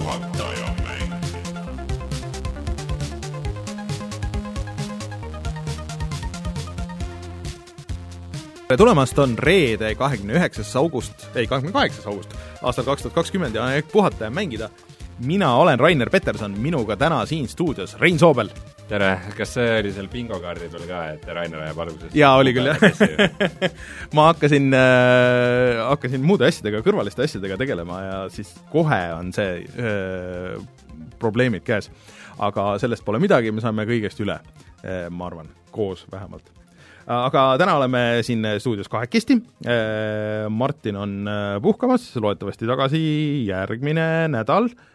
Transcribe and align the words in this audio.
puhataja 0.00 0.68
mäng. 0.84 1.12
tere 8.68 8.76
tulemast, 8.76 9.18
on 9.18 9.38
reede, 9.38 9.94
kahekümne 9.94 10.32
üheksas 10.38 10.76
august, 10.76 11.26
ei, 11.34 11.46
kahekümne 11.46 11.72
kaheksas 11.72 12.06
august 12.06 12.36
aastal 12.62 12.84
kaks 12.84 13.02
tuhat 13.02 13.14
kakskümmend 13.14 13.54
ja 13.54 13.64
on 13.64 13.74
aeg 13.74 13.92
puhata 13.92 14.24
ja 14.24 14.30
mängida. 14.30 14.70
mina 15.18 15.54
olen 15.54 15.80
Rainer 15.80 16.10
Peterson, 16.10 16.58
minuga 16.58 16.96
täna 16.96 17.26
siin 17.26 17.48
stuudios 17.48 18.00
Rein 18.00 18.18
Soobel. 18.18 18.48
tere, 18.90 19.10
kas 19.38 19.52
see 19.54 19.66
oli 19.80 19.92
seal 19.94 20.08
bingokaardi 20.10 20.68
peal 20.72 20.86
ka, 20.88 21.00
et 21.14 21.26
Rainer 21.36 21.62
ajab 21.66 21.82
alguses 21.84 22.14
jaa, 22.16 22.32
oli 22.40 22.52
küll, 22.56 22.70
jah. 22.70 23.50
ma 24.16 24.30
hakkasin 24.30 24.70
äh,, 24.74 25.78
hakkasin 25.92 26.24
muude 26.26 26.48
asjadega, 26.48 26.82
kõrvaliste 26.86 27.24
asjadega 27.26 27.58
tegelema 27.60 28.00
ja 28.02 28.16
siis 28.34 28.50
kohe 28.72 29.00
on 29.14 29.30
see 29.36 29.60
äh, 29.62 30.56
probleemid 31.22 31.64
käes. 31.66 31.90
aga 32.40 32.72
sellest 32.82 33.04
pole 33.06 33.20
midagi, 33.22 33.52
me 33.54 33.62
saame 33.62 33.86
kõigest 33.88 34.22
üle 34.24 34.40
äh,, 34.40 35.06
ma 35.10 35.30
arvan, 35.30 35.50
koos 35.70 36.06
vähemalt. 36.10 36.50
aga 37.06 37.46
täna 37.62 37.78
oleme 37.78 38.04
siin 38.26 38.44
stuudios 38.58 38.90
kahekesti, 38.90 39.38
Martin 40.50 40.98
on 40.98 41.18
äh, 41.30 41.56
puhkamas, 41.62 42.10
loodetavasti 42.18 42.66
tagasi 42.66 43.02
järgmine 43.46 44.26
nädal 44.34 44.72
äh, 44.72 44.88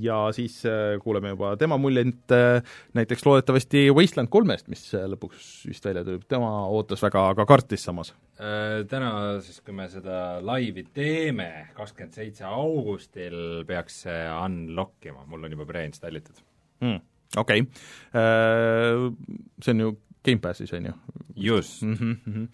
ja 0.00 0.18
siis 0.34 0.56
äh, 0.66 0.96
kuuleme 1.02 1.34
juba 1.34 1.52
tema 1.60 1.76
muljeid 1.80 2.32
äh, 2.34 2.62
näiteks 2.98 3.24
loodetavasti 3.26 3.84
Wasteland 3.94 4.30
kolmest, 4.32 4.68
mis 4.72 4.82
äh, 4.96 5.06
lõpuks 5.10 5.68
vist 5.68 5.86
välja 5.86 6.02
tuleb, 6.06 6.24
tema 6.30 6.50
ootas 6.72 7.02
väga, 7.04 7.28
aga 7.34 7.46
kartis 7.48 7.84
samas. 7.86 8.12
Äh, 8.40 8.82
täna 8.90 9.12
siis, 9.44 9.60
kui 9.64 9.76
me 9.76 9.86
seda 9.92 10.40
laivi 10.44 10.84
teeme, 10.94 11.50
kakskümmend 11.76 12.18
seitse 12.18 12.48
augustil 12.48 13.64
peaks 13.68 14.02
see 14.06 14.20
unlock 14.34 15.10
ima, 15.10 15.24
mul 15.30 15.48
on 15.48 15.56
juba 15.58 15.68
pre-installitud. 15.68 16.42
mm,. 16.80 17.00
okei 17.36 17.66
okay., 17.66 19.12
see 19.62 19.74
on 19.74 19.84
ju 19.86 19.96
Gamepassis, 20.24 20.72
on 20.76 20.86
ju 20.90 20.92
just, 21.36 21.82
mm. 21.82 21.94
-hmm. 21.94 22.48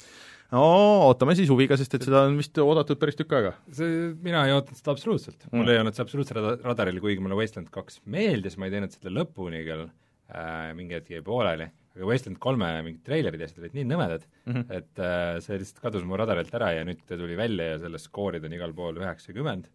No 0.55 0.65
ootame 1.09 1.35
siis 1.39 1.51
huviga, 1.53 1.79
sest 1.79 1.97
et 1.99 2.07
seda 2.07 2.25
on 2.29 2.37
vist 2.39 2.59
oodatud 2.63 3.01
päris 3.01 3.19
tükk 3.19 3.35
aega. 3.39 3.55
see, 3.75 4.11
mina 4.25 4.45
ei 4.47 4.55
ootanud 4.55 4.79
seda 4.79 4.95
absoluutselt 4.95 5.47
mm., 5.49 5.57
mul 5.59 5.73
ei 5.73 5.81
olnud 5.81 5.97
see 5.97 6.05
absoluutselt 6.07 6.39
rada- 6.39 6.59
radaril, 6.65 7.01
kuigi 7.03 7.23
mulle 7.25 7.39
Wasteland 7.39 7.73
kaks 7.75 8.01
meeldis, 8.17 8.59
ma 8.61 8.69
ei 8.69 8.77
teinud 8.77 8.95
seda 8.95 9.13
lõpuni 9.15 9.63
küll 9.67 9.87
äh,, 9.87 10.71
mingi 10.79 10.99
hetk 10.99 11.11
jäi 11.17 11.25
pooleli, 11.27 11.67
aga 11.97 12.11
Wasteland 12.11 12.41
kolme 12.43 12.71
mingid 12.87 13.03
treilerid 13.07 13.43
ja 13.43 13.49
asjad 13.51 13.65
olid 13.65 13.79
nii 13.79 13.89
nõmedad 13.91 14.29
mm. 14.29 14.53
-hmm. 14.53 14.69
et 14.79 15.03
äh, 15.03 15.33
see 15.45 15.59
lihtsalt 15.63 15.83
kadus 15.89 16.07
mu 16.07 16.21
radarilt 16.21 16.55
ära 16.59 16.75
ja 16.77 16.85
nüüd 16.87 17.03
ta 17.09 17.19
tuli 17.19 17.39
välja 17.39 17.73
ja 17.73 17.81
selle 17.83 18.03
skoorid 18.03 18.47
on 18.47 18.55
igal 18.59 18.77
pool 18.77 19.03
üheksakümmend 19.03 19.67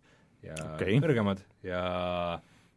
ja 0.46 0.56
okay. 0.74 1.02
kõrgemad 1.04 1.44
ja 1.68 1.84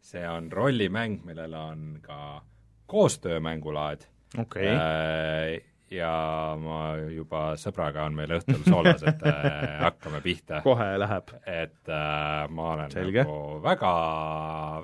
see 0.04 0.24
on 0.28 0.50
rollimäng, 0.52 1.22
millel 1.24 1.54
on 1.56 1.86
ka 2.04 2.42
koostöömängulaad 2.90 4.04
okay., 4.38 4.66
Äh, 4.66 5.73
ja 5.94 6.12
ma 6.60 6.80
juba 7.12 7.44
sõbraga 7.60 8.04
on 8.08 8.16
meil 8.18 8.34
õhtul 8.38 8.60
soolas, 8.66 9.02
et 9.06 9.24
äh, 9.28 9.48
hakkame 9.84 10.20
pihta. 10.24 10.60
kohe 10.64 10.90
läheb. 11.00 11.32
et 11.46 11.90
äh, 11.90 12.44
ma 12.50 12.68
olen 12.74 12.94
Selge. 12.94 13.24
nagu 13.24 13.62
väga, 13.64 13.94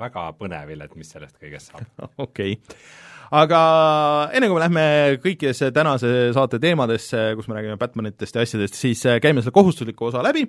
väga 0.00 0.27
põnevil, 0.39 0.84
et 0.86 0.97
mis 0.98 1.12
sellest 1.12 1.39
kõigest 1.41 1.72
saab. 1.72 1.86
okei 2.27 2.56
okay. 2.56 2.80
aga 3.42 3.61
enne 4.36 4.50
kui 4.50 4.58
me 4.58 4.64
lähme 4.64 4.86
kõikidesse 5.25 5.70
tänase 5.77 6.30
saate 6.36 6.62
teemadesse, 6.62 7.30
kus 7.39 7.50
me 7.50 7.58
räägime 7.58 7.78
Batmanitest 7.80 8.39
ja 8.39 8.47
asjadest, 8.47 8.78
siis 8.78 9.05
äh, 9.06 9.20
käime 9.22 9.45
selle 9.45 9.56
kohustusliku 9.56 10.11
osa 10.11 10.24
läbi, 10.27 10.47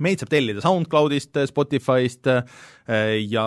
meid 0.00 0.22
saab 0.22 0.32
tellida 0.32 0.64
SoundCloudist, 0.64 1.36
Spotify'st 1.52 2.32
äh, 2.32 2.44
ja 3.28 3.46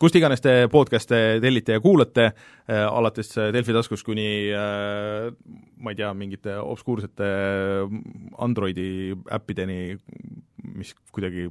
kust 0.00 0.16
iganes 0.18 0.42
te 0.44 0.66
podcast'e 0.72 1.38
tellite 1.42 1.78
ja 1.78 1.82
kuulate, 1.82 2.30
alates 2.68 3.32
Delfi 3.54 3.74
taskust 3.76 4.06
kuni 4.06 4.26
äh, 4.52 5.30
ma 5.80 5.92
ei 5.92 5.98
tea, 5.98 6.12
mingite 6.16 6.56
obskuursete 6.60 7.28
Androidi 8.42 9.14
äppideni, 9.32 9.96
mis 10.76 10.94
kuidagi 11.14 11.48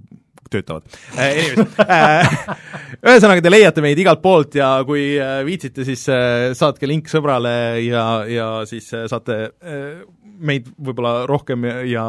töötavad. 0.52 0.86
Ühesõnaga, 3.06 3.42
te 3.42 3.52
leiate 3.52 3.84
meid 3.86 4.00
igalt 4.02 4.22
poolt 4.24 4.58
ja 4.60 4.70
kui 4.88 5.16
äh, 5.22 5.40
viitsite, 5.48 5.86
siis 5.88 6.06
äh, 6.12 6.52
saatke 6.58 6.90
link 6.90 7.10
sõbrale 7.12 7.54
ja, 7.86 8.06
ja 8.30 8.50
siis 8.70 8.92
äh, 8.94 9.08
saate 9.12 9.40
äh, 9.50 10.04
meid 10.38 10.70
võib-olla 10.76 11.26
rohkem 11.30 11.66
ja, 11.90 12.06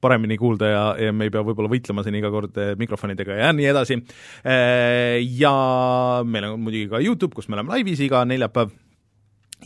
paremini 0.00 0.38
kuulda 0.40 0.68
ja, 0.70 0.84
ja 0.96 1.12
me 1.12 1.28
ei 1.28 1.32
pea 1.32 1.44
võib-olla 1.44 1.70
võitlema 1.72 2.04
siin 2.04 2.16
iga 2.16 2.30
kord 2.32 2.56
eh, 2.60 2.74
mikrofonidega 2.80 3.36
ja 3.36 3.50
nii 3.52 3.66
edasi. 3.68 3.98
Ja 5.40 5.54
meil 6.24 6.46
on 6.48 6.62
muidugi 6.64 6.88
ka 6.92 7.02
YouTube, 7.04 7.36
kus 7.36 7.50
me 7.50 7.58
oleme 7.58 7.76
laivis 7.76 8.00
iga 8.06 8.24
neljapäev 8.28 8.72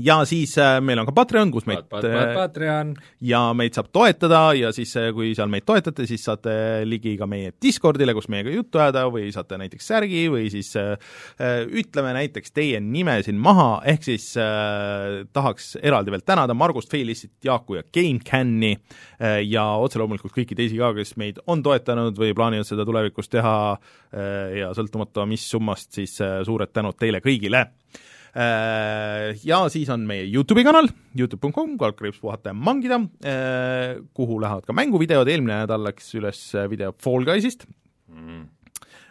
ja 0.02 0.16
siis 0.28 0.56
äh, 0.58 0.78
meil 0.84 0.98
on 1.00 1.08
ka 1.08 1.14
Patreon, 1.16 1.50
kus 1.54 1.66
meid 1.68 1.84
äh, 2.00 2.34
Patreon, 2.34 2.94
ja 3.24 3.40
meid 3.56 3.76
saab 3.76 3.90
toetada 3.94 4.40
ja 4.58 4.72
siis, 4.74 4.94
kui 5.14 5.32
seal 5.36 5.50
meid 5.52 5.66
toetate, 5.68 6.06
siis 6.08 6.24
saate 6.26 6.54
ligi 6.88 7.14
ka 7.20 7.28
meie 7.30 7.52
Discordile, 7.62 8.14
kus 8.16 8.28
meiega 8.32 8.52
juttu 8.54 8.80
ajada 8.82 9.04
või 9.12 9.30
saate 9.34 9.58
näiteks 9.60 9.90
särgi 9.92 10.24
või 10.32 10.48
siis 10.52 10.72
äh, 10.80 10.94
äh, 11.38 11.62
ütleme 11.66 12.14
näiteks 12.16 12.54
teie 12.54 12.80
nime 12.82 13.16
siin 13.26 13.38
maha, 13.42 13.68
ehk 13.94 14.06
siis 14.06 14.30
äh, 14.40 15.24
tahaks 15.34 15.74
eraldi 15.82 16.14
veel 16.14 16.24
tänada 16.26 16.56
Margust, 16.56 16.90
Feilissit, 16.92 17.36
Jaaku 17.44 17.78
ja 17.80 17.84
GameCami 17.94 18.74
äh, 18.74 19.40
ja 19.48 19.66
otse 19.82 20.00
loomulikult 20.02 20.34
kõiki 20.36 20.58
teisi 20.58 20.80
ka, 20.80 20.94
kes 20.96 21.14
meid 21.20 21.42
on 21.46 21.62
toetanud 21.64 22.18
või 22.18 22.34
plaanivad 22.36 22.68
seda 22.68 22.86
tulevikus 22.88 23.30
teha 23.32 23.54
äh, 23.74 24.58
ja 24.60 24.72
sõltumata 24.76 25.26
mis 25.28 25.46
summast, 25.50 25.92
siis 25.96 26.18
äh, 26.24 26.40
suured 26.46 26.72
tänud 26.74 26.98
teile 26.98 27.22
kõigile. 27.24 27.64
Äh, 27.64 28.13
ja 28.34 29.60
siis 29.70 29.90
on 29.94 30.02
meie 30.08 30.26
YouTube'i 30.26 30.64
kanal, 30.66 30.88
Youtube.com, 31.14 31.76
kaldkriips 31.78 32.18
puhata 32.22 32.50
ja 32.50 32.56
mangida, 32.58 32.98
äh, 33.22 34.00
kuhu 34.16 34.40
lähevad 34.42 34.66
ka 34.66 34.74
mänguvideod, 34.74 35.30
eelmine 35.30 35.60
nädal 35.62 35.86
läks 35.86 36.10
üles 36.18 36.40
video 36.70 36.92
Fall 36.98 37.26
Guysist 37.28 37.68
mm.. 38.10 38.44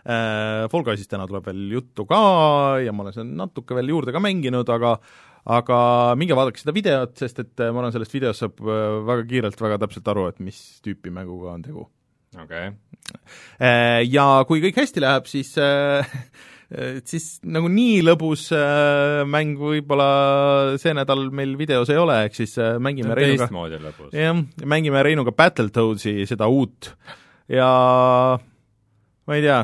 Fall 0.03 0.83
Guysist 0.83 1.07
täna 1.13 1.23
tuleb 1.29 1.45
veel 1.47 1.61
juttu 1.71 2.03
ka 2.09 2.17
ja 2.83 2.91
ma 2.91 3.05
olen 3.05 3.15
seda 3.15 3.29
natuke 3.45 3.77
veel 3.77 3.93
juurde 3.93 4.11
ka 4.11 4.19
mänginud, 4.19 4.67
aga 4.75 4.97
aga 5.43 5.77
minge 6.19 6.35
vaadake 6.35 6.59
seda 6.59 6.75
videot, 6.75 7.15
sest 7.19 7.39
et 7.43 7.63
ma 7.63 7.81
arvan, 7.81 7.91
sellest 7.95 8.15
videost 8.15 8.43
saab 8.43 8.59
väga 8.63 9.23
kiirelt 9.27 9.59
väga 9.59 9.79
täpselt 9.83 10.07
aru, 10.11 10.27
et 10.31 10.39
mis 10.43 10.59
tüüpi 10.83 11.11
mänguga 11.15 11.55
on 11.55 11.63
tegu. 11.63 11.87
okei 12.35 12.71
okay.. 12.71 14.09
Ja 14.11 14.27
kui 14.47 14.63
kõik 14.63 14.83
hästi 14.83 15.03
läheb, 15.03 15.27
siis 15.31 15.55
et 16.73 17.09
siis 17.09 17.37
nagu 17.45 17.69
nii 17.71 18.01
lõbus 18.05 18.47
äh, 18.55 19.21
mäng 19.29 19.59
võib-olla 19.59 20.07
see 20.81 20.93
nädal 20.97 21.27
meil 21.35 21.53
videos 21.59 21.91
ei 21.93 21.99
ole, 22.01 22.17
ehk 22.27 22.37
siis 22.37 22.55
äh, 22.61 22.79
mängime 22.81 23.15
Reinuga 23.17 23.47
jah, 24.15 24.41
mängime 24.69 25.03
Reinuga 25.05 25.35
Battletoadsi, 25.37 26.15
seda 26.29 26.49
uut. 26.49 26.93
Ja 27.51 27.69
ma 28.39 29.37
ei 29.37 29.45
tea, 29.45 29.61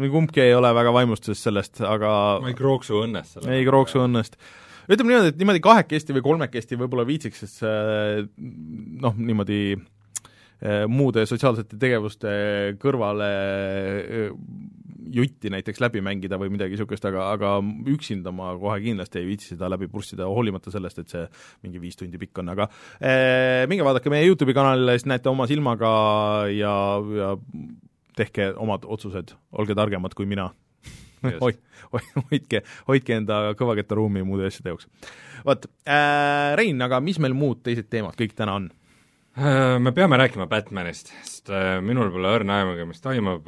kumbki 0.00 0.44
ei 0.46 0.56
ole 0.56 0.72
väga 0.76 0.94
vaimustuses 0.96 1.44
sellest, 1.44 1.82
aga 1.84 2.12
ma 2.42 2.52
ei 2.52 2.58
krooksu 2.58 3.02
õnnest 3.04 3.36
selle 3.36 3.58
ei 3.58 3.68
krooksu 3.68 4.04
õnnest. 4.06 4.38
ütleme 4.88 5.12
niimoodi, 5.12 5.34
et 5.34 5.40
niimoodi 5.42 5.64
kahekesti 5.64 6.16
või 6.16 6.26
kolmekesti 6.30 6.80
võib-olla 6.80 7.08
viitsiks, 7.08 7.44
sest 7.44 7.66
noh, 7.66 9.18
niimoodi 9.18 9.62
äh, 9.76 10.86
muude 10.88 11.26
sotsiaalsete 11.28 11.76
tegevuste 11.80 12.30
kõrvale 12.80 13.30
jutti 15.14 15.50
näiteks 15.52 15.80
läbi 15.82 16.02
mängida 16.04 16.38
või 16.40 16.52
midagi 16.54 16.76
niisugust, 16.76 17.04
aga, 17.08 17.30
aga 17.34 17.52
üksinda 17.92 18.32
ma 18.34 18.52
kohe 18.60 18.78
kindlasti 18.84 19.20
ei 19.20 19.28
viitsi 19.30 19.54
seda 19.54 19.70
läbi 19.72 19.88
purssida, 19.90 20.28
hoolimata 20.28 20.72
sellest, 20.74 21.02
et 21.02 21.12
see 21.12 21.26
mingi 21.64 21.82
viis 21.82 21.98
tundi 21.98 22.20
pikk 22.20 22.42
on, 22.42 22.52
aga 22.54 22.68
eh, 22.98 23.66
minge 23.70 23.86
vaadake 23.86 24.12
meie 24.12 24.26
YouTube'i 24.28 24.56
kanalile, 24.56 24.96
siis 24.98 25.08
näete 25.10 25.30
oma 25.32 25.48
silmaga 25.50 25.92
ja, 26.54 26.74
ja 27.20 27.34
tehke 28.18 28.52
omad 28.60 28.84
otsused, 28.88 29.34
olge 29.56 29.76
targemad 29.78 30.16
kui 30.18 30.28
mina 30.30 30.50
hoi-, 31.42 31.56
hoi-, 31.92 32.24
hoidke, 32.30 32.64
hoidke 32.88 33.16
enda 33.20 33.42
kõvakettaruumi 33.58 34.24
muude 34.26 34.48
asjade 34.50 34.74
jaoks. 34.74 34.90
vot 35.46 35.70
äh,, 35.86 36.56
Rein, 36.60 36.80
aga 36.82 37.00
mis 37.04 37.20
meil 37.22 37.36
muud 37.36 37.64
teised 37.66 37.90
teemad 37.92 38.18
kõik 38.18 38.36
täna 38.38 38.58
on? 38.60 38.70
Äh, 39.38 39.78
me 39.78 39.92
peame 39.94 40.16
rääkima 40.18 40.48
Batmanist, 40.50 41.12
sest 41.22 41.52
äh, 41.54 41.76
minul 41.86 42.08
pole 42.10 42.32
õrna 42.34 42.56
aimugi, 42.64 42.82
mis 42.88 42.98
toimub, 43.04 43.46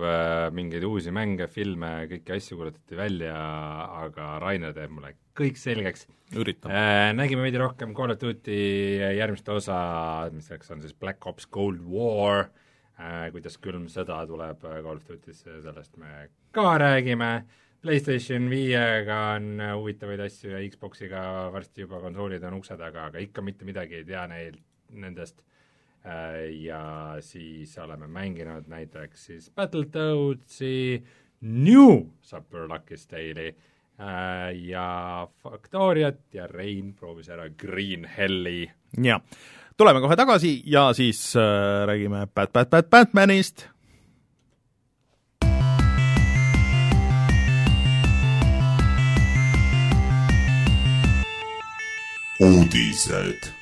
mingeid 0.55 0.84
uusi 0.87 1.11
mänge, 1.11 1.49
filme, 1.50 1.90
kõiki 2.06 2.37
asju 2.37 2.58
kuulutati 2.61 2.94
välja, 3.00 3.34
aga 4.05 4.37
Rainer 4.38 4.76
teeb 4.76 4.94
mulle 4.94 5.17
kõik 5.34 5.58
selgeks. 5.58 6.06
Nägime 7.19 7.43
veidi 7.43 7.58
rohkem 7.58 7.96
Call 7.99 8.14
of 8.14 8.23
Duty 8.23 8.61
järgmist 9.19 9.50
osa, 9.50 9.82
mis 10.31 10.55
on 10.55 10.87
siis 10.87 10.94
Black 10.94 11.26
Ops 11.26 11.50
Cold 11.50 11.82
War, 11.90 12.46
kuidas 13.34 13.58
külm 13.58 13.90
sõda 13.90 14.23
tuleb 14.31 14.62
Call 14.62 15.02
of 15.02 15.05
Duty'sse, 15.11 15.58
sellest 15.67 15.99
me 15.99 16.29
ka 16.55 16.76
räägime, 16.79 17.32
PlayStation 17.82 18.46
viiega 18.52 19.23
on 19.34 19.56
huvitavaid 19.82 20.29
asju 20.31 20.55
ja 20.55 20.62
Xboxiga 20.70 21.50
varsti 21.50 21.88
juba 21.88 21.99
konsoolid 22.06 22.46
on 22.46 22.62
ukse 22.62 22.79
taga, 22.79 23.11
aga 23.11 23.19
ikka 23.19 23.43
mitte 23.43 23.67
midagi 23.67 23.99
ei 23.99 24.06
tea 24.06 24.29
neil, 24.31 24.62
nendest 24.94 25.43
ja 26.50 27.16
siis 27.20 27.78
oleme 27.78 28.06
mänginud 28.06 28.66
näiteks 28.66 29.26
siis 29.26 29.50
Battletoadsi, 29.50 31.04
New 31.40 32.06
Super 32.22 32.66
Lucky's 32.66 33.06
Tale'i 33.06 33.49
äh, 33.49 34.64
ja 34.66 35.28
Factoriat 35.43 36.34
ja 36.34 36.46
Rein 36.46 36.94
proovis 36.94 37.28
ära 37.28 37.49
Green 37.49 38.04
Helli. 38.04 38.70
jaa, 39.02 39.20
tuleme 39.76 40.00
kohe 40.00 40.16
tagasi 40.16 40.62
ja 40.66 40.93
siis 40.93 41.37
äh, 41.37 41.87
räägime 41.87 42.26
Bat-, 42.34 42.52
Bat-, 42.52 42.70
Bat-, 42.70 42.90
Batmanist 42.90 43.69
uudised. 52.43 53.52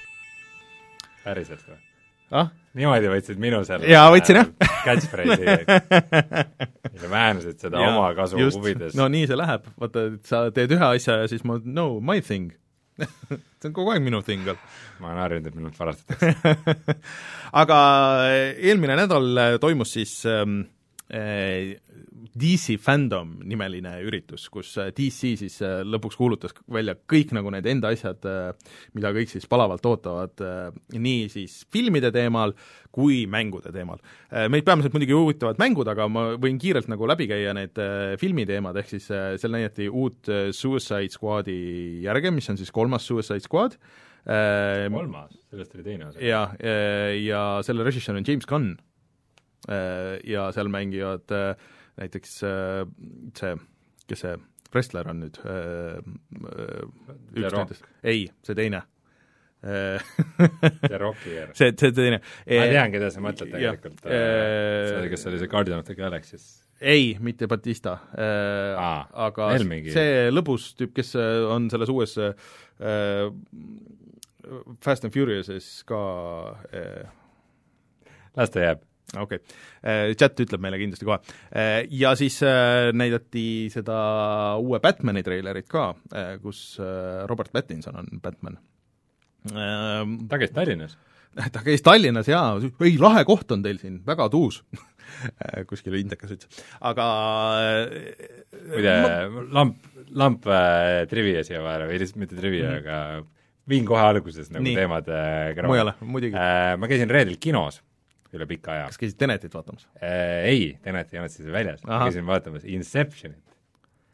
päriselt 1.24 1.68
või? 1.68 1.89
Ah? 2.30 2.50
niimoodi 2.78 3.10
võtsid 3.10 3.40
minu 3.42 3.60
selle 3.66 3.88
jaa, 3.90 4.06
võtsin 4.14 4.40
jah 4.40 4.48
catchphrase'i 4.86 5.46
ja 5.46 7.10
väänasid 7.16 7.60
seda 7.62 7.82
ja, 7.82 7.92
oma 7.92 8.10
kasu 8.18 8.38
just. 8.40 8.58
huvides. 8.60 8.96
no 8.98 9.08
nii 9.12 9.26
see 9.30 9.38
läheb, 9.38 9.66
vaata, 9.80 10.06
et 10.14 10.30
sa 10.30 10.46
teed 10.54 10.74
ühe 10.76 10.90
asja 10.94 11.20
ja 11.24 11.30
siis 11.30 11.44
ma, 11.48 11.58
no 11.64 11.92
my 12.04 12.22
thing 12.24 12.52
see 13.00 13.70
on 13.70 13.74
kogu 13.76 13.94
aeg 13.94 14.04
minu 14.04 14.22
thing 14.26 14.46
olnud. 14.46 14.66
ma 15.00 15.12
olen 15.12 15.22
harjunud, 15.24 15.50
et 15.50 15.58
minult 15.58 15.80
varastatakse 15.80 16.96
aga 17.62 17.78
eelmine 18.54 18.98
nädal 19.02 19.44
toimus 19.62 19.96
siis 19.98 20.14
ähm, 20.30 20.62
äh, 21.10 21.74
DC 22.40 22.76
Fandom 22.82 23.32
nimeline 23.48 23.92
üritus, 24.06 24.46
kus 24.52 24.72
äh, 24.80 24.90
DC 24.96 25.32
siis 25.40 25.56
äh, 25.64 25.80
lõpuks 25.86 26.18
kuulutas 26.18 26.54
välja 26.70 26.94
kõik 27.10 27.32
nagu 27.36 27.52
need 27.54 27.66
enda 27.70 27.92
asjad, 27.94 28.24
äh, 28.28 28.74
mida 28.96 29.12
kõik 29.16 29.32
siis 29.32 29.46
palavalt 29.50 29.86
ootavad, 29.88 30.42
nii 30.92 31.28
siis 31.32 31.60
filmide 31.72 32.10
teemal 32.14 32.54
kui 32.90 33.22
mängude 33.30 33.70
teemal. 33.74 34.00
Meid 34.50 34.64
peamiselt 34.66 34.94
muidugi 34.94 35.14
huvitavad 35.14 35.60
mängud, 35.62 35.88
aga 35.90 36.08
ma 36.10 36.24
võin 36.40 36.58
kiirelt 36.60 36.88
nagu 36.90 37.06
läbi 37.06 37.28
käia 37.30 37.54
need 37.56 37.78
filmiteemad, 38.20 38.76
ehk 38.80 38.90
siis 38.90 39.06
seal 39.10 39.54
näidati 39.54 39.86
uut 39.86 40.30
Suicide 40.56 41.14
Squadi 41.14 41.58
järge, 42.04 42.32
mis 42.34 42.50
on 42.50 42.58
siis 42.58 42.72
kolmas 42.74 43.06
Suicide 43.06 43.46
Squad, 43.46 43.76
kolmas, 44.24 45.36
sellest 45.52 45.76
oli 45.78 45.86
teine 45.86 46.10
osa. 46.10 46.22
jaa, 46.24 46.46
ja 47.20 47.44
selle 47.66 47.86
režissöör 47.86 48.18
on 48.18 48.26
James 48.26 48.48
Gunn 48.50 48.74
ja 50.26 50.48
seal 50.56 50.70
mängivad 50.72 51.30
äh, 51.36 51.54
näiteks 52.00 52.38
äh, 52.46 52.86
see, 53.38 53.56
kes 54.08 54.24
see 54.24 54.38
wrestler 54.74 55.10
on 55.10 55.24
nüüd, 55.24 55.40
äh, 55.44 56.00
üks 57.34 57.52
nendest, 57.54 57.86
ei, 58.06 58.26
see 58.46 58.56
teine 58.58 58.84
The 59.60 60.96
Rockier. 60.98 61.50
see, 61.52 61.74
see 61.76 61.92
teine. 61.92 62.22
ma 62.48 62.66
tean, 62.70 62.92
keda 62.94 63.10
sa 63.12 63.20
mõtled 63.24 63.52
tegelikult, 63.52 64.00
see, 64.06 65.06
kes 65.12 65.26
oli 65.28 65.40
see 65.42 65.52
Guardian 65.52 65.82
of 65.82 65.88
the 65.88 65.96
Galaxy's. 65.98 66.46
ei, 66.80 67.12
mitte 67.20 67.48
Batista 67.50 67.98
äh,, 68.16 68.80
aga 69.28 69.50
Helmingi. 69.52 69.92
see 69.92 70.30
lõbus 70.32 70.70
tüüp, 70.78 70.94
kes 70.96 71.12
on 71.20 71.68
selles 71.72 71.92
uues 71.92 72.16
äh, 72.20 72.32
Fast 74.80 75.04
and 75.04 75.12
Furiouses 75.12 75.82
ka 75.88 76.00
äh, 76.72 77.10
las 78.38 78.54
ta 78.54 78.64
jääb 78.64 78.86
okei 79.16 79.40
okay., 79.40 79.58
äh, 79.82 80.14
chat 80.18 80.38
ütleb 80.42 80.62
meile 80.62 80.80
kindlasti 80.80 81.08
kohe. 81.08 81.20
Äh, 81.50 81.84
ja 81.90 82.14
siis 82.18 82.40
äh, 82.46 82.90
näidati 82.96 83.44
seda 83.72 84.00
uue 84.62 84.80
Batmani 84.82 85.24
treilerit 85.26 85.68
ka, 85.70 85.92
kus 86.42 86.78
Robert 87.30 87.52
Pattinson 87.52 88.02
on 88.02 88.10
Batman. 88.22 88.58
ta 89.50 90.38
käis 90.40 90.52
Tallinnas? 90.54 90.98
ta 91.54 91.64
käis 91.64 91.82
Tallinnas 91.86 92.28
jaa, 92.28 92.54
ei 92.86 92.96
lahe 93.00 93.24
koht 93.28 93.52
on 93.54 93.62
teil 93.64 93.78
siin, 93.82 94.00
väga 94.06 94.28
tuus 94.32 94.62
kuskil 95.70 95.96
Indekas 95.98 96.34
ütles, 96.36 96.64
aga 96.86 97.06
muide 98.70 98.96
ma..., 99.02 99.44
lamp, 99.58 99.90
lamp 100.22 100.48
äh, 100.50 101.04
trivia 101.10 101.44
siia 101.46 101.62
vahele 101.64 101.88
või 101.90 102.00
lihtsalt 102.02 102.20
mitte 102.22 102.38
trivia 102.38 102.70
mm, 102.70 102.80
aga 102.82 103.70
viin 103.70 103.86
kohe 103.86 104.02
alguses 104.02 104.50
nagu 104.50 104.66
Nii. 104.66 104.76
teemad 104.78 105.10
äh, 105.14 105.62
mujale, 105.66 105.96
muidugi 106.02 106.38
äh,. 106.38 106.74
Ma 106.80 106.90
käisin 106.90 107.10
reedel 107.12 107.38
kinos 107.42 107.80
üle 108.36 108.46
pika 108.50 108.74
aja. 108.74 108.88
kas 108.90 109.00
käisid 109.00 109.18
Tenetit 109.20 109.54
vaatamas 109.54 109.86
äh,? 109.98 110.50
Ei, 110.50 110.66
Tenet 110.84 111.14
ei 111.14 111.22
olnud 111.22 111.34
siis 111.34 111.48
väljas, 111.52 111.82
käisin 111.86 112.26
vaatamas 112.28 112.66
Inceptionit. 112.68 113.56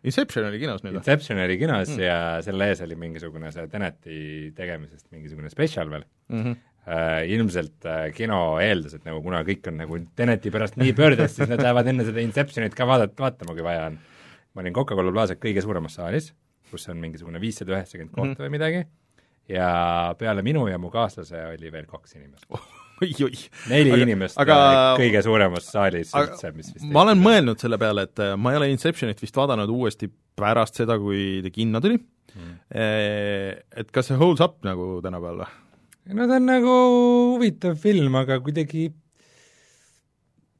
Inception 0.06 0.46
oli 0.46 0.60
kinos 0.62 0.84
nüüd 0.84 0.94
või? 0.94 1.02
Inception 1.02 1.42
oli 1.42 1.58
kinos 1.58 1.90
mm. 1.90 2.02
ja 2.04 2.16
selle 2.46 2.70
ees 2.70 2.82
oli 2.84 2.98
mingisugune 3.00 3.50
see 3.54 3.66
Teneti 3.72 4.18
tegemisest 4.56 5.08
mingisugune 5.14 5.50
spetsial 5.52 5.92
veel 5.92 6.06
mm. 6.06 6.42
-hmm. 6.42 6.64
Uh, 6.86 7.24
ilmselt 7.34 7.82
uh, 7.82 8.04
kino 8.14 8.60
eeldas, 8.62 8.92
et 8.94 9.02
nagu 9.02 9.18
kuna 9.18 9.40
kõik 9.42 9.64
on 9.66 9.74
nagu 9.80 9.96
Teneti 10.14 10.52
pärast 10.54 10.76
nii 10.78 10.92
pöördes, 10.94 11.32
siis 11.34 11.50
nad 11.50 11.58
lähevad 11.58 11.90
enne 11.90 12.06
seda 12.06 12.22
Inceptionit 12.22 12.76
ka 12.78 12.86
vaadata, 12.86 13.19
vaatama, 13.24 13.56
kui 13.58 13.64
vaja 13.66 13.88
on. 13.88 13.96
ma 14.54 14.62
olin 14.62 14.76
Coca-Cola 14.76 15.10
Plaza 15.10 15.34
kõige 15.34 15.64
suuremas 15.66 15.98
saalis, 15.98 16.30
kus 16.70 16.86
on 16.92 17.02
mingisugune 17.02 17.42
viissada 17.42 17.74
üheksakümmend 17.74 18.14
kohta 18.14 18.28
mm 18.28 18.36
-hmm. 18.36 18.46
või 18.46 18.54
midagi, 18.54 18.86
ja 19.48 20.14
peale 20.19 20.46
minu 20.46 20.69
ja 20.70 20.78
mu 20.78 20.90
kaaslase 20.94 21.42
oli 21.56 21.72
veel 21.74 21.90
kaks 21.90 22.14
inimest 22.14 22.46
oi-oi. 23.04 23.38
neli 23.70 23.93
aga, 23.93 24.02
inimest 24.06 24.40
aga, 24.40 24.56
kõige 25.00 25.22
suuremas 25.25 25.69
saalis 25.72 26.12
üldse, 26.16 26.52
mis 26.56 26.72
vist 26.75 26.88
ma 26.93 27.04
olen 27.04 27.20
mõelnud 27.20 27.62
selle 27.62 27.78
peale, 27.81 28.06
et 28.08 28.22
äh, 28.25 28.34
ma 28.40 28.52
ei 28.52 28.60
ole 28.60 28.70
Inceptionit 28.72 29.20
vist 29.22 29.37
vaadanud 29.37 29.72
uuesti 29.72 30.08
pärast 30.37 30.81
seda, 30.81 30.98
kui 31.00 31.40
ta 31.44 31.52
kinno 31.52 31.82
tuli 31.84 31.98
mm., 31.98 32.52
et 33.82 33.90
kas 33.94 34.10
see 34.10 34.20
holds 34.20 34.44
up 34.44 34.60
nagu 34.66 34.96
tänapäeval 35.04 35.44
või? 35.44 35.50
no 36.16 36.28
ta 36.31 36.38
on 36.38 36.48
nagu 36.48 36.76
huvitav 37.34 37.76
film, 37.82 38.16
aga 38.22 38.38
kuidagi 38.44 38.88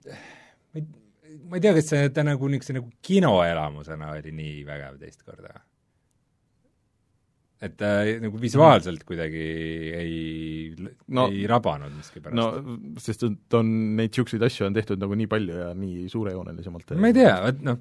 ma 0.06 0.81
ei, 0.81 0.85
ma 1.47 1.59
ei 1.59 1.65
tea, 1.65 1.77
kas 1.79 1.93
see, 1.94 2.11
ta 2.15 2.27
nagu 2.27 2.50
niisuguse 2.53 2.77
nagu 2.81 2.93
kinoelamusena 3.06 4.12
oli 4.19 4.35
nii 4.37 4.61
vägev 4.69 5.00
teist 5.00 5.23
korda 5.25 5.61
et 7.64 7.76
ta 7.81 7.91
äh, 8.05 8.19
nagu 8.20 8.38
visuaalselt 8.41 9.05
kuidagi 9.08 9.44
ei 9.97 10.17
no,, 11.08 11.26
ei 11.31 11.47
rabanud 11.49 11.94
miskipärast. 11.97 12.37
no 12.37 12.99
sest 13.00 13.25
et 13.29 13.56
on 13.56 13.70
neid 13.97 14.12
niisuguseid 14.12 14.44
asju 14.44 14.67
on 14.69 14.76
tehtud 14.76 15.00
nagu 15.00 15.17
nii 15.17 15.31
palju 15.31 15.62
ja 15.62 15.70
nii 15.76 16.05
suurejoonelisemalt. 16.12 16.97
ma 17.00 17.12
ei 17.12 17.17
tea, 17.17 17.32
vot 17.47 17.62
noh, 17.64 17.81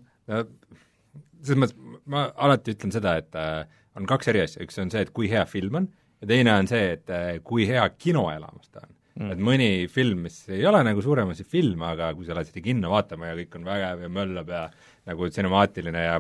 selles 1.46 1.62
mõttes 1.62 2.02
ma 2.12 2.28
alati 2.48 2.76
ütlen 2.76 2.96
seda, 2.96 3.18
et 3.22 3.40
äh, 3.40 3.66
on 4.00 4.08
kaks 4.10 4.32
eri 4.32 4.46
asja, 4.46 4.64
üks 4.66 4.80
on 4.82 4.92
see, 4.94 5.04
et 5.06 5.14
kui 5.16 5.30
hea 5.32 5.44
film 5.50 5.82
on, 5.82 5.90
ja 6.24 6.30
teine 6.32 6.56
on 6.56 6.72
see, 6.72 6.96
et 6.96 7.12
äh, 7.14 7.32
kui 7.44 7.68
hea 7.70 7.84
kinoelamus 8.00 8.72
ta 8.72 8.86
on 8.86 8.94
mm.. 9.20 9.36
et 9.36 9.46
mõni 9.52 9.70
film, 9.92 10.26
mis 10.28 10.42
ei 10.54 10.66
ole 10.70 10.82
nagu 10.88 11.04
suuremasi 11.04 11.48
film, 11.48 11.86
aga 11.88 12.14
kui 12.18 12.28
sa 12.28 12.38
lähed 12.38 12.52
seda 12.52 12.66
kinno 12.66 12.92
vaatama 12.94 13.32
ja 13.32 13.40
kõik 13.42 13.60
on 13.60 13.70
vägev 13.70 14.04
ja 14.06 14.12
möllab 14.20 14.52
ja 14.56 14.66
nagu 15.06 15.30
cinemaatiline 15.34 16.04
ja, 16.08 16.20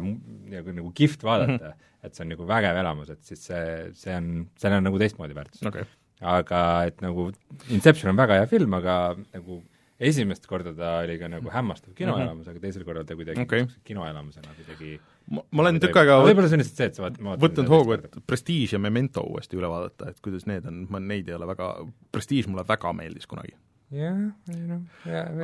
ja 0.54 0.64
nagu 0.70 0.94
kihvt 0.96 1.26
vaadata 1.26 1.58
mm, 1.58 1.68
-hmm 1.68 1.92
et 2.06 2.16
see 2.16 2.26
on 2.26 2.34
nagu 2.36 2.48
vägev 2.50 2.80
elamus, 2.82 3.12
et 3.14 3.22
siis 3.26 3.46
see, 3.50 3.62
see 3.98 4.16
on, 4.16 4.28
sellel 4.62 4.82
on 4.82 4.90
nagu 4.90 5.00
teistmoodi 5.02 5.38
väärtus. 5.38 5.64
Okay.. 5.66 5.88
aga 6.26 6.60
et 6.90 7.02
nagu 7.04 7.30
Inception 7.74 8.14
on 8.14 8.20
väga 8.20 8.40
hea 8.40 8.50
film, 8.52 8.76
aga 8.78 9.16
nagu 9.18 9.62
esimest 10.00 10.48
korda 10.48 10.74
ta 10.76 10.98
oli 11.04 11.18
ka 11.20 11.30
nagu 11.32 11.52
hämmastav 11.52 11.94
kinoelamus 11.96 12.46
mm, 12.46 12.50
-hmm. 12.50 12.52
aga 12.52 12.60
teisel 12.60 12.84
korral 12.84 13.06
ta 13.06 13.16
kuidagi 13.16 13.42
okay. 13.42 13.68
kinoelamusena 13.84 14.56
kuidagi 14.58 15.00
ma, 15.32 15.44
ma 15.52 15.62
olen 15.64 15.80
tükk 15.80 16.00
aega 16.02 16.18
võib-olla 16.24 16.50
see 16.52 16.58
on 16.60 16.64
lihtsalt 16.64 16.82
see, 16.82 16.90
et 16.92 17.00
sa 17.00 17.06
vaat-, 17.06 17.42
võtnud 17.44 17.72
hoogu, 17.72 17.96
et 17.96 18.18
Prestige 18.28 18.76
ja 18.76 18.80
Memento 18.80 19.24
uuesti 19.24 19.58
üle 19.60 19.70
vaadata, 19.72 20.10
et 20.12 20.20
kuidas 20.24 20.46
need 20.52 20.68
on, 20.68 20.84
ma 20.90 21.00
neid 21.00 21.30
ei 21.32 21.38
ole 21.38 21.48
väga, 21.48 21.70
Prestige 22.12 22.52
mulle 22.52 22.68
väga 22.68 22.92
meeldis 22.94 23.28
kunagi 23.28 23.56
jah, 23.94 24.18
ei 24.50 24.62
noh, 24.66 24.82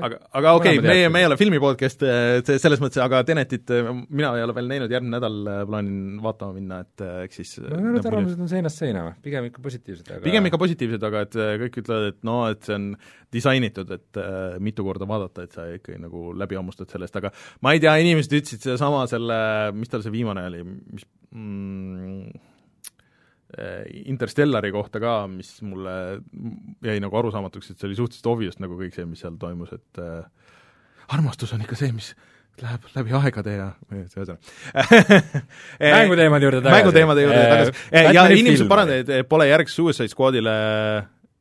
aga, 0.02 0.18
aga 0.40 0.54
okei 0.58 0.80
okay,, 0.80 0.88
meie, 0.88 1.10
me 1.14 1.22
ei 1.22 1.28
ole 1.28 1.38
filmi 1.38 1.60
podcast, 1.62 2.02
see 2.48 2.58
selles 2.62 2.82
mõttes, 2.82 3.02
aga 3.04 3.22
Tenetit 3.28 3.70
mina 4.10 4.32
ei 4.38 4.46
ole 4.46 4.56
veel 4.58 4.70
näinud, 4.72 4.94
järgmine 4.94 5.18
nädal 5.18 5.38
äh, 5.46 5.62
plaanin 5.70 6.20
vaatama 6.24 6.58
minna, 6.58 6.82
et 6.86 7.06
äh, 7.06 7.22
eks 7.28 7.42
siis 7.42 7.54
no 7.62 7.80
need 7.96 8.10
arvamused 8.10 8.42
on 8.42 8.52
seinast 8.52 8.82
seina 8.82 9.06
või, 9.08 9.16
pigem 9.28 9.50
ikka 9.52 9.64
positiivsed, 9.68 10.10
aga 10.10 10.26
pigem 10.26 10.50
ikka 10.50 10.62
positiivsed, 10.66 11.08
aga 11.12 11.26
et 11.28 11.40
äh, 11.40 11.54
kõik 11.66 11.82
ütlevad, 11.84 12.12
et 12.14 12.22
no 12.28 12.38
et 12.50 12.66
see 12.66 12.78
on 12.78 12.92
disainitud, 13.32 13.96
et 13.98 14.22
äh, 14.22 14.40
mitu 14.64 14.86
korda 14.88 15.10
vaadata, 15.10 15.46
et 15.46 15.58
sa 15.58 15.68
ikkagi 15.78 16.02
nagu 16.02 16.32
läbi 16.38 16.58
hammustad 16.60 16.90
sellest, 16.92 17.22
aga 17.22 17.34
ma 17.62 17.76
ei 17.76 17.84
tea, 17.84 17.94
inimesed 18.04 18.40
ütlesid 18.42 18.70
sedasama 18.70 19.06
selle, 19.12 19.42
mis 19.78 19.94
tal 19.94 20.02
see 20.06 20.18
viimane 20.18 20.50
oli, 20.50 20.66
mis 20.66 21.06
mm, 21.30 22.32
Äh, 22.32 22.51
Interstellari 24.08 24.72
kohta 24.72 25.02
ka, 25.04 25.16
mis 25.28 25.58
mulle 25.66 25.94
jäi 26.86 27.00
nagu 27.04 27.18
arusaamatuks, 27.20 27.72
et 27.72 27.80
see 27.80 27.90
oli 27.90 27.98
suhteliselt 28.00 28.30
obvious 28.32 28.60
nagu 28.64 28.78
kõik 28.80 28.96
see, 28.96 29.08
mis 29.10 29.24
seal 29.24 29.36
toimus, 29.42 29.74
et 29.76 30.02
äh, 30.02 30.22
armastus 31.12 31.52
on 31.56 31.66
ikka 31.66 31.80
see, 31.80 31.92
mis 31.96 32.14
läheb 32.62 32.86
läbi 32.96 33.16
aegade 33.16 33.54
ja 33.56 33.70
ühesõnaga 33.92 34.36
mänguteemade 35.98 36.46
juurde 36.46 36.60
tagasi. 36.62 36.76
mänguteemade 36.76 37.24
juurde 37.24 37.42
tagasi 37.48 37.74
äh,. 37.96 38.12
ja 38.14 38.26
inimesed 38.36 38.70
parandavad, 38.70 39.12
pole 39.32 39.48
järg 39.50 39.72
Suicide 39.72 40.12
Squadile 40.12 40.56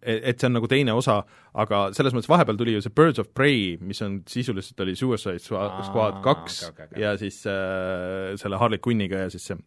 et 0.01 0.41
see 0.41 0.49
on 0.49 0.55
nagu 0.57 0.69
teine 0.71 0.95
osa, 0.97 1.19
aga 1.61 1.83
selles 1.97 2.15
mõttes 2.17 2.31
vahepeal 2.31 2.57
tuli 2.57 2.73
ju 2.73 2.85
see 2.85 2.95
Birds 2.97 3.21
of 3.21 3.29
Prey, 3.37 3.75
mis 3.85 4.01
on 4.07 4.21
sisuliselt 4.31 4.81
oli 4.81 4.95
Suicide 4.97 5.43
Squad 5.43 6.23
kaks 6.25 6.63
okay, 6.71 6.73
okay, 6.73 6.89
okay. 6.89 7.03
ja 7.03 7.13
siis 7.21 7.43
äh, 7.51 8.33
selle 8.41 8.61
Harley 8.63 8.81
Quinniga 8.81 9.27
ja 9.27 9.35
siis 9.35 9.51
see 9.51 9.59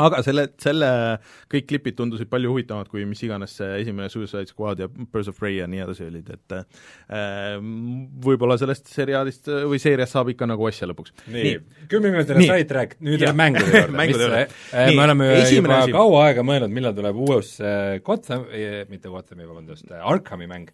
aga 0.00 0.22
selle, 0.24 0.46
selle, 0.62 0.88
kõik 1.52 1.66
klipid 1.68 1.96
tundusid 1.98 2.30
palju 2.32 2.52
huvitavamad 2.52 2.88
kui 2.88 3.04
mis 3.08 3.20
iganes 3.26 3.56
see 3.58 3.82
esimene 3.82 4.08
Suicide 4.12 4.48
Squad 4.48 4.80
ja 4.80 4.88
Birds 4.88 5.28
of 5.28 5.38
Prey 5.38 5.58
ja 5.58 5.66
nii 5.70 5.82
edasi 5.84 6.06
olid, 6.08 6.30
et 6.32 6.56
äh, 6.56 7.58
võib-olla 8.24 8.56
sellest 8.60 8.88
seriaalist 8.92 9.50
või 9.68 9.80
seeriast 9.82 10.16
saab 10.16 10.32
ikka 10.32 10.48
nagu 10.48 10.68
asja 10.68 10.88
lõpuks. 10.90 11.16
nii, 11.32 11.56
kümneminutiline 11.92 12.48
sidetrack, 12.48 12.96
nüüd 13.04 13.24
läheb 13.24 13.40
mängude 13.42 13.68
juurde 13.68 13.98
mängude 14.02 14.28
juurde. 14.28 14.46
Äh, 14.72 14.94
me 14.96 15.04
oleme 15.04 15.32
juba 15.44 15.82
asi. 15.82 15.96
kaua 15.98 16.24
aega 16.28 16.46
mõelnud, 16.46 16.72
millal 16.72 16.96
tuleb 16.96 17.20
uus 17.26 17.58
äh, 17.60 17.98
Gotham, 18.04 18.48
mitte 18.88 19.12
Gothami, 19.12 19.44
vabandust, 19.48 19.92
Arkhami 19.92 20.48
mäng 20.48 20.72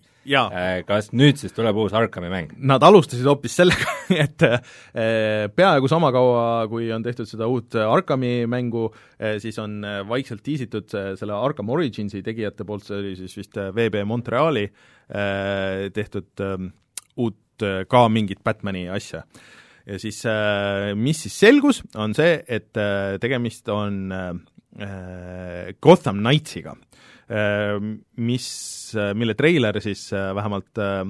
kas 0.89 1.13
nüüd 1.17 1.39
siis 1.41 1.55
tuleb 1.57 1.79
uus 1.81 1.95
Arkami 1.97 2.31
mäng? 2.33 2.53
Nad 2.59 2.85
alustasid 2.85 3.27
hoopis 3.29 3.55
sellega, 3.61 3.95
et 4.25 4.45
äh, 4.47 4.61
peaaegu 5.55 5.91
sama 5.91 6.11
kaua, 6.15 6.67
kui 6.71 6.89
on 6.95 7.05
tehtud 7.05 7.29
seda 7.29 7.49
uut 7.51 7.77
Arkami 7.83 8.47
mängu, 8.51 8.89
äh, 9.21 9.37
siis 9.43 9.59
on 9.63 9.83
vaikselt 10.09 10.43
tiisitud 10.47 10.89
selle 11.19 11.37
Arkham 11.37 11.71
Originsi 11.75 12.23
tegijate 12.25 12.67
poolt, 12.69 12.87
see 12.87 12.99
oli 13.01 13.15
siis 13.19 13.37
vist 13.39 13.59
VB 13.59 14.05
Montreali 14.09 14.67
tehtud 15.97 16.43
uut 17.17 17.65
ka 17.89 18.01
mingit 18.13 18.43
Batmani 18.45 18.83
asja. 18.93 19.23
ja 19.89 19.97
siis 19.99 20.21
mis 21.01 21.23
siis 21.25 21.39
selgus, 21.41 21.81
on 21.97 22.13
see, 22.15 22.35
et 22.45 22.77
tegemist 23.23 23.73
on 23.73 24.13
Gotham 25.81 26.21
Knightsiga 26.21 26.77
mis, 28.17 28.49
mille 29.15 29.35
treiler 29.37 29.81
siis 29.85 30.09
äh, 30.17 30.31
vähemalt 30.35 30.79
äh, 30.81 31.05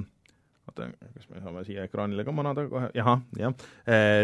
oota, 0.79 1.11
kas 1.17 1.29
me 1.33 1.43
saame 1.43 1.65
siia 1.67 1.87
ekraanile 1.89 2.25
ka 2.27 2.35
manada 2.35 2.67
kohe, 2.71 2.91
ahah, 3.03 3.23
jah, 3.39 3.69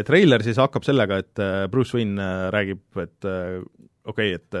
treiler 0.07 0.45
siis 0.45 0.59
hakkab 0.61 0.87
sellega, 0.87 1.19
et 1.23 1.43
Bruce 1.71 1.97
Wayne 1.97 2.29
räägib, 2.55 2.83
et 3.03 3.29
okei 3.29 4.35
okay,, 4.35 4.39
et 4.39 4.59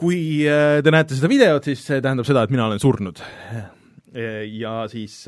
kui 0.00 0.20
te 0.46 0.92
näete 0.94 1.16
seda 1.16 1.30
videot, 1.30 1.66
siis 1.68 1.82
see 1.84 2.00
tähendab 2.00 2.28
seda, 2.28 2.44
et 2.46 2.54
mina 2.54 2.66
olen 2.70 2.80
surnud. 2.82 3.20
ja 4.56 4.76
siis 4.90 5.22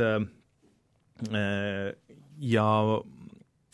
ja 2.42 2.68
Äh, 2.82 3.21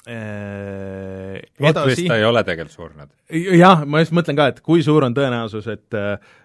edasi 0.09 2.07
ta 2.09 2.17
ei 2.17 2.25
ole 2.25 2.43
tegelikult 2.47 2.75
surnud. 2.75 3.11
jah, 3.59 3.85
ma 3.85 4.03
just 4.03 4.15
mõtlen 4.17 4.39
ka, 4.39 4.49
et 4.53 4.61
kui 4.65 4.83
suur 4.85 5.05
on 5.05 5.17
tõenäosus, 5.17 5.69
et 5.73 5.97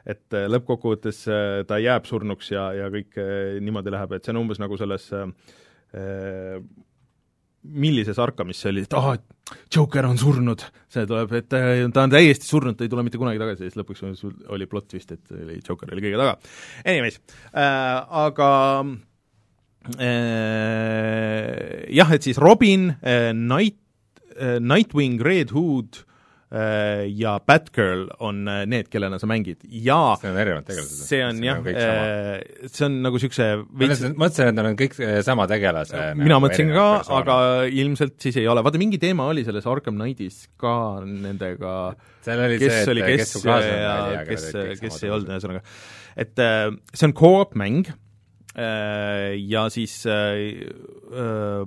et 0.09 0.39
lõppkokkuvõttes 0.51 1.21
äh, 1.31 1.59
ta 1.67 1.79
jääb 1.79 2.07
surnuks 2.09 2.51
ja, 2.51 2.69
ja 2.75 2.89
kõik 2.93 3.19
äh, 3.21 3.59
niimoodi 3.63 3.93
läheb, 3.93 4.17
et 4.17 4.25
see 4.25 4.33
on 4.35 4.41
umbes 4.43 4.59
nagu 4.59 4.79
selles 4.79 5.05
äh, 5.15 5.29
millises 7.63 8.19
Arkamis 8.19 8.59
see 8.59 8.73
oli, 8.73 8.83
et 8.83 8.97
ah, 8.99 9.13
Joker 9.71 10.09
on 10.09 10.19
surnud, 10.19 10.65
see 10.91 11.07
tuleb, 11.07 11.31
et 11.39 11.47
ta 11.47 12.03
on 12.03 12.11
täiesti 12.11 12.49
surnud, 12.49 12.75
ta 12.75 12.83
ei 12.83 12.91
tule 12.91 13.05
mitte 13.07 13.21
kunagi 13.21 13.39
tagasi, 13.39 13.69
siis 13.69 13.79
lõpuks 13.79 14.03
oli 14.51 14.67
plott 14.67 14.91
vist, 14.97 15.15
et 15.15 15.33
oli 15.37 15.61
Joker 15.63 15.95
oli 15.95 16.03
kõige 16.03 16.19
taga. 16.19 16.35
Anyways 16.83 17.21
äh,, 17.55 18.03
aga 18.27 18.49
äh, 18.81 18.93
Äh, 18.93 19.12
jah, 21.91 22.15
et 22.15 22.23
siis 22.23 22.39
Robin, 22.39 22.95
äh, 23.03 23.33
Night, 23.35 23.77
äh, 24.39 24.59
Nightwing, 24.59 25.21
Red 25.23 25.51
Hood 25.51 26.05
ja 26.53 27.39
Batgirl 27.41 28.11
on 28.21 28.43
need, 28.69 28.85
kellena 28.93 29.17
sa 29.17 29.25
mängid. 29.25 29.63
Ja 29.65 30.13
see 30.21 30.29
on 30.29 30.35
erinevad 30.37 30.67
tegelased? 30.67 30.99
see 31.07 31.23
on 31.25 31.39
jah, 31.41 31.57
see 31.65 32.85
on 32.85 32.99
nagu 33.01 33.17
niisuguse 33.17 33.47
veits 33.81 34.03
mõtlesin, 34.11 34.51
et 34.51 34.59
nad 34.59 34.69
on 34.69 34.77
kõik 34.77 34.93
sama 35.25 35.47
tegelase 35.49 35.97
mina 36.13 36.35
nagu 36.35 36.45
mõtlesin 36.45 36.69
ka, 36.75 36.85
aga 37.17 37.37
ilmselt 37.73 38.21
siis 38.21 38.37
ei 38.37 38.45
ole, 38.45 38.61
vaata 38.61 38.77
mingi 38.77 39.01
teema 39.01 39.25
oli 39.33 39.41
selles 39.47 39.65
Arkham 39.65 39.97
Knightis 39.97 40.43
ka 40.61 41.01
nendega 41.01 41.73
kes 42.21 42.61
see, 42.69 42.85
oli 42.93 43.01
kes, 43.09 43.33
kes 43.33 43.57
ja 43.73 44.21
kes, 44.29 44.47
kes 44.85 45.01
ei 45.07 45.09
olnud, 45.17 45.33
ühesõnaga. 45.33 45.65
et 46.21 46.37
see 46.37 47.09
on 47.09 47.17
co-op 47.17 47.57
mäng 47.57 47.89
Äh, 47.89 48.12
ja 48.53 49.67
siis 49.73 50.03
äh, 50.05 50.61
äh, 51.13 51.63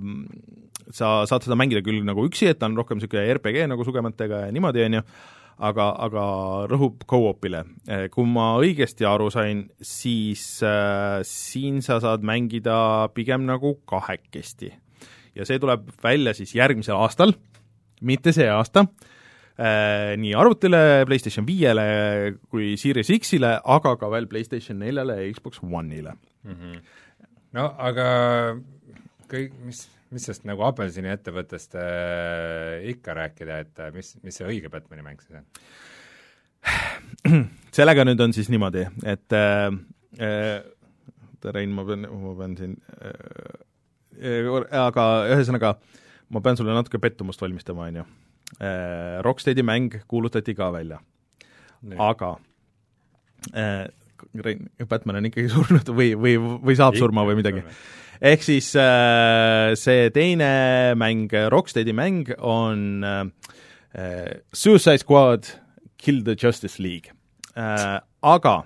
sa 0.95 1.25
saad 1.27 1.43
seda 1.43 1.57
mängida 1.59 1.83
küll 1.83 2.03
nagu 2.07 2.23
üksi, 2.27 2.47
et 2.51 2.61
ta 2.61 2.69
on 2.69 2.77
rohkem 2.79 2.99
niisugune 2.99 3.25
RPG 3.35 3.65
nagu 3.67 3.83
sugemetega 3.83 4.45
ja 4.45 4.53
niimoodi, 4.55 4.85
on 4.87 4.95
ju, 4.99 5.01
aga, 5.67 5.87
aga 6.07 6.23
rõhub 6.71 7.03
co-op'ile. 7.09 7.65
Kui 8.13 8.29
ma 8.31 8.53
õigesti 8.61 9.07
aru 9.09 9.27
sain, 9.33 9.65
siis 9.83 10.45
äh, 10.63 11.19
siin 11.27 11.81
sa 11.83 11.99
saad 12.03 12.23
mängida 12.27 13.09
pigem 13.15 13.43
nagu 13.49 13.77
kahekesti. 13.89 14.71
ja 15.35 15.45
see 15.45 15.59
tuleb 15.61 15.91
välja 16.01 16.33
siis 16.33 16.55
järgmisel 16.55 16.95
aastal, 16.97 17.35
mitte 18.01 18.31
see 18.33 18.47
aasta 18.49 18.87
äh,, 18.87 20.15
nii 20.17 20.33
arvutile, 20.33 21.03
PlayStation 21.05 21.45
viiele 21.45 22.37
kui 22.49 22.77
Series 22.77 23.11
X-ile, 23.19 23.59
aga 23.61 23.97
ka 23.99 24.09
veel 24.09 24.25
PlayStation 24.31 24.79
neljale 24.79 25.19
ja 25.19 25.29
Xbox 25.35 25.61
One'ile 25.61 26.15
mm. 26.47 26.57
-hmm. 26.57 26.81
no 27.59 27.67
aga 27.77 28.07
kõik, 29.31 29.53
mis, 29.67 29.83
mis 30.11 30.27
sellest 30.27 30.47
nagu 30.47 30.63
Appelsini 30.67 31.11
ettevõttest 31.11 31.75
äh, 31.75 32.87
ikka 32.93 33.13
rääkida, 33.17 33.59
et 33.65 33.83
äh, 33.83 33.93
mis, 33.95 34.15
mis 34.23 34.39
see 34.39 34.47
õige 34.47 34.71
Batmani 34.73 35.05
mäng 35.05 35.21
siis 35.21 35.39
on? 35.41 35.45
sellega 37.77 38.05
nüüd 38.07 38.21
on 38.23 38.33
siis 38.35 38.49
niimoodi, 38.53 38.87
et 39.05 39.35
äh, 39.37 39.69
äh, 40.19 40.57
Rein, 41.47 41.71
ma 41.71 41.83
pean, 41.85 42.07
ma 42.09 42.33
pean 42.35 42.55
siin 42.57 42.73
äh, 42.97 43.59
äh, 44.19 44.47
aga 44.81 45.03
ühesõnaga, 45.31 45.75
ma 46.33 46.41
pean 46.43 46.57
sulle 46.59 46.73
natuke 46.75 46.99
pettumust 46.99 47.41
valmistama, 47.41 47.85
on 47.87 48.01
ju. 48.01 48.05
Äh, 48.57 49.19
Rocksteadi 49.23 49.63
mäng 49.63 49.99
kuulutati 50.09 50.55
ka 50.57 50.71
välja, 50.73 50.99
aga 52.03 52.33
äh, 53.53 53.85
Batman 54.87 55.19
on 55.21 55.29
ikkagi 55.29 55.51
surnud 55.55 55.91
või, 55.95 56.11
või, 56.19 56.35
või 56.39 56.77
saab 56.79 56.97
surma 56.99 57.25
või 57.27 57.39
midagi. 57.39 57.63
ehk 58.21 58.45
siis 58.45 58.71
äh, 58.79 59.73
see 59.79 60.09
teine 60.15 60.49
mäng, 60.99 61.33
Rocksteadi 61.53 61.95
mäng 61.97 62.31
on 62.37 63.05
äh, 63.05 63.27
Suicide 64.53 65.03
Squad 65.03 65.51
Kill 65.97 66.23
the 66.25 66.37
Justice 66.37 66.81
League 66.83 67.13
äh,. 67.55 67.99
Aga 68.27 68.63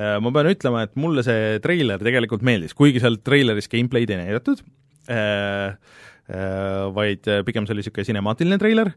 ma 0.00 0.30
pean 0.32 0.46
ütlema, 0.46 0.84
et 0.86 0.92
mulle 0.96 1.24
see 1.26 1.58
treiler 1.60 1.98
tegelikult 2.00 2.44
meeldis, 2.46 2.70
kuigi 2.78 3.02
seal 3.02 3.16
treileris 3.26 3.66
gameplay'd 3.68 4.12
ei 4.14 4.20
näidatud 4.20 4.62
vaid 6.94 7.26
pigem 7.44 7.66
see 7.66 7.74
oli 7.74 7.82
niisugune 7.82 8.06
sinemaatiline 8.06 8.60
treiler 8.62 8.92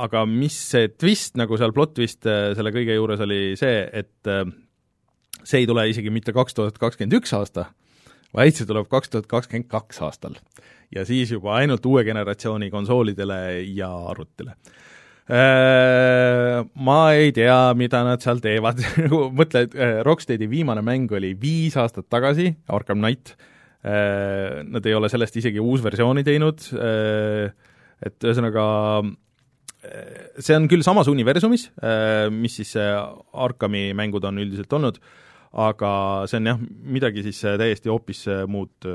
aga 0.00 0.24
mis 0.28 0.56
see 0.72 0.88
twist 0.96 1.36
nagu 1.40 1.56
seal, 1.60 1.74
plot 1.76 1.96
twist 1.98 2.28
äh, 2.28 2.52
selle 2.56 2.72
kõige 2.74 2.96
juures 2.96 3.20
oli 3.24 3.54
see, 3.60 3.82
et 3.92 4.30
äh, 4.30 4.44
see 5.42 5.62
ei 5.62 5.68
tule 5.68 5.84
isegi 5.90 6.12
mitte 6.12 6.34
kaks 6.36 6.56
tuhat 6.56 6.78
kakskümmend 6.80 7.18
üks 7.20 7.34
aasta, 7.36 7.68
vaid 8.36 8.56
see 8.56 8.68
tuleb 8.68 8.88
kaks 8.92 9.12
tuhat 9.12 9.28
kakskümmend 9.30 9.68
kaks 9.72 10.00
aastal. 10.06 10.38
ja 10.92 11.04
siis 11.08 11.32
juba 11.32 11.58
ainult 11.60 11.84
uue 11.88 12.04
generatsiooni 12.04 12.70
konsoolidele 12.72 13.62
ja 13.72 13.90
arvutile. 14.12 14.56
Äh, 15.32 16.58
ma 16.74 16.98
ei 17.14 17.30
tea, 17.32 17.72
mida 17.78 18.02
nad 18.04 18.24
seal 18.24 18.40
teevad 18.42 18.80
nagu 19.04 19.26
mõtle, 19.36 19.66
et 19.68 19.76
Rocksteadi 20.08 20.48
viimane 20.50 20.82
mäng 20.84 21.12
oli 21.12 21.34
viis 21.38 21.76
aastat 21.80 22.08
tagasi, 22.12 22.54
Arkham 22.72 23.00
Knight, 23.02 23.36
nad 23.82 24.84
ei 24.86 24.92
ole 24.94 25.08
sellest 25.10 25.34
isegi 25.40 25.58
uusversiooni 25.58 26.22
teinud, 26.22 26.60
et 28.06 28.26
ühesõnaga 28.28 28.62
see 29.82 30.54
on 30.54 30.68
küll 30.70 30.84
samas 30.86 31.10
universumis, 31.10 31.66
äh, 31.82 32.28
mis 32.30 32.54
siis 32.60 32.76
Arkami 32.78 33.90
mängud 33.98 34.24
on 34.28 34.38
üldiselt 34.42 34.72
olnud, 34.78 35.00
aga 35.58 35.90
see 36.30 36.38
on 36.38 36.50
jah, 36.52 36.60
midagi 36.96 37.24
siis 37.26 37.42
äh, 37.48 37.56
täiesti 37.60 37.90
hoopis 37.90 38.22
äh, 38.30 38.44
muud, 38.48 38.86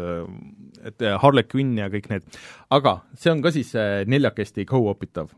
et 0.88 1.08
Harley 1.22 1.46
Quinn 1.52 1.76
ja 1.78 1.90
kõik 1.94 2.08
need, 2.14 2.40
aga 2.74 3.02
see 3.20 3.34
on 3.34 3.44
ka 3.44 3.52
siis 3.56 3.74
neljakesti 4.08 4.66
co-op 4.70 5.04
itav. 5.08 5.36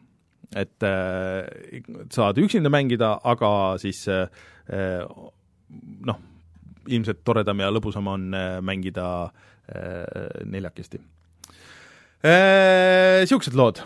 et 0.57 0.81
saad 2.09 2.39
üksinda 2.41 2.71
mängida, 2.73 3.11
aga 3.21 3.77
siis 3.77 3.99
noh, 4.09 6.17
ilmselt 6.89 7.21
toredam 7.21 7.61
ja 7.61 7.69
lõbusam 7.69 8.09
on 8.09 8.33
mängida 8.65 9.29
neljakesti. 10.49 10.97
Niisugused 12.25 13.53
lood 13.53 13.83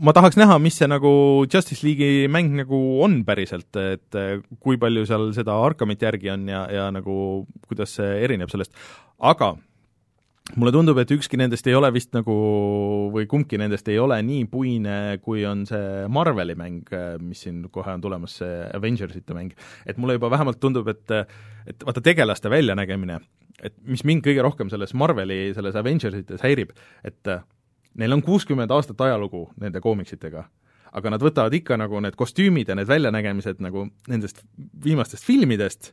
ma 0.00 0.14
tahaks 0.16 0.38
näha, 0.40 0.56
mis 0.62 0.78
see 0.80 0.88
nagu 0.88 1.10
Justice 1.50 1.84
League'i 1.84 2.28
mäng 2.32 2.54
nagu 2.62 2.78
on 3.04 3.20
päriselt, 3.28 3.68
et 3.76 4.20
kui 4.62 4.78
palju 4.80 5.06
seal 5.08 5.30
seda 5.36 5.56
Arkhamit 5.60 6.02
järgi 6.06 6.32
on 6.32 6.46
ja, 6.48 6.64
ja 6.72 6.86
nagu 6.94 7.16
kuidas 7.68 7.98
see 7.98 8.14
erineb 8.24 8.52
sellest, 8.52 8.72
aga 9.18 9.54
mulle 10.58 10.72
tundub, 10.74 10.98
et 10.98 11.12
ükski 11.14 11.38
nendest 11.38 11.66
ei 11.70 11.76
ole 11.78 11.90
vist 11.94 12.14
nagu, 12.16 12.34
või 13.14 13.26
kumbki 13.30 13.58
nendest 13.60 13.88
ei 13.92 13.98
ole 14.02 14.18
nii 14.26 14.46
puine, 14.50 14.96
kui 15.22 15.44
on 15.46 15.66
see 15.68 16.08
Marveli 16.10 16.56
mäng, 16.58 16.90
mis 17.22 17.44
siin 17.44 17.62
kohe 17.72 17.92
on 17.94 18.02
tulemas, 18.02 18.40
see 18.40 18.64
Avengersite 18.74 19.36
mäng. 19.36 19.54
et 19.86 20.00
mulle 20.00 20.18
juba 20.18 20.30
vähemalt 20.32 20.60
tundub, 20.60 20.88
et 20.88 21.16
et 21.70 21.84
vaata, 21.86 22.00
tegelaste 22.02 22.50
väljanägemine, 22.50 23.20
et 23.62 23.76
mis 23.84 24.02
mind 24.04 24.24
kõige 24.26 24.42
rohkem 24.42 24.70
selles 24.72 24.94
Marveli, 24.94 25.52
selles 25.54 25.76
Avengersites 25.76 26.42
häirib, 26.42 26.72
et 27.04 27.34
neil 28.00 28.16
on 28.16 28.24
kuuskümmend 28.24 28.72
aastat 28.74 29.00
ajalugu 29.06 29.46
nende 29.60 29.82
koomiksitega, 29.84 30.44
aga 30.96 31.14
nad 31.14 31.24
võtavad 31.24 31.54
ikka 31.56 31.78
nagu 31.80 32.00
need 32.02 32.16
kostüümid 32.18 32.70
ja 32.70 32.76
need 32.78 32.88
väljanägemised 32.90 33.60
nagu 33.62 33.86
nendest 34.10 34.42
viimastest 34.84 35.26
filmidest, 35.26 35.92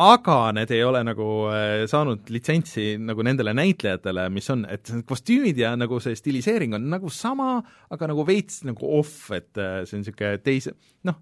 aga 0.00 0.38
need 0.56 0.72
ei 0.74 0.82
ole 0.86 1.04
nagu 1.06 1.28
äh, 1.52 1.84
saanud 1.90 2.30
litsentsi 2.34 2.94
nagu 2.98 3.26
nendele 3.26 3.54
näitlejatele, 3.54 4.28
mis 4.34 4.50
on, 4.50 4.64
et 4.70 4.90
kostüümid 5.06 5.58
ja 5.60 5.74
nagu 5.78 6.00
see 6.02 6.16
stiliseering 6.18 6.74
on 6.78 6.88
nagu 6.90 7.12
sama, 7.12 7.58
aga 7.94 8.10
nagu 8.10 8.26
veits 8.26 8.62
nagu 8.66 8.94
off, 8.98 9.28
et 9.36 9.52
äh, 9.58 9.82
see 9.86 9.98
on 9.98 10.06
niisugune 10.06 10.38
teise, 10.44 10.78
noh, 11.06 11.20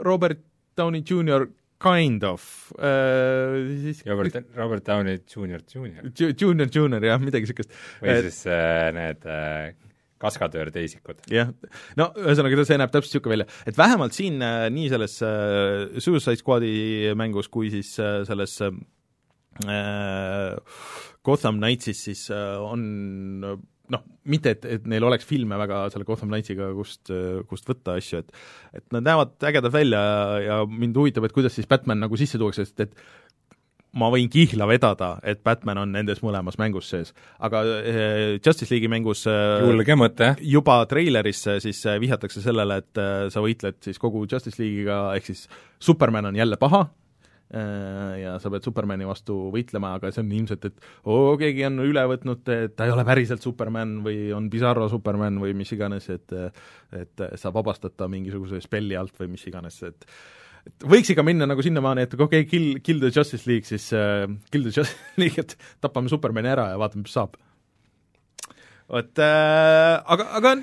Robert 0.00 0.40
Downey 0.80 1.04
Jr 1.04 1.44
kind 1.80 2.24
of 2.24 2.72
äh,, 2.78 3.64
siis 3.82 4.02
Robert, 4.06 4.36
Robert 4.56 4.86
Downey 4.86 5.20
Jr, 5.26 5.60
Jr. 5.66 6.10
Junior, 6.36 6.68
Junior, 6.68 7.04
jah, 7.04 7.20
midagi 7.22 7.48
niisugust. 7.48 7.72
või 8.02 8.12
et, 8.12 8.28
siis 8.28 8.42
äh, 8.52 8.90
need 8.96 9.24
äh, 9.24 9.72
kaskadöör-teisikud. 10.20 11.24
jah, 11.32 11.52
no 11.96 12.10
ühesõnaga, 12.20 12.66
see 12.68 12.80
näeb 12.80 12.92
täpselt 12.92 13.14
niisugune 13.16 13.34
välja, 13.38 13.48
et 13.66 13.80
vähemalt 13.80 14.16
siin 14.16 14.40
äh, 14.44 14.68
nii 14.72 14.88
selles 14.92 15.18
äh, 15.24 15.98
Suicide 15.98 16.40
Squadi 16.40 16.74
mängus 17.18 17.48
kui 17.52 17.72
siis 17.72 17.94
äh, 18.02 18.20
selles 18.28 18.58
äh, 18.60 18.72
Gotham 21.24 21.60
Knightsis 21.60 22.04
siis 22.10 22.28
äh, 22.32 22.60
on 22.60 22.84
noh, 23.90 24.04
mitte 24.30 24.54
et, 24.56 24.66
et 24.78 24.90
neil 24.90 25.04
oleks 25.06 25.26
filme 25.28 25.58
väga 25.60 25.84
selle 25.92 26.06
Gotham 26.08 26.30
Knightsiga, 26.32 26.70
kust, 26.76 27.10
kust 27.50 27.70
võtta 27.70 27.96
asju, 28.00 28.22
et 28.22 28.80
et 28.80 28.86
nad 28.94 29.06
näevad 29.06 29.34
ägedad 29.50 29.74
välja 29.74 30.00
ja, 30.00 30.38
ja 30.46 30.60
mind 30.68 30.96
huvitab, 30.96 31.26
et 31.26 31.34
kuidas 31.34 31.56
siis 31.58 31.68
Batman 31.70 32.00
nagu 32.04 32.18
sisse 32.20 32.38
tuuakse, 32.38 32.66
sest 32.68 32.86
et 32.86 32.94
ma 33.96 34.10
võin 34.12 34.30
kihla 34.30 34.66
vedada, 34.70 35.14
et 35.26 35.42
Batman 35.46 35.82
on 35.82 35.94
nendes 35.94 36.20
mõlemas 36.22 36.58
mängus 36.60 36.90
sees. 36.92 37.12
aga 37.38 37.62
eh, 37.80 38.38
Justice 38.38 38.70
League'i 38.70 38.90
mängus 38.90 39.24
eh, 39.26 39.66
julge 39.66 39.96
mõte. 39.98 40.34
juba 40.40 40.78
treileris 40.90 41.42
siis 41.64 41.82
eh, 41.86 41.98
vihjatakse 42.02 42.42
sellele, 42.44 42.80
et 42.84 43.02
sa 43.32 43.42
võitled 43.42 43.80
siis 43.84 43.98
kogu 43.98 44.26
Justice 44.30 44.62
League'iga, 44.62 45.02
ehk 45.18 45.32
siis 45.32 45.48
Superman 45.80 46.30
on 46.30 46.38
jälle 46.38 46.60
paha, 46.60 46.86
Äh, 46.86 46.99
ja 47.50 48.36
sa 48.38 48.50
pead 48.52 48.66
Supermani 48.66 49.06
vastu 49.08 49.36
võitlema, 49.50 49.94
aga 49.98 50.12
see 50.14 50.22
on 50.22 50.34
ilmselt, 50.38 50.68
et 50.68 50.84
oo, 51.10 51.32
keegi 51.40 51.64
on 51.66 51.80
üle 51.82 52.04
võtnud, 52.12 52.46
et 52.54 52.76
ta 52.78 52.86
ei 52.86 52.94
ole 52.94 53.04
päriselt 53.08 53.42
Superman 53.42 53.96
või 54.04 54.28
on 54.36 54.46
Bizarro 54.52 54.86
Superman 54.92 55.40
või 55.42 55.56
mis 55.58 55.72
iganes, 55.74 56.06
et 56.14 56.36
et 56.94 57.24
saab 57.40 57.58
vabastada 57.58 58.04
ta 58.04 58.08
mingisuguse 58.10 58.60
spelli 58.62 58.98
alt 58.98 59.18
või 59.18 59.32
mis 59.34 59.46
iganes, 59.50 59.80
et 59.86 60.06
et 60.66 60.86
võiks 60.92 61.10
ikka 61.12 61.24
minna 61.26 61.48
nagu 61.48 61.62
sinnamaani, 61.64 62.06
et 62.06 62.14
okei 62.14 62.44
okay,, 62.44 62.48
kill, 62.48 62.80
kill 62.84 63.02
the 63.02 63.10
Justice 63.10 63.48
League, 63.50 63.66
siis 63.66 63.90
uh, 63.96 64.26
kill 64.52 64.66
the 64.66 64.74
Justice 64.74 65.14
League, 65.22 65.40
et 65.40 65.56
tapame 65.82 66.12
Supermani 66.12 66.52
ära 66.52 66.70
ja 66.74 66.80
vaatame, 66.80 67.06
mis 67.06 67.16
saab. 67.16 67.38
vot 68.90 69.22
äh, 69.22 69.96
aga, 70.04 70.30
aga 70.38 70.56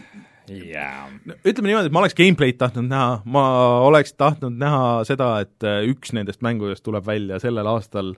yeah.. 0.52 1.08
ütleme 1.46 1.72
niimoodi, 1.72 1.90
et 1.90 1.96
ma 1.96 2.04
oleks 2.04 2.18
gameplay'd 2.18 2.60
tahtnud 2.62 2.88
näha, 2.90 3.22
ma 3.26 3.44
oleks 3.88 4.14
tahtnud 4.18 4.58
näha 4.60 4.84
seda, 5.08 5.32
et 5.46 5.68
äh, 5.68 5.82
üks 5.92 6.14
nendest 6.16 6.44
mängudest 6.46 6.86
tuleb 6.86 7.06
välja 7.08 7.40
sellel 7.44 7.68
aastal, 7.72 8.14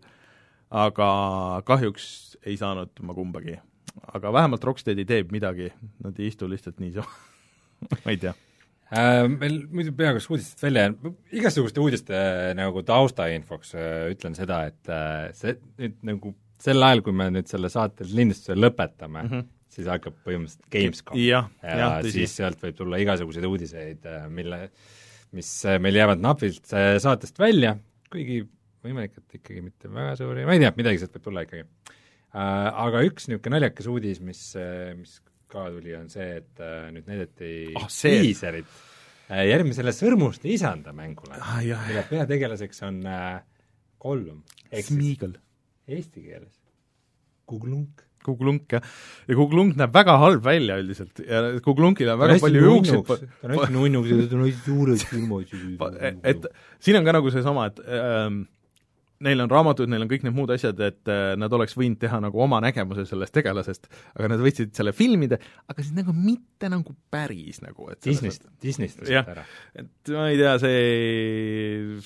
aga 0.70 1.10
kahjuks 1.68 2.10
ei 2.46 2.58
saanud 2.60 2.92
ma 3.06 3.16
kumbagi. 3.18 3.58
aga 4.14 4.34
vähemalt 4.34 4.64
Rocksteadi 4.64 5.06
teeb 5.06 5.34
midagi, 5.36 5.72
nad 6.04 6.20
ei 6.20 6.30
istu 6.30 6.50
lihtsalt 6.50 6.80
niisama. 6.80 7.10
Ma 8.04 8.12
ei 8.12 8.18
tea. 8.20 8.34
Äh,. 8.92 9.26
Meil 9.32 9.62
muidu 9.72 9.94
peaaegu 9.96 10.22
uudistest 10.30 10.64
välja 10.64 10.88
jäänud, 10.88 11.16
igasuguste 11.32 11.80
uudiste 11.80 12.20
nagu 12.58 12.84
taustainfoks 12.84 13.76
äh, 13.76 14.10
ütlen 14.14 14.36
seda, 14.38 14.64
et 14.70 14.92
äh, 14.92 15.30
see 15.38 15.56
nüüd 15.80 16.00
nagu 16.10 16.34
sel 16.60 16.84
ajal, 16.84 17.04
kui 17.06 17.16
me 17.16 17.30
nüüd 17.32 17.48
selle 17.48 17.70
saate 17.72 18.08
lindistuse 18.10 18.58
lõpetame 18.58 19.24
mm, 19.24 19.32
-hmm 19.32 19.48
siis 19.80 19.90
hakkab 19.90 20.18
põhimõtteliselt 20.26 20.72
Gamescom. 20.74 21.20
ja, 21.20 21.44
ja, 21.64 21.90
siis 22.06 22.36
sealt 22.40 22.62
võib 22.64 22.78
tulla 22.78 23.00
igasuguseid 23.02 23.48
uudiseid, 23.48 24.08
äh, 24.10 24.28
mille, 24.34 24.66
mis 25.36 25.52
äh, 25.68 25.80
meil 25.82 26.00
jäävad 26.00 26.24
napilt 26.24 26.74
äh, 26.76 26.96
saatest 27.02 27.40
välja, 27.40 27.76
kuigi 28.12 28.42
võimalik, 28.86 29.18
et 29.20 29.40
ikkagi 29.40 29.64
mitte 29.64 29.92
väga 29.92 30.16
suuri, 30.20 30.46
ma 30.48 30.56
ei 30.56 30.64
tea, 30.64 30.74
midagi 30.78 31.02
sealt 31.02 31.18
võib 31.18 31.26
tulla 31.26 31.46
ikkagi. 31.48 31.66
Aga 32.30 33.00
üks 33.08 33.26
niisugune 33.26 33.56
naljakas 33.56 33.88
uudis, 33.90 34.20
mis, 34.22 34.40
mis 35.00 35.16
ka 35.50 35.64
tuli, 35.74 35.96
on 35.98 36.12
see, 36.14 36.28
et 36.38 36.62
nüüd 36.94 37.08
näidati 37.10 37.50
oh, 37.74 37.88
diiserit 37.90 38.70
järgmisele 39.50 39.90
Sõrmuste 39.94 40.50
isanda 40.54 40.94
mängule 40.94 41.38
ah,, 41.42 41.58
mille 41.58 42.04
peategelaseks 42.06 42.86
on 42.86 43.02
Gollum. 44.00 44.44
Smeagol. 44.70 45.34
Eesti 45.90 46.22
keeles. 46.24 46.54
Kuglunk 47.50 48.06
Kuglunk, 48.30 48.78
jah. 48.78 48.94
ja 49.28 49.40
Kuglunk 49.40 49.80
näeb 49.80 49.96
väga 49.96 50.20
halb 50.22 50.46
välja 50.46 50.78
üldiselt 50.82 51.24
ja 51.26 51.44
Kuglunkil 51.66 52.14
on 52.14 52.22
väga 52.22 52.38
on 52.38 52.46
palju 52.46 52.64
juukseid 52.68 53.10
ta 53.10 53.18
on 53.18 53.56
hästi 53.58 53.76
nunnuks 53.76 54.14
ja 54.14 54.22
tal 54.22 54.40
on 54.40 54.48
hästi 54.48 54.64
suured 54.70 55.04
silmad. 55.04 56.00
et 56.24 56.48
siin 56.80 57.02
on 57.02 57.10
ka 57.10 57.20
nagu 57.20 57.34
seesama, 57.34 57.68
et 57.72 57.84
ähm, 57.88 58.44
neil 59.26 59.44
on 59.44 59.52
raamatud, 59.52 59.90
neil 59.92 60.04
on 60.06 60.10
kõik 60.12 60.24
need 60.26 60.36
muud 60.36 60.52
asjad, 60.54 60.80
et 60.86 61.12
äh, 61.12 61.34
nad 61.40 61.54
oleks 61.56 61.76
võinud 61.78 62.00
teha 62.00 62.22
nagu 62.24 62.40
oma 62.44 62.62
nägemuse 62.64 63.04
sellest 63.10 63.34
tegelasest, 63.36 63.90
aga 64.16 64.32
nad 64.32 64.44
võtsid 64.44 64.72
selle 64.78 64.94
filmida, 64.96 65.40
aga 65.68 65.84
siis 65.84 65.96
nagu 65.98 66.16
mitte 66.16 66.70
nagu 66.72 66.96
päris 67.12 67.60
nagu, 67.64 67.90
et 67.94 68.00
Disneyst, 68.06 68.48
Disneyst 68.64 69.02
võtsid 69.04 69.34
ära. 69.36 69.44
et 69.80 70.14
ma 70.16 70.30
ei 70.32 70.40
tea, 70.40 70.56
see 70.64 70.80
ei, 70.86 72.00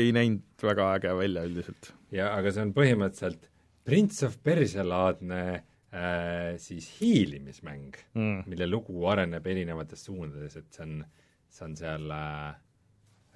ei 0.00 0.14
näinud 0.16 0.66
väga 0.70 0.94
äge 0.96 1.12
välja 1.18 1.44
üldiselt. 1.48 1.92
jaa, 2.14 2.32
aga 2.38 2.54
see 2.54 2.64
on 2.64 2.72
põhimõtteliselt 2.76 3.52
Prince 3.86 4.26
of 4.26 4.36
Persia 4.42 4.82
laadne 4.82 5.40
äh, 5.54 6.56
siis 6.58 6.88
hiilimismäng 6.98 7.94
mm., 8.14 8.46
mille 8.50 8.66
lugu 8.66 9.04
areneb 9.06 9.46
erinevates 9.46 10.02
suundades, 10.08 10.56
et 10.58 10.66
see 10.74 10.86
on, 10.86 10.96
see 11.48 11.68
on 11.68 11.76
seal 11.78 12.10
äh, 12.16 12.48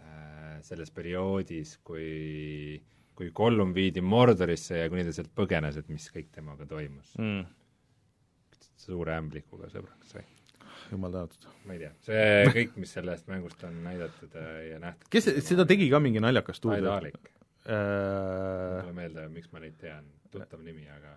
äh, 0.03 0.59
selles 0.67 0.91
perioodis, 0.97 1.77
kui, 1.87 2.83
kui 3.15 3.31
Gollum 3.37 3.75
viidi 3.77 4.03
Mordorisse 4.03 4.83
ja 4.83 4.91
kuni 4.91 5.07
ta 5.07 5.15
sealt 5.15 5.33
põgenes, 5.39 5.79
et 5.79 5.89
mis 5.93 6.11
kõik 6.11 6.35
temaga 6.35 6.67
toimus 6.67 7.15
mm.. 7.21 7.47
suure 8.89 9.17
ämblikuga 9.21 9.71
sõbraks 9.71 10.17
sai 10.17 10.27
jumal 10.91 11.13
tänatud. 11.15 11.51
ma 11.69 11.77
ei 11.77 11.85
tea, 11.85 11.93
see 12.03 12.55
kõik, 12.57 12.79
mis 12.83 12.99
sellest 12.99 13.31
mängust 13.31 13.63
on 13.69 13.85
näidatud 13.87 14.35
äh, 14.35 14.55
ja 14.73 14.83
nähtud 14.83 15.13
kes, 15.15 15.31
seda 15.47 15.69
tegi 15.69 15.87
ka 15.93 16.03
mingi 16.03 16.23
naljakas 16.23 16.59
stuudio? 16.59 16.83
Aid 16.91 16.97
Aalik 16.97 17.37
äh.... 17.71 18.81
mul 18.81 18.93
ei 18.93 18.97
meelde, 19.03 19.27
miks 19.33 19.51
ma 19.53 19.63
neid 19.63 19.77
tean 19.81 20.09
tuttav 20.31 20.63
nimi, 20.65 20.87
aga 20.91 21.15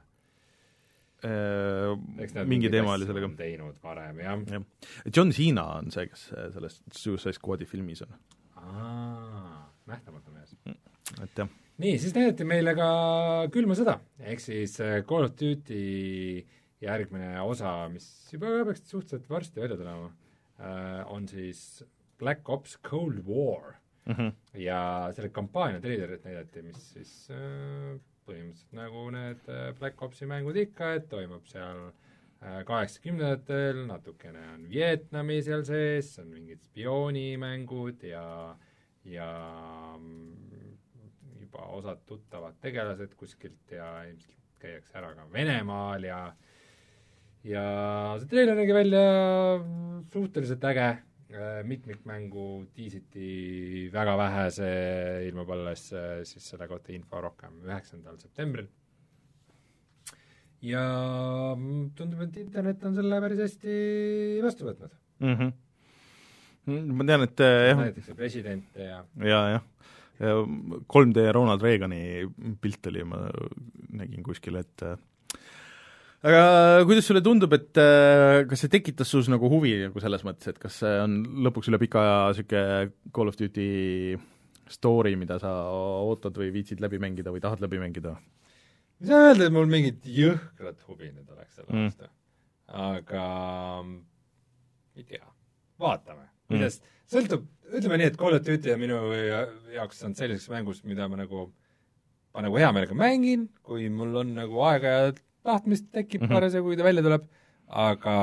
äh, 1.27 2.45
mingi 2.49 2.71
teema 2.73 2.95
oli 2.97 3.07
sellega. 3.09 3.31
teinud 3.39 3.81
varem, 3.83 4.21
jah 4.23 4.45
ja.. 4.55 4.61
John 5.09 5.33
Cena 5.35 5.67
on 5.79 5.91
see, 5.93 6.07
kes 6.11 6.29
selles 6.55 6.79
Suicide 6.91 7.35
Squadi 7.37 7.67
filmis 7.69 8.03
on. 8.05 8.15
nähtamatu 9.89 10.31
mees. 10.31 10.55
Mm, 10.65 10.79
et 11.25 11.43
jah. 11.43 11.53
nii, 11.83 11.93
siis 11.99 12.15
näidati 12.15 12.47
meile 12.47 12.75
ka 12.77 12.89
külma 13.53 13.77
sõda, 13.79 13.99
ehk 14.23 14.43
siis 14.43 14.79
äh, 14.83 15.01
Call 15.07 15.29
of 15.29 15.37
Duty 15.39 15.83
järgmine 16.83 17.37
osa, 17.43 17.75
mis 17.91 18.05
juba 18.31 18.63
peaks 18.67 18.85
suhteliselt 18.89 19.29
varsti 19.31 19.63
välja 19.63 19.77
tulema, 19.79 20.09
äh, 20.59 21.01
on 21.11 21.27
siis 21.31 21.83
Black 22.19 22.49
Ops 22.49 22.77
Cold 22.83 23.23
War 23.27 23.77
mm. 24.05 24.13
-hmm. 24.13 24.31
ja 24.59 25.09
selle 25.15 25.29
kampaania 25.29 25.81
treilerit 25.81 26.25
näidati, 26.25 26.61
mis 26.61 26.93
siis 26.93 27.13
äh, 27.31 27.99
põhimõtteliselt 28.27 28.77
nagu 28.77 29.09
need 29.13 29.49
äh, 29.51 29.71
Black 29.79 30.01
Opsi 30.01 30.27
mängud 30.29 30.57
ikka, 30.59 30.93
et 30.99 31.09
toimub 31.11 31.47
seal 31.51 31.81
äh, 31.87 32.61
kaheksakümnendatel, 32.67 33.83
natukene 33.87 34.43
on 34.53 34.67
Vietnami 34.69 35.41
seal 35.43 35.65
sees, 35.67 36.13
on 36.19 36.31
mingid 36.33 36.63
spioonimängud 36.69 38.03
ja, 38.07 38.55
ja 39.05 39.29
mm, 39.97 40.77
juba 41.41 41.67
osad 41.79 42.05
tuttavad 42.07 42.59
tegelased 42.61 43.15
kuskilt 43.19 43.71
ja 43.71 43.95
ilmselt 44.07 44.39
käiakse 44.63 44.97
ära 44.97 45.13
ka 45.15 45.27
Venemaal 45.33 46.03
ja 46.07 46.19
ja 47.43 47.63
see 48.19 48.29
treiler 48.31 48.55
nägi 48.55 48.75
välja 48.75 49.07
suhteliselt 50.13 50.63
äge 50.71 50.87
mitmikmängu 51.67 52.45
tiisiti 52.75 53.89
väga 53.93 54.15
vähese 54.19 54.69
ilmub 55.27 55.49
alles 55.55 55.87
äh, 55.93 56.21
siis 56.27 56.45
selle 56.53 56.67
kohta 56.69 56.93
info 56.93 57.21
rohkem 57.21 57.59
üheksandal 57.65 58.19
septembril. 58.21 58.67
ja 60.63 60.83
mm, 61.57 61.91
tundub, 61.97 62.21
et 62.27 62.37
internet 62.39 62.83
on 62.87 62.95
selle 62.95 63.19
päris 63.25 63.41
hästi 63.43 63.77
vastu 64.45 64.69
võtnud 64.69 64.93
mm. 65.19 65.35
-hmm. 65.35 66.91
ma 66.93 67.07
tean, 67.09 67.27
et 67.27 67.45
äh, 67.45 67.67
jah 67.69 67.81
näidatakse 67.81 68.15
presidente 68.15 68.89
ja 68.89 69.05
ja, 69.19 69.43
jah. 69.57 69.69
3D 70.93 71.31
Ronald 71.33 71.63
Reagani 71.65 72.29
pilt 72.61 72.87
oli, 72.87 73.01
ma 73.03 73.25
nägin 73.89 74.23
kuskil, 74.23 74.55
et 74.61 74.83
aga 76.23 76.83
kuidas 76.87 77.07
sulle 77.09 77.21
tundub, 77.23 77.51
et 77.57 77.79
äh, 77.81 78.43
kas 78.47 78.63
see 78.63 78.71
tekitas 78.71 79.09
sus 79.11 79.27
nagu 79.31 79.49
huvi 79.51 79.73
nagu 79.81 80.03
selles 80.03 80.23
mõttes, 80.23 80.53
et 80.53 80.59
kas 80.61 80.77
see 80.83 80.93
on 81.03 81.17
lõpuks 81.47 81.67
üle 81.71 81.79
pika 81.81 81.99
aja 81.99 82.19
niisugune 82.31 83.11
Call 83.15 83.31
of 83.31 83.39
Duty 83.39 83.67
story, 84.71 85.17
mida 85.19 85.39
sa 85.41 85.51
ootad 86.07 86.37
või 86.39 86.53
viitsid 86.55 86.83
läbi 86.83 87.01
mängida 87.03 87.33
või 87.33 87.43
tahad 87.43 87.63
läbi 87.63 87.81
mängida? 87.81 88.15
ei 89.03 89.09
saa 89.09 89.29
öelda, 89.29 89.49
et 89.49 89.55
mul 89.55 89.67
mingit 89.67 90.05
jõhkrat 90.07 90.85
huvi 90.87 91.11
nüüd 91.11 91.27
oleks 91.27 91.57
selle 91.57 91.73
mm. 91.73 91.89
vastu. 91.89 92.07
aga 92.71 93.25
ei 94.95 95.03
tea, 95.09 95.25
vaatame, 95.81 96.29
kuidas 96.47 96.79
mm., 96.79 96.93
sõltub, 97.13 97.43
ütleme 97.73 97.99
nii, 97.99 98.13
et 98.13 98.17
Call 98.21 98.37
of 98.37 98.47
Duty 98.47 98.71
on 98.71 98.79
minu 98.79 99.01
ja- 99.17 99.43
jaoks 99.75 99.99
saanud 99.99 100.23
selliseks 100.23 100.47
mängus, 100.53 100.79
mida 100.87 101.09
ma 101.11 101.19
nagu, 101.19 101.49
ma 102.31 102.47
nagu 102.47 102.63
hea 102.63 102.71
meelega 102.71 102.95
mängin, 102.97 103.49
kui 103.65 103.91
mul 103.91 104.23
on 104.23 104.35
nagu 104.39 104.63
aega 104.69 104.95
ja 104.95 105.13
tahtmist 105.43 105.89
tekib 105.91 106.21
mm. 106.21 106.27
-hmm. 106.27 106.39
parasjagu, 106.39 106.67
kui 106.71 106.79
ta 106.79 106.87
välja 106.87 107.03
tuleb, 107.05 107.27
aga 107.67 108.17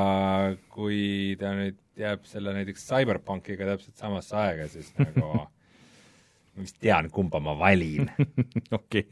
kui 0.73 1.37
ta 1.41 1.53
nüüd 1.57 1.79
jääb 2.01 2.27
selle 2.29 2.55
näiteks 2.57 2.87
CyberPunkiga 2.89 3.69
täpselt 3.73 4.01
samasse 4.01 4.37
aega, 4.37 4.69
siis 4.73 4.93
nagu 4.99 5.33
ma 6.55 6.65
vist 6.65 6.81
tean, 6.81 7.11
kumba 7.13 7.41
ma 7.45 7.57
valin 7.59 8.11
okei, 8.79 9.07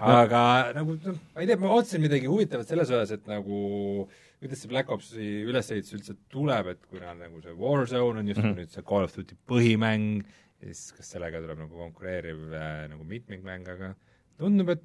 aga 0.00 0.42
nagu 0.76 0.96
noh, 0.96 1.20
ma 1.34 1.44
ei 1.44 1.50
tea, 1.50 1.60
ma 1.60 1.74
ootasin 1.76 2.04
midagi 2.04 2.30
huvitavat 2.30 2.70
selles 2.70 2.90
osas, 2.90 3.14
et 3.18 3.30
nagu 3.30 4.08
kuidas 4.38 4.60
see 4.62 4.70
Black 4.70 4.90
Opsi 4.94 5.28
ülesehitus 5.48 5.96
üldse 5.96 6.14
tuleb, 6.32 6.74
et 6.74 6.84
kuna 6.90 7.14
nagu 7.18 7.40
see 7.42 7.56
Warzone 7.58 8.22
on 8.22 8.28
just 8.28 8.40
mm. 8.40 8.52
-hmm. 8.52 8.60
nüüd 8.62 8.74
see 8.74 8.86
Call 8.86 9.08
of 9.08 9.16
Duty 9.16 9.36
põhimäng, 9.50 10.22
siis 10.62 10.92
kas 10.94 11.10
sellega 11.14 11.42
tuleb 11.42 11.64
nagu 11.64 11.82
konkureeriv 11.86 12.54
äh, 12.54 12.86
nagu 12.92 13.04
mitmikmäng, 13.04 13.68
aga 13.68 13.94
tundub, 14.38 14.70
et 14.76 14.84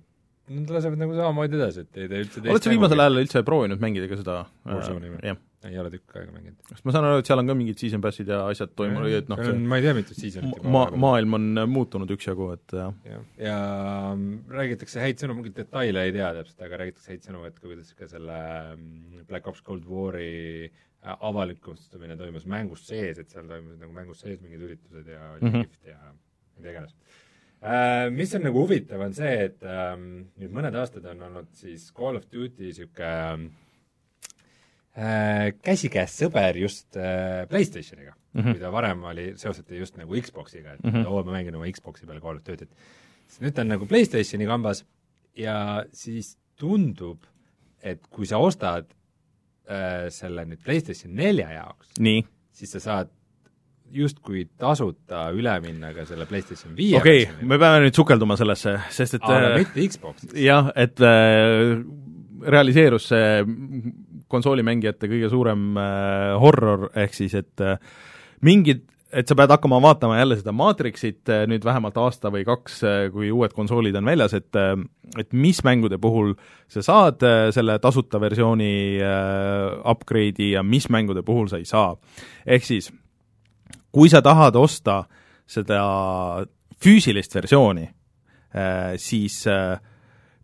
nad 0.51 0.69
lasevad 0.75 0.99
nagu 0.99 1.15
samamoodi 1.15 1.55
edasi, 1.59 1.85
et 1.87 1.97
ei 2.03 2.07
tee 2.11 2.21
üldse 2.25 2.41
oled 2.43 2.65
sa 2.65 2.71
viimasel 2.73 2.99
ajal 3.05 3.21
üldse 3.23 3.43
proovinud 3.47 3.79
mängida 3.83 4.09
ka 4.11 4.17
seda 4.19 4.37
Warzone'i 4.67 5.11
või? 5.13 5.19
jah, 5.29 5.37
ei 5.69 5.77
ole 5.79 5.91
tükk 5.93 6.17
aega 6.19 6.33
mänginud. 6.35 6.57
sest 6.67 6.83
ma 6.83 6.91
saan 6.95 7.07
aru, 7.07 7.21
et 7.23 7.29
seal 7.31 7.39
on 7.39 7.47
ka 7.47 7.55
mingid 7.55 7.79
season 7.79 8.03
pass'id 8.03 8.27
ja 8.33 8.41
asjad 8.51 8.73
toimunud, 8.75 9.13
et 9.21 9.29
noh, 9.31 9.39
see 9.39 9.53
ma 9.71 9.79
ei 9.79 9.85
tea, 9.87 9.93
mitu 9.95 10.17
seasonit 10.17 10.57
juba 10.59 10.73
ma-, 10.75 10.91
maailm 11.05 11.37
on 11.39 11.47
muutunud 11.71 12.11
üksjagu, 12.17 12.49
et 12.57 12.75
jah. 12.75 12.91
jah, 13.07 13.23
ja 13.39 13.57
mm, 14.17 14.33
räägitakse 14.59 14.99
häid 15.05 15.23
sõnu, 15.23 15.37
mingeid 15.39 15.55
detaile 15.61 16.03
ei 16.09 16.15
tea 16.17 16.33
täpselt, 16.41 16.65
aga 16.67 16.81
räägitakse 16.83 17.13
häid 17.15 17.29
sõnu, 17.29 17.45
et 17.47 17.61
kuidas 17.63 17.93
ka 17.95 18.09
selle 18.11 18.39
mm, 18.75 19.23
Black 19.31 19.47
Ops 19.47 19.63
Cold 19.63 19.87
War'i 19.87 20.67
äh, 20.67 21.15
avalikustamine 21.23 22.19
toimus 22.19 22.43
mängus 22.51 22.83
sees, 22.91 23.23
et 23.23 23.31
seal 23.31 23.47
toimusid 23.47 23.79
nagu 23.79 23.95
mängus 23.95 24.19
sees 24.27 24.43
mingid 24.43 24.67
üritused 24.67 25.07
ja 25.15 25.23
oli 25.37 25.47
Mhm. 25.47 25.63
kihvt 25.63 25.93
ja 25.95 25.99
mida 26.59 26.75
iganes. 26.75 26.91
Mis 28.11 28.33
on 28.35 28.43
nagu 28.43 28.59
huvitav, 28.65 28.99
on 29.05 29.13
see, 29.15 29.35
et 29.45 29.61
ähm, 29.63 30.07
nüüd 30.35 30.51
mõned 30.51 30.75
aastad 30.75 31.05
on 31.07 31.21
olnud 31.29 31.51
siis 31.55 31.85
Call 31.95 32.19
of 32.19 32.25
Duty 32.27 32.65
niisugune 32.65 33.51
äh, 34.97 35.53
käsikäes 35.63 36.17
sõber 36.19 36.59
just 36.59 36.97
äh, 36.99 37.45
PlayStationiga 37.47 38.11
mm. 38.11 38.41
-hmm. 38.41 38.57
mida 38.57 38.71
varem 38.71 39.03
oli, 39.03 39.33
seostati 39.37 39.79
just 39.79 39.97
nagu 39.97 40.21
Xboxiga, 40.21 40.73
et 40.73 40.83
mm. 40.83 40.91
-hmm. 40.91 41.07
oo, 41.07 41.23
ma 41.23 41.31
mängin 41.31 41.55
oma 41.55 41.71
Xboxi 41.71 42.05
peal 42.05 42.19
Call 42.21 42.35
of 42.35 42.43
Duty't. 42.43 42.75
siis 43.27 43.41
nüüd 43.41 43.55
ta 43.55 43.61
on 43.61 43.67
nagu 43.67 43.85
PlayStationi 43.85 44.45
kambas 44.45 44.85
ja 45.35 45.85
siis 45.93 46.37
tundub, 46.55 47.23
et 47.83 48.07
kui 48.09 48.25
sa 48.25 48.37
ostad 48.37 48.85
äh, 49.69 50.09
selle 50.09 50.45
nüüd 50.45 50.63
PlayStation 50.63 51.15
nelja 51.15 51.51
jaoks, 51.51 51.95
siis 52.51 52.71
sa 52.71 52.79
saad 52.79 53.09
justkui 53.93 54.47
tasuta 54.59 55.27
üle 55.35 55.53
minna 55.63 55.93
ka 55.95 56.05
selle 56.09 56.25
PlayStation 56.29 56.73
viie 56.77 56.97
okei 56.99 57.27
okay,, 57.27 57.47
me 57.47 57.59
peame 57.61 57.83
nüüd 57.85 57.97
sukelduma 57.97 58.37
sellesse, 58.39 58.77
sest 58.93 59.19
et 59.19 59.27
aga 59.27 59.51
äh, 59.53 59.59
mitte 59.61 59.87
Xboxis. 59.93 60.33
jah, 60.39 60.71
et 60.75 61.01
äh, 61.03 61.77
realiseerus 62.43 63.11
see 63.11 63.43
konsoolimängijate 64.33 65.09
kõige 65.11 65.29
suurem 65.31 65.77
äh, 65.77 66.33
horror, 66.41 66.89
ehk 66.97 67.15
siis 67.17 67.35
et 67.37 67.63
äh, 67.63 67.77
mingid, 68.45 68.83
et 69.13 69.29
sa 69.29 69.37
pead 69.37 69.51
hakkama 69.53 69.77
vaatama 69.83 70.17
jälle 70.17 70.39
seda 70.39 70.55
Matrixit 70.57 71.29
äh, 71.29 71.43
nüüd 71.49 71.65
vähemalt 71.65 71.97
aasta 72.01 72.31
või 72.33 72.45
kaks 72.47 72.79
äh,, 72.87 73.03
kui 73.13 73.29
uued 73.33 73.53
konsoolid 73.53 73.97
on 73.99 74.09
väljas, 74.09 74.33
et 74.39 74.59
äh, 74.59 74.73
et 75.19 75.35
mis 75.37 75.59
mängude 75.65 75.99
puhul 76.01 76.33
sa 76.71 76.81
saad 76.81 77.21
selle 77.53 77.75
tasuta 77.77 78.17
versiooni 78.17 78.97
upgrade'i 79.91 80.47
ja 80.55 80.63
mis 80.65 80.87
mängude 80.89 81.21
puhul 81.21 81.51
sa 81.51 81.59
ei 81.61 81.67
saa. 81.69 81.91
ehk 82.49 82.65
siis 82.65 82.89
kui 83.93 84.09
sa 84.09 84.21
tahad 84.25 84.55
osta 84.57 85.03
seda 85.47 85.79
füüsilist 86.83 87.35
versiooni, 87.35 87.85
siis 88.97 89.43
äh, 89.47 89.79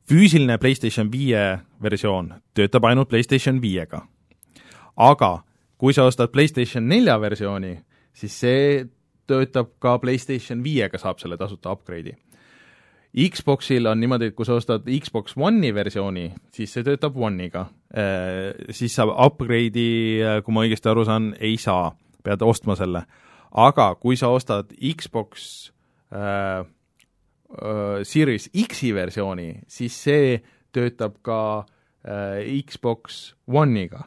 füüsiline 0.10 0.58
PlayStation 0.58 1.12
viie 1.12 1.60
versioon 1.82 2.34
töötab 2.58 2.88
ainult 2.90 3.10
PlayStation 3.10 3.62
viiega. 3.62 4.06
aga 4.98 5.44
kui 5.78 5.94
sa 5.94 6.04
ostad 6.04 6.32
PlayStation 6.32 6.88
nelja 6.88 7.20
versiooni, 7.22 7.78
siis 8.14 8.40
see 8.40 8.64
töötab 9.30 9.78
ka 9.80 9.98
PlayStation 10.02 10.64
viiega, 10.64 11.00
saab 11.00 11.22
selle 11.22 11.38
tasuta 11.38 11.72
upgrade'i. 11.72 12.18
Xboxil 13.10 13.88
on 13.90 13.98
niimoodi, 14.02 14.30
et 14.30 14.36
kui 14.38 14.46
sa 14.46 14.58
ostad 14.60 14.86
Xbox 14.86 15.38
One'i 15.38 15.72
versiooni, 15.74 16.28
siis 16.54 16.74
see 16.74 16.86
töötab 16.86 17.16
One'iga. 17.18 17.66
Siis 18.76 18.98
sa 19.00 19.08
upgrade'i, 19.10 20.44
kui 20.46 20.54
ma 20.54 20.66
õigesti 20.68 20.92
aru 20.92 21.08
saan, 21.08 21.32
ei 21.40 21.56
saa, 21.58 21.94
pead 22.24 22.44
ostma 22.46 22.76
selle. 22.78 23.06
Aga 23.52 23.94
kui 24.02 24.18
sa 24.20 24.30
ostad 24.34 24.74
Xbox 24.78 25.72
äh, 26.14 26.62
äh, 26.62 28.04
Series 28.04 28.50
X-i 28.54 28.94
versiooni, 28.94 29.52
siis 29.68 29.98
see 30.04 30.38
töötab 30.76 31.20
ka 31.26 31.42
äh, 32.06 32.62
Xbox 32.66 33.36
One'iga. 33.48 34.06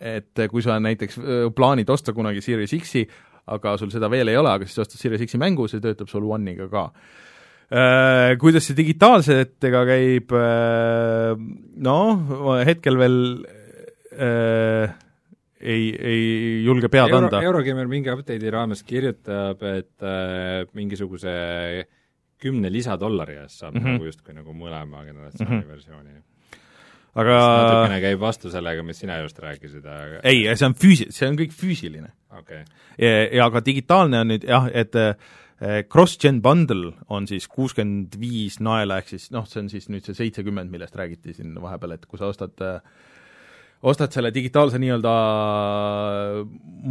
et 0.00 0.40
kui 0.48 0.62
sa 0.64 0.78
näiteks 0.80 1.18
äh, 1.18 1.46
plaanid 1.54 1.90
osta 1.90 2.14
kunagi 2.16 2.40
Series 2.40 2.72
X-i, 2.78 3.04
aga 3.52 3.76
sul 3.76 3.90
seda 3.92 4.08
veel 4.08 4.30
ei 4.32 4.38
ole, 4.40 4.48
aga 4.48 4.64
siis 4.64 4.78
ostad 4.86 5.00
Series 5.00 5.26
X-i 5.26 5.38
mängu, 5.38 5.66
see 5.68 5.82
töötab 5.82 6.08
sul 6.08 6.24
One'iga 6.30 6.70
ka. 6.72 6.88
Kuidas 8.38 8.66
see 8.68 8.76
digitaalsetega 8.76 9.80
käib, 9.88 10.34
noh, 11.82 12.26
hetkel 12.68 12.98
veel 13.00 13.16
äh, 14.14 14.92
ei, 15.64 15.88
ei 15.96 16.22
julge 16.64 16.90
pead 16.92 17.08
Euro, 17.08 17.24
anda. 17.24 17.40
Eurogeimer 17.44 17.88
mingi 17.90 18.12
update'i 18.12 18.52
raames 18.52 18.84
kirjutab, 18.86 19.62
et 19.68 20.04
äh, 20.04 20.64
mingisuguse 20.76 21.34
kümne 22.44 22.70
lisadollari 22.72 23.38
eest 23.42 23.62
saab 23.62 23.74
mm. 23.74 23.80
-hmm. 23.80 23.96
nagu 23.96 24.10
justkui 24.10 24.36
nagu 24.36 24.54
mõlema 24.56 25.04
generatsiooni 25.06 25.54
mm. 25.56 25.62
-hmm. 25.62 25.68
versiooni. 25.68 26.22
aga 27.14 27.38
natukene 27.38 28.00
käib 28.02 28.20
vastu 28.20 28.50
sellega, 28.50 28.82
mis 28.82 28.98
sina 28.98 29.20
just 29.22 29.38
rääkisid, 29.38 29.86
aga 29.86 30.20
ei, 30.24 30.44
see 30.56 30.66
on 30.66 30.74
füüsi-, 30.74 31.08
see 31.14 31.28
on 31.30 31.38
kõik 31.38 31.54
füüsiline. 31.54 32.10
okay., 32.38 32.64
ja, 33.32 33.50
ka 33.50 33.64
digitaalne 33.64 34.20
on 34.20 34.32
nüüd 34.32 34.44
jah, 34.48 34.68
et 34.74 34.94
eh, 34.98 35.14
cross-gen 35.88 36.42
bundle 36.42 36.92
on 37.08 37.26
siis 37.30 37.46
kuuskümmend 37.48 38.18
viis 38.20 38.58
naela, 38.60 38.98
ehk 38.98 39.14
siis 39.14 39.30
noh, 39.30 39.46
see 39.46 39.62
on 39.62 39.70
siis 39.70 39.88
nüüd 39.88 40.04
see 40.04 40.14
seitsekümmend, 40.14 40.70
millest 40.70 40.96
räägiti 40.96 41.34
siin 41.34 41.54
vahepeal, 41.54 41.94
et 41.94 42.06
kui 42.06 42.18
sa 42.18 42.26
ostad 42.34 42.66
eh, 42.66 42.80
ostad 43.84 44.14
selle 44.14 44.30
digitaalse 44.32 44.78
nii-öelda 44.80 45.12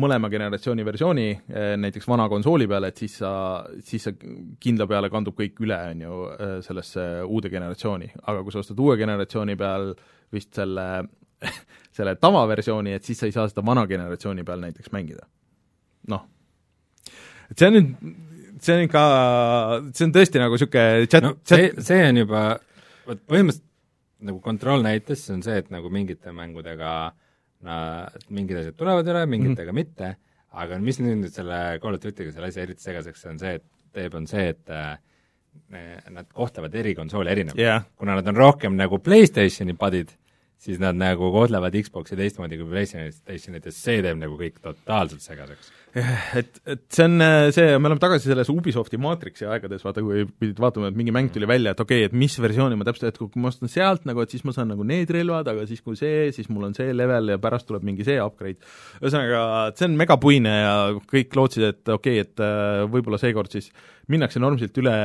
mõlema 0.03 0.29
generatsiooni 0.29 0.85
versiooni 0.85 1.27
eh, 1.31 1.73
näiteks 1.81 2.07
vana 2.09 2.27
konsooli 2.29 2.67
peale, 2.69 2.91
et 2.93 3.01
siis 3.01 3.17
sa, 3.21 3.33
siis 3.81 4.05
sa 4.07 4.13
kindla 4.13 4.87
peale 4.89 5.09
kandub 5.13 5.37
kõik 5.39 5.61
üle, 5.65 5.79
on 5.95 6.05
ju, 6.05 6.21
sellesse 6.67 7.07
uude 7.25 7.49
generatsiooni. 7.53 8.11
aga 8.21 8.43
kui 8.43 8.53
sa 8.53 8.61
ostad 8.61 8.79
uue 8.79 8.97
generatsiooni 9.01 9.57
peal 9.59 9.91
vist 10.33 10.53
selle 10.57 10.87
selle 11.97 12.15
tavaversiooni, 12.21 12.93
et 12.97 13.05
siis 13.05 13.19
sa 13.19 13.27
ei 13.27 13.35
saa 13.35 13.47
seda 13.49 13.63
vana 13.65 13.85
generatsiooni 13.89 14.45
peal 14.47 14.61
näiteks 14.63 14.93
mängida. 14.95 15.27
noh, 16.11 16.25
et 17.51 17.59
see 17.59 17.69
on 17.69 17.77
nüüd, 17.77 17.91
see 18.63 18.75
on 18.75 18.87
ikka, 18.87 19.03
see 19.95 20.07
on 20.07 20.15
tõesti 20.17 20.41
nagu 20.41 20.57
niisugune 20.57 21.11
chat 21.11 21.23
no 21.23 21.35
chat 21.39 21.53
see, 21.55 21.85
see 21.91 22.09
on 22.09 22.23
juba, 22.23 22.41
vot 23.07 23.21
põhimõtteliselt 23.29 23.69
nagu 24.23 24.39
kontroll 24.43 24.83
näitas, 24.85 25.25
see 25.25 25.37
on 25.37 25.43
see, 25.45 25.57
et 25.61 25.69
nagu 25.73 25.91
mingite 25.93 26.33
mängudega 26.35 26.91
nad, 27.63 28.25
mingid 28.33 28.59
asjad 28.61 28.77
tulevad 28.79 29.07
üle, 29.07 29.25
mingitega 29.29 29.71
mm 29.71 29.77
-hmm. 29.77 29.93
mitte, 29.95 30.15
aga 30.63 30.79
mis 30.79 30.99
nüüd 30.99 31.29
selle 31.33 31.79
Call 31.83 31.97
of 31.97 32.03
Duty'ga 32.03 32.31
selle 32.31 32.51
asja 32.51 32.63
eriti 32.63 32.83
segaseks 32.83 33.25
on 33.31 33.39
see, 33.39 33.55
et 33.59 33.65
teeb, 33.93 34.15
on 34.17 34.27
see, 34.27 34.49
et 34.53 34.69
äh, 34.69 34.97
nad 36.09 36.27
kohtlevad 36.33 36.75
eri 36.75 36.95
konsoole 36.95 37.31
erinevalt 37.31 37.59
jah, 37.59 37.85
kuna 37.95 38.15
nad 38.15 38.27
on 38.27 38.35
rohkem 38.35 38.75
nagu 38.77 38.99
PlayStationi 38.99 39.75
padid, 39.77 40.13
siis 40.63 40.79
nad 40.79 40.95
nagu 40.95 41.27
kohtlevad 41.33 41.75
Xbox'i 41.75 42.15
teistmoodi 42.17 42.57
kui 42.59 42.69
PlayStationit 42.71 43.65
ja 43.67 43.73
see 43.75 44.03
teeb 44.03 44.19
nagu 44.19 44.37
kõik 44.39 44.61
totaalselt 44.63 45.23
segaseks. 45.23 45.71
et, 46.39 46.59
et 46.65 46.81
see 46.89 47.05
on 47.05 47.23
see, 47.53 47.65
me 47.77 47.89
oleme 47.89 48.01
tagasi 48.01 48.31
selles 48.31 48.49
Ubisofti 48.49 48.97
Matrixi 49.01 49.45
aegades, 49.45 49.83
vaata 49.85 50.01
kui 50.05 50.23
pidid 50.25 50.61
vaatama, 50.63 50.89
et 50.89 50.97
mingi 50.97 51.13
mäng 51.13 51.29
tuli 51.33 51.49
välja, 51.49 51.75
et 51.75 51.83
okei 51.83 52.05
okay,, 52.05 52.09
et 52.09 52.17
mis 52.17 52.37
versiooni 52.41 52.79
ma 52.79 52.87
täpselt, 52.87 53.11
et 53.11 53.19
kui 53.19 53.43
ma 53.43 53.51
ostan 53.51 53.71
sealt 53.71 54.07
nagu, 54.09 54.23
et 54.23 54.33
siis 54.33 54.45
ma 54.47 54.55
saan 54.55 54.71
nagu 54.73 54.87
need 54.87 55.11
relvad, 55.13 55.51
aga 55.51 55.67
siis 55.69 55.83
kui 55.85 55.99
see, 55.99 56.31
siis 56.35 56.49
mul 56.49 56.69
on 56.69 56.77
see 56.77 56.95
level 56.95 57.35
ja 57.35 57.39
pärast 57.43 57.69
tuleb 57.69 57.85
mingi 57.85 58.07
see 58.07 58.17
upgrade. 58.23 58.63
ühesõnaga, 59.03 59.43
see 59.77 59.89
on 59.91 59.99
megapuine 59.99 60.55
ja 60.55 60.75
kõik 61.11 61.37
lootsid, 61.37 61.67
et 61.69 61.93
okei 61.93 62.23
okay,, 62.23 62.29
et 62.29 62.45
äh, 62.45 62.85
võib-olla 62.89 63.21
seekord 63.21 63.53
siis 63.53 63.69
minnakse 64.11 64.41
normaalselt 64.41 64.79
üle, 64.81 64.95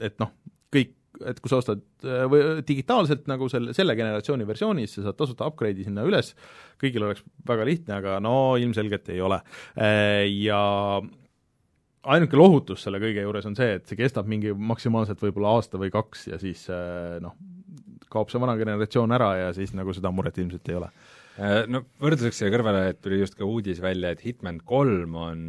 et 0.00 0.16
noh, 0.22 0.32
kõik 0.72 0.94
et 1.24 1.40
kui 1.40 1.52
sa 1.52 1.60
ostad 1.62 1.82
äh, 2.04 2.24
või 2.30 2.42
digitaalselt 2.66 3.28
nagu 3.30 3.48
selle, 3.52 3.74
selle 3.76 3.96
generatsiooni 3.98 4.48
versiooni, 4.48 4.86
siis 4.86 5.00
sa 5.00 5.10
saad 5.10 5.20
tasuta 5.20 5.48
upgrade'i 5.50 5.86
sinna 5.86 6.04
üles, 6.06 6.34
kõigil 6.82 7.06
oleks 7.08 7.24
väga 7.48 7.68
lihtne, 7.68 8.00
aga 8.00 8.18
no 8.24 8.34
ilmselgelt 8.60 9.08
ei 9.14 9.22
ole. 9.24 9.40
Ja 9.76 10.60
ainuke 12.06 12.38
lohutus 12.38 12.84
selle 12.86 13.00
kõige 13.02 13.24
juures 13.24 13.46
on 13.48 13.56
see, 13.58 13.76
et 13.78 13.86
see 13.88 13.98
kestab 13.98 14.28
mingi 14.30 14.52
maksimaalselt 14.54 15.22
võib-olla 15.22 15.56
aasta 15.56 15.80
või 15.80 15.92
kaks 15.94 16.26
ja 16.30 16.40
siis 16.42 16.66
äh, 16.72 17.18
noh, 17.22 17.36
kaob 18.12 18.30
see 18.30 18.42
vana 18.42 18.56
generatsioon 18.58 19.14
ära 19.16 19.32
ja 19.40 19.52
siis 19.56 19.74
nagu 19.76 19.94
seda 19.96 20.12
muret 20.14 20.38
ilmselt 20.40 20.70
ei 20.70 20.78
ole. 20.78 20.90
Äh, 21.36 21.64
no 21.70 21.82
võrdluseks 22.02 22.42
siia 22.42 22.52
kõrvale, 22.54 22.86
et 22.92 23.02
tuli 23.04 23.20
just 23.20 23.38
ka 23.38 23.48
uudis 23.48 23.82
välja, 23.84 24.14
et 24.14 24.24
Hitman 24.26 24.62
kolm 24.66 25.18
on 25.20 25.40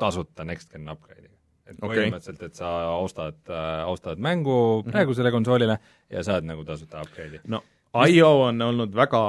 tasuta 0.00 0.46
next-gen 0.48 0.88
upgrade'iga. 0.92 1.35
Et 1.66 1.78
Okei. 1.82 1.88
põhimõtteliselt, 1.88 2.42
et 2.42 2.54
sa 2.54 2.68
ostad 2.96 3.38
äh,, 3.50 3.86
ostad 3.90 4.18
mängu 4.18 4.82
Mhm. 4.82 4.90
praegusele 4.90 5.30
konsoolile 5.30 5.78
ja 6.10 6.22
saad 6.22 6.44
nagu 6.44 6.64
tasuta 6.64 7.02
upgrade'i. 7.02 7.40
no 7.46 7.62
IO 7.96 8.30
on 8.44 8.60
olnud 8.60 8.92
väga 8.94 9.20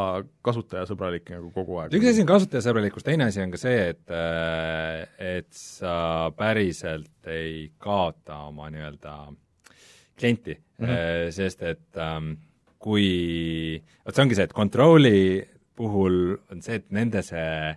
kasutajasõbralik 0.43 1.29
nagu 1.31 1.51
kogu 1.55 1.77
aeg. 1.79 1.93
üks 1.95 2.09
asi 2.09 2.21
on 2.21 2.27
kasutajasõbralikkus, 2.27 3.05
teine 3.05 3.29
asi 3.29 3.41
on 3.41 3.51
ka 3.51 3.57
see, 3.61 3.89
et 3.93 4.11
äh, 4.11 5.07
et 5.37 5.51
sa 5.55 6.31
päriselt 6.35 7.31
ei 7.31 7.71
kaota 7.77 8.43
oma 8.49 8.69
nii-öelda 8.73 9.13
klienti 10.17 10.57
mm. 10.57 10.85
-hmm. 10.85 11.31
sest 11.31 11.61
et 11.63 11.97
ähm, 12.01 12.33
kui, 12.79 13.81
vot 14.05 14.15
see 14.15 14.23
ongi 14.25 14.35
see, 14.35 14.43
et 14.43 14.53
Controli 14.53 15.47
puhul 15.77 16.37
on 16.51 16.61
see, 16.61 16.81
et 16.81 16.91
nende 16.91 17.21
see 17.25 17.75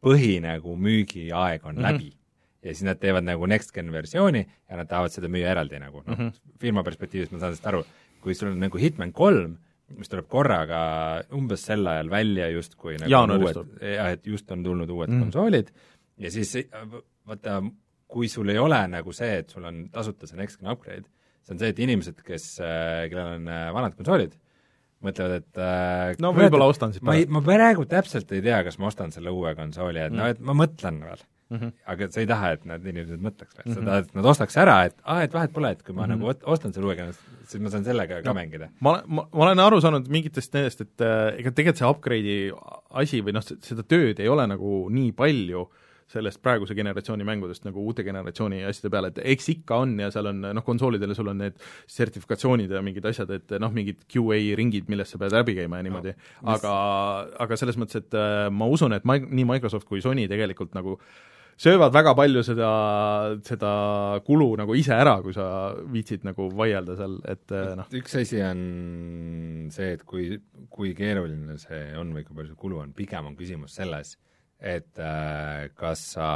põhi 0.00 0.38
nagu 0.40 0.76
müügiaeg 0.76 1.64
on 1.64 1.74
mm 1.74 1.78
-hmm. 1.78 1.92
läbi 1.92 2.12
ja 2.60 2.74
siis 2.74 2.84
nad 2.86 3.00
teevad 3.00 3.24
nagu 3.26 3.48
next-gen 3.48 3.90
versiooni 3.92 4.42
ja 4.44 4.78
nad 4.78 4.88
tahavad 4.90 5.14
seda 5.14 5.30
müüa 5.32 5.50
eraldi 5.54 5.80
nagu 5.80 6.02
noh 6.04 6.16
mm 6.16 6.28
-hmm., 6.28 6.56
firma 6.60 6.84
perspektiivist 6.84 7.32
ma 7.32 7.40
saan 7.40 7.54
sellest 7.54 7.68
aru, 7.72 7.84
kui 8.20 8.34
sul 8.34 8.52
on 8.52 8.60
nagu 8.60 8.78
Hitman 8.78 9.12
kolm, 9.12 9.56
mis 9.96 10.08
tuleb 10.08 10.28
korraga 10.28 10.80
umbes 11.34 11.64
sel 11.66 11.86
ajal 11.86 12.10
välja 12.10 12.50
justkui 12.52 12.96
nagu 13.00 13.38
uued, 13.38 13.62
jah, 13.80 14.12
et 14.12 14.26
just 14.26 14.50
on 14.50 14.62
tulnud 14.62 14.90
uued 14.90 15.08
mm. 15.10 15.24
Konsoolid 15.24 15.72
ja 16.18 16.30
siis 16.30 16.52
vaata, 17.26 17.62
kui 18.10 18.28
sul 18.28 18.52
ei 18.52 18.58
ole 18.58 18.80
nagu 18.90 19.12
see, 19.16 19.40
et 19.40 19.50
sul 19.50 19.64
on 19.64 19.88
tasuta 19.92 20.28
see 20.28 20.38
next 20.38 20.60
gen 20.60 20.70
upgrade, 20.70 21.08
see 21.42 21.54
on 21.54 21.58
see, 21.62 21.72
et 21.72 21.82
inimesed, 21.82 22.22
kes, 22.26 22.52
kellel 22.60 23.36
on 23.38 23.48
äh, 23.48 23.66
vanad 23.74 23.96
konsoolid, 23.98 24.36
mõtlevad, 25.00 25.40
et 25.40 25.60
äh, 25.64 26.14
no 26.22 26.34
võib-olla 26.36 26.68
ostan 26.70 26.92
siis 26.92 27.02
ma 27.06 27.16
ei, 27.16 27.26
ma 27.30 27.42
praegu 27.44 27.86
täpselt 27.88 28.32
ei 28.36 28.44
tea, 28.44 28.62
kas 28.66 28.78
ma 28.78 28.90
ostan 28.90 29.14
selle 29.14 29.32
uue 29.32 29.54
konsooli, 29.58 30.02
et 30.02 30.12
mm. 30.12 30.18
no 30.20 30.28
et 30.34 30.42
ma 30.44 30.56
mõtlen 30.58 31.00
veel 31.06 31.24
mm. 31.50 31.58
-hmm. 31.58 31.72
aga 31.92 32.08
sa 32.10 32.20
ei 32.22 32.28
taha, 32.30 32.52
et 32.56 32.64
need 32.70 32.86
inimesed 32.92 33.24
mõtleks 33.26 33.56
veel 33.58 33.66
mm, 33.66 33.72
-hmm. 33.72 33.80
sa 33.80 33.90
tahad, 33.90 34.08
et 34.08 34.14
nad 34.20 34.30
ostaks 34.32 34.56
ära, 34.56 34.78
et 34.90 34.96
aa, 35.04 35.26
et 35.26 35.34
vahet 35.34 35.52
pole, 35.52 35.74
et 35.76 35.82
kui 35.82 35.94
ma 35.94 36.06
mm 36.06 36.12
-hmm. 36.12 36.18
nagu 36.18 36.52
ostan 36.54 36.72
selle 36.72 36.86
uue 36.86 36.96
konsooli, 36.96 37.44
siis 37.50 37.62
ma 37.62 37.70
saan 37.74 37.84
sellega 37.84 38.22
ka 38.22 38.34
mängida. 38.34 38.70
ma 38.80 38.90
olen, 38.90 39.04
ma, 39.06 39.26
ma 39.32 39.44
olen 39.44 39.66
aru 39.66 39.80
saanud 39.80 40.08
mingitest 40.08 40.54
nendest, 40.54 40.80
et 40.80 41.00
äh, 41.00 41.38
ega 41.40 41.50
tegelikult 41.50 41.82
see 41.82 41.90
upgrade'i 41.90 42.38
asi 42.90 43.22
või 43.22 43.36
noh, 43.36 43.42
seda 43.42 43.82
tööd 43.82 44.20
ei 44.20 44.28
ole 44.28 44.46
nagu 44.46 44.88
nii 44.90 45.12
palju 45.12 45.68
sellest 46.10 46.40
praeguse 46.42 46.74
generatsiooni 46.74 47.24
mängudest 47.26 47.64
nagu 47.64 47.84
uute 47.86 48.02
generatsiooni 48.02 48.64
asjade 48.66 48.90
peale, 48.90 49.12
et 49.12 49.20
eks 49.34 49.48
ikka 49.52 49.78
on 49.84 49.94
ja 50.02 50.10
seal 50.10 50.26
on 50.26 50.40
noh, 50.42 50.64
konsoolidel 50.66 51.14
sul 51.14 51.30
on 51.30 51.38
need 51.44 51.58
sertifikatsioonid 51.86 52.72
ja 52.74 52.82
mingid 52.82 53.06
asjad, 53.06 53.30
et 53.36 53.54
noh, 53.62 53.70
mingid 53.74 54.02
QA 54.10 54.40
ringid, 54.58 54.90
millest 54.90 55.14
sa 55.14 55.22
pead 55.22 55.36
läbi 55.38 55.54
käima 55.60 55.78
ja 55.78 55.86
niimoodi 55.86 56.14
no, 56.16 56.56
aga, 56.56 56.74
aga 57.46 57.58
selles 57.60 57.78
mõttes, 57.78 58.02
et 58.02 58.18
äh, 58.18 58.48
ma 58.50 58.66
usun, 58.66 58.96
et 58.98 59.06
mi-, 59.06 59.22
nii 59.28 59.46
Microsoft 59.54 59.86
kui 59.90 60.02
Sony 60.02 60.26
tegelikult 60.30 60.74
nagu 60.74 60.98
söövad 61.60 61.92
väga 61.92 62.14
palju 62.16 62.42
seda, 62.44 62.70
seda 63.46 63.72
kulu 64.26 64.48
nagu 64.60 64.76
ise 64.78 64.94
ära, 64.96 65.18
kui 65.24 65.34
sa 65.36 65.46
viitsid 65.92 66.24
nagu 66.28 66.48
vaielda 66.56 66.96
seal, 66.98 67.18
et 67.28 67.56
äh, 67.56 67.72
noh, 67.78 67.90
üks 68.00 68.16
asi 68.20 68.40
on 68.44 68.62
see, 69.74 69.92
et 69.96 70.06
kui, 70.08 70.32
kui 70.72 70.94
keeruline 70.98 71.58
see 71.60 71.82
on 72.00 72.14
või 72.16 72.24
kui 72.24 72.38
palju 72.38 72.54
see 72.54 72.62
kulu 72.64 72.80
on, 72.84 72.94
pigem 72.96 73.28
on 73.30 73.36
küsimus 73.38 73.76
selles, 73.76 74.14
et 74.60 75.02
äh, 75.02 75.68
kas 75.76 76.06
sa, 76.14 76.30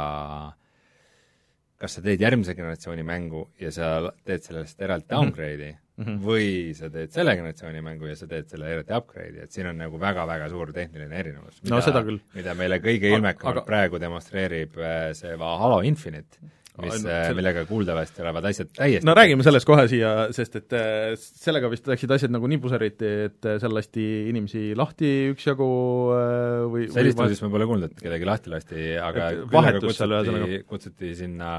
kas 1.81 1.97
sa 1.97 2.05
teed 2.05 2.21
järgmise 2.21 2.57
generatsiooni 2.57 3.05
mängu 3.05 3.47
ja 3.61 3.73
sa 3.73 3.95
teed 4.25 4.45
sellest 4.45 4.81
eraldi 4.81 5.09
downgrade'i 5.09 5.71
mm 5.71 5.73
-hmm. 5.73 5.84
Või 5.95 6.73
sa 6.75 6.89
teed 6.91 7.13
selle 7.15 7.35
generatsiooni 7.37 7.83
mängu 7.83 8.09
ja 8.09 8.17
sa 8.19 8.27
teed 8.27 8.49
selle 8.51 8.67
eraldi 8.73 8.95
upgrade'i, 8.97 9.45
et 9.45 9.55
siin 9.55 9.69
on 9.71 9.79
nagu 9.79 9.99
väga-väga 10.01 10.49
suur 10.51 10.73
tehniline 10.75 11.21
erinevus. 11.21 11.61
No 11.69 11.79
seda 11.83 12.03
küll. 12.03 12.19
mida 12.35 12.55
meile 12.57 12.81
kõige 12.83 13.13
ilmekamalt 13.15 13.61
aga- 13.61 13.65
praegu 13.69 14.01
demonstreerib 14.01 14.75
äh, 14.81 15.13
see 15.15 15.37
Halo 15.39 15.79
Infinite, 15.87 16.41
mis 16.83 16.99
no 17.05 17.11
äh, 17.13 17.29
millega 17.37 17.63
kuuldavasti 17.69 18.23
olevad 18.25 18.49
asjad 18.49 18.73
täiesti 18.75 19.07
no 19.07 19.15
räägime 19.15 19.45
sellest 19.47 19.67
kohe 19.69 19.87
siia, 19.87 20.11
sest 20.35 20.59
et 20.59 20.75
äh, 20.75 21.15
sellega 21.15 21.71
vist 21.71 21.87
läksid 21.87 22.11
asjad 22.11 22.33
nagu 22.35 22.49
nii 22.51 22.59
puseriti, 22.59 23.11
et 23.29 23.47
äh, 23.47 23.59
seal 23.63 23.75
lasti 23.77 24.05
inimesi 24.33 24.73
lahti 24.75 25.13
üksjagu 25.31 25.69
äh, 26.11 26.63
või 26.73 26.89
sellist 26.91 27.23
uudist 27.23 27.45
ma 27.45 27.53
pole 27.55 27.69
kuulnud, 27.71 27.95
et 27.95 28.07
kedagi 28.09 28.27
lahti 28.27 28.51
lasti, 28.51 28.89
aga 28.99 29.31
vahetus 29.53 29.95
seal 29.95 30.17
ühesõnaga. 30.19 30.65
kutsuti 30.67 31.15
sinna 31.23 31.53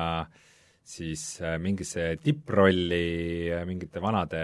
siis 0.86 1.22
äh, 1.42 1.56
mingisse 1.62 2.12
tipprolli 2.22 3.50
äh, 3.50 3.64
mingite 3.68 4.02
vanade 4.02 4.42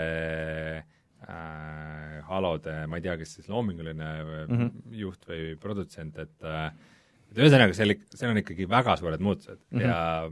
äh, 0.78 2.22
halode, 2.28 2.78
ma 2.90 2.98
ei 2.98 3.04
tea, 3.04 3.18
kes 3.20 3.36
siis 3.38 3.50
loominguline 3.52 4.08
mm. 4.22 4.56
-hmm. 4.56 4.96
juht 5.02 5.28
või 5.28 5.52
produtsent, 5.60 6.18
et 6.18 6.48
äh, 6.48 6.72
et 7.32 7.40
ühesõnaga, 7.40 7.76
seal, 7.76 7.94
seal 8.12 8.32
on 8.32 8.40
ikkagi 8.42 8.66
väga 8.68 8.96
suured 9.00 9.22
muutused 9.24 9.58
mm. 9.58 9.78
-hmm. 9.78 9.86
ja 9.86 10.30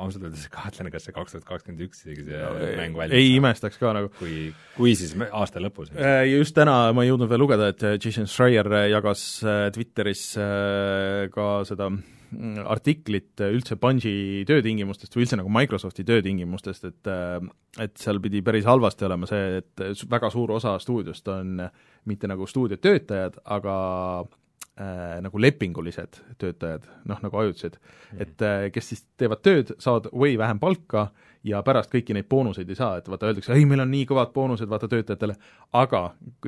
ausalt 0.00 0.24
öeldes 0.26 0.48
kahtlen, 0.54 0.90
kas 0.92 1.06
see 1.06 1.14
kaks 1.14 1.34
tuhat 1.34 1.46
kakskümmend 1.48 1.84
üks 1.86 2.02
isegi 2.04 2.26
see 2.30 2.72
mäng 2.80 2.96
valmis 2.98 3.18
ei 3.18 3.34
imestaks 3.36 3.78
ka 3.80 3.92
nagu 3.96 4.10
kui, 4.18 4.48
kui 4.78 4.94
siis 4.98 5.14
aasta 5.30 5.62
lõpus. 5.62 5.92
Äh, 5.94 6.24
just 6.32 6.56
täna 6.56 6.92
ma 6.96 7.04
ei 7.04 7.12
jõudnud 7.12 7.30
veel 7.30 7.44
lugeda, 7.44 7.70
et 7.74 7.84
äh, 7.84 7.98
Jason 8.00 8.28
Schreier 8.30 8.70
äh, 8.72 8.88
jagas 8.92 9.26
äh, 9.44 9.68
Twitteris 9.74 10.26
äh, 10.40 11.28
ka 11.34 11.48
seda 11.68 11.90
mm, 11.92 12.02
artiklit 12.70 13.40
üldse 13.46 13.76
Bungi 13.80 14.44
töötingimustest 14.48 15.16
või 15.16 15.24
üldse 15.24 15.38
nagu 15.40 15.52
Microsofti 15.52 16.04
töötingimustest, 16.08 16.88
et 16.90 17.10
äh, 17.10 17.38
et 17.82 17.98
seal 17.98 18.20
pidi 18.22 18.42
päris 18.46 18.68
halvasti 18.68 19.08
olema 19.08 19.26
see, 19.26 19.58
et 19.62 20.04
väga 20.10 20.30
suur 20.30 20.54
osa 20.54 20.76
stuudiost 20.78 21.28
on 21.32 21.58
mitte 22.10 22.30
nagu 22.30 22.46
stuudiotöötajad, 22.46 23.40
aga 23.56 23.76
äh, 24.78 25.18
nagu 25.24 25.42
lepingulised 25.42 26.20
töötajad, 26.38 26.86
noh 27.10 27.22
nagu 27.24 27.42
ajutised 27.42 27.78
mm., 27.80 28.22
et 28.22 28.46
äh, 28.46 28.68
kes 28.74 28.92
siis 28.92 29.04
teevad 29.18 29.42
tööd, 29.42 29.74
saavad 29.82 30.10
way 30.14 30.38
vähem 30.38 30.62
palka 30.62 31.08
ja 31.44 31.60
pärast 31.64 31.92
kõiki 31.92 32.14
neid 32.16 32.26
boonuseid 32.30 32.70
ei 32.72 32.78
saa, 32.78 32.98
et 32.98 33.08
vaata, 33.10 33.28
öeldakse, 33.28 33.52
ei, 33.52 33.66
meil 33.68 33.82
on 33.84 33.90
nii 33.92 34.06
kõvad 34.08 34.32
boonused, 34.34 34.68
vaata, 34.70 34.88
töötajatele, 34.90 35.36
aga 35.76 36.02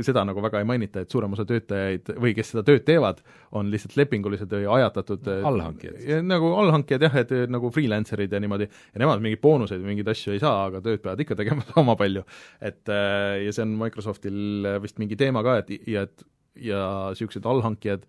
seda 0.05 0.25
nagu 0.29 0.43
väga 0.45 0.63
ei 0.63 0.69
mainita, 0.69 1.03
et 1.05 1.13
suurem 1.13 1.37
osa 1.37 1.45
töötajaid 1.49 2.15
või 2.23 2.33
kes 2.37 2.55
seda 2.55 2.65
tööd 2.67 2.87
teevad, 2.89 3.21
on 3.57 3.71
lihtsalt 3.73 3.97
lepingulised 4.01 4.53
või 4.57 4.69
ajatatud 4.79 5.29
äh, 5.33 5.43
allhankijad. 5.51 5.99
ja 6.07 6.21
nagu 6.25 6.53
allhankijad 6.63 7.09
jah, 7.09 7.19
et 7.23 7.35
äh, 7.37 7.45
nagu 7.53 7.71
freelancer'id 7.75 8.33
ja 8.33 8.41
niimoodi, 8.43 8.71
ja 8.95 9.05
nemad 9.05 9.25
mingeid 9.25 9.43
boonuseid 9.45 9.83
või 9.83 9.95
mingeid 9.95 10.13
asju 10.15 10.37
ei 10.37 10.43
saa, 10.43 10.67
aga 10.71 10.81
tööd 10.85 11.05
peavad 11.05 11.25
ikka 11.25 11.39
tegema 11.43 11.67
sama 11.75 11.99
palju. 12.01 12.25
et 12.61 12.89
äh, 12.89 13.43
ja 13.45 13.53
see 13.53 13.67
on 13.67 13.77
Microsoftil 13.83 14.73
äh, 14.73 14.81
vist 14.83 15.03
mingi 15.03 15.19
teema 15.21 15.45
ka, 15.47 15.61
et 15.65 15.77
ja 15.87 16.07
et 16.09 16.27
ja 16.57 16.81
niisugused 17.13 17.45
allhankijad 17.45 18.07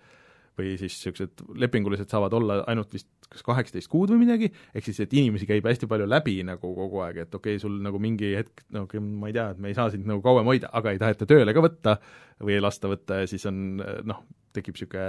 või 0.57 0.73
siis 0.79 0.95
niisugused 0.95 1.43
lepingulised 1.61 2.09
saavad 2.11 2.33
olla 2.37 2.61
ainult 2.71 2.93
vist 2.95 3.09
kas 3.27 3.43
kaheksateist 3.43 3.89
kuud 3.91 4.11
või 4.13 4.21
midagi, 4.23 4.49
ehk 4.75 4.87
siis 4.87 5.01
et 5.03 5.13
inimesi 5.17 5.47
käib 5.49 5.65
hästi 5.67 5.89
palju 5.89 6.07
läbi 6.07 6.37
nagu 6.47 6.71
kogu 6.77 7.01
aeg, 7.03 7.23
et 7.25 7.35
okei 7.35 7.57
okay,, 7.57 7.61
sul 7.63 7.75
nagu 7.83 7.99
mingi 8.01 8.31
hetk, 8.37 8.63
no 8.75 8.85
okei, 8.85 9.01
ma 9.03 9.29
ei 9.29 9.35
tea, 9.35 9.49
et 9.51 9.61
me 9.63 9.71
ei 9.71 9.77
saa 9.77 9.91
sind 9.93 10.07
nagu 10.07 10.23
kauem 10.23 10.47
hoida, 10.47 10.71
aga 10.79 10.93
ei 10.95 11.01
taheta 11.01 11.27
tööle 11.29 11.55
ka 11.55 11.63
võtta 11.65 11.97
või 12.39 12.55
ei 12.55 12.63
lasta 12.63 12.91
võtta 12.91 13.21
ja 13.21 13.29
siis 13.29 13.43
on 13.49 13.81
noh, 14.07 14.23
tekib 14.55 14.77
niisugune 14.77 15.07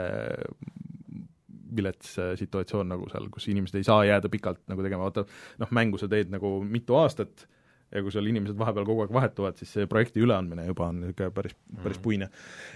vilets 1.79 2.17
äh, 2.19 2.33
situatsioon 2.41 2.89
nagu 2.91 3.07
seal, 3.13 3.29
kus 3.33 3.49
inimesed 3.53 3.79
ei 3.79 3.87
saa 3.87 4.03
jääda 4.09 4.31
pikalt 4.33 4.65
nagu 4.71 4.85
tegema, 4.85 5.07
vaata 5.09 5.25
noh, 5.61 5.71
mängu 5.77 6.01
sa 6.01 6.09
teed 6.11 6.33
nagu 6.33 6.59
mitu 6.65 6.97
aastat 6.99 7.47
ja 7.89 8.03
kui 8.05 8.13
seal 8.13 8.27
inimesed 8.29 8.57
vahepeal 8.59 8.85
kogu 8.85 9.05
aeg 9.07 9.13
vahetuvad, 9.17 9.57
siis 9.57 9.71
see 9.73 9.87
projekti 9.89 10.21
üleandmine 10.21 10.67
juba 10.69 10.91
on 10.93 11.01
niisugune 11.07 11.31
päris, 11.33 11.55
päris 11.85 12.01
puine. 12.05 12.29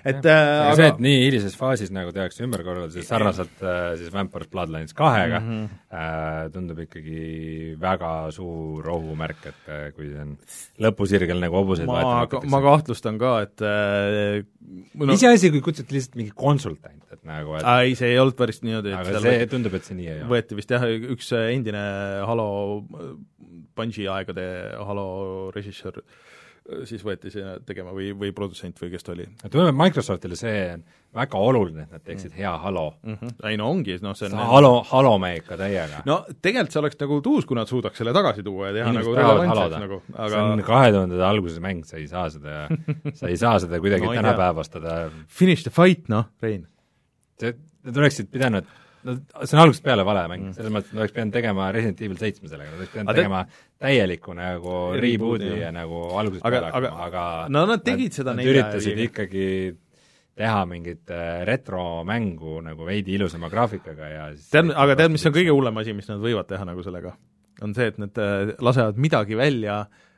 et 0.04 0.24
äh, 0.24 0.42
aga 0.66 0.76
see, 0.78 0.86
et 0.94 1.02
nii 1.04 1.18
hilises 1.26 1.56
faasis 1.58 1.92
nagu 1.92 2.14
tehakse 2.16 2.44
ümberkorraldusi 2.46 3.04
sarnaselt 3.04 3.60
äh, 3.62 3.92
siis 4.00 4.12
Vampire 4.14 4.48
Bloodlines 4.50 4.94
kahega 4.96 5.40
mm, 5.40 5.52
Mhm. 5.52 5.64
-hmm. 5.64 5.96
äh, 5.98 6.50
tundub 6.52 6.78
ikkagi 6.78 7.76
väga 7.80 8.30
suur 8.32 8.88
ohumärk, 8.88 9.44
et 9.46 9.68
äh, 9.68 9.92
kui 9.96 10.08
see 10.08 10.22
on 10.22 10.36
lõpusirgel 10.80 11.40
nagu 11.42 11.60
hobuseid 11.60 11.86
ma, 11.86 12.24
ma 12.54 12.60
kahtlustan 12.64 13.18
ka, 13.20 13.34
et 13.44 13.60
äh, 13.60 14.40
no, 14.94 15.12
iseasi, 15.12 15.50
kui 15.52 15.60
kutsuti 15.68 15.96
lihtsalt 15.98 16.16
mingi 16.20 16.32
konsultant, 16.34 17.04
et 17.12 17.20
nagu, 17.28 17.56
et 17.58 17.68
ei, 17.84 17.94
see 17.98 18.12
ei 18.14 18.18
olnud 18.22 18.36
päris 18.38 18.62
niimoodi, 18.64 18.94
et 18.94 19.00
aga 19.02 19.20
see 19.26 19.46
tundub, 19.52 19.74
et 19.76 19.84
see 19.88 19.98
nii 19.98 20.08
ei 20.08 20.20
ole. 20.22 20.30
võeti 20.32 20.58
vist 20.58 20.72
jah, 20.72 20.86
üks 21.16 21.32
endine 21.42 21.82
Halo, 22.26 22.48
Bungi 23.76 24.08
aegade 24.10 24.44
Halo 24.78 25.50
režissöör 25.54 26.02
siis 26.86 27.02
võeti 27.04 27.30
sinna 27.32 27.56
tegema 27.66 27.92
või, 27.94 28.12
või 28.14 28.30
produtsent 28.34 28.78
või 28.78 28.92
kes 28.92 29.06
ta 29.06 29.12
oli 29.16 29.24
et 29.26 29.54
Microsoftile 29.74 30.36
see 30.38 30.58
on 30.76 30.84
väga 31.16 31.40
oluline, 31.42 31.86
et 31.86 31.96
nad 31.96 32.04
teeksid 32.06 32.34
hea 32.36 32.52
Halo 32.62 32.84
mm. 33.02 33.16
-hmm. 33.18 33.32
ei 33.50 33.58
no 33.58 33.68
ongi, 33.72 33.96
noh 34.04 34.14
see 34.16 34.28
see 34.30 34.38
on 34.38 34.46
Halo, 34.52 34.70
Halo 34.88 35.16
me 35.18 35.32
ikka 35.40 35.58
täiega. 35.58 36.02
no 36.06 36.20
tegelikult 36.42 36.74
see 36.74 36.82
oleks 36.82 37.00
nagu 37.00 37.18
tuus, 37.24 37.48
kui 37.48 37.58
nad 37.58 37.70
suudaks 37.70 37.98
selle 37.98 38.14
tagasi 38.14 38.44
tuua 38.46 38.70
ja 38.70 38.76
teha 38.78 38.92
Inimesed 38.92 39.10
nagu 39.10 39.16
relevantseks 39.18 39.82
nagu, 39.86 40.00
aga... 40.14 40.28
see 40.30 40.44
on 40.52 40.64
kahe 40.68 40.92
tuhandete 40.94 41.26
alguses 41.26 41.64
mäng, 41.66 41.82
sa 41.88 41.98
ei 41.98 42.06
saa 42.06 42.28
seda 42.30 42.68
sa 43.18 43.32
ei 43.32 43.40
saa 43.40 43.58
seda 43.58 43.82
kuidagi 43.82 44.06
No 44.06 44.14
tänapäevastada, 44.14 45.10
finish 45.28 45.66
the 45.66 45.74
fight, 45.74 46.08
noh, 46.08 46.30
Rein. 46.42 46.68
see, 47.40 47.54
nad 47.82 47.98
oleksid 48.04 48.30
pidanud 48.30 48.70
no 49.06 49.14
see 49.44 49.56
on 49.56 49.62
algusest 49.64 49.84
peale 49.84 50.04
vale 50.06 50.24
mäng 50.30 50.48
mm., 50.48 50.56
selles 50.56 50.72
mõttes, 50.74 50.90
et 50.90 50.96
nad 50.96 51.02
oleks 51.04 51.14
pidanud 51.16 51.36
tegema 51.36 51.68
Resident 51.74 52.02
Evil 52.06 52.18
seitsme 52.20 52.50
sellega, 52.50 52.70
nad 52.72 52.80
oleks 52.80 52.92
pidanud 52.92 53.10
Aga 53.10 53.16
te- 53.16 53.22
tegema 53.22 53.40
täieliku 53.82 54.36
nagu 54.38 54.76
Reboot'i, 55.02 55.54
ja 55.62 55.72
nagu 55.74 56.02
algusest 56.20 56.46
Aga- 56.46 56.60
peale 56.60 56.72
hakkama, 56.76 57.08
aga- 57.08 57.48
no 57.56 57.64
nad 57.70 57.84
tegid 57.86 58.18
seda 58.18 58.34
nad 58.34 58.42
nelja 58.42 58.52
ja 58.52 58.54
üritasid 58.58 58.96
viiega. 59.00 59.10
ikkagi 59.10 59.48
teha 60.42 60.62
mingit 60.66 61.10
äh, 61.12 61.42
retromängu 61.48 62.60
nagu 62.64 62.86
veidi 62.88 63.18
ilusama 63.18 63.50
graafikaga 63.52 64.08
ja 64.08 64.30
tead, 64.54 64.72
aga 64.72 64.96
tead, 64.96 65.12
mis 65.12 65.26
on 65.28 65.34
kõige 65.34 65.52
hullem 65.52 65.82
asi, 65.82 65.92
mis 65.96 66.08
nad 66.08 66.22
võivad 66.22 66.48
teha 66.48 66.64
nagu 66.68 66.82
sellega? 66.86 67.16
on 67.62 67.74
see, 67.76 67.90
et 67.92 67.98
nad 68.00 68.16
äh, 68.18 68.54
lasevad 68.64 68.96
midagi 68.98 69.36
välja 69.38 69.82
äh, 69.84 70.11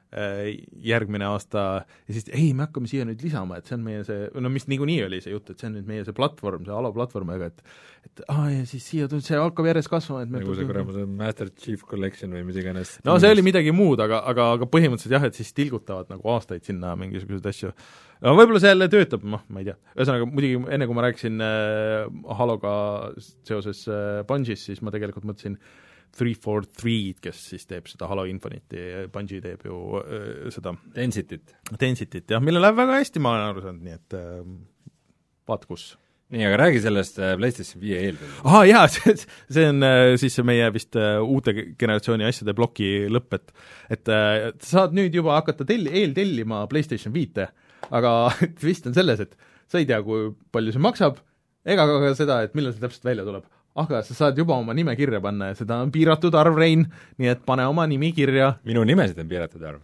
järgmine 0.85 1.27
aasta 1.27 1.65
ja 1.85 2.15
siis 2.15 2.29
ei, 2.31 2.53
me 2.55 2.69
hakkame 2.69 2.91
siia 2.91 3.07
nüüd 3.09 3.23
lisama, 3.25 3.59
et 3.59 3.67
see 3.71 3.77
on 3.79 3.83
meie 3.87 4.05
see, 4.07 4.29
no 4.41 4.53
mis 4.53 4.69
niikuinii 4.71 5.01
oli 5.09 5.21
see 5.25 5.35
jutt, 5.35 5.51
et 5.51 5.61
see 5.61 5.71
on 5.71 5.77
nüüd 5.79 5.89
meie 5.89 6.05
see 6.07 6.15
platvorm, 6.17 6.63
see 6.67 6.75
Alo 6.75 6.93
platvorm, 6.95 7.33
aga 7.35 7.51
et 7.51 7.65
et 8.05 8.23
aa 8.31 8.51
ja 8.53 8.65
siis 8.69 8.85
siia 8.85 9.09
tuleb, 9.09 9.25
see 9.25 9.39
hakkab 9.41 9.69
järjest 9.71 9.91
kasvama, 9.91 10.25
et 10.27 10.33
nagu 10.33 10.55
see 10.55 10.69
kuramuse 10.69 11.05
Master 11.09 11.51
Chief 11.51 11.83
Collection 11.89 12.35
või 12.37 12.45
mis 12.47 12.59
iganes 12.61 12.97
no 13.07 13.17
see 13.23 13.33
oli 13.35 13.45
midagi 13.47 13.73
muud, 13.75 14.03
aga, 14.05 14.21
aga, 14.31 14.51
aga 14.59 14.69
põhimõtteliselt 14.71 15.17
jah, 15.17 15.25
et 15.27 15.39
siis 15.39 15.55
tilgutavad 15.57 16.13
nagu 16.13 16.35
aastaid 16.35 16.67
sinna 16.69 16.93
mingisuguseid 17.01 17.49
asju. 17.51 17.73
no 18.25 18.37
võib-olla 18.39 18.61
see 18.63 18.75
jälle 18.75 18.91
töötab, 18.93 19.25
noh, 19.37 19.43
ma 19.49 19.65
ei 19.65 19.71
tea. 19.71 19.79
ühesõnaga 19.97 20.29
muidugi 20.31 20.61
enne, 20.77 20.91
kui 20.91 20.99
ma 20.99 21.07
rääkisin 21.09 21.47
äh, 21.49 22.37
Haloga 22.39 22.75
seoses 23.49 23.87
äh, 23.89 24.21
Bungis, 24.29 24.69
siis 24.69 24.85
ma 24.85 24.95
tegelikult 24.95 25.27
mõtlesin 25.31 25.59
Three 26.15 26.37
for 26.39 26.67
Three'd, 26.67 27.19
kes 27.25 27.41
siis 27.51 27.67
teeb 27.71 27.89
seda 27.91 28.07
Halo 28.11 28.27
Infinite'i, 28.31 29.09
Bungi 29.13 29.41
teeb 29.45 29.67
ju 29.67 29.81
äh, 30.01 30.47
seda 30.55 30.77
Density't. 30.95 31.59
Density't 31.81 32.37
jah, 32.37 32.45
millel 32.45 32.63
läheb 32.65 32.79
väga 32.79 33.03
hästi, 33.03 33.23
ma 33.23 33.35
olen 33.35 33.51
aru 33.51 33.67
saanud, 33.67 33.85
nii 33.89 33.99
et 33.99 34.19
äh, 34.21 34.41
vaat 35.51 35.69
kus 35.69 35.93
nii, 36.35 36.45
aga 36.49 36.59
räägi 36.59 36.81
sellest 36.85 37.19
äh, 37.21 37.35
PlayStation 37.39 37.83
viie 37.83 38.01
eeltööst. 38.09 38.39
aa 38.49 38.63
jaa, 38.69 38.85
see, 38.95 39.15
see 39.57 39.67
on 39.71 39.87
äh, 39.87 40.15
siis 40.21 40.39
meie 40.47 40.71
vist 40.75 40.97
äh, 40.99 41.19
uute 41.21 41.55
generatsiooni 41.81 42.27
asjade 42.29 42.55
ploki 42.57 42.91
lõpp, 43.13 43.37
et 43.39 43.53
et 43.95 44.09
sa 44.09 44.63
saad 44.65 44.97
nüüd 44.97 45.15
juba 45.15 45.37
hakata 45.39 45.67
telli-, 45.69 45.93
eeltellima 46.03 46.65
PlayStation 46.71 47.15
viite, 47.15 47.51
aga 47.91 48.15
twist 48.61 48.89
on 48.91 48.97
selles, 48.97 49.21
et 49.21 49.37
sa 49.71 49.81
ei 49.81 49.89
tea, 49.89 50.01
kui 50.07 50.33
palju 50.55 50.75
see 50.75 50.83
maksab, 50.83 51.21
ega 51.65 51.87
ka 51.89 52.15
seda, 52.17 52.43
et 52.45 52.57
millal 52.57 52.75
see 52.75 52.83
täpselt 52.85 53.07
välja 53.09 53.27
tuleb. 53.27 53.47
Aga 53.75 54.03
sa 54.07 54.15
saad 54.15 54.39
juba 54.39 54.55
oma 54.55 54.75
nime 54.75 54.95
kirja 54.97 55.21
panna 55.23 55.51
ja 55.51 55.59
seda 55.59 55.81
on 55.83 55.91
piiratud 55.95 56.35
arv, 56.39 56.59
Rein, 56.59 56.87
nii 57.19 57.33
et 57.33 57.43
pane 57.47 57.67
oma 57.67 57.87
nimi 57.91 58.13
kirja, 58.15 58.55
minu 58.69 58.85
nimesid 58.87 59.19
on 59.19 59.31
piiratud 59.31 59.67
arv, 59.67 59.83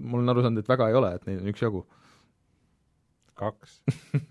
mul 0.00 0.22
on 0.22 0.32
aru 0.32 0.46
saanud, 0.46 0.64
et 0.64 0.72
väga 0.72 0.88
ei 0.90 0.98
ole, 0.98 1.12
et 1.18 1.28
neid 1.28 1.42
on 1.42 1.52
üksjagu. 1.52 1.84
kaks. 3.36 3.80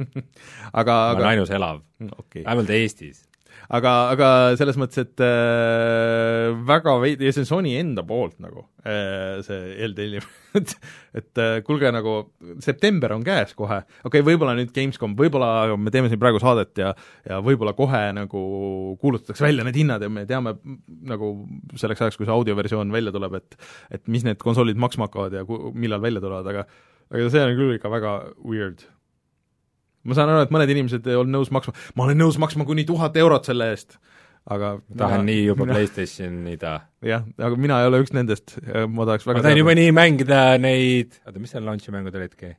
aga, 0.79 0.93
ma 0.93 1.11
olen 1.13 1.21
aga 1.21 1.31
ainus 1.35 1.53
elav, 1.53 1.83
okei 2.01 2.17
okay. 2.17 2.43
vähemalt 2.47 2.73
Eestis. 2.73 3.25
aga, 3.69 3.91
aga 4.13 4.29
selles 4.59 4.77
mõttes, 4.79 5.05
et 5.05 5.23
äh, 5.23 6.53
väga 6.67 6.95
veid-, 7.01 7.23
ja 7.25 7.33
see 7.33 7.43
on 7.45 7.49
Sony 7.49 7.75
enda 7.79 8.03
poolt 8.07 8.37
nagu 8.43 8.65
äh,, 8.85 9.41
see 9.45 9.75
eeltellim, 9.85 10.25
et 10.59 10.75
et 11.15 11.41
äh, 11.41 11.57
kuulge 11.65 11.91
nagu, 11.95 12.15
september 12.63 13.15
on 13.15 13.25
käes 13.25 13.55
kohe, 13.57 13.81
okei 14.03 14.21
okay,, 14.21 14.25
võib-olla 14.27 14.55
nüüd 14.57 14.73
Gamescom, 14.75 15.15
võib-olla 15.19 15.77
me 15.79 15.93
teeme 15.93 16.11
siin 16.11 16.21
praegu 16.21 16.41
saadet 16.43 16.81
ja 16.81 16.93
ja 17.25 17.41
võib-olla 17.43 17.75
kohe 17.77 18.03
nagu 18.15 18.41
kuulutatakse 19.01 19.45
välja 19.45 19.67
need 19.67 19.79
hinnad 19.79 20.03
ja 20.03 20.11
me 20.11 20.25
teame 20.29 20.57
nagu 21.09 21.35
selleks 21.79 22.05
ajaks, 22.05 22.19
kui 22.19 22.27
see 22.27 22.35
audioversioon 22.35 22.91
välja 22.93 23.15
tuleb, 23.15 23.39
et 23.41 23.59
et 23.95 24.11
mis 24.11 24.25
need 24.27 24.41
konsoolid 24.41 24.79
maksma 24.79 25.09
hakkavad 25.09 25.39
ja 25.39 25.45
ku, 25.47 25.71
millal 25.75 26.03
välja 26.03 26.23
tulevad, 26.23 26.51
aga 26.53 26.67
aga 27.13 27.31
see 27.31 27.45
on 27.45 27.57
küll 27.57 27.77
ikka 27.77 27.91
väga 27.93 28.17
weird 28.41 28.85
ma 30.05 30.17
saan 30.17 30.31
aru, 30.33 30.45
et 30.45 30.53
mõned 30.53 30.75
inimesed 30.75 31.07
ei 31.09 31.17
olnud 31.19 31.39
nõus 31.39 31.51
maksma, 31.53 31.75
ma 31.97 32.07
olen 32.07 32.21
nõus 32.21 32.39
maksma 32.41 32.67
kuni 32.67 32.85
tuhat 32.87 33.17
eurot 33.21 33.49
selle 33.49 33.71
eest, 33.73 33.97
aga 34.45 34.75
tahan 34.97 35.23
mina, 35.25 35.31
nii 35.31 35.47
juba 35.47 35.69
PlayStationida. 35.71 36.75
jah, 37.05 37.25
aga 37.37 37.55
mina 37.59 37.81
ei 37.81 37.89
ole 37.91 38.03
üks 38.05 38.13
nendest, 38.15 38.57
ma 38.65 39.07
tahaks 39.09 39.25
väga 39.27 39.41
ma 39.41 39.47
tahan 39.47 39.63
juba 39.63 39.75
nii 39.77 39.95
mängida 39.95 40.43
neid, 40.61 41.17
oota, 41.25 41.41
mis 41.41 41.55
seal 41.55 41.65
launch'i 41.67 41.95
mängud 41.95 42.15
olidki? 42.21 42.55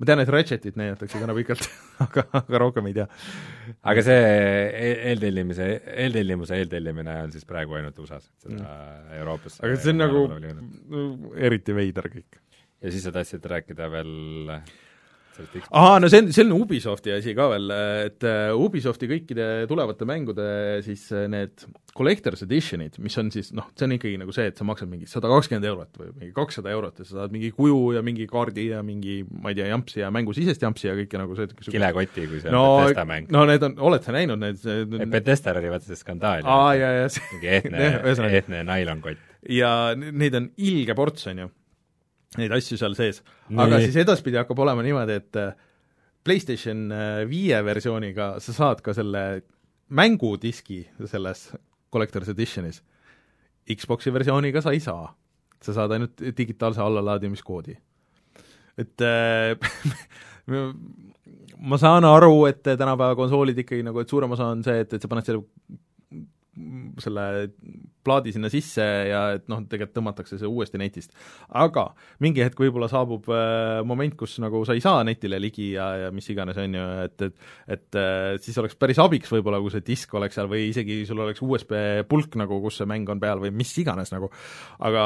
ma 0.00 0.04
tean, 0.04 0.20
et 0.20 0.28
Ratchetit 0.28 0.76
näidatakse 0.76 1.20
täna 1.22 1.32
pikalt, 1.36 1.64
aga, 2.04 2.26
aga 2.36 2.60
rohkem 2.60 2.90
ei 2.90 2.94
tea. 2.98 3.06
aga 3.80 4.04
see 4.04 4.18
e- 4.20 4.98
eeltellimise, 5.12 5.70
eeltellimuse 6.04 6.58
eeltellimine 6.60 7.14
on 7.24 7.32
siis 7.32 7.48
praegu 7.48 7.78
ainult 7.78 7.96
USA-s, 8.04 8.28
seda 8.44 8.74
Euroopasse 9.16 9.64
aga 9.64 9.80
see 9.80 9.94
on 9.94 9.98
nagu 10.04 10.20
eriti 11.48 11.76
veider 11.76 12.10
kõik. 12.12 12.40
Ja 12.80 12.92
siis 12.92 13.04
sa 13.06 13.12
tahtsid 13.14 13.44
rääkida 13.52 13.90
veel 13.92 14.14
ahaa, 15.70 15.98
no 16.02 16.08
see 16.10 16.20
on, 16.22 16.30
see 16.34 16.44
on 16.44 16.52
Ubisofti 16.56 17.12
asi 17.14 17.34
ka 17.36 17.46
veel, 17.52 17.70
et 18.06 18.26
äh, 18.26 18.50
Ubisofti 18.56 19.08
kõikide 19.10 19.46
tulevate 19.70 20.06
mängude 20.08 20.46
siis 20.84 21.06
äh, 21.14 21.26
need 21.30 21.64
collector's 21.96 22.44
edition'id, 22.44 22.98
mis 23.02 23.16
on 23.20 23.30
siis 23.34 23.50
noh, 23.56 23.68
see 23.78 23.86
on 23.86 23.94
ikkagi 23.96 24.20
nagu 24.20 24.34
see, 24.34 24.48
et 24.50 24.58
sa 24.58 24.66
maksad 24.68 24.90
mingi 24.90 25.08
sada 25.10 25.30
kakskümmend 25.30 25.68
eurot 25.70 26.00
või 26.00 26.10
mingi 26.12 26.34
kakssada 26.36 26.72
eurot 26.74 27.00
ja 27.02 27.06
sa 27.08 27.20
saad 27.20 27.34
mingi 27.34 27.52
kuju 27.56 27.94
ja 27.96 28.04
mingi 28.06 28.26
kaardi 28.30 28.68
ja 28.70 28.82
mingi 28.86 29.20
ma 29.30 29.52
ei 29.52 29.58
tea, 29.58 29.70
jampsi 29.72 30.02
ja 30.02 30.10
mängusisest 30.14 30.66
jampsi 30.66 30.90
ja 30.90 30.96
kõike 30.98 31.22
nagu 31.22 31.38
see 31.38 31.70
kilekoti, 31.70 32.26
kui 32.26 32.42
see 32.42 32.52
on 32.52 32.58
no 32.58 32.66
Bethesda, 32.82 33.06
mäng. 33.12 33.30
no 33.34 33.46
need 33.50 33.68
on, 33.70 33.78
oled 33.90 34.06
sa 34.06 34.16
näinud 34.16 34.44
need 34.44 35.14
Bethesdal 35.14 35.62
oli 35.62 35.72
vaata 35.72 35.88
see 35.88 36.00
skandaal 36.00 36.46
aa, 36.46 36.74
jaa, 36.78 36.92
jaa, 37.02 37.14
mingi 37.34 37.54
ehtne 37.60 38.28
ehtne 38.40 38.66
nailonkott. 38.66 39.24
ja 39.48 39.72
neid 39.96 40.36
on 40.38 40.52
ilge 40.58 40.94
ports, 40.98 41.26
on 41.30 41.44
ju, 41.46 41.50
neid 42.38 42.52
asju 42.54 42.78
seal 42.78 42.94
sees. 42.98 43.22
aga 43.50 43.80
siis 43.82 43.96
edaspidi 44.04 44.38
hakkab 44.38 44.62
olema 44.62 44.84
niimoodi, 44.86 45.16
et 45.18 45.38
äh, 45.40 45.54
PlayStation 46.26 46.90
äh, 46.94 47.22
viie 47.30 47.58
versiooniga 47.66 48.34
sa 48.42 48.54
saad 48.54 48.84
ka 48.84 48.94
selle 48.94 49.42
mängudiski 49.90 50.84
selles 51.10 51.48
Collector's 51.90 52.30
Editionis. 52.30 52.82
Xboxi 53.70 54.12
versiooniga 54.14 54.62
sa 54.62 54.74
ei 54.74 54.80
saa. 54.80 55.14
sa 55.60 55.74
saad 55.76 55.92
ainult 55.92 56.22
digitaalse 56.36 56.80
allalaadimiskoodi. 56.80 57.74
et 58.78 59.02
äh, 59.04 59.58
ma 61.70 61.78
saan 61.78 62.04
aru, 62.04 62.46
et 62.46 62.62
tänapäeva 62.62 63.16
konsoolid 63.16 63.58
ikkagi 63.58 63.82
nagu, 63.84 64.00
et 64.00 64.08
suurem 64.08 64.30
osa 64.32 64.46
on 64.54 64.62
see, 64.64 64.80
et, 64.80 64.92
et 64.94 65.02
sa 65.02 65.08
paned 65.08 65.26
selle 65.26 65.44
selle 67.00 67.24
plaadi 68.06 68.34
sinna 68.34 68.50
sisse 68.52 68.84
ja 69.10 69.22
et 69.36 69.46
noh, 69.50 69.62
tegelikult 69.68 69.96
tõmmatakse 69.98 70.38
see 70.40 70.48
uuesti 70.48 70.80
netist. 70.80 71.12
aga 71.48 71.90
mingi 72.24 72.44
hetk 72.44 72.60
võib-olla 72.60 72.88
saabub 72.90 73.28
äh, 73.32 73.80
moment, 73.86 74.16
kus 74.18 74.38
nagu 74.42 74.62
sa 74.68 74.76
ei 74.76 74.84
saa 74.84 75.04
netile 75.06 75.40
ligi 75.42 75.72
ja, 75.74 75.88
ja 76.06 76.10
mis 76.14 76.28
iganes, 76.32 76.58
on 76.60 76.78
ju, 76.78 76.86
et, 77.06 77.26
et 77.28 77.80
et 77.80 77.98
äh, 77.98 78.36
siis 78.42 78.58
oleks 78.60 78.76
päris 78.80 79.00
abiks 79.02 79.30
võib-olla, 79.32 79.60
kui 79.62 79.72
see 79.74 79.84
disk 79.86 80.14
oleks 80.18 80.38
seal 80.38 80.50
või 80.50 80.68
isegi 80.70 81.02
sul 81.08 81.22
oleks 81.22 81.42
USB 81.44 81.76
pulk 82.10 82.36
nagu, 82.40 82.60
kus 82.64 82.80
see 82.80 82.88
mäng 82.90 83.08
on 83.12 83.20
peal 83.22 83.42
või 83.42 83.52
mis 83.54 83.72
iganes 83.82 84.12
nagu, 84.14 84.30
aga 84.88 85.04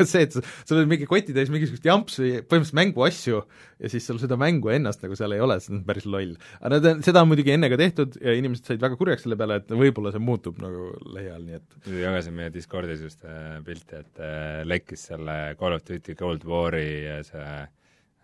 see, 0.00 0.26
et 0.26 0.36
sul 0.36 0.82
on 0.82 0.90
mingi 0.90 1.08
koti 1.08 1.34
täis 1.36 1.52
mingisugust 1.52 1.86
jampsi, 1.86 2.40
põhimõtteliselt 2.46 2.80
mänguasju 2.80 3.42
ja 3.82 3.90
siis 3.92 4.06
sul 4.08 4.20
seda 4.20 4.38
mängu 4.40 4.70
ennast 4.72 5.02
nagu 5.04 5.16
seal 5.18 5.34
ei 5.36 5.42
ole, 5.44 5.58
see 5.62 5.74
on 5.76 5.82
päris 5.88 6.06
loll. 6.08 6.36
aga 6.60 6.72
nad 6.76 6.88
on, 6.90 7.02
seda 7.06 7.22
on 7.22 7.30
muidugi 7.30 7.52
enne 7.54 7.70
ka 7.72 7.78
tehtud 7.80 8.16
ja 8.22 8.34
inimesed 8.36 8.70
said 8.70 8.82
väga 8.82 8.98
kurjaks 8.98 9.26
selle 9.26 9.38
peale, 9.38 9.60
et 9.60 9.72
võib-olla 9.72 10.12
see 10.14 10.22
muutub 10.22 10.60
nagu 10.62 10.90
lähiajal, 11.12 11.44
nii 11.44 11.58
et 11.60 11.90
jagasin 12.00 12.36
meie 12.36 12.52
Discordis 12.54 13.02
just 13.04 13.24
äh, 13.24 13.56
pilti, 13.66 14.02
et 14.02 14.20
äh, 14.22 14.62
lekkis 14.66 15.08
selle 15.10 15.56
Call 15.60 15.76
of 15.76 15.84
Duty 15.86 16.16
Cold 16.18 16.44
War'i 16.48 16.90
äh, 17.10 17.22
see 17.26 17.46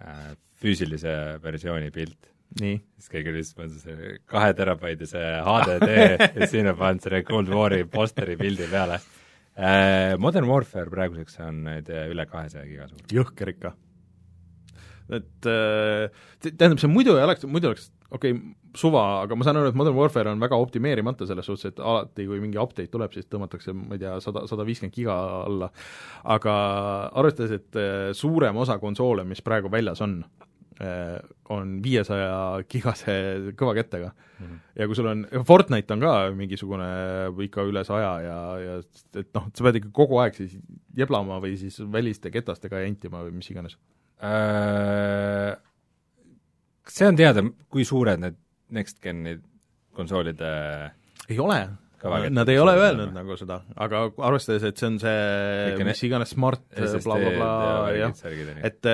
äh, 0.02 0.28
füüsilise 0.62 1.14
versiooni 1.42 1.90
pilt. 1.94 2.30
siis 2.52 3.08
keegi 3.08 3.30
oli 3.32 3.40
siis 3.40 3.56
pannud 3.56 3.78
see 3.80 4.16
kahe 4.28 4.52
terabaidise 4.52 5.22
HDD 5.46 5.88
ja 6.36 6.48
sinna 6.50 6.74
pannud 6.76 7.04
selle 7.04 7.22
Cold 7.24 7.48
War'i 7.48 7.86
posteri 7.88 8.36
pildi 8.36 8.68
peale 8.70 8.98
äh,. 9.56 10.18
Modern 10.20 10.48
Warfare 10.50 10.92
praeguseks 10.92 11.40
on 11.46 11.64
nüüd 11.68 11.88
äh, 11.92 12.10
üle 12.12 12.26
kahesaja 12.28 12.66
giga 12.68 12.90
suur. 12.90 13.00
jõhker 13.12 13.54
ikka. 13.54 13.72
Et 15.18 15.48
äh, 15.50 16.24
tähendab, 16.50 16.80
see 16.82 16.90
muidu 16.90 17.16
ei 17.18 17.26
oleks, 17.26 17.46
muidu 17.48 17.72
oleks 17.72 17.90
okei 18.12 18.34
okay,, 18.34 18.52
suva, 18.76 19.02
aga 19.24 19.36
ma 19.36 19.46
saan 19.46 19.58
aru, 19.60 19.72
et 19.72 19.76
Modern 19.78 19.96
Warfare 19.96 20.32
on 20.32 20.40
väga 20.40 20.56
optimeerimata 20.60 21.26
selles 21.28 21.48
suhtes, 21.48 21.72
et 21.72 21.80
alati, 21.80 22.26
kui 22.28 22.40
mingi 22.40 22.60
update 22.60 22.90
tuleb, 22.92 23.12
siis 23.12 23.28
tõmmatakse, 23.28 23.74
ma 23.76 23.96
ei 23.96 24.02
tea, 24.04 24.14
sada, 24.24 24.46
sada 24.48 24.64
viiskümmend 24.68 24.96
giga 24.96 25.16
alla, 25.42 25.68
aga 26.36 26.54
arvestades, 27.20 27.60
et 27.60 27.80
äh, 27.80 28.08
suurem 28.16 28.60
osa 28.62 28.78
konsoole, 28.82 29.26
mis 29.28 29.44
praegu 29.44 29.72
väljas 29.72 30.04
on, 30.04 30.22
on 31.52 31.74
viiesaja 31.84 32.62
gigase 32.72 33.12
kõvakettega 33.54 34.08
mm. 34.08 34.46
-hmm. 34.46 34.56
ja 34.80 34.86
kui 34.88 34.96
sul 34.98 35.06
on, 35.06 35.20
Fortnite 35.46 35.94
on 35.94 36.00
ka 36.00 36.12
mingisugune 36.34 36.88
ikka 37.44 37.62
üle 37.68 37.84
saja 37.86 38.12
ja, 38.24 38.38
ja 38.58 38.78
et 39.20 39.28
noh, 39.36 39.46
sa 39.54 39.64
pead 39.68 39.78
ikka 39.78 39.92
kogu 39.92 40.18
aeg 40.18 40.34
siis 40.34 40.56
jeblama 40.96 41.38
või 41.44 41.54
siis 41.60 41.78
väliste 41.92 42.32
ketastega 42.34 42.80
jantima 42.82 43.22
või 43.22 43.36
mis 43.36 43.50
iganes. 43.52 43.76
Äh, 44.22 45.56
kas 46.86 46.98
see 47.00 47.08
on 47.10 47.18
teada, 47.18 47.42
kui 47.72 47.86
suured 47.86 48.22
need 48.22 48.38
next 48.72 49.00
gen'i 49.02 49.34
konsoolide 49.96 50.50
ei 51.28 51.38
ole, 51.42 51.58
Nad 52.32 52.48
ei 52.50 52.58
ole 52.58 52.74
öelnud 52.78 53.12
nagu 53.14 53.36
seda, 53.38 53.60
aga 53.76 54.04
arvestades, 54.26 54.64
et 54.66 54.80
see 54.80 54.88
on 54.88 54.98
see 55.02 55.84
mis 55.86 56.02
iganes 56.08 56.32
smart 56.34 56.64
blablabla 56.74 57.22
ja 57.22 57.36
bla, 57.36 57.52
jah. 57.98 58.56
et 58.66 58.88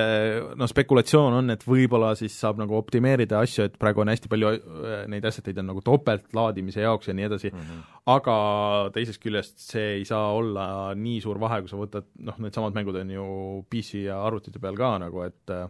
noh, 0.58 0.68
spekulatsioon 0.68 1.38
on, 1.40 1.54
et 1.54 1.64
võib-olla 1.64 2.12
siis 2.18 2.36
saab 2.36 2.60
nagu 2.60 2.76
optimeerida 2.78 3.40
asju, 3.44 3.68
et 3.68 3.78
praegu 3.80 4.04
on 4.04 4.12
hästi 4.12 4.30
palju 4.32 4.52
äh, 4.52 5.02
neid 5.10 5.26
eid 5.28 5.62
on 5.62 5.70
nagu 5.72 5.82
topeltlaadimise 5.84 6.84
jaoks 6.84 7.10
ja 7.10 7.16
nii 7.16 7.28
edasi. 7.28 7.52
Mm, 7.52 7.64
-hmm. 7.64 7.98
aga 8.14 8.36
teisest 8.94 9.22
küljest 9.22 9.58
see 9.62 9.98
ei 9.98 10.04
saa 10.08 10.32
olla 10.36 10.94
nii 10.94 11.20
suur 11.24 11.40
vahe, 11.40 11.62
kui 11.62 11.72
sa 11.72 11.80
võtad 11.80 12.08
noh, 12.18 12.38
needsamad 12.44 12.76
mängud 12.76 13.00
on 13.00 13.10
ju 13.10 13.26
PC 13.70 14.04
ja 14.08 14.20
arvutite 14.24 14.60
peal 14.62 14.76
ka 14.76 14.96
nagu, 15.02 15.24
et 15.26 15.54
äh, 15.54 15.68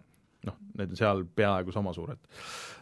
noh, 0.48 0.56
need 0.78 0.94
on 0.94 1.00
seal 1.00 1.22
peaaegu 1.36 1.74
sama 1.74 1.92
suured. 1.96 2.20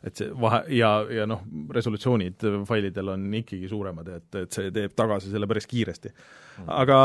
et 0.06 0.18
see 0.18 0.32
vahe 0.40 0.62
ja, 0.76 0.90
ja 1.10 1.24
noh, 1.28 1.42
resolutsioonid 1.74 2.44
failidel 2.68 3.14
on 3.14 3.24
ikkagi 3.40 3.70
suuremad, 3.70 4.10
et, 4.18 4.28
et 4.42 4.58
see 4.58 4.70
teeb 4.74 4.94
tagasi 4.98 5.32
selle 5.32 5.48
päris 5.50 5.66
kiiresti. 5.70 6.12
aga 6.66 6.98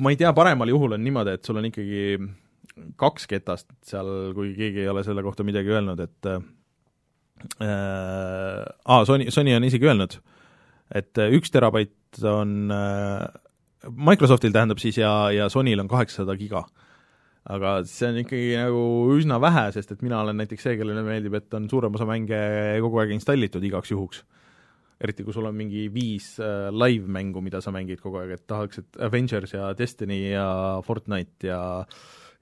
ma 0.00 0.12
ei 0.12 0.20
tea, 0.20 0.32
paremal 0.36 0.72
juhul 0.72 0.96
on 0.96 1.04
niimoodi, 1.04 1.36
et 1.36 1.44
sul 1.44 1.60
on 1.60 1.68
ikkagi 1.70 2.04
kaks 3.00 3.26
ketast 3.30 3.68
seal, 3.86 4.32
kui 4.36 4.54
keegi 4.56 4.84
ei 4.84 4.90
ole 4.90 5.04
selle 5.04 5.22
kohta 5.26 5.44
midagi 5.44 5.72
öelnud, 5.74 6.00
et 6.00 6.30
äh, 6.30 6.40
aa, 8.84 9.04
Sony, 9.08 9.28
Sony 9.34 9.54
on 9.56 9.66
isegi 9.68 9.88
öelnud, 9.88 10.16
et 10.96 11.20
üks 11.36 11.52
terabait 11.52 12.22
on 12.26 12.72
äh, 12.74 13.26
Microsoftil 13.88 14.52
tähendab 14.52 14.80
siis 14.82 14.98
ja, 15.00 15.30
ja 15.32 15.48
Sonyl 15.52 15.80
on 15.80 15.88
kaheksasada 15.88 16.36
giga 16.36 16.64
aga 17.50 17.72
see 17.88 18.10
on 18.10 18.18
ikkagi 18.22 18.50
nagu 18.58 18.82
üsna 19.16 19.40
vähe, 19.42 19.64
sest 19.74 19.94
et 19.94 20.04
mina 20.06 20.20
olen 20.22 20.38
näiteks 20.40 20.66
see, 20.66 20.76
kellele 20.78 21.02
meeldib, 21.06 21.34
et 21.40 21.56
on 21.58 21.66
suurem 21.70 21.96
osa 21.96 22.06
mänge 22.08 22.38
kogu 22.84 23.00
aeg 23.02 23.14
installitud 23.16 23.64
igaks 23.66 23.92
juhuks. 23.94 24.22
eriti, 25.00 25.24
kui 25.24 25.32
sul 25.32 25.48
on 25.48 25.56
mingi 25.56 25.86
viis 25.88 26.34
äh, 26.44 26.68
live-mängu, 26.68 27.40
mida 27.40 27.62
sa 27.64 27.72
mängid 27.72 28.02
kogu 28.02 28.20
aeg, 28.20 28.34
et 28.36 28.42
tahaks, 28.46 28.82
et 28.82 28.98
Avengers 29.06 29.54
ja 29.54 29.70
Destiny 29.76 30.18
ja 30.34 30.48
Fortnite 30.84 31.48
ja 31.48 31.60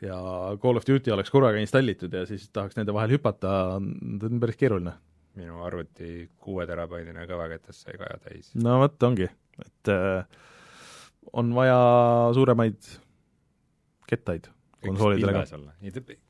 ja 0.02 0.16
Call 0.62 0.78
of 0.78 0.86
Duty 0.86 1.11
oleks 1.11 1.30
korraga 1.34 1.59
installitud 1.59 2.12
ja 2.14 2.24
siis 2.26 2.44
tahaks 2.54 2.76
nende 2.78 2.94
vahel 2.94 3.16
hüpata, 3.16 3.52
see 3.78 4.30
on 4.30 4.42
päris 4.42 4.59
keeruline. 4.59 4.94
minu 5.38 5.62
arvuti 5.62 6.28
kuue 6.42 6.66
terabaidine 6.66 7.26
kõvaketas 7.30 7.84
sai 7.84 7.98
ka 7.98 8.11
täis. 8.26 8.50
no 8.59 8.78
vot, 8.82 8.98
ongi, 9.06 9.30
et 9.62 9.94
äh, 9.94 10.22
on 11.32 11.54
vaja 11.54 11.80
suuremaid 12.34 12.94
kettaid 14.09 14.50
konsoolidele 14.85 15.33
ka. 15.35 15.45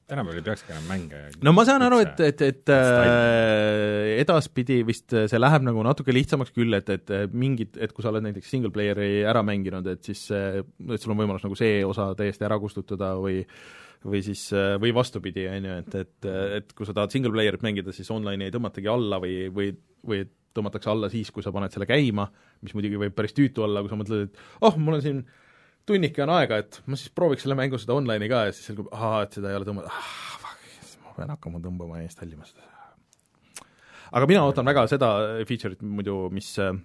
tänapäeval 0.08 0.38
ei 0.40 0.44
peakski 0.46 0.72
enam 0.72 0.86
mänge 0.88 1.22
no 1.44 1.52
ma 1.56 1.64
saan 1.68 1.84
aru, 1.84 1.98
et, 2.04 2.20
et, 2.24 2.44
et 2.46 2.72
äh, 2.72 4.14
edaspidi 4.22 4.80
vist 4.88 5.12
see 5.12 5.40
läheb 5.40 5.66
nagu 5.66 5.84
natuke 5.86 6.14
lihtsamaks 6.16 6.54
küll, 6.56 6.76
et, 6.78 6.88
et 6.94 7.34
mingid, 7.34 7.76
et 7.76 7.92
kui 7.92 8.04
sa 8.04 8.12
oled 8.12 8.24
näiteks 8.24 8.48
single 8.54 8.72
player'i 8.74 9.26
ära 9.28 9.42
mänginud, 9.46 9.86
et 9.92 10.08
siis, 10.08 10.24
et 10.32 11.02
sul 11.02 11.12
on 11.14 11.20
võimalus 11.20 11.44
nagu 11.44 11.58
see 11.58 11.82
osa 11.86 12.10
täiesti 12.18 12.48
ära 12.48 12.60
kustutada 12.62 13.14
või 13.20 13.42
või 14.06 14.20
siis, 14.22 14.44
või 14.78 14.92
vastupidi, 14.94 15.48
on 15.50 15.64
ju, 15.66 15.76
et, 15.82 15.94
et, 16.04 16.26
et 16.60 16.68
kui 16.78 16.86
sa 16.86 16.94
tahad 16.94 17.10
single 17.10 17.32
player'it 17.34 17.64
mängida, 17.66 17.90
siis 17.90 18.06
online'i 18.14 18.46
ei 18.46 18.54
tõmmatagi 18.54 18.86
alla 18.92 19.18
või, 19.18 19.48
või, 19.50 19.72
või 20.06 20.22
tõmmatakse 20.54 20.92
alla 20.92 21.10
siis, 21.12 21.32
kui 21.34 21.42
sa 21.44 21.52
paned 21.54 21.74
selle 21.74 21.88
käima, 21.88 22.28
mis 22.62 22.76
muidugi 22.78 23.00
võib 23.00 23.16
päris 23.16 23.34
tüütu 23.36 23.66
olla, 23.66 23.82
kui 23.82 23.92
sa 23.92 23.98
mõtled, 23.98 24.28
et 24.28 24.40
oh, 24.66 24.78
mul 24.78 24.98
on 24.98 25.04
siin 25.04 25.24
tunnike 25.88 26.24
on 26.24 26.32
aega, 26.36 26.60
et 26.62 26.80
ma 26.86 26.98
siis 26.98 27.12
prooviks 27.14 27.44
selle 27.46 27.56
mängu 27.58 27.80
seda 27.80 27.96
online'i 27.98 28.30
ka 28.30 28.46
ja 28.48 28.54
siis 28.54 28.70
selgub, 28.70 28.90
ahaa, 28.94 29.22
et 29.26 29.38
seda 29.38 29.52
ei 29.52 29.58
ole 29.58 29.68
tõmmatud 29.68 29.90
ah,, 29.90 30.10
fuck, 30.42 30.66
ma 31.04 31.14
pean 31.16 31.32
hakkama 31.34 31.62
tõmbama 31.64 32.00
ja 32.00 32.08
installima 32.08 32.46
seda. 32.48 32.66
aga 34.12 34.28
mina 34.30 34.44
ootan 34.48 34.68
väga 34.68 34.86
seda 34.90 35.12
feature'it 35.48 35.84
muidu, 35.84 36.20
mis 36.34 36.52
äh, 36.62 36.76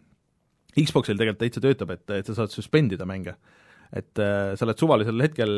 Xboxil 0.74 1.20
tegelikult 1.20 1.43
täitsa 1.43 1.62
töötab, 1.64 1.93
et, 1.93 2.08
et 2.16 2.30
sa 2.30 2.39
saad 2.39 2.54
suspendida 2.54 3.06
mänge. 3.10 3.36
et 3.93 4.24
äh, 4.24 4.56
sa 4.58 4.66
oled 4.66 4.80
suvalisel 4.80 5.22
hetkel, 5.22 5.51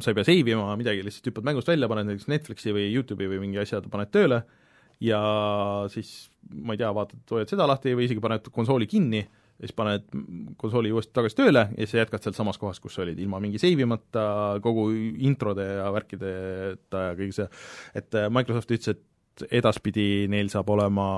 sa 0.00 0.12
ei 0.12 0.16
pea 0.16 0.28
save 0.30 0.54
ima 0.54 0.72
midagi, 0.80 1.04
lihtsalt 1.04 1.28
hüppad 1.28 1.50
mängust 1.50 1.68
välja, 1.68 1.90
paned 1.90 2.08
näiteks 2.08 2.30
Netflixi 2.32 2.72
või 2.72 2.88
Youtube'i 2.94 3.28
või 3.34 3.42
mingi 3.44 3.60
asja, 3.60 3.82
paned 3.84 4.14
tööle 4.14 4.44
ja 5.04 5.20
siis 5.92 6.30
ma 6.64 6.74
ei 6.74 6.80
tea, 6.80 6.90
vaatad, 6.94 7.20
hoiad 7.30 7.50
seda 7.50 7.66
lahti 7.68 7.92
või 7.94 8.08
isegi 8.08 8.22
paned 8.22 8.48
konsooli 8.54 8.88
kinni 8.90 9.22
ja 9.58 9.66
siis 9.66 9.74
paned 9.76 10.06
konsooli 10.60 10.92
uuesti 10.94 11.12
tagasi 11.16 11.38
tööle 11.38 11.64
ja 11.72 11.86
siis 11.86 11.98
jätkad 11.98 12.22
sealt 12.22 12.38
samas 12.38 12.60
kohas, 12.60 12.78
kus 12.82 12.98
olid, 13.02 13.18
ilma 13.18 13.40
mingi 13.42 13.60
save 13.60 13.84
imata, 13.84 14.24
kogu 14.62 14.88
introde 15.26 15.66
ja 15.66 15.88
värkideta 15.94 17.04
ja 17.08 17.16
kõige 17.18 17.36
see, 17.40 17.48
et 17.98 18.18
äh, 18.18 18.28
Microsoft 18.32 18.74
ütles, 18.74 18.94
et 18.94 19.46
edaspidi 19.58 20.26
neil 20.30 20.50
saab 20.50 20.70
olema 20.74 21.08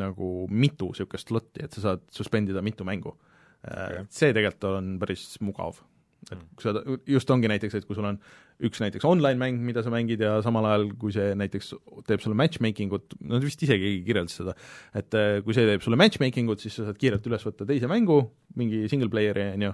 nagu 0.00 0.30
mitu 0.50 0.90
niisugust 0.92 1.30
slotti, 1.30 1.64
et 1.64 1.74
sa 1.74 1.86
saad 1.86 2.04
suspendida 2.14 2.62
mitu 2.62 2.86
mängu. 2.86 3.16
Okay.. 3.60 4.06
See 4.08 4.30
tegelikult 4.32 4.68
on 4.70 4.92
päris 5.02 5.24
mugav 5.44 5.82
et 6.28 6.36
Mm. 6.36 6.48
kui 6.54 6.62
sa, 6.62 6.98
just 7.08 7.30
ongi 7.32 7.48
näiteks, 7.50 7.74
et 7.78 7.86
kui 7.88 7.96
sul 7.96 8.06
on 8.06 8.18
üks 8.66 8.80
näiteks 8.82 9.06
online-mäng, 9.08 9.56
mida 9.64 9.82
sa 9.82 9.90
mängid 9.90 10.20
ja 10.20 10.36
samal 10.44 10.66
ajal, 10.68 10.84
kui 11.00 11.14
see 11.14 11.32
näiteks 11.38 11.72
teeb 12.06 12.20
sulle 12.20 12.36
matchmaking 12.38 12.92
ut, 12.92 13.16
nad 13.24 13.42
vist 13.42 13.62
isegi 13.64 13.94
kirjeldas 14.06 14.36
seda, 14.42 14.54
et 14.94 15.16
äh, 15.16 15.38
kui 15.46 15.56
see 15.56 15.64
teeb 15.66 15.82
sulle 15.84 15.98
matchmaking 16.00 16.52
ut, 16.52 16.60
siis 16.62 16.76
sa 16.76 16.86
saad 16.86 17.00
kiirelt 17.00 17.26
üles 17.30 17.46
võtta 17.48 17.66
teise 17.68 17.88
mängu, 17.90 18.20
mingi 18.60 18.84
single 18.92 19.10
player'i, 19.12 19.48
on 19.56 19.66
ju, 19.70 19.72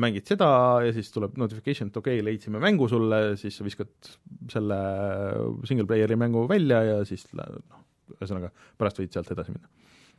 mängid 0.00 0.28
seda 0.30 0.48
ja 0.86 0.92
siis 0.94 1.10
tuleb 1.12 1.36
notification, 1.42 1.90
et 1.90 1.96
okei 1.98 2.20
okay,, 2.20 2.24
leidsime 2.24 2.60
mängu 2.62 2.86
sulle, 2.88 3.34
siis 3.40 3.56
sa 3.58 3.66
viskad 3.66 4.10
selle 4.52 4.80
single 5.66 5.88
player'i 5.90 6.18
mängu 6.18 6.46
välja 6.50 6.82
ja 6.86 6.98
siis 7.08 7.26
noh, 7.36 7.82
ühesõnaga 8.16 8.52
pärast 8.78 9.02
võid 9.02 9.12
sealt 9.12 9.32
edasi 9.34 9.54
minna. 9.56 9.72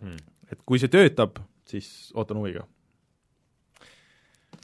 Mm.. 0.03 0.17
et 0.51 0.59
kui 0.67 0.77
see 0.77 0.91
töötab, 0.93 1.39
siis 1.65 2.11
ootan 2.13 2.37
huviga 2.37 2.67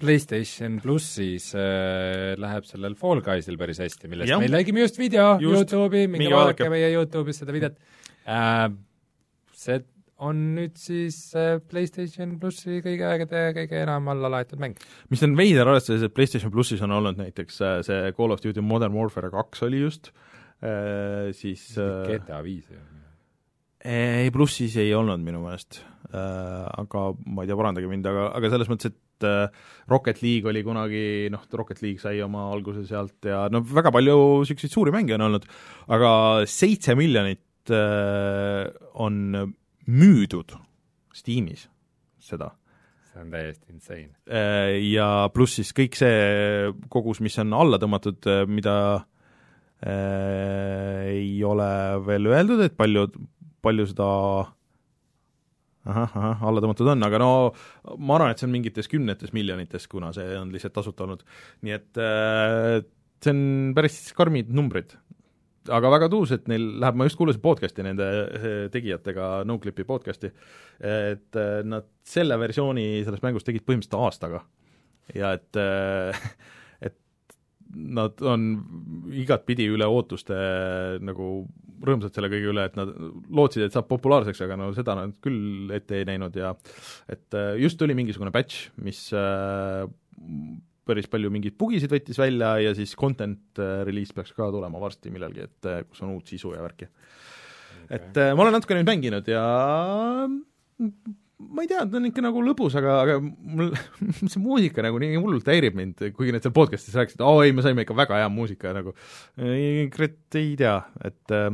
PlayStation 0.00 0.78
plussis 0.80 1.50
äh, 1.54 2.32
läheb 2.40 2.66
sellel 2.68 2.96
Fall 2.98 3.20
Guysil 3.24 3.58
päris 3.60 3.82
hästi, 3.82 4.08
millest 4.10 4.32
Jah. 4.32 4.40
me 4.40 4.48
nägime 4.50 4.84
just 4.84 4.98
video 4.98 5.34
Just. 5.42 5.72
Youtube'i, 5.72 6.08
minge 6.10 6.32
vaadake 6.32 6.70
meie 6.72 6.90
Youtube'is 6.94 7.42
seda 7.42 7.54
videot 7.56 7.76
äh,. 8.24 8.68
see 9.52 9.82
on 10.20 10.40
nüüd 10.56 10.76
siis 10.80 11.18
äh, 11.38 11.58
PlayStation 11.70 12.34
plussi 12.40 12.80
kõige 12.84 13.06
aegade 13.08 13.44
kõige 13.56 13.78
enam 13.84 14.10
alla 14.12 14.32
laetud 14.36 14.60
mäng. 14.60 14.80
mis 15.12 15.24
on 15.26 15.36
veider, 15.38 15.68
arvestades, 15.68 16.04
et 16.06 16.16
PlayStation 16.16 16.52
plussis 16.52 16.82
on 16.84 16.96
olnud 16.96 17.20
näiteks 17.20 17.60
äh, 17.64 17.78
see 17.86 18.14
Call 18.16 18.34
of 18.34 18.42
Duty 18.44 18.64
Modern 18.64 18.96
Warfare 18.96 19.32
kaks 19.32 19.68
oli 19.68 19.84
just, 19.84 20.12
siis 21.40 21.70
äh, 21.80 22.04
GTA 22.08 22.42
viis 22.44 22.68
ju. 22.68 22.80
Ei, 23.84 24.30
plussis 24.34 24.76
ei 24.80 24.92
olnud 24.96 25.22
minu 25.24 25.42
meelest, 25.44 25.80
aga 26.10 27.04
ma 27.30 27.44
ei 27.44 27.50
tea, 27.50 27.58
parandage 27.58 27.90
mind, 27.90 28.08
aga, 28.10 28.26
aga 28.36 28.50
selles 28.52 28.70
mõttes, 28.70 28.92
et 28.92 29.26
äh, 29.28 29.66
Rocket 29.90 30.22
League 30.24 30.50
oli 30.50 30.64
kunagi, 30.66 31.02
noh, 31.32 31.44
Rocket 31.60 31.82
League 31.84 32.02
sai 32.02 32.20
oma 32.24 32.48
alguse 32.52 32.84
sealt 32.88 33.30
ja 33.30 33.44
no 33.52 33.62
väga 33.66 33.92
palju 33.94 34.16
niisuguseid 34.42 34.74
suuri 34.74 34.94
mänge 34.94 35.16
on 35.16 35.26
olnud, 35.28 35.48
aga 35.96 36.12
seitse 36.50 36.96
miljonit 36.98 37.72
äh, 37.74 38.66
on 39.00 39.20
müüdud 39.90 40.56
Steamis 41.16 41.66
seda 42.20 42.52
see 43.10 43.22
on 43.24 43.30
täiesti 43.32 43.72
insane. 43.74 44.12
Äh, 44.30 44.78
ja 44.92 45.28
pluss 45.34 45.58
siis 45.58 45.72
kõik 45.76 45.96
see 45.98 46.70
kogus, 46.92 47.20
mis 47.24 47.38
on 47.42 47.54
alla 47.58 47.80
tõmmatud, 47.82 48.28
mida 48.50 48.76
äh, 49.82 51.10
ei 51.10 51.34
ole 51.46 51.70
veel 52.06 52.30
öeldud, 52.30 52.62
et 52.64 52.76
palju, 52.78 53.08
palju 53.62 53.86
seda 53.90 54.08
ahah, 55.88 56.12
ahah, 56.12 56.46
alla 56.50 56.62
tõmmatud 56.62 56.88
on, 56.92 57.04
aga 57.06 57.20
no 57.22 57.32
ma 57.96 58.16
arvan, 58.18 58.32
et 58.32 58.40
see 58.40 58.48
on 58.48 58.54
mingites 58.54 58.88
kümnetes 58.90 59.32
miljonites, 59.36 59.86
kuna 59.90 60.12
see 60.16 60.34
on 60.38 60.52
lihtsalt 60.52 60.76
tasuta 60.76 61.06
olnud. 61.06 61.24
nii 61.64 61.76
et 61.76 62.00
äh, 62.00 62.80
see 63.24 63.34
on 63.34 63.72
päris 63.76 64.00
karmid 64.16 64.50
numbrid. 64.54 64.96
aga 65.70 65.90
väga 65.92 66.08
tuus, 66.10 66.30
et 66.32 66.46
neil 66.48 66.62
läheb, 66.80 66.96
ma 66.96 67.04
just 67.06 67.18
kuulasin 67.20 67.42
podcast'i 67.44 67.84
nende 67.84 68.06
eh, 68.08 68.62
tegijatega, 68.72 69.42
Noclipi 69.46 69.84
podcast'i, 69.86 70.30
et 70.80 71.36
eh, 71.36 71.58
nad 71.68 71.86
selle 72.06 72.38
versiooni 72.40 73.04
sellest 73.04 73.26
mängust 73.26 73.46
tegid 73.46 73.66
põhimõtteliselt 73.68 74.00
aastaga. 74.00 74.40
ja 75.14 75.34
et 75.36 75.60
eh, 75.60 76.24
et 76.88 76.96
nad 77.70 78.24
on 78.24 78.48
igatpidi 79.12 79.68
üle 79.70 79.86
ootuste 79.86 80.38
nagu 81.04 81.30
rõõmsad 81.86 82.14
selle 82.14 82.30
kõige 82.32 82.50
üle, 82.52 82.64
et 82.68 82.76
nad 82.78 82.90
lootsid, 83.32 83.64
et 83.66 83.76
saab 83.76 83.88
populaarseks, 83.90 84.42
aga 84.44 84.58
no 84.60 84.70
seda 84.76 84.96
nad 84.98 85.14
küll 85.24 85.70
ette 85.76 86.00
ei 86.00 86.08
näinud 86.08 86.36
ja 86.36 86.52
et 87.10 87.38
äh, 87.38 87.54
just 87.62 87.80
tuli 87.80 87.96
mingisugune 87.98 88.32
patch, 88.34 88.68
mis 88.84 89.06
äh, 89.16 89.86
päris 90.88 91.08
palju 91.10 91.30
mingeid 91.32 91.56
bugisid 91.60 91.92
võttis 91.92 92.18
välja 92.20 92.56
ja 92.64 92.74
siis 92.76 92.92
content 92.98 93.62
äh, 93.62 93.80
release 93.88 94.16
peaks 94.16 94.34
ka 94.36 94.50
tulema 94.52 94.82
varsti 94.82 95.12
millalgi, 95.14 95.48
et 95.48 95.72
kus 95.88 96.04
on 96.04 96.14
uut 96.16 96.28
sisu 96.30 96.54
ja 96.56 96.64
värki. 96.66 96.90
Okay.. 97.90 97.96
et 97.96 98.20
ma 98.36 98.44
olen 98.44 98.54
natuke 98.54 98.76
neid 98.76 98.86
mänginud 98.86 99.26
ja 99.30 99.40
ma 100.80 101.64
ei 101.64 101.70
tea, 101.70 101.86
ta 101.88 101.98
on 101.98 102.08
ikka 102.10 102.22
nagu 102.24 102.42
lõbus, 102.44 102.76
aga, 102.78 102.98
aga 103.06 103.16
mul 103.22 103.72
see 104.30 104.42
muusika 104.42 104.84
nagu 104.84 105.00
nii 105.00 105.16
hullult 105.16 105.48
häirib 105.48 105.78
mind, 105.78 106.04
kuigi 106.16 106.34
nad 106.34 106.44
seal 106.44 106.54
podcast'is 106.56 106.96
rääkisid, 106.98 107.24
aa 107.24 107.46
ei, 107.46 107.54
me 107.56 107.64
saime 107.64 107.86
ikka 107.86 107.96
väga 107.98 108.20
hea 108.20 108.28
muusika 108.32 108.74
nagu, 108.76 108.94
kurat 109.94 110.38
ei 110.40 110.52
tea, 110.60 110.76
et 111.08 111.34
äh, 111.36 111.48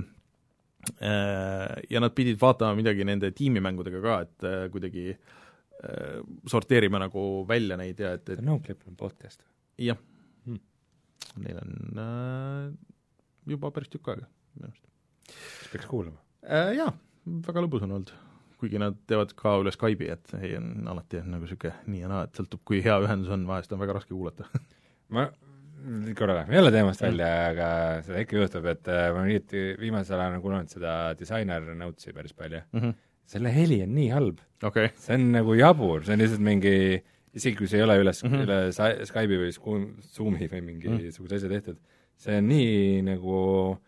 ja 1.00 2.00
nad 2.00 2.14
pidid 2.14 2.38
vaatama 2.40 2.76
midagi 2.78 3.04
nende 3.04 3.30
tiimimängudega 3.36 4.02
ka, 4.04 4.18
et 4.26 4.46
äh, 4.46 4.58
kuidagi 4.72 5.08
äh, 5.12 6.20
sorteerima 6.48 7.00
nagu 7.02 7.44
välja 7.48 7.78
neid 7.80 8.00
ja 8.00 8.14
et, 8.18 8.28
et 8.36 8.44
No 8.44 8.60
Clip 8.64 8.82
on 8.88 8.96
podcast 8.96 9.42
jah 9.78 9.98
Hmm. 10.46 10.60
neil 11.42 11.58
on 11.58 11.98
äh, 11.98 12.68
juba 13.50 13.70
päris 13.74 13.90
tükk 13.90 14.12
aega 14.12 14.28
minu 14.54 14.68
arust 14.70 14.86
kas 15.26 15.72
peaks 15.72 15.88
kuulama? 15.90 16.20
äh,. 16.46 16.70
Jaa, 16.78 16.92
väga 17.48 17.64
lõbus 17.64 17.82
on 17.82 17.96
olnud. 17.98 18.12
kuigi 18.60 18.78
nad 18.80 18.94
teevad 19.10 19.34
ka 19.36 19.56
üle 19.60 19.72
Skype'i, 19.74 20.06
et 20.14 20.30
ei, 20.38 20.54
on 20.56 20.86
alati 20.88 21.18
on 21.20 21.26
nagu 21.34 21.44
niisugune 21.44 21.74
nii 21.92 22.04
ja 22.04 22.08
naa, 22.08 22.22
et 22.24 22.38
sõltub, 22.38 22.62
kui 22.64 22.78
hea 22.84 22.94
ühendus 23.02 23.28
on, 23.34 23.42
vahest 23.50 23.74
on 23.74 23.82
väga 23.82 23.98
raske 23.98 24.14
kuulata 24.14 24.46
ma, 25.14 25.26
korra 26.18 26.34
läheme 26.40 26.56
jälle 26.56 26.72
teemast 26.74 27.02
välja, 27.02 27.30
aga 27.50 27.68
seda 28.06 28.22
ikka 28.22 28.38
juhtub, 28.40 28.68
et 28.72 28.88
äh, 28.88 29.08
ma 29.14 29.24
hiljuti 29.26 29.64
viimasel 29.80 30.18
ajal 30.20 30.32
olen 30.34 30.44
kuulanud 30.44 30.72
seda 30.72 30.94
Designer 31.18 31.68
Notes'i 31.74 32.14
päris 32.16 32.32
palju. 32.34 32.60
mm. 32.72 32.80
-hmm. 32.80 32.94
selle 33.26 33.54
heli 33.54 33.82
on 33.82 33.94
nii 33.94 34.08
halb, 34.14 34.38
okay., 34.62 34.88
see 34.96 35.14
on 35.14 35.32
nagu 35.32 35.54
jabur, 35.54 36.04
see 36.04 36.14
on 36.14 36.22
lihtsalt 36.24 36.40
mingi 36.40 37.02
isegi 37.36 37.56
kui 37.56 37.68
see 37.68 37.78
ei 37.80 37.84
ole 37.84 37.98
üles 38.02 38.22
mm. 38.24 38.32
-hmm. 38.32 38.44
üle 38.46 39.04
Skype'i 39.04 39.40
või 39.42 39.52
Zoomi 40.14 40.48
või 40.48 40.62
mingisuguse 40.62 41.34
Mhm. 41.34 41.36
asja 41.36 41.48
tehtud, 41.48 41.78
see 42.16 42.38
on 42.38 42.48
nii 42.48 43.02
nagu 43.02 43.78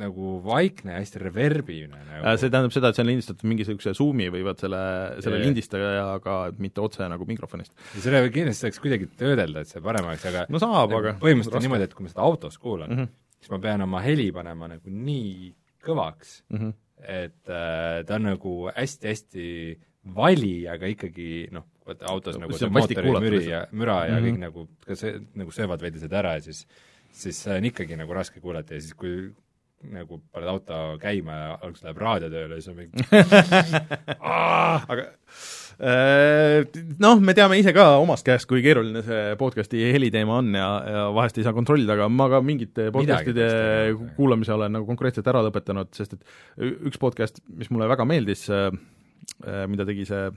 nagu 0.00 0.36
vaikne 0.44 0.94
ja 0.94 1.00
hästi 1.00 1.20
reverbivne 1.22 1.98
nagu. 1.98 2.22
Äh, 2.22 2.36
see 2.40 2.50
tähendab 2.52 2.74
seda, 2.74 2.90
et 2.90 2.98
see 2.98 3.04
on 3.04 3.10
lindistatud 3.10 3.48
mingisuguse 3.48 3.94
Zoomi 3.96 4.28
või 4.32 4.42
vaat 4.46 4.62
selle, 4.64 4.80
selle 5.24 5.40
Jaa. 5.40 5.46
lindistajaga, 5.48 6.36
mitte 6.62 6.82
otse 6.84 7.08
nagu 7.10 7.28
mikrofonist. 7.28 7.72
ja 7.94 8.02
selle 8.04 8.22
kindlasti 8.34 8.66
saaks 8.66 8.82
kuidagi 8.82 9.08
töödelda, 9.18 9.64
et 9.64 9.72
see 9.72 9.84
paremaks, 9.84 10.26
aga 10.30 10.46
no 10.52 10.60
saab, 10.62 10.92
nagu 10.92 11.00
aga 11.00 11.14
põhimõtteliselt 11.22 11.60
on 11.60 11.66
niimoodi, 11.66 11.88
et 11.88 11.96
kui 11.96 12.06
ma 12.06 12.12
seda 12.12 12.26
autos 12.26 12.58
kuulan 12.60 12.90
mm, 12.90 12.98
mm. 12.98 13.06
-hmm. 13.06 13.38
siis 13.40 13.54
ma 13.54 13.60
pean 13.68 13.86
oma 13.86 14.02
heli 14.04 14.28
panema 14.36 14.68
nagu 14.74 14.96
nii 15.10 15.52
kõvaks, 15.86 16.34
-hmm. 16.52 16.74
et 17.02 17.52
äh, 17.52 18.02
ta 18.06 18.18
on 18.18 18.28
nagu 18.32 18.56
hästi-hästi 18.76 19.46
vali, 20.16 20.58
aga 20.70 20.92
ikkagi 20.92 21.46
noh, 21.56 21.64
vaata 21.86 22.10
autos 22.10 22.36
nagu 22.38 22.52
See 22.58 22.68
mootori 22.70 23.16
müri 23.16 23.46
ja 23.48 23.64
müra 23.72 24.04
ja 24.06 24.18
mm. 24.18 24.18
-hmm. 24.18 24.28
kõik 24.28 24.44
nagu, 24.44 24.68
ka 24.86 24.98
see, 24.98 25.16
nagu 25.34 25.50
söövad 25.54 25.82
veidi 25.82 26.02
seda 26.02 26.20
ära 26.20 26.36
ja 26.36 26.44
siis 26.50 26.66
siis 27.16 27.38
see 27.46 27.56
on 27.56 27.64
ikkagi 27.64 27.96
nagu 27.98 28.14
raske 28.16 28.40
kuulata 28.40 28.76
ja 28.76 28.82
siis, 28.84 28.94
kui 28.94 29.30
nagu 29.92 30.18
paned 30.32 30.48
auto 30.50 30.78
käima 31.02 31.36
ja 31.36 31.50
alguses 31.60 31.84
läheb 31.84 32.00
raadio 32.00 32.30
tööle, 32.32 32.58
siis 32.58 32.72
on 32.72 32.78
mingi 32.80 33.04
aga 34.92 35.04
äh, 35.78 36.64
noh, 37.02 37.20
me 37.20 37.34
teame 37.36 37.58
ise 37.60 37.74
ka 37.76 37.88
omast 38.02 38.26
käest, 38.26 38.48
kui 38.50 38.64
keeruline 38.64 39.04
see 39.06 39.36
podcast'i 39.40 39.84
heliteema 39.94 40.40
on 40.40 40.50
ja, 40.56 40.68
ja 40.96 41.04
vahest 41.14 41.38
ei 41.38 41.46
saa 41.46 41.54
kontrollida, 41.56 41.94
aga 41.96 42.08
ma 42.12 42.28
ka 42.32 42.42
mingite 42.44 42.90
podcast'ide 42.94 43.48
kuulamise 44.18 44.56
olen 44.56 44.78
nagu 44.78 44.88
konkreetselt 44.88 45.28
ära 45.32 45.44
lõpetanud, 45.46 45.92
sest 45.96 46.16
et 46.16 46.68
üks 46.90 47.00
podcast, 47.02 47.42
mis 47.52 47.70
mulle 47.70 47.90
väga 47.92 48.08
meeldis, 48.08 48.48
mida 49.68 49.86
tegi 49.88 50.08
see 50.08 50.30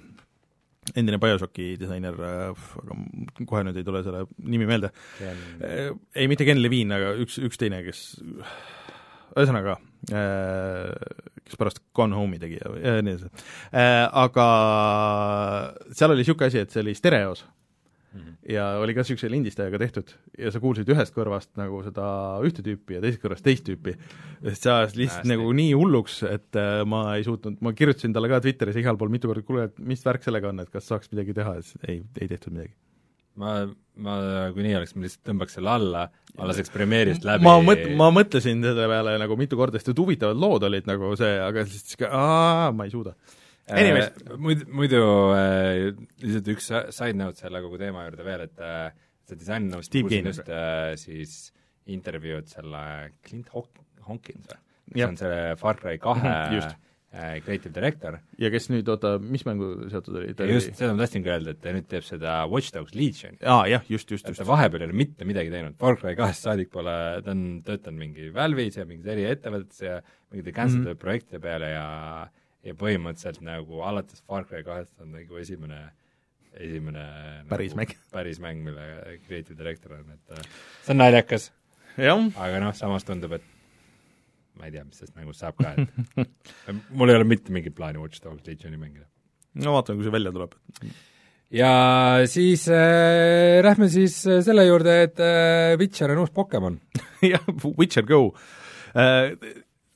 endine 0.97 1.19
BioShocki 1.21 1.73
disainer, 1.79 2.15
aga 2.15 3.45
kohe 3.45 3.63
nüüd 3.67 3.77
ei 3.79 3.85
tule 3.85 4.01
selle 4.05 4.25
nimi 4.41 4.67
meelde, 4.69 4.91
Äh, 5.59 5.91
ei, 6.15 6.27
mitte 6.31 6.47
Ken 6.47 6.61
Levine, 6.63 6.95
aga 6.97 7.13
üks, 7.21 7.37
üks 7.43 7.59
teine, 7.61 7.81
kes 7.85 8.03
ühesõnaga, 9.35 9.77
kes 10.09 11.59
pärast 11.59 11.83
Gone 11.95 12.17
Home'i 12.17 12.41
tegi 12.41 12.59
ja 12.59 12.73
ja 12.79 12.97
nii 13.05 13.15
edasi. 13.17 13.31
Aga 14.23 14.49
seal 15.93 16.13
oli 16.13 16.23
niisugune 16.23 16.51
asi, 16.51 16.63
et 16.65 16.73
see 16.73 16.83
oli 16.85 16.97
stereos 16.97 17.45
Mhm. 18.09 18.31
ja 18.49 18.63
oli 18.81 18.95
ka 18.97 19.03
niisuguse 19.03 19.29
lindistajaga 19.29 19.77
tehtud 19.77 20.11
ja 20.41 20.49
sa 20.49 20.57
kuulsid 20.63 20.89
ühest 20.89 21.13
kõrvast 21.13 21.51
nagu 21.59 21.83
seda 21.85 22.05
ühte 22.47 22.63
tüüpi 22.65 22.95
ja 22.97 23.03
teisest 23.03 23.21
kõrvast 23.21 23.45
teist 23.45 23.67
tüüpi. 23.67 23.93
sest 24.41 24.65
see 24.65 24.73
ajas 24.73 24.95
lihtsalt 24.97 25.27
Hästi. 25.27 25.29
nagu 25.35 25.51
nii 25.53 25.75
hulluks, 25.77 26.23
et 26.25 26.57
äh, 26.57 26.81
ma 26.89 27.03
ei 27.19 27.27
suutnud, 27.27 27.59
ma 27.61 27.73
kirjutasin 27.77 28.15
talle 28.15 28.31
ka 28.31 28.41
Twitteris 28.41 28.81
igal 28.81 28.97
pool 28.97 29.13
mitu 29.13 29.29
korda, 29.29 29.45
kuule, 29.45 29.67
et 29.69 29.77
mis 29.77 30.01
värk 30.05 30.25
sellega 30.25 30.49
on, 30.49 30.63
et 30.65 30.73
kas 30.73 30.89
saaks 30.89 31.11
midagi 31.13 31.37
teha 31.37 31.53
siis 31.61 31.77
ei, 31.85 32.01
ei 32.17 32.27
tehtud 32.31 32.55
midagi. 32.55 32.73
Ma, 33.39 33.53
ma 33.99 34.15
kui 34.55 34.65
nii 34.65 34.77
oleks, 34.79 34.95
ma 34.95 35.05
lihtsalt 35.05 35.27
tõmbaks 35.29 35.57
selle 35.59 35.73
alla, 35.73 36.05
ma 36.37 36.47
laseks 36.49 36.71
Premiere'ist 36.73 37.27
läbi 37.27 37.45
ma 37.47 37.57
mõt-, 37.63 37.85
ma 37.99 38.09
mõtlesin 38.15 38.63
selle 38.65 38.87
peale 38.91 39.17
nagu 39.21 39.37
mitu 39.39 39.59
korda, 39.59 39.81
sest 39.81 39.93
et 39.93 40.01
huvitavad 40.01 40.39
lood 40.39 40.65
olid 40.69 40.89
nagu 40.89 41.11
see, 41.19 41.35
aga 41.43 41.65
siis 41.69 41.99
aa, 42.07 42.71
ma 42.75 42.87
ei 42.87 42.95
suuda. 42.95 43.15
Anyways. 43.69 44.09
äh, 44.09 44.37
muidu, 44.41 44.65
muidu 44.73 45.03
äh, 45.37 45.91
lihtsalt 46.23 46.47
üks 46.55 46.71
side 46.95 47.17
note 47.19 47.43
selle 47.43 47.61
kogu 47.61 47.77
teema 47.77 48.07
juurde 48.07 48.25
veel, 48.25 48.47
et 48.47 48.63
äh, 48.65 48.89
see 49.29 49.37
disain 49.37 49.69
Gaynor. 49.69 50.31
just 50.31 50.49
äh, 50.49 50.95
siis 50.97 51.35
intervjuud 51.89 52.49
selle 52.49 52.81
Clint 53.25 53.51
Hawk-, 53.53 53.83
Hawkins 54.07 54.49
või? 54.49 54.61
Jah. 54.97 55.11
on 55.11 55.19
selle 55.19 55.55
Far 55.61 55.77
Cry 55.77 55.99
kahe 56.01 56.35
Just. 56.57 56.77
Äh, 57.13 57.39
creative 57.43 57.73
director 57.73 58.19
ja 58.41 58.51
kes 58.53 58.69
nüüd, 58.71 58.89
oota, 58.91 59.15
mis 59.21 59.45
mängu 59.47 59.71
seotud 59.91 60.19
oli? 60.21 60.33
just 60.53 60.73
seda 60.77 60.93
ma 60.93 61.03
tahtsingi 61.03 61.31
öelda, 61.33 61.55
et 61.55 61.61
ta 61.63 61.73
nüüd 61.75 61.87
teeb 61.91 62.05
seda 62.07 62.39
Watch 62.51 62.73
Dogs 62.75 62.95
Legioni. 62.97 63.39
aa, 63.43 63.67
jah, 63.71 63.85
just, 63.89 64.11
just, 64.11 64.27
just 64.27 64.41
ta. 64.41 64.47
vahepeal 64.49 64.85
ei 64.85 64.91
ole 64.91 64.97
mitte 65.03 65.27
midagi 65.29 65.53
teinud, 65.53 65.77
Far 65.81 65.99
Cry 65.99 66.17
kahest 66.19 66.45
saadik 66.47 66.71
pole, 66.73 66.95
ta 67.25 67.35
on 67.35 67.45
töötanud 67.67 67.99
mingi 68.03 68.29
Valve'is 68.35 68.79
ja 68.79 68.87
mingis 68.89 69.09
eriettevõtetes 69.15 69.85
ja 69.85 70.01
mingite 70.31 70.55
cancel 70.55 70.83
mm 70.83 70.91
-hmm. 70.91 71.01
projektide 71.05 71.41
peale 71.43 71.73
ja 71.73 71.87
ja 72.63 72.75
põhimõtteliselt 72.75 73.41
nagu 73.45 73.81
alates 73.87 74.21
Far 74.27 74.45
Cry 74.45 74.63
kahest 74.63 74.93
on 75.01 75.13
nagu 75.15 75.37
esimene 75.39 75.89
esimene 76.53 77.05
Päris 77.49 77.75
nagu, 77.75 77.85
mäng. 77.85 77.95
päris 78.11 78.39
mäng, 78.39 78.63
mille 78.63 79.17
creative 79.27 79.57
director 79.57 79.93
on, 79.93 80.11
et 80.13 80.37
äh, 80.37 80.43
see 80.83 80.93
on 80.93 80.97
naljakas, 80.97 81.51
aga 81.97 82.59
noh, 82.63 82.73
samas 82.75 83.05
tundub, 83.07 83.37
et 83.37 83.58
ma 84.57 84.67
ei 84.67 84.73
tea, 84.73 84.85
mis 84.87 84.99
sellest 85.01 85.15
mängust 85.17 85.43
saab 85.43 85.59
ka, 85.59 85.75
et 85.77 86.73
mul 86.89 87.11
ei 87.11 87.19
ole 87.19 87.27
mitte 87.27 87.53
mingit 87.55 87.75
plaani 87.77 88.01
Watch 88.01 88.23
Dogs 88.23 88.47
Legioni 88.47 88.79
mängida. 88.79 89.07
no 89.59 89.77
vaatame, 89.77 89.99
kui 89.99 90.07
see 90.07 90.15
välja 90.15 90.33
tuleb. 90.35 90.57
ja 91.61 91.71
siis 92.31 92.67
äh, 92.73 93.59
lähme 93.65 93.89
siis 93.93 94.21
äh, 94.27 94.41
selle 94.45 94.67
juurde, 94.67 94.99
et 95.07 95.23
äh, 95.23 95.77
Witcher 95.79 96.15
on 96.15 96.25
uus 96.25 96.33
Pokemon. 96.35 96.79
jah, 97.33 97.45
Witcher 97.77 98.07
Go 98.07 98.33
äh, 98.95 99.35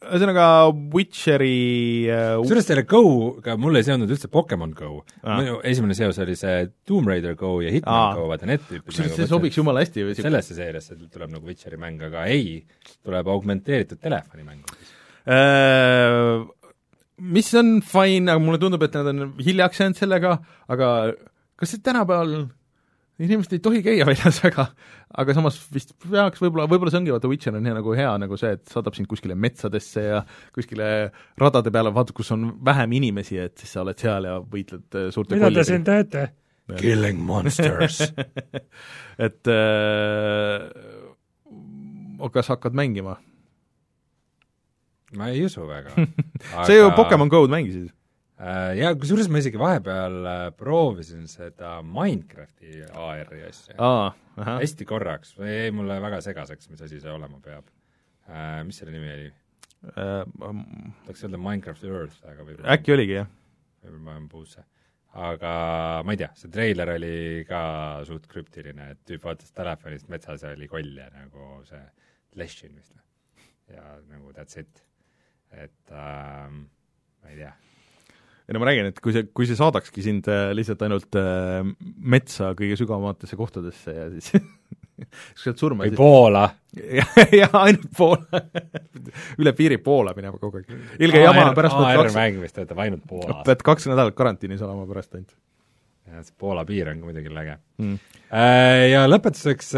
ühesõnaga 0.03 0.45
Witcheri 0.93 2.07
äh, 2.11 2.35
kusjuures 2.41 2.67
selle 2.69 2.85
Go-ga 2.89 3.55
mul 3.59 3.79
ei 3.79 3.85
seondunud 3.87 4.13
üldse 4.15 4.29
Pokemon 4.33 4.73
Go 4.77 4.91
ah.. 5.23 5.37
minu 5.39 5.59
esimene 5.67 5.97
seos 5.97 6.19
oli 6.23 6.35
see 6.39 6.67
Tomb 6.87 7.09
Raider 7.11 7.37
Go 7.39 7.55
ja 7.63 7.71
Hitman 7.73 7.93
Aa. 7.93 8.09
ah. 8.11 8.17
Go, 8.19 8.27
vaata 8.31 8.49
need 8.49 8.65
tüüpid 8.67 8.87
kusjuures 8.89 9.15
see 9.19 9.29
sobiks 9.29 9.59
jumala 9.59 9.83
hästi 9.83 10.07
või 10.09 10.17
sellesse 10.19 10.57
seeriasse 10.57 10.97
tuleb 11.03 11.33
nagu 11.35 11.47
Witcheri 11.47 11.79
mäng, 11.81 12.01
aga 12.05 12.25
ei, 12.31 12.59
tuleb 13.03 13.29
augmenteeritud 13.33 14.01
telefonimäng. 14.03 14.63
Äh, 15.23 16.43
mis 17.23 17.53
on 17.59 17.77
fine, 17.85 18.31
aga 18.31 18.41
mulle 18.43 18.59
tundub, 18.61 18.83
et 18.85 18.97
nad 18.97 19.11
on 19.13 19.31
hiljaks 19.43 19.81
jäänud 19.81 19.99
sellega, 19.99 20.37
aga 20.71 20.89
kas 21.59 21.73
see 21.75 21.83
tänapäeval 21.85 22.47
inimesed 23.21 23.53
ei 23.57 23.61
tohi 23.63 23.81
käia 23.85 24.05
väljas 24.09 24.39
väga, 24.43 24.67
aga 25.21 25.35
samas 25.37 25.59
vist 25.73 25.93
peaks 26.05 26.41
võib-olla, 26.41 26.67
võib-olla 26.71 26.93
see 26.93 27.01
ongi, 27.03 27.13
vaata 27.13 27.31
Witcher 27.31 27.57
on 27.57 27.67
hea 27.69 27.75
nagu 27.77 27.95
hea 27.97 28.13
nagu 28.23 28.39
see, 28.39 28.53
et 28.57 28.63
saadab 28.73 28.97
sind 28.97 29.09
kuskile 29.11 29.37
metsadesse 29.37 30.05
ja 30.05 30.21
kuskile 30.55 30.87
radade 31.41 31.73
peale, 31.73 31.93
vaata, 31.93 32.15
kus 32.17 32.33
on 32.35 32.49
vähem 32.65 32.97
inimesi, 32.99 33.37
et 33.43 33.57
siis 33.61 33.75
sa 33.75 33.83
oled 33.83 33.99
seal 34.01 34.29
ja 34.29 34.39
võitled 34.41 34.99
äh, 34.99 35.11
suurte 35.13 35.39
kollidega. 35.39 35.83
teete? 35.91 36.29
Killing 36.79 37.19
monsters 37.19 37.99
et 39.25 39.51
äh, 39.51 40.63
kas 42.33 42.49
hakkad 42.53 42.73
mängima? 42.77 43.17
ma 45.17 45.29
ei 45.29 45.43
usu 45.45 45.67
väga 45.67 45.91
Aga... 45.99 46.65
sa 46.65 46.73
ju 46.73 46.91
Pokemon 46.95 47.29
Go-d 47.29 47.51
mängisid. 47.51 47.91
Äh, 48.43 48.73
ja 48.79 48.91
kusjuures 48.99 49.29
ma 49.31 49.41
isegi 49.41 49.59
vahepeal 49.61 50.17
äh, 50.29 50.41
proovisin 50.59 51.29
seda 51.31 51.77
Minecrafti 51.87 52.83
AR-i 52.91 53.45
asja 53.47 53.77
ahah. 53.77 54.19
hästi 54.59 54.87
korraks, 54.89 55.37
jäi 55.39 55.71
mulle 55.75 56.01
väga 56.03 56.21
segaseks, 56.25 56.69
mis 56.73 56.83
asi 56.85 56.99
see 57.03 57.13
olema 57.13 57.39
peab 57.43 57.71
äh, 58.27 58.59
mis 58.67 58.81
selle 58.81 58.95
nimi 58.95 59.13
oli? 59.13 59.31
Äh, 59.93 60.21
tahaks 61.03 61.25
öelda 61.25 61.39
Minecraft 61.41 61.89
Earth, 61.89 62.21
aga 62.27 62.45
võib-olla 62.45 62.77
äkki 62.77 62.95
oligi, 62.95 63.17
jah? 63.19 63.31
võib-olla 63.83 64.05
ma 64.05 64.15
olen 64.15 64.29
puusse. 64.31 64.63
aga 65.23 65.49
ma 66.05 66.15
ei 66.15 66.21
tea, 66.23 66.29
see 66.39 66.51
treiler 66.53 66.93
oli 66.95 67.17
ka 67.49 67.63
suht 68.07 68.29
krüptiline, 68.31 68.93
et 68.93 69.03
tüüp 69.09 69.27
vaatas 69.27 69.51
telefonist 69.53 70.07
metsas 70.09 70.45
ja 70.45 70.53
oli 70.55 70.69
koll 70.71 70.95
ja 70.97 71.09
nagu 71.13 71.59
see 71.67 71.83
Leshin 72.39 72.73
vist 72.77 72.95
või? 72.95 73.03
ja 73.75 73.83
nagu 74.09 74.31
that's 74.33 74.57
it. 74.59 74.83
et 75.51 75.91
ähm, 75.91 76.63
ma 77.21 77.29
ei 77.29 77.37
tea. 77.43 77.51
Ei 78.43 78.55
no 78.55 78.59
ma 78.59 78.67
räägin, 78.67 78.89
et 78.91 78.99
kui 79.03 79.13
see, 79.15 79.27
kui 79.31 79.47
see 79.47 79.57
saadakski 79.59 80.03
sind 80.03 80.27
äh, 80.31 80.49
lihtsalt 80.55 80.81
ainult 80.83 81.15
äh, 81.19 81.61
metsa 82.13 82.51
kõige 82.57 82.75
sügavamatesse 82.79 83.39
kohtadesse 83.39 83.95
ja 83.95 84.09
siis 84.11 84.33
siis 84.33 85.45
saad 85.47 85.61
surma 85.61 85.87
või 85.87 85.95
Poola. 85.97 86.43
jah, 87.39 87.55
ainult 87.61 87.87
Poola 87.95 88.43
üle 89.41 89.55
piiri 89.55 89.79
Poola 89.83 90.15
minema 90.17 90.41
kogu 90.41 90.59
aeg. 90.59 90.75
ilge 90.99 91.23
jama, 91.23 91.47
pärast 91.55 91.79
pead 91.79 92.01
kaks, 92.01 92.19
mäng 92.19 92.43
vist 92.43 92.59
töötab 92.59 92.83
ainult 92.83 93.07
Poolas. 93.07 93.41
pead 93.47 93.63
kaks 93.71 93.87
nädalat 93.91 94.19
karantiinis 94.19 94.63
olema 94.65 94.85
pärast 94.91 95.15
ainult 95.15 95.31
jah, 96.11 96.19
see 96.27 96.35
Poola 96.43 96.67
piir 96.67 96.91
on 96.91 96.99
ka 96.99 97.09
muidugi 97.09 97.31
äge 97.31 97.57
mm.. 97.79 97.97
Äh, 98.33 98.89
ja 98.89 99.07
lõpetuseks 99.07 99.71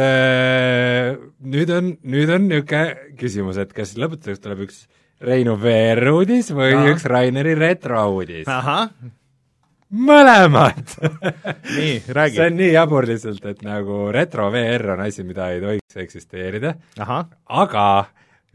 nüüd 1.54 1.72
on, 1.76 1.96
nüüd 2.08 2.34
on 2.34 2.50
niisugune 2.50 3.16
küsimus, 3.20 3.62
et 3.62 3.78
kas 3.78 3.94
lõpetuseks 4.00 4.42
tuleb 4.42 4.66
üks 4.66 4.86
Reinu 5.22 5.56
VR-uudis 5.62 6.52
või 6.52 6.74
Ahah. 6.74 6.90
üks 6.92 7.06
Raineri 7.08 7.54
retrouudis? 7.56 8.50
mõlemad 9.96 10.96
nii, 11.78 12.00
see 12.04 12.16
räägi. 12.16 12.42
on 12.44 12.58
nii 12.60 12.72
jabur 12.74 13.08
lihtsalt, 13.08 13.46
et 13.48 13.62
nagu 13.66 14.10
retro 14.12 14.50
VR 14.52 14.96
on 14.96 15.06
asi, 15.06 15.24
mida 15.28 15.52
ei 15.54 15.62
tohiks 15.64 16.02
eksisteerida, 16.06 16.74
aga 17.00 17.86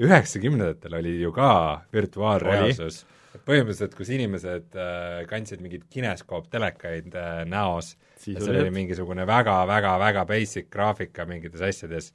üheksakümnendatel 0.00 0.98
oli 0.98 1.14
ju 1.20 1.32
ka 1.32 1.52
virtuaalreaalsus. 1.94 3.04
põhimõtteliselt, 3.46 3.94
kus 3.96 4.10
inimesed 4.12 4.76
äh, 4.76 5.22
kandsid 5.30 5.62
mingeid 5.62 5.86
kineskooptelekaid 5.90 7.14
äh, 7.14 7.44
näos 7.48 7.94
Siis 8.20 8.36
ja 8.36 8.42
oli 8.42 8.50
seal 8.50 8.66
oli 8.66 8.74
mingisugune 8.74 9.24
väga-väga-väga 9.26 10.26
basic 10.28 10.68
graafika 10.70 11.24
mingites 11.24 11.62
asjades 11.64 12.10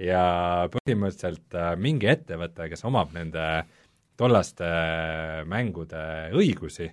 ja 0.00 0.22
põhimõtteliselt 0.72 1.58
äh, 1.58 1.74
mingi 1.76 2.08
ettevõte, 2.08 2.70
kes 2.70 2.86
omab 2.88 3.12
nende 3.12 3.44
tollaste 4.20 4.68
äh, 4.68 5.40
mängude 5.48 6.02
õigusi 6.36 6.86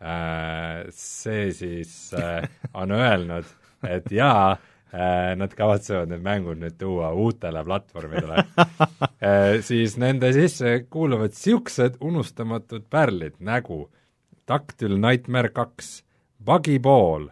äh,, 0.00 0.88
see 0.96 1.50
siis 1.54 1.94
äh, 2.16 2.42
on 2.74 2.90
öelnud, 2.96 3.46
et 3.86 4.10
jaa 4.12 4.56
nad 4.90 5.52
kavatsevad 5.54 6.10
need 6.10 6.22
mängud 6.26 6.58
nüüd 6.58 6.74
tuua 6.80 7.12
uutele 7.14 7.60
platvormidele. 7.62 8.42
Siis 9.62 9.94
nende 10.02 10.32
sisse 10.34 10.72
kuuluvad 10.90 11.30
niisugused 11.30 12.00
unustamatud 12.02 12.88
pärlid 12.90 13.36
nagu 13.38 13.84
Ductile 14.50 14.98
Nightmare 14.98 15.52
kaks, 15.54 16.00
Buggy 16.42 16.80
Ball, 16.82 17.28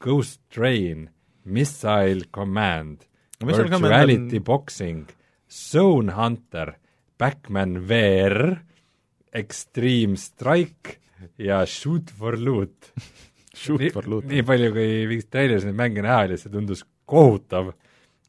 Ghost 0.00 0.40
Train, 0.48 1.10
Missile 1.44 2.24
Command, 2.32 3.04
Command 3.42 3.68
Virtuality 3.92 4.40
on- 4.40 4.44
Boxing, 4.48 5.04
Zone 5.52 6.12
Hunter, 6.16 6.78
Backman 7.20 7.82
VR, 7.88 8.54
Extreme 9.32 10.18
Strike 10.20 10.98
ja 11.38 11.62
Shoot 11.66 12.12
for 12.18 12.36
Loot. 12.38 12.92
shoot 13.56 13.84
for 13.94 14.08
loot. 14.08 14.28
nii 14.28 14.44
palju, 14.46 14.70
kui 14.74 14.88
mingis 15.10 15.28
treileris 15.30 15.66
neid 15.68 15.78
mänge 15.78 16.04
näha 16.04 16.22
oli, 16.26 16.38
see 16.40 16.52
tundus 16.52 16.84
kohutav, 17.08 17.72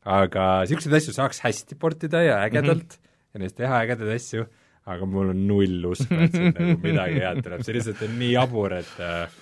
aga 0.04 0.48
niisuguseid 0.64 0.98
asju 1.00 1.16
saaks 1.16 1.40
hästi 1.46 1.80
portida 1.80 2.24
ja 2.26 2.42
ägedalt 2.44 2.84
mm 2.84 3.00
-hmm. 3.00 3.34
ja 3.34 3.44
neist 3.44 3.58
teha 3.60 3.80
ägedaid 3.86 4.12
asju, 4.16 4.46
aga 4.86 5.06
mul 5.08 5.32
on 5.32 5.48
null 5.48 5.86
usku, 5.92 6.20
et 6.26 6.36
siin 6.36 6.52
nagu 6.52 6.76
midagi 6.84 7.24
head 7.24 7.44
tuleb, 7.44 7.64
see 7.64 7.78
lihtsalt 7.78 8.04
on 8.08 8.18
nii 8.20 8.34
jabur, 8.34 8.74
et 8.80 9.00
äh, 9.00 9.40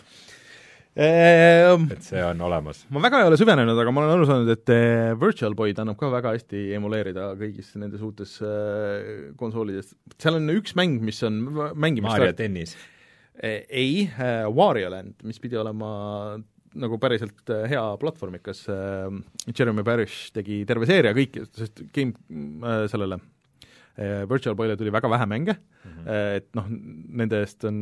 et 0.95 2.03
see 2.03 2.21
on 2.25 2.41
olemas. 2.43 2.83
ma 2.91 2.99
väga 3.05 3.21
ei 3.21 3.29
ole 3.29 3.37
süvenenud, 3.39 3.77
aga 3.79 3.93
ma 3.95 4.03
olen 4.03 4.13
aru 4.17 4.27
saanud, 4.27 4.51
et 4.51 4.71
eh, 4.75 5.11
Virtual 5.19 5.55
Boy'd 5.55 5.79
annab 5.79 5.95
ka 5.99 6.09
väga 6.11 6.33
hästi 6.35 6.63
emuleerida 6.75 7.29
kõigis 7.39 7.71
nendes 7.79 8.03
uutes 8.03 8.37
äh, 8.43 9.31
konsoolides. 9.39 9.93
seal 10.19 10.39
on 10.41 10.51
üks 10.57 10.75
mäng, 10.75 10.99
mis 11.05 11.21
on 11.27 11.39
mängimist 11.79 12.11
Mario 12.11 12.35
tennis. 12.35 12.75
Eh, 13.39 13.63
ei 13.69 14.09
Wario 14.51 14.91
Land, 14.91 15.21
mis 15.23 15.39
pidi 15.39 15.59
olema 15.59 16.37
nagu 16.71 16.99
päriselt 16.99 17.49
hea 17.67 17.81
platvormikas 17.99 18.61
Jeremy 19.51 19.83
Parish 19.83 20.31
tegi 20.35 20.61
terve 20.67 20.87
seeria 20.87 21.11
kõiki, 21.15 21.43
sest 21.55 21.83
game 21.95 22.77
sellele 22.91 23.17
Virtual 24.29 24.55
Boyle 24.57 24.75
tuli 24.79 24.93
väga 24.93 25.09
vähe 25.11 25.25
mänge. 25.29 25.55
Mm, 25.83 25.91
-hmm. 25.91 26.37
et 26.37 26.47
noh, 26.57 26.67
nende 27.21 27.41
eest 27.41 27.65
on, 27.69 27.79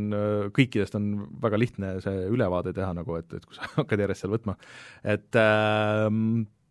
kõikidest 0.55 0.95
on 0.99 1.09
väga 1.41 1.59
lihtne 1.59 1.95
see 2.03 2.27
ülevaade 2.27 2.73
teha 2.75 2.93
nagu, 2.97 3.15
et, 3.19 3.33
et 3.33 3.45
kui 3.45 3.55
sa 3.55 3.67
hakkad 3.81 4.05
järjest 4.05 4.25
seal 4.25 4.33
võtma, 4.33 4.55
et 5.03 5.39
äh, 5.39 6.07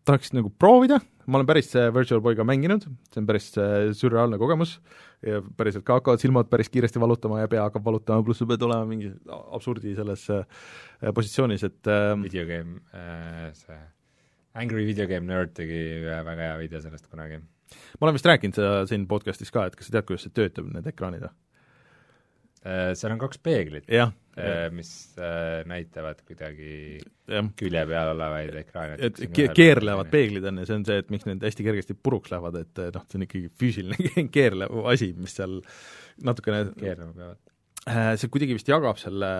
tahaks 0.09 0.33
nagu 0.33 0.49
proovida, 0.49 0.97
ma 1.29 1.39
olen 1.39 1.49
päris 1.49 1.69
Virtual 1.93 2.21
Boyga 2.23 2.45
mänginud, 2.47 2.87
see 3.13 3.21
on 3.21 3.27
päris 3.29 3.51
sürreaalne 3.99 4.39
kogemus. 4.41 4.79
Ja 5.25 5.41
päriselt 5.43 5.83
ka 5.83 5.97
hakkavad 5.97 6.21
silmad 6.21 6.47
päris 6.47 6.69
kiiresti 6.71 7.01
valutama 7.01 7.41
ja 7.41 7.49
pea 7.51 7.65
hakkab 7.65 7.83
valutama, 7.83 8.23
pluss 8.23 8.39
sa 8.39 8.47
pead 8.47 8.63
olema 8.63 8.87
mingi 8.87 9.11
absurdi 9.29 9.91
selles 9.97 10.23
positsioonis, 11.15 11.65
et 11.67 11.91
äh, 11.91 12.13
videogame 12.23 12.79
äh,, 12.95 13.49
see 13.59 13.79
Angry 14.59 14.85
Video 14.87 15.07
Game 15.07 15.27
Nerd 15.29 15.53
tegi 15.57 15.77
ühe 15.99 16.19
väga 16.25 16.47
hea 16.47 16.59
video 16.63 16.81
sellest 16.83 17.11
kunagi. 17.11 17.41
Ma 17.99 18.07
olen 18.07 18.17
vist 18.17 18.27
rääkinud 18.29 18.57
seda 18.57 18.81
siin 18.89 19.05
podcastis 19.09 19.51
ka, 19.53 19.67
et 19.69 19.77
kas 19.77 19.89
sa 19.89 19.97
tead, 19.97 20.07
kuidas 20.09 20.25
see 20.27 20.33
töötab, 20.35 20.67
need 20.73 20.87
ekraanid 20.89 21.25
või? 21.27 21.35
Äh, 22.59 22.89
seal 22.99 23.13
on 23.13 23.21
kaks 23.21 23.39
peeglit, 23.39 23.85
jah, 23.87 24.09
mis 24.75 24.89
äh, 25.19 25.61
näitavad 25.67 26.19
kuidagi 26.27 26.99
jah, 26.99 27.47
külje 27.59 27.83
peal 27.87 28.11
olevaid 28.13 28.55
ekraane. 28.61 28.97
et 28.99 29.19
ke- 29.35 29.47
keerlevad 29.55 30.09
peeglid 30.11 30.47
on 30.47 30.59
ja 30.59 30.67
see 30.67 30.75
on 30.75 30.83
see, 30.87 30.97
et 30.99 31.13
miks 31.13 31.27
need 31.27 31.43
hästi 31.43 31.65
kergesti 31.67 31.95
puruks 31.95 32.33
lähevad, 32.33 32.59
et 32.59 32.81
noh, 32.95 33.05
see 33.07 33.19
on 33.19 33.25
ikkagi 33.27 33.51
füüsiline 33.59 34.25
keerlev 34.35 34.75
asi, 34.91 35.13
mis 35.15 35.35
seal 35.39 35.59
natukene, 36.27 36.65
keerlema 36.79 37.15
peavad. 37.15 38.19
see 38.19 38.31
kuidagi 38.35 38.59
vist 38.59 38.71
jagab 38.71 38.99
selle 38.99 39.31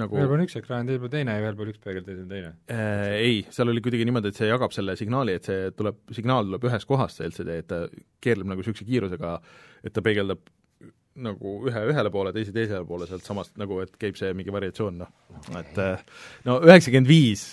nagu 0.00 0.16
ühel 0.16 0.28
pool 0.30 0.38
on 0.38 0.44
üks 0.46 0.56
ekraan, 0.56 0.88
teisel 0.88 1.02
pool 1.02 1.12
teine 1.12 1.34
ja 1.36 1.44
ühel 1.44 1.58
pool 1.58 1.70
üks 1.72 1.82
peegel, 1.82 2.04
teisel 2.06 2.24
teine. 2.30 2.54
Äh, 2.72 3.04
ei, 3.18 3.38
seal 3.52 3.72
oli 3.72 3.82
kuidagi 3.84 4.06
niimoodi, 4.08 4.32
et 4.32 4.40
see 4.40 4.48
jagab 4.48 4.74
selle 4.74 4.96
signaali, 4.98 5.36
et 5.38 5.48
see 5.48 5.68
tuleb, 5.76 6.00
signaal 6.16 6.48
tuleb 6.48 6.66
ühest 6.70 6.88
kohast, 6.88 7.20
see 7.20 7.28
LCD, 7.28 7.58
et 7.60 7.68
ta 7.70 7.84
keerleb 8.24 8.48
nagu 8.52 8.64
niisuguse 8.64 8.88
kiirusega, 8.88 9.36
et 9.84 9.94
ta 9.94 10.04
peegeldab 10.04 10.44
nagu 11.22 11.56
ühe 11.68 11.82
ühele 11.92 12.12
poole, 12.12 12.32
teise 12.32 12.54
teisele 12.56 12.86
poole 12.88 13.08
sealt 13.08 13.26
samast 13.26 13.58
nagu, 13.60 13.82
et 13.84 13.92
käib 14.00 14.16
see 14.16 14.32
mingi 14.36 14.54
variatsioon, 14.54 15.02
noh. 15.02 15.12
et 15.60 15.82
äh, 15.82 16.06
no 16.48 16.58
üheksakümmend 16.64 17.10
viis 17.10 17.46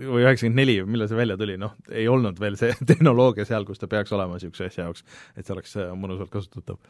või 0.00 0.24
üheksakümmend 0.24 0.62
neli, 0.62 0.78
millal 0.88 1.10
see 1.10 1.18
välja 1.18 1.36
tuli, 1.40 1.58
noh, 1.60 1.76
ei 1.92 2.06
olnud 2.08 2.40
veel 2.40 2.56
see 2.60 2.72
tehnoloogia 2.92 3.44
seal, 3.48 3.68
kus 3.68 3.82
ta 3.82 3.90
peaks 3.92 4.14
olema 4.16 4.38
niisuguse 4.38 4.70
asja 4.70 4.86
jaoks, 4.86 5.04
et 5.36 5.44
see 5.44 5.56
oleks 5.56 5.76
äh, 5.82 5.92
mõnusalt 5.98 6.32
kasutatav. 6.32 6.80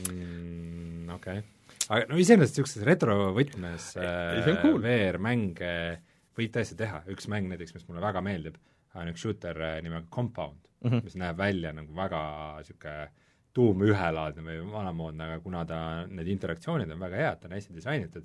mm,. 0.00 1.12
okei 1.14 1.44
okay., 1.44 1.53
aga 1.90 2.08
no 2.10 2.18
iseenesest 2.20 2.58
niisuguses 2.58 2.86
retrovõtmes 2.88 3.90
on 4.00 4.60
cool. 4.62 4.80
VR-mänge 4.84 5.72
võib 6.34 6.54
tõesti 6.54 6.78
teha, 6.78 7.02
üks 7.12 7.28
mäng 7.30 7.50
näiteks, 7.50 7.74
mis 7.76 7.84
mulle 7.88 8.02
väga 8.04 8.22
meeldib, 8.24 8.56
on 8.98 9.10
üks 9.10 9.22
shooter 9.24 9.60
äh, 9.62 9.76
nimega 9.84 10.06
Compound 10.12 10.60
mm. 10.84 10.90
-hmm. 10.90 11.04
mis 11.04 11.18
näeb 11.20 11.38
välja 11.38 11.72
nagu 11.74 11.94
väga 11.96 12.22
niisugune 12.60 13.10
tuum 13.54 13.84
ühelaadne 13.86 14.42
või 14.42 14.62
vanamoodne, 14.72 15.28
aga 15.28 15.42
kuna 15.42 15.62
ta, 15.64 15.78
need 16.10 16.26
interaktsioonid 16.32 16.90
on 16.90 17.04
väga 17.04 17.20
head, 17.20 17.40
ta 17.40 17.46
on 17.46 17.54
hästi 17.54 17.76
disainitud, 17.76 18.24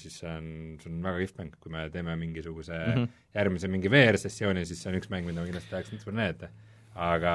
siis 0.00 0.14
see 0.22 0.30
on, 0.30 0.46
see 0.80 0.88
on 0.88 1.02
väga 1.04 1.18
kihvt 1.20 1.42
mäng, 1.42 1.58
kui 1.60 1.72
me 1.74 1.82
teeme 1.92 2.14
mingisuguse 2.16 2.78
mm. 2.78 2.94
-hmm. 2.94 3.26
järgmise 3.34 3.68
mingi 3.68 3.90
VR-sessiooni, 3.92 4.64
siis 4.64 4.80
see 4.82 4.92
on 4.92 4.96
üks 4.96 5.10
mäng, 5.12 5.28
mida 5.28 5.42
ma 5.42 5.50
kindlasti 5.50 5.70
tahaks 5.70 5.92
natuke 5.92 6.16
näidata. 6.16 6.48
aga 6.94 7.34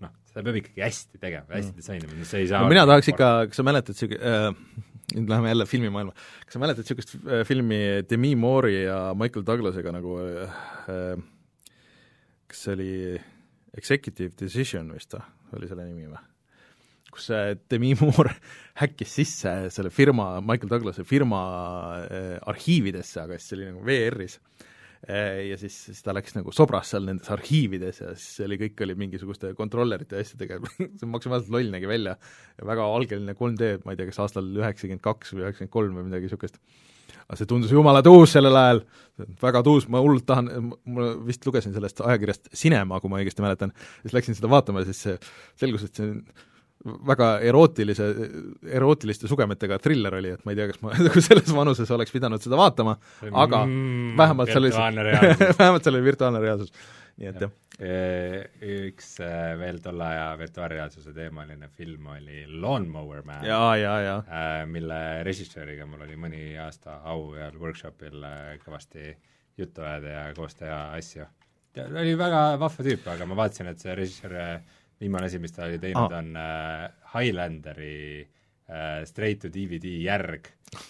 noh, 0.00 0.12
seda 0.36 0.44
peab 0.50 0.58
ikkagi 0.60 0.84
hästi 0.84 1.20
tegema, 1.22 1.48
hästi 1.56 1.78
disainima, 1.80 2.26
see 2.28 2.42
ei 2.44 2.50
saa 2.50 2.60
no 2.64 2.72
mina 2.72 2.84
tahaks 2.88 3.08
ikka, 3.12 3.30
kas 3.48 3.60
sa 3.60 3.64
mäletad 3.64 3.96
siuke- 3.96 4.20
äh,, 4.20 4.50
nüüd 5.14 5.30
läheme 5.32 5.48
jälle 5.52 5.66
filmimaailma, 5.70 6.12
kas 6.44 6.56
sa 6.58 6.60
mäletad 6.60 6.84
niisugust 6.84 7.16
äh, 7.22 7.40
filmi 7.48 7.80
Demi 8.10 8.34
Moore'i 8.36 8.84
ja 8.84 9.00
Michael 9.16 9.46
Douglasega 9.48 9.94
nagu 9.96 10.18
äh, 10.20 11.16
kas 12.50 12.62
see 12.66 12.76
oli 12.76 12.92
Executive 13.76 14.36
Decision 14.40 14.92
vist 14.92 15.16
või, 15.16 15.24
oli 15.56 15.70
selle 15.70 15.88
nimi 15.88 16.10
või? 16.10 16.22
kus 17.16 17.30
see 17.30 17.56
Demi 17.72 17.94
Moore 17.96 18.34
häkkis 18.82 19.16
sisse 19.22 19.54
selle 19.72 19.88
firma, 19.94 20.34
Michael 20.44 20.74
Douglase 20.74 21.06
firma 21.08 21.40
äh, 22.04 22.34
arhiividesse, 22.52 23.22
aga 23.24 23.38
siis 23.40 23.48
see 23.48 23.60
oli 23.62 23.70
nagu 23.70 23.84
VR-is 23.88 24.36
ja 25.06 25.58
siis, 25.60 25.76
siis 25.88 26.02
ta 26.02 26.14
läks 26.16 26.34
nagu 26.36 26.52
sobras 26.54 26.90
seal 26.92 27.04
nendes 27.06 27.28
arhiivides 27.32 28.00
ja 28.02 28.14
siis 28.16 28.46
oli, 28.46 28.58
kõik 28.64 28.82
oli 28.86 28.96
mingisuguste 28.98 29.52
kontrollerite 29.58 30.18
ja 30.18 30.26
asjadega, 30.26 30.58
see 30.98 31.10
maksimaalselt 31.10 31.52
loll 31.54 31.70
nägi 31.74 31.90
välja. 31.90 32.16
Ja 32.56 32.68
väga 32.72 32.88
algeline 32.96 33.36
3D, 33.38 33.76
ma 33.84 33.94
ei 33.94 34.00
tea, 34.00 34.10
kas 34.10 34.22
aastal 34.24 34.48
üheksakümmend 34.56 35.04
kaks 35.04 35.34
või 35.34 35.46
üheksakümmend 35.46 35.74
kolm 35.78 36.00
või 36.00 36.08
midagi 36.08 36.30
niisugust 36.30 36.60
aga 37.26 37.38
see 37.40 37.48
tundus 37.50 37.72
jumala 37.74 38.02
tuus 38.06 38.32
sellel 38.36 38.54
ajal, 38.54 38.80
väga 39.42 39.62
tuus, 39.66 39.88
ma 39.90 39.98
hullult 40.02 40.26
tahan, 40.28 40.50
ma 40.94 41.08
vist 41.26 41.46
lugesin 41.46 41.74
sellest 41.74 42.02
ajakirjast 42.04 42.52
Cinema, 42.54 43.00
kui 43.02 43.10
ma 43.10 43.18
õigesti 43.18 43.42
mäletan, 43.42 43.72
siis 44.04 44.14
läksin 44.14 44.38
seda 44.38 44.50
vaatama 44.52 44.84
ja 44.84 44.92
siis 44.92 45.18
selgus, 45.58 45.88
et 45.88 45.98
see 45.98 46.06
on 46.06 46.20
väga 47.06 47.28
erootilise, 47.42 48.06
erootiliste 48.78 49.28
sugemetega 49.30 49.78
triller 49.82 50.14
oli, 50.20 50.30
et 50.36 50.44
ma 50.46 50.52
ei 50.54 50.58
tea, 50.60 50.68
kas 50.70 50.80
ma 50.84 50.92
nagu 51.06 51.22
selles 51.24 51.50
vanuses 51.56 51.90
oleks 51.96 52.14
pidanud 52.14 52.42
seda 52.44 52.58
vaatama, 52.60 52.96
aga 53.32 53.64
Mm, 53.66 54.12
vähemalt 54.18 54.52
seal 54.52 54.64
oli 54.68 54.72
vähemalt 55.60 55.84
seal 55.84 55.96
oli 55.98 56.04
virtuaalne 56.06 56.40
reaalsus. 56.44 56.72
nii 57.16 57.28
et 57.30 57.40
jah, 57.40 57.52
üks 58.66 59.14
äh, 59.24 59.54
veel 59.60 59.78
tolle 59.84 60.04
aja 60.04 60.26
virtuaalreaalsuse 60.38 61.12
teemaline 61.16 61.68
film 61.76 62.06
oli 62.12 62.44
Lawnmower 62.60 63.22
Man. 63.24 63.44
mille 64.70 65.00
režissööriga 65.26 65.86
mul 65.88 66.04
oli 66.06 66.16
mõni 66.20 66.42
aasta 66.60 67.00
au 67.08 67.30
ühel 67.34 67.56
workshopil 67.60 68.24
kõvasti 68.64 69.14
juttu 69.58 69.82
ajada 69.82 70.12
ja 70.12 70.24
koos 70.36 70.54
teha 70.54 70.80
asju. 70.96 71.24
ta 71.72 71.86
oli 72.00 72.14
väga 72.18 72.42
vahva 72.60 72.84
tüüp, 72.90 73.06
aga 73.12 73.26
ma 73.28 73.36
vaatasin, 73.42 73.72
et 73.72 73.80
see 73.80 73.94
režissöör, 73.96 74.60
viimane 75.00 75.28
asi, 75.28 75.38
mis 75.42 75.52
ta 75.52 75.66
oli 75.66 75.78
teinud 75.82 76.12
Ah. 76.12 76.16
ah., 76.16 76.18
on 76.18 76.36
äh, 76.36 76.92
Highlanderi 77.14 78.28
äh, 78.68 79.04
straight 79.04 79.42
to 79.44 79.50
DVD 79.52 79.92
järg, 80.02 80.48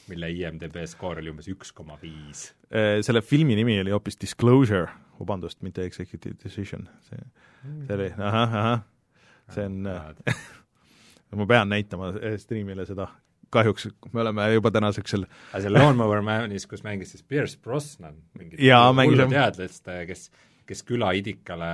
mille 0.08 0.30
IMDB 0.32 0.84
skoor 0.88 1.18
oli 1.22 1.30
umbes 1.32 1.48
üks 1.52 1.72
koma 1.76 1.98
viis. 2.02 2.48
Äh, 2.70 3.00
selle 3.06 3.22
filmi 3.22 3.56
nimi 3.58 3.78
oli 3.82 3.90
hoopis 3.94 4.20
Disclosure, 4.20 4.88
vabandust, 5.20 5.62
mitte 5.62 5.84
Executive 5.84 6.36
Decision, 6.44 6.88
see, 7.08 7.20
see 7.86 7.94
oli, 7.98 8.10
ahah, 8.18 8.56
ahah, 8.62 8.80
see 9.54 9.66
on, 9.68 9.82
ma 11.36 11.46
pean 11.50 11.68
näitama 11.72 12.12
striimile 12.40 12.86
seda, 12.88 13.08
kahjuks 13.52 13.88
me 14.12 14.20
oleme 14.24 14.46
juba 14.54 14.70
tänaseks 14.74 15.12
seal 15.14 15.24
aga 15.26 15.60
see 15.62 15.70
Lawnmower 15.72 16.22
Manis, 16.24 16.66
kus 16.70 16.82
mängis 16.86 17.12
siis 17.14 17.22
Pierce 17.26 17.58
Brosnan, 17.62 18.16
mingit 18.38 18.60
Jaa, 18.62 18.90
mängis 18.96 19.20
jah. 19.22 19.30
teadlast, 19.30 19.90
kes, 20.08 20.28
kes 20.66 20.82
külaidikale 20.88 21.68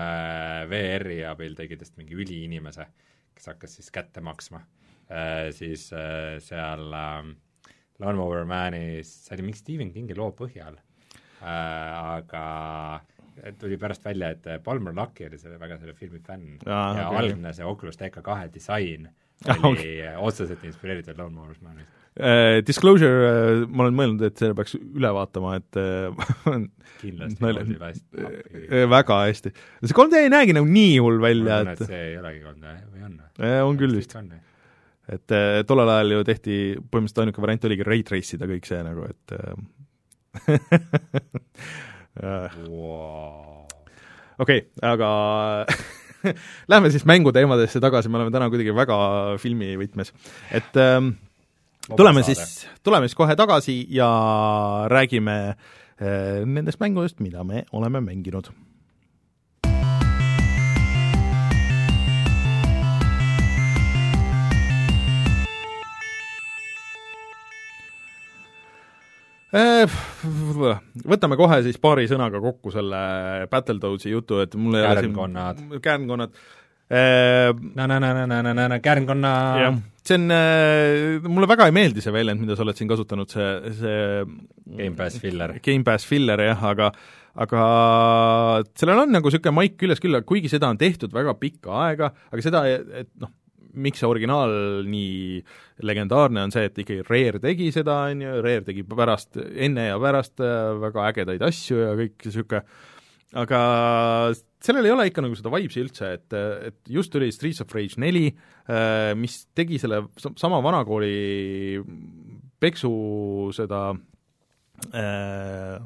VR-i 0.71 1.23
abil 1.29 1.55
tegi 1.59 1.79
tast 1.81 1.97
mingi 2.01 2.17
üliinimese, 2.19 2.87
kes 3.35 3.49
hakkas 3.53 3.79
siis 3.79 3.91
kätte 3.95 4.21
maksma 4.25 4.61
äh, 5.09 5.49
siis 5.57 5.89
äh, 5.97 6.37
seal 6.45 6.93
äh, 6.93 7.31
Lawnmower 8.03 8.45
Manis, 8.49 9.11
see 9.27 9.37
oli 9.37 9.49
mingi 9.49 9.61
Stephen 9.63 9.93
Kingi 9.95 10.17
loo 10.19 10.31
põhjal 10.37 10.77
äh,, 10.77 12.19
aga 12.19 13.01
tuli 13.59 13.79
pärast 13.81 14.05
välja, 14.05 14.29
et 14.35 14.45
Palmer 14.65 14.93
Lucky 14.95 15.25
oli 15.27 15.39
selle, 15.41 15.57
väga 15.61 15.79
selle 15.81 15.95
filmi 15.97 16.21
fänn 16.27 16.59
Aa, 16.67 16.93
ja 16.99 17.09
okei. 17.09 17.19
algne 17.23 17.53
see 17.57 17.65
Oculus 17.67 17.97
TK2 18.01 18.53
disain 18.55 19.09
Ah, 19.43 19.57
oli 19.67 19.73
okei. 19.81 20.13
otseselt 20.23 20.63
inspireeritud 20.69 21.19
Lawnmower 21.19 21.57
Manist. 21.67 22.02
Uh, 22.13 22.61
Disclosure 22.61 23.21
uh,, 23.25 23.63
ma 23.73 23.87
olen 23.87 23.95
mõelnud, 23.97 24.23
et 24.27 24.37
selle 24.37 24.53
peaks 24.57 24.75
üle 24.77 25.09
vaatama, 25.17 25.55
et 25.63 25.79
uh, 25.81 26.13
kindlasti 27.01 27.41
Nalja- 27.45 27.63
loodi 27.65 27.79
hästi 27.81 28.27
uh, 28.69 28.83
väga 28.93 29.17
hästi. 29.31 29.53
see 29.81 29.97
3D 29.97 30.21
ei 30.21 30.33
näegi 30.35 30.53
nagu 30.59 30.69
nii 30.69 30.99
hull 31.01 31.23
välja, 31.25 31.63
et 31.73 31.81
see 31.87 32.03
ei 32.11 32.19
olegi 32.21 32.45
olnud 32.51 32.69
jah, 32.69 32.83
või 32.93 33.07
on? 33.09 33.15
on 33.71 33.81
küll 33.81 33.97
vist. 33.97 34.13
et 35.17 35.37
tollel 35.71 35.95
ajal 35.95 36.13
ju 36.19 36.27
tehti, 36.29 36.59
põhimõtteliselt 36.83 37.25
ainuke 37.25 37.47
variant 37.47 37.65
oligi 37.71 37.89
rate 37.89 38.17
race 38.19 38.37
ida 38.37 38.51
kõik 38.53 38.69
see 38.69 38.85
nagu, 38.85 39.09
et 39.09 39.27
Wow. 42.69 43.65
okei 44.37 44.59
okay,, 44.61 44.69
aga 44.85 45.09
lähme 46.73 46.93
siis 46.93 47.09
mänguteemadesse 47.09 47.81
tagasi, 47.81 48.13
me 48.13 48.21
oleme 48.21 48.33
täna 48.35 48.53
kuidagi 48.53 48.75
väga 48.77 48.97
filmi 49.41 49.73
võtmes, 49.81 50.13
et 50.53 50.77
ähm, 50.77 51.15
tuleme 51.89 52.23
siis, 52.23 52.67
tuleme 52.83 53.09
siis 53.09 53.17
kohe 53.19 53.37
tagasi 53.37 53.87
ja 53.91 54.09
räägime 54.91 55.39
äh, 55.49 56.45
nendest 56.47 56.81
mängudest, 56.81 57.21
mida 57.21 57.45
me 57.45 57.65
oleme 57.73 58.01
mänginud. 58.01 58.53
Äh, 69.53 69.85
Võtame 71.05 71.37
kohe 71.37 71.59
siis 71.67 71.77
paari 71.83 72.07
sõnaga 72.09 72.41
kokku 72.41 72.71
selle 72.73 73.03
Battletoadsi 73.53 74.15
jutu, 74.15 74.39
et 74.41 74.55
mul 74.57 74.79
ei 74.79 74.87
ole 74.87 75.03
siin 75.03 75.83
kärnkonnad 75.85 76.39
na-na-na-na-na-na-na, 76.91 78.79
kärnkonna 78.85 79.33
jah, 79.63 79.77
see 80.05 80.19
on 80.19 81.33
mulle 81.33 81.49
väga 81.49 81.69
ei 81.71 81.75
meeldi 81.77 82.05
see 82.05 82.13
väljend, 82.15 82.43
mida 82.43 82.57
sa 82.59 82.65
oled 82.67 82.79
siin 82.79 82.91
kasutanud, 82.91 83.33
see, 83.33 83.75
see 83.79 83.99
Gamepass 84.77 85.21
filler. 85.23 85.57
Gamepass 85.65 86.09
filler 86.09 86.43
jah, 86.45 86.65
aga 86.73 86.91
aga 87.43 87.61
sellel 88.77 89.07
on 89.07 89.15
nagu 89.15 89.31
niisugune 89.31 89.57
maik 89.57 89.79
küljes 89.81 90.03
küll, 90.03 90.19
kuigi 90.29 90.51
seda 90.53 90.69
on 90.69 90.81
tehtud 90.81 91.15
väga 91.15 91.33
pikka 91.41 91.79
aega, 91.87 92.11
aga 92.29 92.45
seda, 92.45 92.65
et 92.69 93.09
noh, 93.23 93.33
miks 93.73 94.03
see 94.03 94.09
originaal 94.09 94.53
nii 94.85 95.41
legendaarne 95.89 96.43
on 96.45 96.53
see, 96.53 96.67
et 96.69 96.83
ikkagi 96.83 97.07
Rare 97.09 97.41
tegi 97.41 97.71
seda, 97.73 98.03
on 98.13 98.21
ju, 98.21 98.35
Rare 98.45 98.67
tegi 98.67 98.85
pärast, 98.85 99.41
enne 99.41 99.89
ja 99.89 100.01
pärast 100.03 100.43
väga 100.83 101.09
ägedaid 101.09 101.47
asju 101.49 101.81
ja 101.81 101.95
kõik 101.97 102.29
niisugune 102.29 102.67
aga 103.33 103.61
sellel 104.63 104.87
ei 104.87 104.95
ole 104.95 105.09
ikka 105.11 105.25
nagu 105.25 105.37
seda 105.39 105.53
vibesi 105.53 105.83
üldse, 105.83 106.13
et, 106.19 106.37
et 106.69 106.93
just 106.95 107.13
tuli 107.13 107.33
Streets 107.35 107.65
of 107.65 107.75
Rage 107.75 107.99
neli, 108.03 108.29
mis 109.19 109.41
tegi 109.59 109.81
selle 109.83 110.05
sa- 110.23 110.35
sama 110.39 110.61
vanakooli 110.65 111.81
peksu 112.63 112.93
seda 113.57 113.89
äh, 114.95 115.81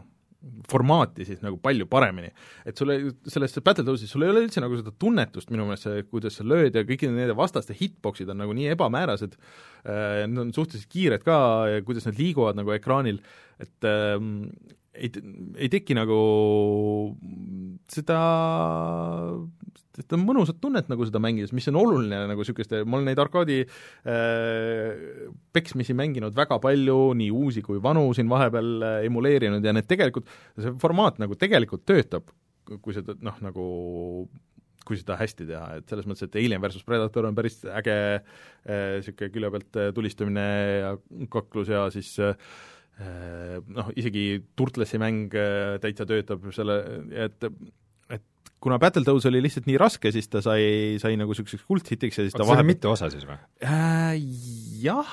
formaati 0.70 1.24
siis 1.26 1.40
nagu 1.42 1.58
palju 1.62 1.86
paremini. 1.90 2.28
et 2.66 2.78
sul 2.78 2.92
ei, 2.94 3.08
selles 3.30 3.56
Battletoadsis 3.64 4.12
sul 4.12 4.26
ei 4.26 4.32
ole 4.32 4.44
üldse 4.46 4.62
nagu 4.62 4.78
seda 4.78 4.92
tunnetust 4.94 5.50
minu 5.50 5.66
meelest, 5.66 5.88
see, 5.88 6.04
kuidas 6.10 6.38
sa 6.38 6.46
lööd 6.46 6.76
ja 6.76 6.84
kõik 6.86 7.06
nende 7.08 7.36
vastaste 7.38 7.74
hitbox'id 7.76 8.30
on 8.32 8.42
nagu 8.44 8.54
nii 8.56 8.70
ebamäärased 8.76 9.36
äh,, 9.36 10.24
need 10.28 10.42
on 10.44 10.54
suhteliselt 10.54 10.92
kiired 10.92 11.26
ka 11.26 11.38
ja 11.72 11.82
kuidas 11.86 12.06
nad 12.08 12.20
liiguvad 12.20 12.58
nagu 12.60 12.74
ekraanil, 12.76 13.22
et 13.62 13.88
ähm, 13.90 14.50
ei, 14.96 15.10
ei 15.60 15.68
teki 15.72 15.96
nagu 15.96 16.18
seda, 17.92 18.20
seda 19.96 20.20
mõnusat 20.20 20.58
tunnet 20.62 20.90
nagu 20.92 21.06
seda 21.08 21.20
mängides, 21.22 21.54
mis 21.56 21.68
on 21.70 21.78
oluline 21.80 22.22
nagu 22.30 22.42
niisuguste, 22.42 22.82
ma 22.84 22.98
olen 22.98 23.10
neid 23.10 23.22
arkaadi 23.22 23.60
äh, 23.66 25.28
peksmisi 25.56 25.96
mänginud 25.98 26.36
väga 26.36 26.58
palju, 26.62 26.98
nii 27.20 27.30
uusi 27.34 27.64
kui 27.66 27.80
vanu 27.82 28.08
siin 28.16 28.30
vahepeal 28.32 28.74
äh, 28.80 28.98
emuleerinud 29.10 29.64
ja 29.64 29.76
need 29.76 29.88
tegelikult, 29.90 30.28
see 30.58 30.74
formaat 30.82 31.20
nagu 31.22 31.38
tegelikult 31.38 31.86
töötab, 31.88 32.34
kui 32.82 32.96
seda 32.96 33.16
noh, 33.22 33.40
nagu 33.44 33.70
kui 34.86 34.98
seda 35.00 35.16
hästi 35.18 35.48
teha, 35.48 35.64
et 35.80 35.90
selles 35.90 36.06
mõttes, 36.06 36.28
et 36.28 36.38
Alien 36.38 36.62
versus 36.62 36.84
Predator 36.86 37.26
on 37.26 37.34
päris 37.34 37.58
äge 37.66 37.96
niisugune 38.66 39.32
külje 39.34 39.50
pealt 39.56 39.78
äh, 39.82 39.90
tulistamine 39.96 40.46
ja 40.82 40.92
kaklus 41.32 41.70
ja 41.72 41.86
siis 41.94 42.12
äh, 42.22 42.38
noh, 42.96 43.90
isegi 43.98 44.40
Turtlesi 44.56 45.00
mäng 45.00 45.34
äh, 45.36 45.76
täitsa 45.82 46.06
töötab 46.08 46.46
selle, 46.56 46.78
et 47.12 47.44
et 48.12 48.24
kuna 48.62 48.78
Battletoads 48.80 49.26
oli 49.28 49.42
lihtsalt 49.44 49.68
nii 49.68 49.78
raske, 49.80 50.12
siis 50.14 50.30
ta 50.32 50.40
sai, 50.44 50.96
sai 51.02 51.18
nagu 51.20 51.34
niisuguseks 51.34 51.66
kulthitiks 51.68 52.20
ja 52.20 52.26
siis 52.26 52.36
ta 52.36 52.40
seal 52.40 52.46
on 52.48 52.52
vahepeal 52.54 52.70
mitu 52.72 52.92
osa 52.92 53.10
siis 53.12 53.26
või? 53.28 53.36
äh, 53.66 54.16
jah 54.80 55.12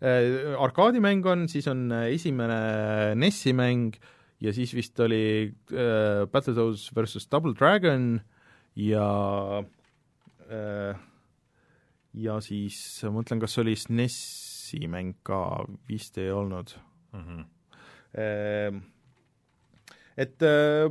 äh,, 0.00 0.54
arkaadimäng 0.56 1.26
on, 1.28 1.44
siis 1.52 1.68
on 1.68 1.90
äh, 1.92 2.08
esimene 2.14 2.60
NES-i 3.20 3.52
mäng 3.56 3.98
ja 4.40 4.54
siis 4.56 4.72
vist 4.76 4.98
oli 5.04 5.52
äh, 5.74 6.24
Battletoads 6.32 6.88
versus 6.96 7.28
Double 7.28 7.52
Dragon 7.58 8.14
ja 8.78 9.08
äh, 10.48 11.06
ja 12.16 12.40
siis 12.40 12.80
ma 13.04 13.18
mõtlen, 13.20 13.44
kas 13.44 13.60
oli 13.60 13.76
SNES-i 13.76 14.47
mäng 14.90 15.16
ka, 15.26 15.64
vist 15.88 16.18
ei 16.20 16.30
olnud. 16.34 16.74
Ehm, 18.18 18.82
et 20.18 20.44
äh, 20.46 20.88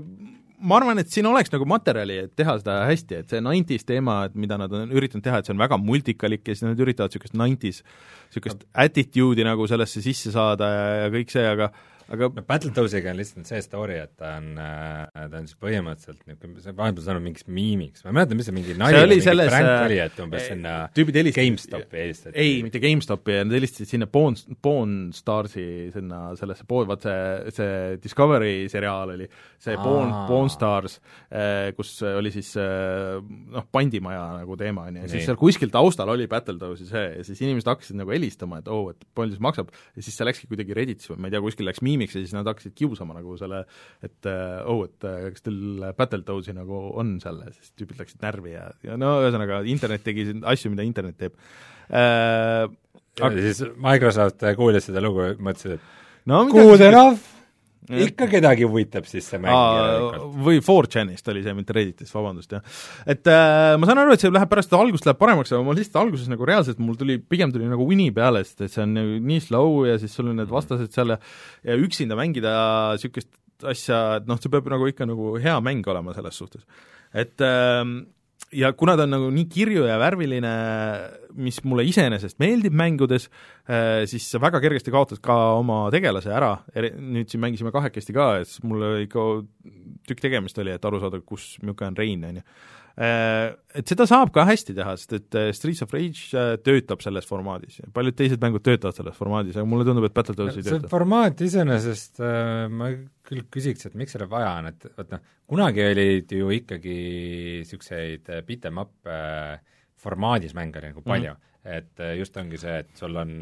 ma 0.57 0.79
arvan, 0.79 0.97
et 1.01 1.11
siin 1.13 1.27
oleks 1.29 1.51
nagu 1.53 1.67
materjali, 1.69 2.17
et 2.25 2.33
teha 2.37 2.57
seda 2.61 2.79
hästi, 2.89 3.21
et 3.21 3.33
see 3.33 3.41
90s 3.43 3.85
teema, 3.87 4.19
et 4.27 4.37
mida 4.39 4.57
nad 4.59 4.73
on 4.73 4.93
üritanud 4.93 5.25
teha, 5.25 5.41
et 5.41 5.49
see 5.49 5.53
on 5.53 5.61
väga 5.61 5.77
multikalik 5.81 6.47
ja 6.47 6.55
siis 6.55 6.65
nad 6.65 6.81
üritavad 6.81 7.13
niisugust 7.13 7.37
90s, 7.37 7.83
niisugust 8.31 8.65
attitude'i 8.85 9.45
nagu 9.47 9.67
sellesse 9.69 10.01
sisse 10.05 10.33
saada 10.33 10.71
ja, 10.73 10.87
ja 11.03 11.13
kõik 11.13 11.33
see, 11.33 11.45
aga 11.45 11.69
aga 12.13 12.29
no 12.31 12.43
Battletoadsiga 12.47 13.11
on 13.11 13.19
lihtsalt 13.19 13.49
see 13.49 13.59
story, 13.65 13.97
et 13.99 14.13
ta 14.19 14.35
on, 14.39 14.47
ta 14.57 15.25
on 15.27 15.47
siis 15.49 15.57
põhimõtteliselt 15.59 16.21
niisugune, 16.29 16.63
see 16.63 16.75
vahepeal 16.77 17.03
saanud 17.03 17.25
mingiks 17.25 17.47
miimiks, 17.51 18.03
ma 18.05 18.11
ei 18.11 18.17
mäleta, 18.19 18.37
mis 18.39 18.47
see 18.47 18.55
mingi 18.55 18.75
nali 18.79 19.01
oli 19.01 19.17
mingi 19.19 19.47
pränk 19.51 19.71
äh, 19.71 19.83
oli, 19.87 19.97
et 20.05 20.21
umbes 20.23 20.47
sinna 20.47 20.75
tüübid 20.95 21.19
helistasid 21.19 21.49
GameStopi 21.49 21.99
helistati. 22.01 22.35
ei, 22.39 22.61
mitte 22.63 22.81
GameStopi, 22.83 23.35
nad 23.43 23.57
helistasid 23.57 23.91
sinna 23.91 24.07
Pawn, 24.11 24.37
Pawn 24.63 24.93
Starsi 25.15 25.67
sinna 25.95 26.21
sellesse 26.39 26.67
pool, 26.69 26.87
vaat 26.87 27.07
see, 27.07 27.51
see 27.57 27.99
Discovery 28.03 28.55
seriaal 28.71 29.11
oli, 29.17 29.27
see 29.63 29.75
Pawn 29.81 30.13
Pawn 30.29 30.51
Stars, 30.53 30.99
kus 31.75 31.93
oli 32.07 32.31
siis 32.35 32.53
noh, 32.55 33.67
pandimaja 33.73 34.23
nagu 34.39 34.59
teema, 34.59 34.87
on 34.87 35.01
ju, 35.01 35.05
ja 35.07 35.11
siis 35.11 35.27
seal 35.27 35.39
kuskil 35.39 35.73
taustal 35.73 36.15
oli 36.15 36.29
Battletoadsi 36.31 36.87
see 36.87 37.05
ja 37.19 37.27
siis 37.27 37.43
inimesed 37.43 37.67
hakkasid 37.73 37.99
nagu 37.99 38.15
helistama, 38.15 38.63
et 38.63 38.71
oo 38.71 38.87
oh,, 38.87 38.95
et 38.95 39.07
palju 39.17 39.35
see 39.35 39.43
maksab, 39.43 39.75
ja 39.97 40.07
siis 40.07 40.15
see 40.15 40.27
läkski 40.27 40.47
kuidagi 40.47 40.75
Redditisse 40.77 41.17
ma 41.17 41.29
ei 41.29 41.35
tea, 41.35 41.43
kuskil 41.43 41.67
läks 41.67 41.83
miimiks 41.97 42.15
ja 42.15 42.23
siis 42.23 42.33
nad 42.35 42.47
hakkasid 42.47 42.75
kiusama 42.77 43.17
nagu 43.17 43.37
selle, 43.39 43.63
et 44.05 44.29
oh,, 44.29 44.83
et 44.85 45.07
eh, 45.09 45.29
kas 45.33 45.45
teil 45.45 45.87
Battletoadsi 45.97 46.55
nagu 46.57 46.81
on 47.01 47.15
seal 47.23 47.41
siis 47.55 47.73
tüübid 47.77 48.01
läksid 48.01 48.23
närvi 48.23 48.53
ja, 48.53 48.67
ja 48.85 48.97
no 48.99 49.17
ühesõnaga, 49.23 49.63
internet 49.69 50.05
tegi 50.05 50.27
asju, 50.53 50.73
mida 50.73 50.85
internet 50.87 51.17
teeb 51.23 51.39
äh,. 51.89 52.67
ja 53.17 53.31
siis 53.39 53.63
Microsoft 53.81 54.45
kuulis 54.59 54.89
seda 54.89 55.03
lugu 55.03 55.25
ja 55.25 55.33
mõtlesid, 55.39 55.79
et 55.79 56.29
no 56.29 56.45
good 56.51 56.83
enough, 56.85 57.36
ikka 57.87 58.27
kedagi 58.31 58.67
huvitab 58.67 59.07
siis 59.07 59.27
see 59.31 59.39
mäng 59.41 60.17
või 60.43 60.59
4chanist 60.59 61.31
oli 61.31 61.43
see, 61.45 61.55
mitte 61.57 61.75
Redditist, 61.77 62.13
vabandust, 62.15 62.51
jah. 62.57 62.77
et 63.07 63.31
äh, 63.31 63.75
ma 63.79 63.89
saan 63.89 64.03
aru, 64.03 64.15
et 64.15 64.23
see 64.23 64.33
läheb 64.33 64.51
pärast 64.51 64.75
algust 64.75 65.07
läheb 65.07 65.19
paremaks, 65.21 65.53
aga 65.53 65.63
ma 65.63 65.75
lihtsalt 65.77 66.01
alguses 66.03 66.31
nagu 66.31 66.47
reaalselt 66.47 66.81
mul 66.83 66.99
tuli, 66.99 67.17
pigem 67.19 67.53
tuli 67.55 67.69
nagu 67.69 67.87
uni 67.87 68.09
peale, 68.15 68.43
sest 68.47 68.65
et 68.67 68.75
see 68.75 68.83
on 68.83 68.95
nagu 68.97 69.17
nii 69.31 69.43
slow 69.47 69.85
ja 69.87 69.97
siis 70.01 70.15
sul 70.17 70.31
on 70.33 70.41
need 70.41 70.51
vastased 70.51 70.91
seal 70.95 71.15
ja 71.15 71.19
ja 71.67 71.77
üksinda 71.79 72.17
mängida 72.19 72.53
niisugust 72.97 73.31
asja, 73.67 74.01
et 74.19 74.27
noh, 74.29 74.37
see 74.41 74.51
peab 74.53 74.67
nagu 74.69 74.87
ikka 74.89 75.07
nagu 75.09 75.35
hea 75.41 75.55
mäng 75.63 75.87
olema 75.89 76.13
selles 76.17 76.37
suhtes. 76.37 76.65
et 77.13 77.41
ähm, 77.41 77.99
ja 78.55 78.71
kuna 78.77 78.95
ta 78.97 79.05
on 79.07 79.13
nagu 79.15 79.29
nii 79.33 79.47
kirju 79.51 79.87
ja 79.87 79.97
värviline, 80.01 80.51
mis 81.37 81.59
mulle 81.67 81.85
iseenesest 81.87 82.39
meeldib 82.41 82.75
mängudes, 82.77 83.27
siis 84.09 84.29
sa 84.31 84.41
väga 84.41 84.61
kergesti 84.63 84.93
kaotad 84.93 85.21
ka 85.23 85.35
oma 85.57 85.85
tegelase 85.93 86.31
ära, 86.33 86.53
nüüd 86.75 87.29
siin 87.31 87.43
mängisime 87.43 87.73
kahekesti 87.75 88.15
ka, 88.15 88.29
et 88.41 88.57
mul 88.67 89.03
ikka 89.03 89.27
tükk 90.07 90.23
tegemist 90.23 90.57
oli, 90.63 90.73
et 90.75 90.87
aru 90.87 91.01
saada, 91.03 91.21
kus, 91.25 91.55
milline 91.63 91.91
on 91.91 91.99
Rein, 91.99 92.25
on 92.29 92.41
ju. 92.41 92.47
Et 92.97 93.91
seda 93.91 94.07
saab 94.09 94.31
ka 94.33 94.41
hästi 94.49 94.73
teha, 94.73 94.95
sest 94.97 95.11
et 95.13 95.37
äh, 95.37 95.51
Streets 95.53 95.83
of 95.85 95.91
Rage 95.93 96.31
äh, 96.33 96.55
töötab 96.65 97.03
selles 97.05 97.27
formaadis 97.29 97.77
ja 97.77 97.89
paljud 97.93 98.17
teised 98.17 98.41
mängud 98.41 98.65
töötavad 98.65 98.97
selles 98.97 99.17
formaadis, 99.19 99.57
aga 99.59 99.69
mulle 99.69 99.85
tundub, 99.85 100.07
et 100.07 100.15
Battletoads 100.17 100.57
ei 100.57 100.65
see 100.65 100.73
tööta. 100.73 100.89
formaat 100.89 101.43
iseenesest 101.45 102.23
äh, 102.25 102.65
ma 102.73 102.89
küll 103.27 103.43
küsiks, 103.53 103.85
et 103.85 103.97
miks 104.01 104.17
seda 104.17 104.25
vaja 104.31 104.55
on, 104.63 104.71
et 104.71 104.89
vot 104.97 105.13
noh, 105.13 105.21
kunagi 105.53 105.85
olid 105.91 106.33
ju 106.39 106.49
ikkagi 106.57 106.97
niisuguseid 107.61 108.31
beat 108.47 108.65
em 108.71 108.81
up 108.81 109.13
äh, 109.13 109.59
formaadis 110.01 110.57
mänge 110.57 110.81
nagu 110.81 111.05
palju 111.05 111.35
mm, 111.35 111.37
-hmm. 111.37 111.77
et 111.77 112.01
äh, 112.01 112.17
just 112.17 112.37
ongi 112.41 112.57
see, 112.57 112.79
et 112.81 112.97
sul 112.97 113.13
on 113.15 113.35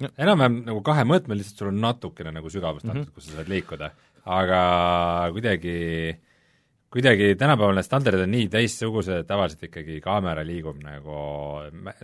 Ja. 0.00 0.08
enam-vähem 0.24 0.62
nagu 0.64 0.80
kahemõõtmeliselt, 0.80 1.58
sul 1.60 1.68
on 1.68 1.80
natukene 1.82 2.32
nagu 2.32 2.48
sügavust 2.52 2.86
antud 2.86 3.02
mm, 3.02 3.08
-hmm. 3.10 3.14
kus 3.14 3.26
sa 3.28 3.36
saad 3.36 3.50
liikuda, 3.52 3.90
aga 4.24 4.60
kuidagi 5.34 5.74
kuidagi 6.90 7.34
tänapäeval 7.38 7.76
need 7.78 7.86
standardid 7.86 8.24
on 8.24 8.32
nii 8.34 8.48
teistsugused, 8.50 9.22
et 9.22 9.28
tavaliselt 9.28 9.68
ikkagi 9.68 10.00
kaamera 10.02 10.42
liigub 10.46 10.80
nagu 10.82 11.18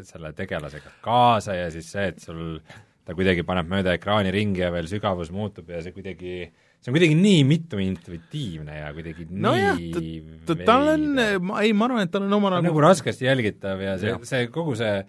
selle 0.07 0.31
tegelasega 0.37 0.99
kaasa 1.05 1.57
ja 1.59 1.71
siis 1.75 1.89
see, 1.91 2.13
et 2.13 2.23
sul 2.23 2.61
ta 3.07 3.15
kuidagi 3.15 3.45
paneb 3.47 3.69
mööda 3.71 3.97
ekraani 3.97 4.33
ringi 4.35 4.63
ja 4.65 4.71
veel 4.75 4.89
sügavus 4.91 5.33
muutub 5.35 5.71
ja 5.71 5.81
see 5.83 5.95
kuidagi, 5.95 6.37
see 6.79 6.91
on 6.91 6.97
kuidagi 6.97 7.19
nii 7.19 7.43
mitu 7.47 7.81
intuitiivne 7.83 8.81
ja 8.81 8.93
kuidagi 8.95 9.27
nojah, 9.31 9.79
nii 9.79 10.59
tal 10.67 10.93
on, 10.95 11.09
ei, 11.19 11.75
ma 11.75 11.89
arvan, 11.89 12.07
et 12.07 12.15
tal 12.15 12.27
on 12.27 12.39
oma 12.39 12.57
nagu 12.57 12.71
nagu 12.71 12.87
raskesti 12.87 13.29
jälgitav 13.29 13.83
ja 13.83 13.97
see 14.03 14.11
Jah., 14.13 14.23
see 14.27 14.51
kogu 14.55 14.79
see, 14.79 15.01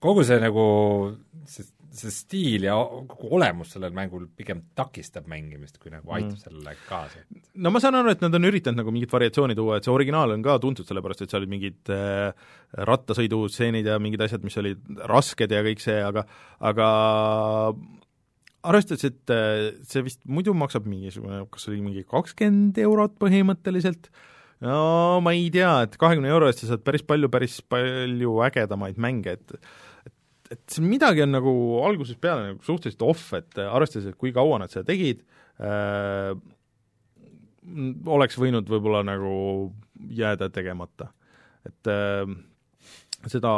kogu 0.00 0.24
see 0.28 0.40
nagu 0.40 0.64
see, 1.48 1.68
see 1.92 2.12
stiil 2.14 2.64
ja 2.68 2.74
kogu 3.10 3.30
olemus 3.36 3.72
sellel 3.74 3.90
mängul 3.96 4.28
pigem 4.36 4.60
takistab 4.78 5.26
mängimist, 5.30 5.78
kui 5.82 5.90
nagu 5.90 6.06
aitab 6.14 6.36
Mm. 6.36 6.42
sellele 6.44 6.74
kaasa. 6.88 7.24
no 7.54 7.70
ma 7.74 7.80
saan 7.82 7.98
aru, 7.98 8.10
et 8.14 8.20
nad 8.22 8.34
on 8.34 8.46
üritanud 8.46 8.78
nagu 8.82 8.92
mingit 8.94 9.10
variatsiooni 9.12 9.56
tuua, 9.58 9.76
et 9.78 9.84
see 9.84 9.92
originaal 9.94 10.30
on 10.36 10.42
ka 10.42 10.58
tuntud 10.62 10.86
sellepärast, 10.86 11.22
et 11.22 11.30
seal 11.30 11.42
olid 11.42 11.50
mingid 11.54 11.90
äh, 11.90 12.32
rattasõidustseenid 12.90 13.86
ja 13.90 13.98
mingid 13.98 14.22
asjad, 14.22 14.44
mis 14.46 14.56
olid 14.62 14.78
rasked 15.10 15.50
ja 15.50 15.64
kõik 15.66 15.82
see, 15.82 15.98
aga 16.02 16.26
aga 16.60 16.88
arvestades, 18.62 19.06
et 19.08 19.32
äh, 19.32 19.70
see 19.88 20.02
vist 20.04 20.20
muidu 20.28 20.52
maksab 20.56 20.86
mingisugune, 20.90 21.44
kas 21.52 21.68
oli 21.70 21.80
mingi 21.84 22.04
kakskümmend 22.08 22.78
eurot 22.84 23.14
põhimõtteliselt, 23.22 24.10
no 24.64 25.20
ma 25.24 25.32
ei 25.36 25.48
tea, 25.54 25.72
et 25.86 25.96
kahekümne 26.00 26.28
euro 26.32 26.50
eest 26.50 26.64
sa 26.64 26.74
saad 26.74 26.84
päris 26.84 27.04
palju, 27.08 27.30
päris 27.32 27.60
palju 27.72 28.36
ägedamaid 28.50 29.00
mänge, 29.00 29.38
et 29.40 29.56
et, 30.50 30.62
see 30.70 30.84
midagi 30.84 31.24
on 31.24 31.34
nagu 31.34 31.52
algusest 31.86 32.20
peale 32.22 32.48
nagu 32.50 32.64
suhteliselt 32.66 33.04
off, 33.06 33.28
et 33.38 33.60
arvestades, 33.62 34.10
et 34.10 34.18
kui 34.20 34.34
kaua 34.36 34.58
nad 34.62 34.72
seda 34.72 34.86
tegid 34.88 35.22
äh,, 35.62 36.34
oleks 38.10 38.38
võinud 38.40 38.68
võib-olla 38.70 39.04
nagu 39.06 39.32
jääda 40.16 40.48
tegemata. 40.50 41.10
et 41.68 41.90
äh, 41.92 42.24
seda 43.28 43.52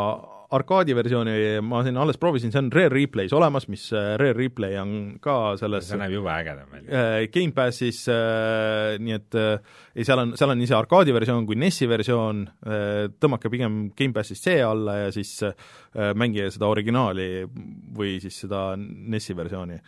arkaadi 0.52 0.94
versiooni 0.96 1.34
ma 1.64 1.80
siin 1.86 1.96
alles 2.00 2.18
proovisin, 2.20 2.52
see 2.52 2.60
on 2.60 2.70
Rare 2.74 2.92
Replays 2.92 3.32
olemas, 3.36 3.68
mis 3.72 3.86
äh, 3.96 4.14
Rare 4.20 4.36
Replay 4.36 4.76
on 4.80 4.94
ka 5.22 5.56
selles 5.60 5.88
see 5.88 6.00
näeb 6.00 6.12
jube 6.16 6.30
ägedam 6.32 6.68
välja. 6.72 6.90
äh, 6.92 7.26
Gamepassis 7.32 8.02
äh, 8.12 8.98
nii 9.02 9.16
et 9.16 9.38
äh, 9.38 9.74
ei, 9.94 10.04
seal 10.04 10.22
on, 10.24 10.36
seal 10.38 10.52
on 10.52 10.60
nii 10.60 10.68
see 10.70 10.78
arkaadi 10.78 11.14
versioon 11.16 11.48
kui 11.48 11.58
NES-i 11.60 11.88
versioon 11.90 12.44
äh,, 12.66 13.08
tõmmake 13.22 13.50
pigem 13.52 13.82
Gamepassist 13.98 14.48
see 14.48 14.60
alla 14.64 14.98
ja 15.06 15.10
siis 15.14 15.34
äh, 15.46 15.54
mängige 16.18 16.50
seda 16.54 16.70
originaali 16.72 17.28
või 17.96 18.16
siis 18.22 18.42
seda 18.44 18.72
NES-i 18.78 19.36
versiooni. 19.36 19.78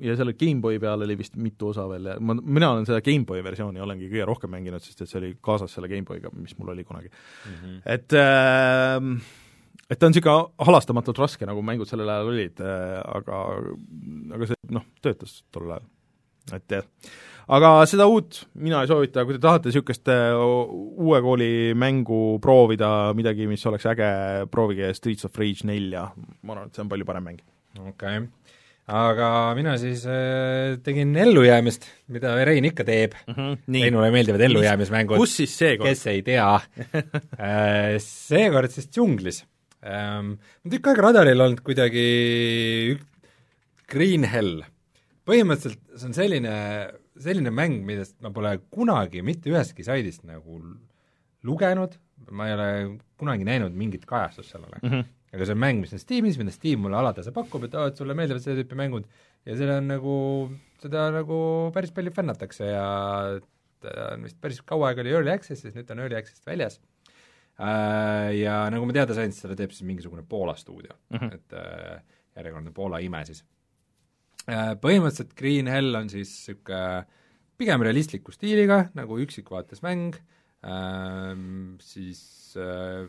ja 0.00 0.14
selle 0.16 0.32
GameBoy 0.38 0.78
peal 0.80 1.02
oli 1.04 1.16
vist 1.20 1.34
mitu 1.36 1.68
osa 1.68 1.84
veel 1.90 2.06
ja 2.08 2.14
ma, 2.24 2.36
mina 2.40 2.70
olen 2.72 2.86
seda 2.88 3.02
GameBoy 3.04 3.42
versiooni 3.44 3.82
olengi 3.84 4.08
kõige 4.08 4.24
rohkem 4.28 4.52
mänginud, 4.54 4.80
sest 4.80 5.04
et 5.04 5.10
see 5.10 5.18
oli 5.20 5.32
kaasas 5.44 5.74
selle 5.76 5.90
GameBoyga, 5.92 6.32
mis 6.40 6.56
mul 6.58 6.72
oli 6.72 6.84
kunagi 6.88 7.10
Mm 7.12 7.54
-hmm. 7.54 7.80
et 7.84 8.12
äh, 8.12 9.41
et 9.90 9.98
ta 9.98 10.08
on 10.08 10.14
niisugune 10.14 10.66
halastamatult 10.66 11.20
raske, 11.22 11.48
nagu 11.48 11.62
mängud 11.66 11.90
sellel 11.90 12.10
ajal 12.12 12.30
olid 12.32 12.62
äh,, 12.64 13.00
aga 13.18 13.42
aga 14.36 14.48
see 14.50 14.72
noh, 14.76 14.86
töötas 15.04 15.40
tol 15.54 15.68
ajal. 15.70 15.86
et 16.58 16.76
jah. 16.76 16.86
aga 17.58 17.72
seda 17.90 18.06
uut 18.10 18.42
mina 18.54 18.82
ei 18.82 18.90
soovita, 18.90 19.26
kui 19.26 19.36
te 19.36 19.42
tahate 19.42 19.70
niisugust 19.70 20.12
äh, 20.12 20.36
uue 20.38 21.22
kooli 21.24 21.52
mängu 21.78 22.38
proovida, 22.42 23.12
midagi, 23.18 23.48
mis 23.50 23.66
oleks 23.70 23.88
äge, 23.92 24.12
proovige 24.54 24.92
Streets 24.96 25.28
of 25.28 25.38
Rage 25.38 25.68
nelja, 25.68 26.08
ma 26.42 26.56
arvan, 26.56 26.70
et 26.70 26.78
see 26.78 26.86
on 26.86 26.92
palju 26.92 27.08
parem 27.08 27.30
mäng. 27.32 27.44
okei 27.82 27.92
okay. 27.92 28.26
aga 29.02 29.28
mina 29.58 29.76
siis 29.82 30.06
äh, 30.08 30.78
tegin 30.86 31.14
ellujäämist, 31.26 31.88
mida 32.14 32.34
Rein 32.48 32.70
ikka 32.70 32.86
teeb 32.88 33.18
mm. 33.28 33.54
nii, 33.66 33.86
Reinule 33.88 34.10
meeldivad 34.14 34.48
ellujäämismängud. 34.48 35.20
kus 35.20 35.38
siis 35.42 35.58
seekord? 35.58 35.90
kes 35.90 36.06
ei 36.14 36.24
tea 36.26 36.50
Äh, 37.42 37.96
seekord 38.02 38.70
siis 38.72 38.88
džunglis. 38.88 39.42
Ma 39.82 40.70
tükk 40.70 40.92
aega 40.92 41.02
radaril 41.08 41.42
olnud 41.42 41.62
kuidagi 41.66 42.04
Green 43.90 44.24
Hell. 44.24 44.62
põhimõtteliselt 45.26 45.98
see 45.98 46.08
on 46.08 46.14
selline, 46.16 46.54
selline 47.22 47.52
mäng, 47.54 47.82
millest 47.86 48.16
ma 48.24 48.32
pole 48.34 48.56
kunagi 48.74 49.22
mitte 49.26 49.50
ühestki 49.52 49.84
saidist 49.86 50.24
nagu 50.26 50.60
lugenud, 51.46 51.94
ma 52.30 52.48
ei 52.48 52.54
ole 52.56 52.68
kunagi 53.18 53.46
näinud 53.46 53.74
mingit 53.78 54.06
kajastust 54.06 54.54
sellele 54.54 54.78
mm. 54.80 54.88
-hmm. 54.88 55.10
aga 55.34 55.46
see 55.46 55.56
on 55.56 55.62
mäng, 55.62 55.82
mis 55.82 55.94
on 55.94 56.02
Steamis, 56.02 56.38
mida 56.38 56.54
Steam 56.54 56.82
mulle 56.86 56.98
alatasa 56.98 57.34
pakub, 57.34 57.66
et 57.66 57.74
aa, 57.74 57.90
et 57.90 57.98
sulle 57.98 58.14
meeldivad 58.18 58.42
seda 58.42 58.58
tüüpi 58.60 58.78
mängud 58.78 59.06
ja 59.46 59.58
seda 59.58 59.78
on 59.82 59.90
nagu, 59.90 60.16
seda 60.82 61.10
nagu 61.14 61.38
päris 61.74 61.94
palju 61.94 62.14
fännatakse 62.14 62.70
ja 62.70 62.86
ta 63.82 63.94
on 64.14 64.26
vist 64.26 64.38
päris 64.40 64.62
kaua 64.62 64.90
aega 64.90 65.02
oli 65.02 65.14
Early 65.14 65.34
Access'is, 65.34 65.74
nüüd 65.74 65.86
ta 65.86 65.94
on 65.96 66.04
Early 66.06 66.18
Access'ist 66.18 66.46
väljas 66.46 66.78
ja 67.58 68.70
nagu 68.72 68.86
ma 68.88 68.92
teada 68.96 69.14
sain, 69.14 69.32
seda 69.36 69.54
teeb 69.58 69.70
siis 69.70 69.86
mingisugune 69.86 70.24
Poola 70.28 70.54
stuudio 70.56 70.94
mm, 71.10 71.16
Mhm. 71.16 71.24
-hmm. 71.24 71.34
et 71.34 71.52
äh, 71.52 72.02
järjekordne 72.36 72.72
Poola 72.72 72.98
ime 72.98 73.24
siis 73.24 73.44
äh,. 74.48 74.74
Põhimõtteliselt 74.80 75.34
Green 75.36 75.66
Hell 75.66 75.94
on 75.94 76.08
siis 76.08 76.28
niisugune 76.48 77.06
pigem 77.58 77.82
realistliku 77.82 78.32
stiiliga, 78.32 78.88
nagu 78.94 79.18
üksikvaates 79.18 79.82
mäng 79.82 80.16
ähm,, 80.66 81.76
siis 81.80 82.56
äh, 82.56 83.06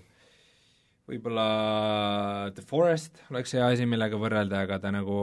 võib-olla 1.10 2.52
The 2.56 2.64
Forest 2.64 3.24
oleks 3.32 3.54
hea 3.54 3.66
asi, 3.66 3.86
millega 3.90 4.16
võrrelda, 4.20 4.62
aga 4.64 4.78
ta 4.80 4.92
nagu 4.92 5.16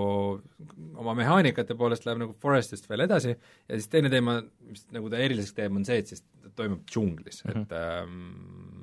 oma 1.01 1.14
mehaanikate 1.16 1.75
poolest 1.79 2.05
läheb 2.05 2.21
nagu 2.25 2.35
Forestist 2.43 2.89
veel 2.91 3.07
edasi 3.07 3.31
ja 3.33 3.79
siis 3.79 3.89
teine 3.89 4.11
teema, 4.12 4.43
mis 4.68 4.85
nagu 4.93 5.09
ta 5.12 5.16
eriliseks 5.16 5.57
teeb, 5.57 5.77
on 5.77 5.85
see, 5.89 5.99
et 6.03 6.11
siis 6.12 6.25
ta 6.43 6.53
toimub 6.57 6.83
džunglis 6.91 7.45
mm, 7.45 7.53
-hmm. 7.53 7.62
et 7.62 7.73
ähm, 7.73 8.80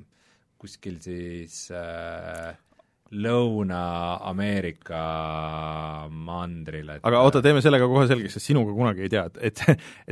kuskil 0.58 0.98
siis 1.02 1.68
äh, 1.70 2.56
Lõuna-Ameerika 3.16 5.02
mandril, 6.12 6.90
et 6.92 7.06
aga 7.08 7.20
oota, 7.24 7.40
teeme 7.44 7.62
selle 7.64 7.78
ka 7.80 7.86
kohe 7.88 8.04
selgeks, 8.10 8.34
sest 8.36 8.50
sinuga 8.50 8.74
kunagi 8.76 9.06
ei 9.06 9.12
tea, 9.12 9.22
et, 9.30 9.38
et 9.48 9.62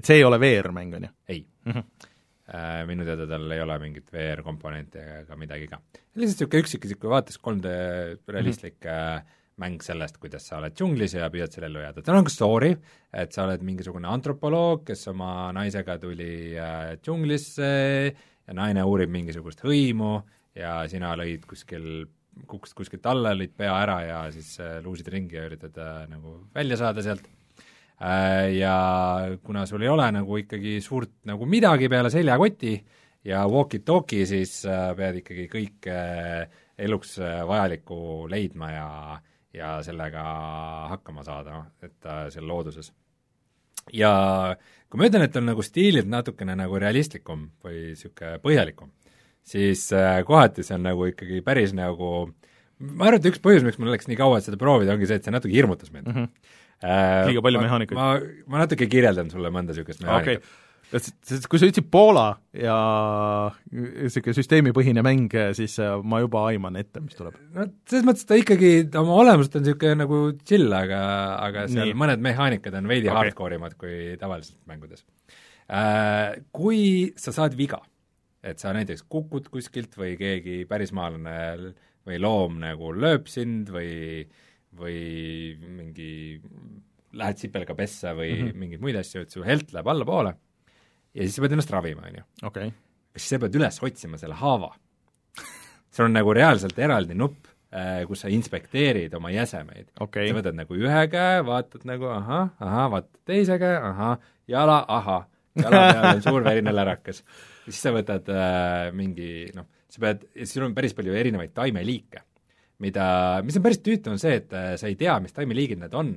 et 0.01 0.05
see 0.07 0.17
ei 0.21 0.25
ole 0.25 0.39
VR-mäng, 0.41 0.95
on 0.97 1.05
ju? 1.05 1.11
ei 1.29 1.43
mm. 1.45 1.73
-hmm. 1.73 1.85
äh, 2.57 2.79
minu 2.89 3.05
teada 3.05 3.27
tal 3.29 3.51
ei 3.53 3.61
ole 3.61 3.79
mingit 3.83 4.09
VR-komponenti 4.13 5.03
ega 5.23 5.37
midagi 5.37 5.69
ka. 5.69 5.81
lihtsalt 6.15 6.39
niisugune 6.39 6.63
üksikisiku 6.65 7.13
vaates 7.13 7.37
3D 7.37 7.67
realistlik 8.29 8.81
mm 8.81 8.89
-hmm. 8.91 9.35
mäng 9.61 9.83
sellest, 9.83 10.17
kuidas 10.17 10.49
sa 10.49 10.57
oled 10.59 10.73
džunglis 10.73 11.15
ja 11.15 11.29
püüad 11.29 11.53
seal 11.53 11.69
ellu 11.69 11.81
jääda. 11.85 12.03
tal 12.03 12.17
on 12.17 12.25
ka 12.25 12.31
story, 12.31 12.77
et 13.13 13.33
sa 13.33 13.45
oled 13.45 13.61
mingisugune 13.63 14.09
antropoloog, 14.09 14.85
kes 14.87 15.09
oma 15.09 15.53
naisega 15.53 15.99
tuli 15.99 16.57
äh, 16.57 16.97
džunglisse 16.97 18.15
ja 18.47 18.55
naine 18.55 18.83
uurib 18.85 19.11
mingisugust 19.11 19.61
hõimu 19.61 20.23
ja 20.57 20.79
sina 20.91 21.15
lõid 21.19 21.47
kuskil 21.49 22.07
kukkusid 22.47 22.77
kuskilt 22.77 23.07
alla, 23.09 23.33
lõid 23.37 23.55
pea 23.57 23.73
ära 23.81 23.97
ja 24.05 24.19
siis 24.35 24.59
äh, 24.61 24.79
luusid 24.85 25.09
ringi 25.13 25.39
ja 25.39 25.47
üritad 25.49 25.77
äh, 25.81 26.03
nagu 26.11 26.39
välja 26.55 26.77
saada 26.81 27.05
sealt 27.05 27.25
äh, 28.01 28.53
ja 28.59 28.77
kuna 29.45 29.65
sul 29.69 29.85
ei 29.87 29.93
ole 29.93 30.11
nagu 30.19 30.41
ikkagi 30.43 30.79
suurt 30.85 31.15
nagu 31.29 31.49
midagi 31.49 31.89
peale 31.93 32.13
seljakoti 32.13 32.75
ja 33.27 33.47
walkie-talkie, 33.51 34.27
siis 34.29 34.61
pead 34.97 35.17
ikkagi 35.19 35.49
kõik 35.51 35.89
eluks 36.79 37.17
vajalikku 37.49 38.29
leidma 38.31 38.69
ja 38.71 38.91
ja 39.57 39.77
sellega 39.85 40.23
hakkama 40.93 41.25
saada, 41.25 41.65
et 41.83 42.07
äh, 42.07 42.27
seal 42.33 42.49
looduses. 42.49 42.93
ja 43.93 44.57
kui 44.91 44.99
ma 45.01 45.09
ütlen, 45.09 45.27
et 45.27 45.37
on 45.39 45.47
nagu 45.47 45.63
stiililt 45.63 46.09
natukene 46.11 46.57
nagu 46.59 46.79
realistlikum 46.83 47.47
või 47.65 47.93
niisugune 47.93 48.41
põhjalikum, 48.43 48.91
siis 49.47 49.87
äh, 49.95 50.21
kohati 50.27 50.67
see 50.67 50.77
on 50.79 50.87
nagu 50.89 51.09
ikkagi 51.13 51.43
päris 51.47 51.75
nagu 51.77 52.13
ma 52.79 53.09
arvan, 53.09 53.21
et 53.21 53.31
üks 53.31 53.41
põhjus, 53.43 53.65
miks 53.67 53.81
mul 53.81 53.95
läks 53.95 54.11
nii 54.11 54.19
kaua, 54.21 54.41
et 54.41 54.49
seda 54.49 54.61
proovida, 54.61 54.95
ongi 54.97 55.09
see, 55.09 55.21
et 55.21 55.27
see 55.27 55.35
natuke 55.35 55.55
hirmutas 55.55 55.93
mind 55.95 56.11
mm. 56.11 56.15
-hmm. 56.21 56.55
Liiga 57.31 57.41
palju 57.41 57.61
mehaanikuid. 57.63 57.97
ma, 57.97 58.21
ma 58.53 58.65
natuke 58.67 58.89
kirjeldan 58.93 59.31
sulle 59.33 59.49
mõnda 59.49 59.73
niisugust 59.73 60.03
mehaanikat 60.05 60.43
okay., 60.43 60.65
kui 61.51 61.59
sa 61.59 61.67
ütlesid 61.67 61.89
Poola 61.91 62.27
ja 62.55 62.77
niisugune 63.73 64.35
süsteemipõhine 64.37 65.03
mäng, 65.03 65.33
siis 65.59 65.75
äh, 65.83 65.97
ma 66.07 66.21
juba 66.23 66.45
aiman 66.53 66.77
ette, 66.79 67.01
mis 67.03 67.19
tuleb. 67.19 67.35
no 67.57 67.67
selles 67.89 68.07
mõttes 68.07 68.29
ta 68.29 68.39
ikkagi, 68.39 68.87
oma 69.01 69.17
olemuselt 69.25 69.59
on 69.59 69.67
niisugune 69.67 69.99
nagu 70.05 70.21
chill, 70.47 70.71
aga, 70.77 71.01
aga 71.49 71.67
seal 71.73 71.91
Nii. 71.91 71.99
Mõned 72.05 72.23
mehaanikad 72.23 72.79
on 72.79 72.87
veidi 72.93 73.11
okay. 73.11 73.19
hardcore 73.19 73.59
imad 73.59 73.75
kui 73.81 74.15
tavaliselt 74.21 74.61
mängudes 74.71 75.03
äh,. 75.67 76.39
Kui 76.55 77.13
sa 77.19 77.35
saad 77.35 77.57
viga, 77.59 77.81
et 78.47 78.63
sa 78.63 78.73
näiteks 78.77 79.05
kukud 79.11 79.51
kuskilt 79.53 79.97
või 79.99 80.15
keegi 80.21 80.65
pärismaalane 80.71 81.37
või 82.07 82.21
loom 82.23 82.61
nagu 82.63 82.93
lööb 82.95 83.27
sind 83.31 83.71
või, 83.75 84.23
või 84.79 84.99
mingi 85.59 86.11
lähed 87.17 87.41
sipelga 87.41 87.75
pessa 87.75 88.15
või 88.15 88.33
mm 88.33 88.43
-hmm. 88.43 88.61
mingeid 88.63 88.85
muid 88.85 88.99
asju, 89.01 89.25
et 89.25 89.35
su 89.35 89.45
helt 89.47 89.73
läheb 89.75 89.89
allapoole 89.91 90.37
ja 91.17 91.25
siis 91.25 91.37
sa 91.37 91.45
pead 91.45 91.57
ennast 91.57 91.73
ravima, 91.73 92.07
on 92.07 92.19
ju. 92.21 92.25
okei 92.43 92.71
okay. 92.71 92.77
siis 93.17 93.35
sa 93.35 93.43
pead 93.43 93.59
üles 93.59 93.83
otsima 93.83 94.21
selle 94.21 94.39
haava. 94.39 94.73
sul 95.91 96.09
on 96.09 96.17
nagu 96.17 96.33
reaalselt 96.37 96.79
eraldi 96.79 97.15
nupp, 97.17 97.49
kus 98.09 98.23
sa 98.25 98.29
inspekteerid 98.33 99.15
oma 99.15 99.31
jäsemeid 99.35 99.91
okay.. 100.01 100.29
sa 100.29 100.37
võtad 100.39 100.57
nagu 100.57 100.77
ühe 100.77 101.07
käe, 101.13 101.41
vaatad 101.45 101.87
nagu 101.89 102.09
ahah, 102.13 102.53
ahah, 102.61 102.91
vaatad 102.93 103.23
teise 103.29 103.59
käe, 103.59 103.77
ahah, 103.91 104.19
jala, 104.49 104.85
ahah, 104.89 105.27
jala 105.63 105.83
peal 105.91 106.09
on 106.13 106.23
suur 106.25 106.47
verine 106.47 106.75
lärakas. 106.75 107.23
siis 107.65 107.83
sa 107.83 107.93
võtad 107.95 108.31
äh, 108.33 108.93
mingi 108.97 109.51
noh, 109.57 109.69
sa 109.91 110.03
pead, 110.03 110.27
sul 110.49 110.67
on 110.69 110.75
päris 110.77 110.95
palju 110.97 111.15
erinevaid 111.17 111.55
taimeliike, 111.57 112.25
mida, 112.85 113.07
mis 113.47 113.57
on 113.59 113.65
päris 113.65 113.81
tüütu, 113.85 114.13
on 114.13 114.23
see, 114.23 114.37
et 114.43 114.53
äh, 114.57 114.75
sa 114.81 114.91
ei 114.91 114.99
tea, 115.01 115.19
mis 115.25 115.35
taimeliigid 115.37 115.81
need 115.83 115.97
on 115.97 116.17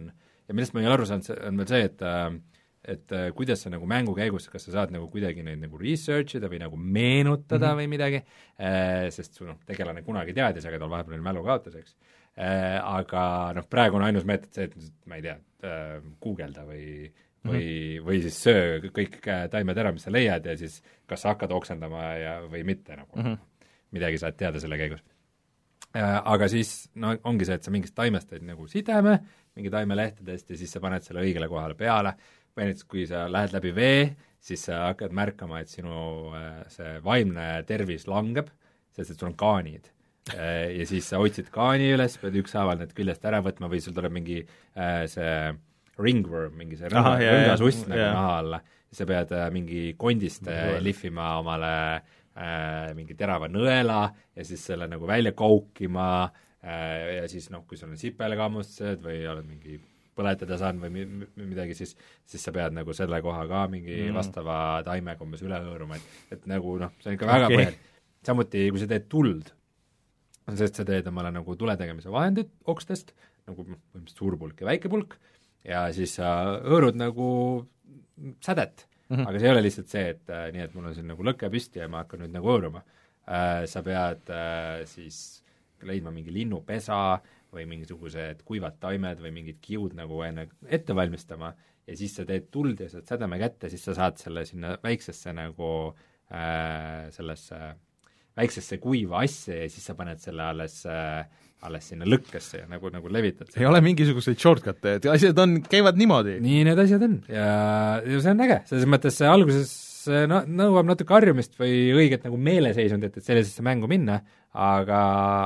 ja 0.49 0.55
millest 0.55 0.73
ma 0.73 0.81
ei 0.81 0.89
ole 0.89 0.97
aru 0.97 1.07
saanud, 1.07 1.29
on 1.45 1.61
veel 1.61 1.69
see, 1.69 1.83
et 1.91 2.05
äh, 2.05 2.29
et 2.89 3.11
äh, 3.13 3.27
kuidas 3.35 3.61
sa 3.61 3.69
nagu 3.69 3.85
mängu 3.89 4.13
käigus, 4.17 4.47
kas 4.49 4.63
sa 4.65 4.71
saad 4.77 4.93
nagu 4.95 5.09
kuidagi 5.11 5.43
neid 5.45 5.59
nagu 5.61 5.77
research 5.77 6.37
ida 6.39 6.47
või 6.49 6.61
nagu 6.61 6.77
meenutada 6.79 7.67
mm 7.67 7.71
-hmm. 7.71 7.81
või 7.81 7.89
midagi, 7.91 8.21
äh, 8.57 9.09
sest 9.13 9.35
su 9.35 9.45
noh, 9.45 9.59
tegelane 9.67 10.01
kunagi 10.01 10.33
teadis, 10.33 10.65
aga 10.65 10.79
tal 10.79 10.89
vahepeal 10.89 11.17
oli 11.17 11.27
mälu 11.27 11.43
kaotus, 11.45 11.75
eks. 11.75 11.95
Aga 12.39 13.21
noh, 13.51 13.65
praegu 13.67 13.97
on 13.97 14.03
ainus 14.05 14.23
meetod 14.23 14.53
see, 14.55 14.69
et 14.69 14.75
ma 15.11 15.17
ei 15.17 15.21
tea, 15.25 15.33
guugelda 16.23 16.63
või 16.63 17.09
või 17.45 17.59
mm, 17.59 17.69
-hmm. 17.69 18.07
või 18.07 18.21
siis 18.25 18.41
söö 18.43 18.91
kõik 18.95 19.19
taimed 19.51 19.77
ära, 19.77 19.93
mis 19.95 20.03
sa 20.07 20.11
leiad 20.11 20.45
ja 20.45 20.57
siis 20.57 20.81
kas 21.07 21.23
sa 21.23 21.33
hakkad 21.33 21.51
oksendama 21.55 22.03
ja, 22.19 22.35
või 22.47 22.65
mitte 22.67 22.95
nagu 22.95 23.15
mm. 23.15 23.23
-hmm. 23.23 23.65
midagi 23.91 24.17
saad 24.17 24.37
teada 24.37 24.59
selle 24.59 24.77
käigus. 24.77 25.03
Aga 25.93 26.47
siis 26.47 26.89
no 26.95 27.15
ongi 27.23 27.45
see, 27.45 27.55
et 27.55 27.63
sa 27.65 27.71
mingist 27.71 27.95
taimest 27.97 28.29
teed 28.29 28.43
nagu 28.45 28.67
sideme, 28.67 29.19
mingi 29.55 29.71
taimelehtedest 29.73 30.49
ja 30.49 30.57
siis 30.57 30.71
sa 30.71 30.79
paned 30.79 31.01
selle 31.01 31.23
õigele 31.23 31.47
kohale 31.49 31.73
peale, 31.75 32.13
või 32.55 32.67
näiteks 32.69 32.85
kui 32.89 33.05
sa 33.09 33.23
lähed 33.31 33.55
läbi 33.55 33.71
vee, 33.75 34.03
siis 34.39 34.65
sa 34.67 34.83
hakkad 34.89 35.15
märkama, 35.15 35.61
et 35.63 35.71
sinu 35.71 36.33
äh, 36.37 36.59
see 36.73 36.97
vaimne 37.05 37.47
tervis 37.69 38.05
langeb, 38.09 38.51
sest 38.95 39.13
et 39.13 39.17
sul 39.19 39.31
on 39.31 39.39
kaanid. 39.39 39.89
Äh, 40.35 40.75
ja 40.77 40.85
siis 40.89 41.09
sa 41.09 41.21
otsid 41.23 41.49
kaani 41.53 41.91
üles, 41.95 42.19
pead 42.21 42.37
ükshaaval 42.43 42.81
need 42.81 42.93
küljest 42.97 43.25
ära 43.25 43.41
võtma 43.45 43.71
või 43.71 43.81
sul 43.83 43.95
tuleb 43.97 44.13
mingi 44.15 44.43
äh, 44.43 45.05
see 45.11 45.33
ringworm, 45.99 46.57
mingi 46.59 46.79
see 46.79 46.91
rõnga, 46.91 47.15
rõngasuss 47.19 47.87
nagu 47.91 48.05
naha 48.05 48.35
alla, 48.43 48.61
siis 48.89 49.03
sa 49.03 49.09
pead 49.09 49.33
mingi 49.55 49.81
kondist 49.99 50.47
lihvima 50.83 51.31
omale 51.41 51.73
äh, 51.95 52.91
mingi 52.97 53.17
terava 53.19 53.51
nõela 53.51 54.05
ja 54.09 54.45
siis 54.47 54.63
selle 54.71 54.87
nagu 54.91 55.09
välja 55.09 55.35
koukima 55.37 56.09
äh,, 56.27 56.45
Äh, 56.59 57.21
ja 57.21 57.27
siis 57.31 57.47
noh, 57.53 57.63
kui 57.67 57.77
sul 57.79 57.93
on 57.93 57.99
sipelgammustused 57.99 58.99
või 59.03 59.21
oled 59.31 59.45
mingi 59.47 59.77
põletada 60.17 60.57
saanud 60.59 60.83
või 60.83 60.89
mi-, 60.91 61.27
midagi, 61.39 61.77
siis, 61.77 61.93
siis 62.27 62.43
sa 62.43 62.51
pead 62.51 62.75
nagu 62.75 62.91
selle 62.95 63.21
koha 63.23 63.45
ka 63.47 63.61
mingi 63.71 63.95
mm. 64.09 64.17
vastava 64.17 64.57
taimega 64.83 65.23
umbes 65.23 65.45
üle 65.45 65.55
hõõruma, 65.55 65.95
et 65.95 66.35
et 66.35 66.49
nagu 66.51 66.75
noh, 66.81 66.91
see 66.99 67.13
on 67.13 67.15
ikka 67.15 67.29
väga 67.29 67.47
okay. 67.47 67.61
põhjalik. 67.61 67.87
samuti, 68.27 68.65
kui 68.73 68.83
sa 68.83 68.89
teed 68.91 69.07
tuld, 69.13 69.53
et 70.51 70.81
sa 70.81 70.87
teed 70.89 71.07
omale 71.07 71.31
nagu 71.37 71.55
tule 71.55 71.77
tegemise 71.79 72.11
vahendid 72.11 72.51
okstest, 72.75 73.15
nagu 73.47 73.63
põhimõtteliselt 73.63 74.19
suur 74.19 74.35
pulk 74.43 74.59
ja 74.59 74.67
väike 74.73 74.91
pulk, 74.91 75.15
ja 75.67 75.87
siis 75.95 76.15
sa 76.19 76.59
hõõrud 76.63 76.97
nagu 76.99 77.27
sädet 78.43 78.87
mm, 79.09 79.15
-hmm. 79.15 79.27
aga 79.27 79.39
see 79.39 79.47
ei 79.47 79.53
ole 79.53 79.65
lihtsalt 79.65 79.91
see, 79.91 80.05
et 80.15 80.29
äh, 80.29 80.47
nii, 80.53 80.63
et 80.67 80.75
mul 80.75 80.89
on 80.91 80.95
siin 80.95 81.09
nagu 81.11 81.25
lõke 81.25 81.49
püsti 81.51 81.83
ja 81.83 81.89
ma 81.91 82.03
hakkan 82.03 82.23
nüüd 82.23 82.35
nagu 82.35 82.49
hõõruma 82.51 82.83
äh,. 83.29 83.65
Sa 83.69 83.83
pead 83.85 84.29
äh, 84.33 84.85
siis 84.89 85.43
leidma 85.85 86.11
mingi 86.11 86.33
linnupesa 86.33 87.19
või 87.53 87.65
mingisugused 87.69 88.43
kuivad 88.45 88.79
taimed 88.79 89.19
või 89.21 89.31
mingid 89.31 89.59
kiud 89.61 89.93
nagu 89.97 90.21
enne 90.23 90.47
ette 90.67 90.95
valmistama 90.95 91.53
ja 91.87 91.97
siis 91.97 92.15
sa 92.15 92.25
teed 92.25 92.49
tuld 92.53 92.79
ja 92.79 92.89
saad 92.89 93.07
sädeme 93.09 93.39
kätte, 93.41 93.69
siis 93.69 93.83
sa 93.83 93.95
saad 93.97 94.17
selle 94.21 94.45
sinna 94.45 94.75
väiksesse 94.83 95.33
nagu 95.33 95.69
äh, 96.31 97.09
sellesse 97.15 97.59
väiksesse 98.37 98.77
kuiva 98.77 99.23
asja 99.25 99.63
ja 99.63 99.69
siis 99.69 99.85
sa 99.89 99.95
paned 99.97 100.21
selle 100.21 100.45
alles 100.45 100.83
äh, 100.85 101.25
alles 101.67 101.89
sinna 101.91 102.07
lõkkesse 102.07 102.61
ja 102.61 102.69
nagu, 102.71 102.91
nagu 102.93 103.11
levitad 103.11 103.51
ei 103.59 103.67
ole 103.67 103.81
mingisuguseid 103.83 104.39
shortcut'e, 104.39 104.95
et 104.99 105.07
asjad 105.11 105.39
on, 105.43 105.59
käivad 105.67 105.99
niimoodi? 105.99 106.37
nii 106.43 106.63
need 106.69 106.79
asjad 106.85 107.03
on 107.03 107.19
ja, 107.27 107.49
ja 107.99 108.21
see 108.23 108.33
on 108.33 108.43
äge, 108.45 108.59
selles 108.69 108.87
mõttes 108.89 109.19
alguses 109.27 109.73
no 110.29 110.41
nõuab 110.47 110.87
natuke 110.87 111.15
harjumist 111.17 111.57
või 111.59 111.89
õiget 111.97 112.23
nagu 112.27 112.39
meeleseisundit, 112.39 113.19
et 113.19 113.25
sellisesse 113.25 113.63
mängu 113.65 113.89
minna, 113.91 114.19
aga, 114.55 114.99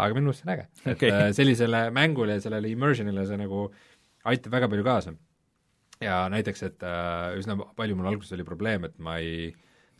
aga 0.04 0.14
minu 0.16 0.30
meelest 0.30 0.44
see 0.44 0.50
on 0.50 0.54
äge 0.56 0.68
okay.. 0.94 1.10
et 1.10 1.18
äh, 1.18 1.28
sellisele 1.36 1.84
mängule 1.96 2.38
ja 2.38 2.46
sellele 2.46 2.72
immersionile 2.72 3.26
see 3.30 3.40
nagu 3.42 3.66
aitab 4.30 4.54
väga 4.54 4.70
palju 4.72 4.86
kaasa. 4.86 5.16
ja 6.04 6.24
näiteks, 6.32 6.66
et 6.70 6.86
äh, 6.88 7.34
üsna 7.40 7.58
palju 7.58 7.98
mul 7.98 8.14
alguses 8.14 8.38
oli 8.38 8.46
probleem, 8.48 8.86
et 8.90 8.98
ma 9.02 9.18
ei 9.18 9.50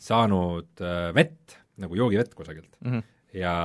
saanud 0.02 0.84
äh, 0.84 1.10
vett, 1.16 1.58
nagu 1.82 1.98
joogivett 1.98 2.36
kusagilt 2.38 2.78
mm. 2.82 2.92
-hmm. 2.92 3.04
ja 3.40 3.56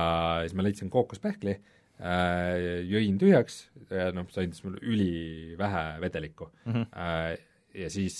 siis 0.41 0.57
ma 0.57 0.65
leidsin 0.65 0.89
kookospähkli 0.89 1.59
äh,, 1.99 2.83
jõin 2.89 3.19
tühjaks 3.21 3.61
ja 3.91 4.09
noh, 4.15 4.27
see 4.33 4.47
andis 4.47 4.63
mulle 4.65 4.81
ülivähe 4.85 5.85
vedelikku 6.03 6.49
mm. 6.65 6.73
-hmm. 6.73 6.87
Äh, 6.95 7.37
ja 7.83 7.89
siis 7.93 8.19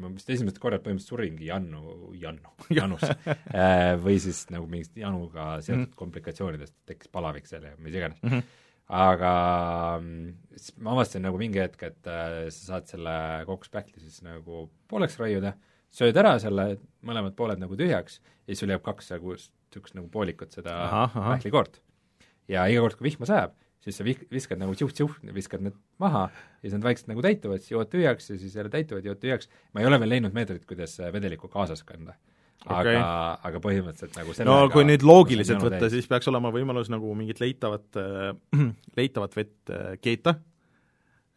ma 0.00 0.10
vist 0.12 0.28
esimesed 0.32 0.58
korrad 0.60 0.82
põhimõtteliselt 0.84 1.14
suringi 1.14 1.48
Jannu, 1.48 2.12
Jannu, 2.20 2.52
Janus 2.78 3.06
äh, 3.08 3.94
või 4.02 4.18
siis 4.22 4.44
nagu 4.52 4.68
mingist 4.70 4.96
Januga 4.98 5.56
seotud 5.62 5.80
mm 5.80 5.84
-hmm. 5.88 6.00
komplikatsioonidest 6.02 6.76
tekkis 6.88 7.12
palavik 7.12 7.48
seal 7.48 7.64
ja 7.64 7.74
mis 7.78 7.96
iganes 7.96 8.20
mm. 8.22 8.30
-hmm. 8.30 8.42
aga 9.00 9.32
siis 10.56 10.76
ma 10.76 10.92
avastasin 10.96 11.24
nagu 11.28 11.40
mingi 11.40 11.62
hetk, 11.62 11.82
et 11.82 12.12
äh, 12.12 12.50
sa 12.50 12.72
saad 12.72 12.92
selle 12.92 13.16
kokospähkli 13.46 14.00
siis 14.00 14.22
nagu 14.22 14.68
pooleks 14.88 15.18
raiuda, 15.18 15.56
sööd 15.90 16.16
ära 16.16 16.38
selle 16.38 16.76
mõlemad 17.02 17.36
pooled 17.36 17.58
nagu 17.58 17.76
tühjaks 17.76 18.20
ja 18.20 18.52
siis 18.52 18.60
sul 18.60 18.74
jääb 18.74 18.84
kaks 18.84 19.10
nagu 19.16 19.36
niisugust 19.36 19.96
nagu 19.96 20.08
poolikut 20.08 20.52
seda 20.52 21.08
pähklikoort. 21.14 21.80
Ja 22.50 22.66
iga 22.70 22.84
kord, 22.84 22.98
kui 22.98 23.08
vihma 23.10 23.28
sajab, 23.28 23.54
siis 23.84 23.98
sa 24.00 24.06
vih-, 24.06 24.22
viskad 24.32 24.60
nagu 24.60 24.74
tšuh-tšuh, 24.76 25.18
viskad 25.34 25.64
need 25.64 25.76
maha 26.02 26.26
ja 26.28 26.62
siis 26.64 26.76
nad 26.76 26.86
vaikselt 26.86 27.10
nagu 27.12 27.24
täituvad, 27.24 27.62
siis 27.62 27.74
jood 27.74 27.90
tühjaks 27.92 28.32
ja 28.32 28.38
siis 28.40 28.56
jälle 28.58 28.72
täituvad, 28.72 29.06
jood 29.06 29.20
tühjaks. 29.22 29.50
ma 29.74 29.82
ei 29.82 29.90
ole 29.90 30.00
veel 30.02 30.16
leidnud 30.16 30.36
meetodit, 30.36 30.66
kuidas 30.68 30.98
vedelikku 31.14 31.50
kaasas 31.52 31.84
kanda. 31.86 32.16
aga 32.66 32.80
okay., 32.80 33.02
aga 33.50 33.62
põhimõtteliselt 33.62 34.18
nagu 34.18 34.36
no 34.48 34.58
kui 34.72 34.86
nüüd 34.88 35.06
loogiliselt 35.06 35.62
võtta, 35.62 35.90
siis 35.92 36.08
peaks 36.10 36.30
olema 36.32 36.50
võimalus 36.54 36.90
nagu 36.92 37.14
mingit 37.18 37.42
leitavat 37.42 38.00
äh,, 38.02 38.30
leitavat 38.98 39.38
vett 39.38 39.74
äh, 39.74 39.94
keeta 40.02 40.38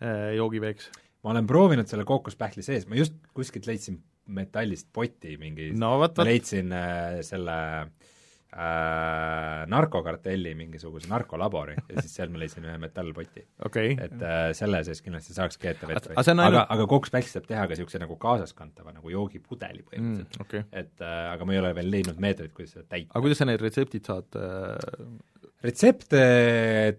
äh, 0.02 0.36
joogiveeks. 0.40 0.90
ma 1.24 1.36
olen 1.36 1.50
proovinud 1.50 1.90
selle 1.92 2.08
kookospähkli 2.08 2.66
sees, 2.66 2.88
ma 2.90 2.98
just 2.98 3.18
kuskilt 3.38 3.70
leidsin 3.70 4.02
metallist 4.30 4.90
poti 4.94 5.36
mingi 5.42 5.72
no, 5.78 5.98
leidsin 6.26 6.74
äh, 6.74 7.20
selle 7.26 7.60
äh, 7.82 8.16
äh, 8.54 9.66
narkokartelli 9.70 10.56
mingisuguse 10.58 11.10
narkolabori 11.12 11.76
ja 11.78 12.02
siis 12.02 12.16
seal 12.18 12.32
ma 12.34 12.42
leidsin 12.42 12.66
ühe 12.66 12.78
metallpoti 12.82 13.44
okay.. 13.66 13.94
et 13.94 14.16
äh, 14.26 14.40
selle 14.58 14.82
sees 14.88 15.04
kindlasti 15.06 15.36
saaks 15.38 15.60
keeta 15.62 15.90
vett 15.90 16.10
või 16.10 16.18
aga, 16.18 16.36
aga, 16.48 16.64
aga 16.76 16.88
kookspälks 16.90 17.36
saab 17.38 17.46
teha 17.50 17.68
ka 17.68 17.76
niisuguse 17.76 18.02
nagu 18.02 18.18
kaasaskantava 18.22 18.96
nagu 18.96 19.14
joogipudeli 19.14 19.86
põhimõtteliselt 19.86 20.40
mm,. 20.40 20.48
Okay. 20.48 20.66
et 20.72 21.06
äh, 21.06 21.20
aga 21.36 21.46
ma 21.46 21.56
ei 21.56 21.62
ole 21.62 21.76
veel 21.78 21.94
leidnud 21.94 22.24
meetodit, 22.26 22.56
kuidas 22.58 22.74
seda 22.78 22.88
täita. 22.88 23.12
aga 23.14 23.24
kuidas 23.28 23.44
sa 23.44 23.50
need 23.50 23.64
retseptid 23.68 24.10
saad 24.10 24.42
äh... 24.42 25.06
retsepte 25.70 26.26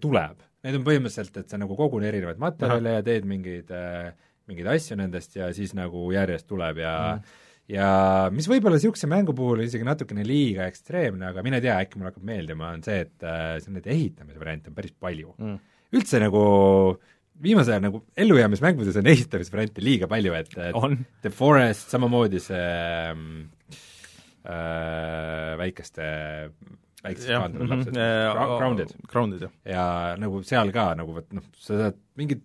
tuleb, 0.01 0.47
need 0.63 0.79
on 0.79 0.87
põhimõtteliselt, 0.87 1.43
et 1.43 1.51
sa 1.51 1.59
nagu 1.59 1.75
kogud 1.79 2.07
erinevaid 2.07 2.39
materjale 2.41 2.99
ja 2.99 3.05
teed 3.05 3.27
mingeid 3.27 3.75
äh, 3.75 4.11
mingeid 4.47 4.71
asju 4.71 4.97
nendest 4.99 5.35
ja 5.35 5.51
siis 5.55 5.75
nagu 5.77 6.07
järjest 6.15 6.47
tuleb 6.47 6.83
ja 6.85 6.97
mm 7.17 7.39
ja 7.71 7.87
mis 8.33 8.47
võib-olla 8.51 8.77
niisuguse 8.77 9.09
mängu 9.11 9.35
puhul 9.37 9.63
isegi 9.65 9.87
natukene 9.87 10.25
liiga 10.27 10.67
ekstreemne, 10.69 11.31
aga 11.31 11.43
mine 11.45 11.61
tea, 11.63 11.77
äkki 11.79 11.99
mulle 11.99 12.11
hakkab 12.11 12.27
meeldima, 12.27 12.73
on 12.75 12.83
see, 12.85 12.99
et 13.07 13.25
äh, 13.25 13.55
see 13.61 13.71
on 13.71 13.79
neid 13.79 13.89
ehitamise 13.93 14.41
variante 14.41 14.71
on 14.71 14.77
päris 14.77 14.93
palju 14.95 15.33
mm.. 15.37 15.57
üldse 15.97 16.21
nagu 16.23 16.43
viimasel 17.41 17.77
ajal 17.77 17.87
nagu 17.87 18.03
ellujäämismängudes 18.21 18.99
on 19.01 19.09
ehitamisvariante 19.13 19.83
liiga 19.85 20.09
palju, 20.11 20.35
et, 20.37 20.51
et 20.67 20.75
The 21.23 21.31
Forest, 21.33 21.89
samamoodi 21.93 22.39
see 22.43 22.67
äh, 24.45 25.55
väikeste 25.61 26.05
väikesed 27.01 27.33
maandunud 27.33 27.65
mhm, 27.65 27.73
lapsed 27.73 27.95
mm, 27.97 28.57
Grounded. 28.59 28.95
Grounded, 29.09 29.45
jah. 29.47 29.53
ja 29.65 29.85
nagu 30.21 30.41
seal 30.45 30.73
ka 30.75 30.91
nagu 30.97 31.15
vot 31.17 31.31
noh, 31.37 31.45
sa 31.57 31.79
saad 31.85 31.97
mingit 32.19 32.43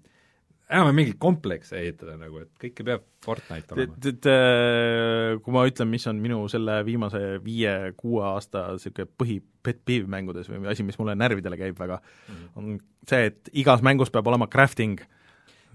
enam-vähem 0.66 0.96
mingit 0.98 1.18
komplekse 1.22 1.78
ehitada 1.78 2.16
nagu, 2.18 2.40
et 2.42 2.50
kõike 2.62 2.84
peab 2.86 3.04
Fortnite 3.22 3.74
olema. 3.74 3.94
et, 3.94 4.08
et 4.10 4.28
äh, 4.30 5.36
kui 5.42 5.54
ma 5.54 5.62
ütlen, 5.68 5.90
mis 5.92 6.06
on 6.10 6.18
minu 6.22 6.40
selle 6.50 6.80
viimase 6.86 7.20
viie-kuue 7.44 8.24
aasta 8.32 8.64
niisugune 8.74 9.06
põhi 9.22 9.38
pet 9.66 9.78
peeve 9.86 10.10
mängudes 10.10 10.50
või 10.50 10.66
asi, 10.72 10.86
mis 10.86 10.98
mulle 10.98 11.14
närvidele 11.18 11.58
käib 11.60 11.78
väga 11.78 12.00
mm, 12.00 12.34
-hmm. 12.34 12.48
on 12.58 12.80
see, 13.06 13.30
et 13.30 13.52
igas 13.54 13.84
mängus 13.86 14.10
peab 14.14 14.26
olema 14.26 14.50
crafting. 14.50 14.98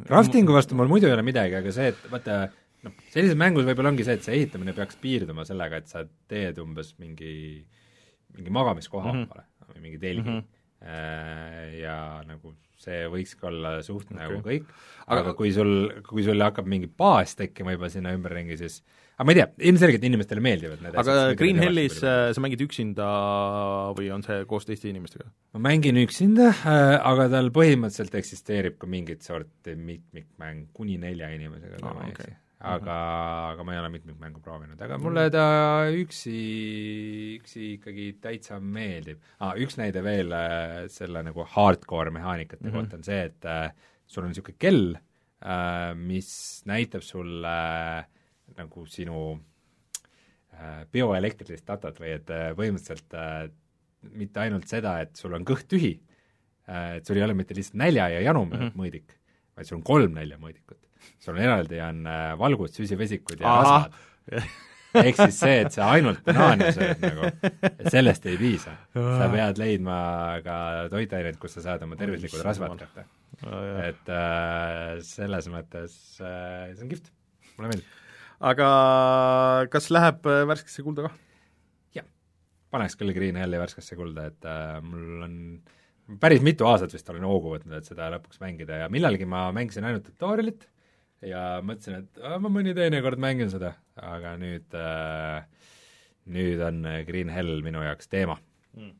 Craftingu 0.07 0.55
vastu 0.55 0.75
mul 0.75 0.91
muidu 0.91 1.07
ei 1.07 1.15
ole 1.15 1.23
midagi, 1.23 1.55
aga 1.59 1.71
see, 1.75 1.91
et 1.93 2.07
vaata, 2.11 2.41
noh, 2.83 2.95
sellises 3.13 3.37
mängus 3.39 3.67
võib-olla 3.67 3.93
ongi 3.93 4.07
see, 4.07 4.17
et 4.19 4.27
see 4.27 4.39
ehitamine 4.39 4.75
peaks 4.75 4.99
piirduma 4.99 5.45
sellega, 5.47 5.79
et 5.79 5.91
sa 5.91 6.03
teed 6.31 6.59
umbes 6.63 6.95
mingi, 6.99 7.63
mingi 8.35 8.59
magamiskoha 8.59 9.13
mm 9.13 9.23
-hmm. 9.23 9.69
või 9.71 9.85
mingi 9.87 10.01
telgi 10.01 10.27
mm. 10.27 10.35
-hmm. 10.35 10.60
Ja 10.81 11.95
nagu 12.25 12.55
see 12.81 13.05
võikski 13.11 13.45
olla 13.49 13.75
suht 13.85 14.09
okay. 14.09 14.17
nagu 14.17 14.41
kõik, 14.45 14.65
aga 15.05 15.21
Aga- 15.21 15.35
kui 15.37 15.51
sul, 15.53 15.75
kui 16.07 16.25
sul 16.25 16.41
hakkab 16.41 16.69
mingi 16.69 16.89
baas 16.89 17.35
tekkima 17.37 17.75
juba 17.75 17.91
sinna 17.93 18.13
ümberringi, 18.15 18.57
siis 18.57 18.79
aga 19.15 19.27
ma 19.27 19.35
ei 19.35 19.37
tea, 19.37 19.47
ilmselgelt 19.69 20.05
inimestele 20.09 20.41
meeldivad 20.41 20.81
need 20.81 20.97
aga 20.97 21.17
Green 21.37 21.59
mida 21.59 21.67
Hellis 21.69 21.99
äh, 22.01 22.31
sa 22.33 22.43
mängid 22.43 22.63
üksinda 22.65 23.09
või 23.97 24.09
on 24.15 24.25
see 24.25 24.45
koos 24.49 24.65
teiste 24.65 24.89
inimestega? 24.89 25.29
ma 25.53 25.65
mängin 25.69 25.99
üksinda, 26.01 26.49
aga 27.11 27.29
tal 27.35 27.51
põhimõtteliselt 27.53 28.17
eksisteerib 28.21 28.79
ka 28.81 28.89
mingit 28.89 29.27
sorti 29.27 29.77
mitmikmäng 29.77 30.71
kuni 30.73 30.97
nelja 31.01 31.29
inimesega, 31.35 31.77
kui 31.83 31.99
ma 31.99 32.07
ei 32.07 32.15
eksi. 32.15 32.33
aga, 32.63 32.95
aga 33.53 33.63
ma 33.65 33.73
ei 33.73 33.79
ole 33.81 33.89
mitmikmängu 33.89 34.41
proovinud, 34.45 34.81
aga 34.81 34.97
mulle 35.01 35.29
ta 35.33 35.45
üksi, 35.97 36.35
üksi 37.39 37.73
ikkagi 37.77 38.07
täitsa 38.21 38.59
meeldib 38.61 39.19
ah,. 39.39 39.55
üks 39.57 39.77
näide 39.79 40.03
veel 40.05 40.31
äh, 40.35 40.87
selle 40.93 41.23
nagu 41.25 41.45
hardcore 41.55 42.11
mehaanikate 42.13 42.61
mm 42.63 42.67
Mhm. 42.69 42.75
-hmm. 42.77 42.81
kohta 42.83 42.97
on 42.97 43.03
see, 43.03 43.21
et 43.25 43.45
äh, 43.45 43.71
sul 44.07 44.23
on 44.23 44.29
niisugune 44.29 44.57
kell 44.59 44.95
äh,, 44.95 45.95
mis 45.95 46.61
näitab 46.65 47.01
sulle 47.01 47.55
äh, 47.99 48.05
nagu 48.57 48.85
sinu 48.85 49.39
äh, 50.53 50.85
bioelektrilist 50.91 51.65
datat 51.67 51.99
või 51.99 52.13
et 52.19 52.29
äh, 52.29 52.51
põhimõtteliselt 52.57 53.13
äh, 53.17 53.49
mitte 54.11 54.39
ainult 54.43 54.67
seda, 54.67 54.99
et 55.01 55.15
sul 55.15 55.33
on 55.33 55.45
kõht 55.45 55.67
tühi 55.71 55.95
äh,, 56.69 56.97
et 56.99 57.05
sul 57.05 57.17
ei 57.17 57.23
ole 57.23 57.33
mitte 57.37 57.55
lihtsalt 57.57 57.79
nälja 57.81 58.09
ja 58.09 58.21
janu 58.21 58.45
mm 58.45 58.51
Mhm. 58.53 58.63
-hmm. 58.63 58.77
mõõdik, 58.77 59.17
vaid 59.55 59.65
sul 59.67 59.77
on 59.77 59.83
kolm 59.83 60.13
näljamõõdikut. 60.19 60.87
Sul 61.21 61.35
on 61.35 61.45
eraldi, 61.45 61.79
on 61.85 62.03
äh, 62.09 62.33
valgud, 62.39 62.73
süsivesikud 62.75 63.41
ja 63.43 63.55
rasvad. 63.61 63.95
ehk 65.01 65.21
siis 65.21 65.39
see, 65.39 65.55
et 65.63 65.71
sa 65.75 65.87
ainult 65.95 66.19
banaane 66.25 66.71
sööd 66.75 67.01
nagu, 67.05 67.31
sellest 67.93 68.27
ei 68.27 68.37
piisa. 68.39 68.75
sa 68.95 69.31
pead 69.31 69.61
leidma 69.61 69.97
ka 70.45 70.59
toitaineid, 70.91 71.39
kus 71.41 71.57
sa 71.57 71.65
saad 71.69 71.87
oma 71.87 71.97
tervislikud 71.99 72.43
rasvad 72.45 72.77
kätte. 72.81 73.07
aga 73.47 73.87
et 73.87 74.13
äh, 74.13 74.99
selles 75.07 75.49
mõttes 75.53 75.97
äh, 76.19 76.71
see 76.75 76.85
on 76.85 76.93
kihvt, 76.93 77.11
mulle 77.57 77.73
meeldib. 77.73 77.99
kas 79.71 79.91
läheb 79.93 80.25
äh, 80.27 80.45
värskesse 80.49 80.85
kulda 80.87 81.09
ka? 81.09 81.17
paneks 82.71 82.97
küll 82.99 83.13
Green 83.15 83.37
Helli 83.39 83.59
värskesse 83.59 83.97
kulda, 83.99 84.29
et 84.31 84.47
äh, 84.47 84.77
mul 84.85 85.25
on 85.25 85.35
päris 86.21 86.43
mitu 86.43 86.67
aastat 86.67 86.93
vist 86.95 87.09
olen 87.11 87.27
hoogu 87.27 87.55
võtnud, 87.55 87.75
et 87.77 87.87
seda 87.87 88.09
lõpuks 88.13 88.41
mängida 88.43 88.81
ja 88.83 88.91
millalgi 88.91 89.27
ma 89.29 89.49
mängisin 89.55 89.87
ainult 89.87 90.07
tutorial'it 90.07 90.67
ja 91.21 91.61
mõtlesin, 91.65 92.03
et 92.03 92.21
ma 92.41 92.49
mõni 92.49 92.75
teinekord 92.77 93.21
mängin 93.21 93.51
seda, 93.53 93.75
aga 93.95 94.37
nüüd 94.41 94.77
äh, 94.77 95.43
nüüd 96.31 96.61
on 96.65 96.85
Green 97.07 97.29
Hell 97.33 97.61
minu 97.65 97.83
jaoks 97.85 98.09
teema 98.11 98.39
Mm. 98.71 98.91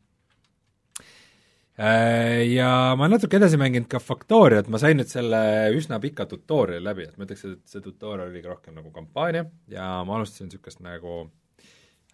Äh, 1.79 2.41
ja 2.51 2.93
ma 2.99 3.07
natuke 3.07 3.39
edasi 3.39 3.57
mänginud 3.59 3.87
ka 3.89 4.01
Factoriat, 4.03 4.67
ma 4.69 4.79
sain 4.81 4.99
nüüd 4.99 5.09
selle 5.09 5.39
üsna 5.77 6.01
pika 6.03 6.27
tutorial'i 6.29 6.83
läbi, 6.83 7.05
et 7.07 7.15
ma 7.17 7.25
ütleks, 7.25 7.45
et 7.47 7.71
see 7.71 7.83
tutorial 7.83 8.27
oli 8.27 8.41
rohkem 8.43 8.75
nagu 8.77 8.91
kampaania 8.93 9.45
ja 9.71 9.85
ma 10.07 10.17
alustasin 10.17 10.49
niisugust 10.49 10.83
nagu 10.83 11.21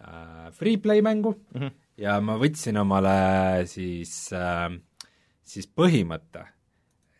äh, 0.05 0.51
free-play 0.59 1.01
mängu 1.01 1.33
mm. 1.33 1.59
-hmm. 1.63 1.73
ja 2.05 2.19
ma 2.21 2.37
võtsin 2.37 2.77
omale 2.83 3.65
siis 3.65 4.13
äh,, 4.37 4.69
siis 5.43 5.67
põhimõtte, 5.67 6.45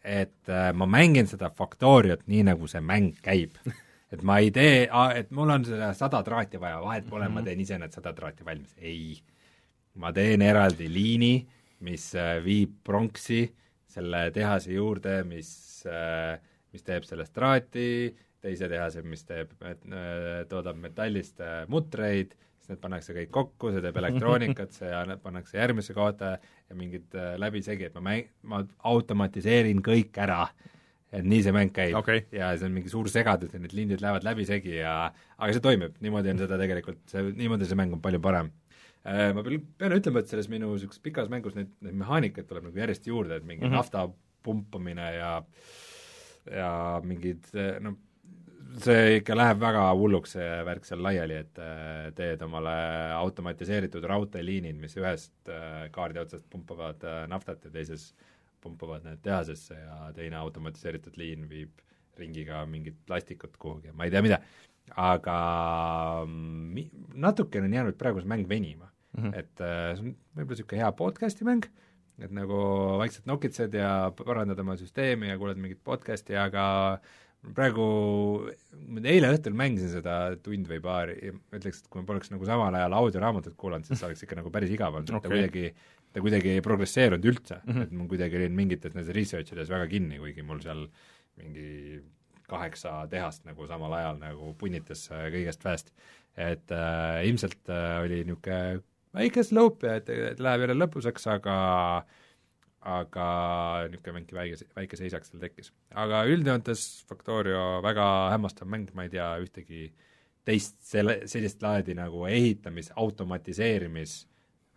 et 0.08 0.50
äh, 0.52 0.72
ma 0.74 0.88
mängin 0.90 1.28
seda 1.28 1.50
Factoriat 1.54 2.24
nii, 2.32 2.46
nagu 2.48 2.70
see 2.72 2.82
mäng 2.84 3.18
käib. 3.24 3.60
et 4.14 4.24
ma 4.24 4.40
ei 4.40 4.52
tee, 4.56 4.86
et 5.20 5.32
mul 5.36 5.52
on 5.52 5.66
seda 5.68 5.92
sada 5.98 6.22
traati 6.24 6.60
vaja, 6.62 6.80
vahet 6.84 7.10
pole 7.10 7.28
mm, 7.28 7.32
-hmm. 7.32 7.44
ma 7.44 7.44
teen 7.44 7.60
ise 7.60 7.80
need 7.80 7.92
sada 7.92 8.14
traati 8.16 8.46
valmis, 8.46 8.76
ei 8.78 9.18
ma 9.96 10.14
teen 10.14 10.42
eraldi 10.42 10.88
liini, 10.94 11.34
mis 11.84 12.14
äh, 12.16 12.38
viib 12.44 12.80
pronksi 12.84 13.44
selle 13.88 14.30
tehase 14.32 14.74
juurde, 14.74 15.24
mis, 15.24 15.50
mis 16.72 16.84
teeb 16.86 17.04
sellest 17.04 17.34
traati, 17.34 18.16
teise 18.42 18.70
tehase, 18.70 19.02
mis 19.02 19.24
teeb, 19.26 19.54
toodab 20.50 20.78
metallist 20.78 21.42
äh, 21.42 21.64
mutreid, 21.72 22.36
siis 22.68 22.76
need 22.76 22.84
pannakse 22.84 23.16
kõik 23.16 23.30
kokku, 23.32 23.72
see 23.72 23.82
teeb 23.84 23.98
elektroonikat, 24.02 24.74
see 24.76 24.90
anna- 24.92 25.18
pannakse 25.22 25.58
järgmisse 25.58 25.96
kohta 25.96 26.34
ja 26.36 26.76
mingid 26.76 27.16
äh, 27.16 27.36
läbisegi, 27.40 27.88
et 27.88 27.96
ma 27.96 28.04
mäng-, 28.10 28.28
ma 28.44 28.62
automatiseerin 28.92 29.80
kõik 29.86 30.18
ära, 30.20 30.50
et 31.16 31.24
nii 31.24 31.44
see 31.46 31.56
mäng 31.56 31.72
käib 31.72 31.96
Okei. 31.96 32.26
ja 32.36 32.52
see 32.58 32.68
on 32.68 32.76
mingi 32.76 32.92
suur 32.92 33.08
segadus 33.12 33.54
ja 33.56 33.62
need 33.64 33.76
lindid 33.78 34.04
lähevad 34.04 34.28
läbisegi 34.28 34.76
ja 34.82 34.96
aga 35.38 35.54
see 35.56 35.64
toimib, 35.64 35.96
niimoodi 36.04 36.34
on 36.34 36.42
seda 36.44 36.60
tegelikult, 36.60 37.06
see, 37.08 37.24
niimoodi 37.38 37.70
see 37.70 37.80
mäng 37.80 37.96
on 37.96 38.04
palju 38.04 38.20
parem. 38.24 38.52
Ma 39.08 39.40
pean, 39.40 39.62
pean 39.80 39.94
ütlema, 39.96 40.20
et 40.20 40.28
selles 40.28 40.50
minu 40.52 40.74
niisuguses 40.74 41.00
pikas 41.00 41.30
mängus 41.32 41.54
neid, 41.56 41.70
neid 41.86 41.96
mehaanikaid 41.96 42.50
tuleb 42.50 42.66
nagu 42.68 42.82
järjest 42.82 43.08
juurde, 43.08 43.38
et 43.40 43.46
mingi 43.48 43.64
mm. 43.64 43.70
-hmm. 43.70 43.78
nafta 43.80 44.10
pumpamine 44.44 45.14
ja 45.16 45.32
ja 46.52 47.00
mingid 47.04 47.48
no 47.84 47.96
see 48.84 49.18
ikka 49.20 49.36
läheb 49.38 49.60
väga 49.62 49.84
hulluks, 49.98 50.36
see 50.38 50.48
värk 50.68 50.86
seal 50.88 51.02
laiali, 51.04 51.40
et 51.44 51.60
äh, 51.62 52.08
teed 52.18 52.42
omale 52.46 52.74
automatiseeritud 53.18 54.06
raudteeliinid, 54.12 54.78
mis 54.82 54.98
ühest 55.00 55.52
äh, 55.52 55.88
kaardi 55.94 56.22
otsast 56.24 56.46
pumpavad 56.52 57.04
äh, 57.08 57.24
naftat 57.32 57.66
ja 57.68 57.74
teises 57.74 58.12
pumpavad 58.64 59.06
need 59.06 59.22
tehasesse 59.26 59.78
ja 59.78 60.12
teine 60.16 60.40
automatiseeritud 60.42 61.18
liin 61.20 61.48
viib 61.50 61.84
ringiga 62.18 62.64
mingit 62.70 62.98
plastikut 63.06 63.58
kuhugi, 63.62 63.94
ma 63.94 64.08
ei 64.08 64.14
tea 64.14 64.24
mida. 64.26 64.40
aga 64.96 65.38
mm, 66.26 66.70
mi- 66.74 66.92
natukene 67.14 67.68
on 67.68 67.74
jäänud 67.74 67.98
praegu 68.00 68.22
see 68.24 68.32
mäng 68.32 68.48
venima 68.50 68.88
mm. 69.18 69.24
-hmm. 69.24 69.40
et 69.40 69.62
äh, 69.62 69.96
see 69.96 70.06
on 70.06 70.16
võib-olla 70.36 70.56
niisugune 70.56 70.82
hea 70.82 70.92
podcast'i 70.92 71.48
mäng, 71.48 71.68
et 72.20 72.32
nagu 72.32 72.58
vaikselt 72.98 73.26
nokitsed 73.26 73.74
ja 73.74 74.12
parandad 74.18 74.60
oma 74.60 74.78
süsteemi 74.78 75.30
ja 75.30 75.38
kuulad 75.38 75.58
mingit 75.58 75.84
podcast'i, 75.84 76.36
aga 76.36 77.00
praegu, 77.58 77.84
eile 79.04 79.30
õhtul 79.34 79.56
mängisin 79.58 79.94
seda 80.00 80.18
tund 80.44 80.68
või 80.70 80.82
paar 80.84 81.12
ja 81.14 81.34
ma 81.36 81.60
ütleks, 81.60 81.84
et 81.84 81.92
kui 81.92 82.02
ma 82.02 82.10
poleks 82.10 82.34
nagu 82.34 82.48
samal 82.50 82.76
ajal 82.76 82.98
audioraamatut 82.98 83.56
kuulanud, 83.60 83.88
siis 83.88 84.04
oleks 84.04 84.26
ikka 84.26 84.40
nagu 84.42 84.52
päris 84.54 84.74
igav 84.74 84.98
olnud, 84.98 85.14
et 85.14 85.24
ta 85.24 85.32
kuidagi 85.32 85.72
ta 86.18 86.24
kuidagi 86.24 86.54
ei 86.56 86.66
progresseerunud 86.66 87.26
üldse 87.30 87.60
mm. 87.60 87.72
-hmm. 87.74 87.88
et 87.88 87.92
ma 87.94 88.06
kuidagi 88.12 88.40
olin 88.40 88.56
mingites 88.56 88.94
nendes 88.96 89.14
research 89.16 89.54
ides 89.54 89.70
väga 89.70 89.88
kinni, 89.92 90.20
kuigi 90.22 90.46
mul 90.46 90.62
seal 90.64 90.88
mingi 91.38 92.02
kaheksa 92.48 93.08
tehast 93.12 93.46
nagu 93.46 93.68
samal 93.68 93.94
ajal 93.94 94.20
nagu 94.22 94.54
punnitas 94.60 95.08
äh, 95.12 95.28
kõigest 95.34 95.66
väest. 95.68 95.92
et 96.38 96.72
äh, 96.72 97.26
ilmselt 97.28 97.70
äh, 97.70 98.00
oli 98.04 98.24
niisugune 98.24 98.82
väike 99.18 99.44
slope 99.44 99.88
ja 99.88 99.96
et, 99.98 100.10
et 100.10 100.40
läheb 100.40 100.64
jälle 100.64 100.78
lõpuseks, 100.78 101.26
aga 101.34 101.56
aga 102.88 103.28
niisugune 103.92 104.22
mingi 104.22 104.36
väike, 104.38 104.68
väike 104.78 105.00
seisak 105.00 105.26
seal 105.28 105.42
tekkis. 105.42 105.72
aga 106.04 106.24
üldjoontes 106.32 106.86
Factorio 107.10 107.82
väga 107.84 108.06
hämmastav 108.34 108.70
mäng, 108.72 108.92
ma 108.96 109.08
ei 109.08 109.12
tea 109.14 109.28
ühtegi 109.44 109.90
teist 110.48 110.78
selle, 110.88 111.20
sellist 111.28 111.64
laadi 111.64 111.98
nagu 111.98 112.24
ehitamis, 112.30 112.94
automatiseerimis 112.96 114.22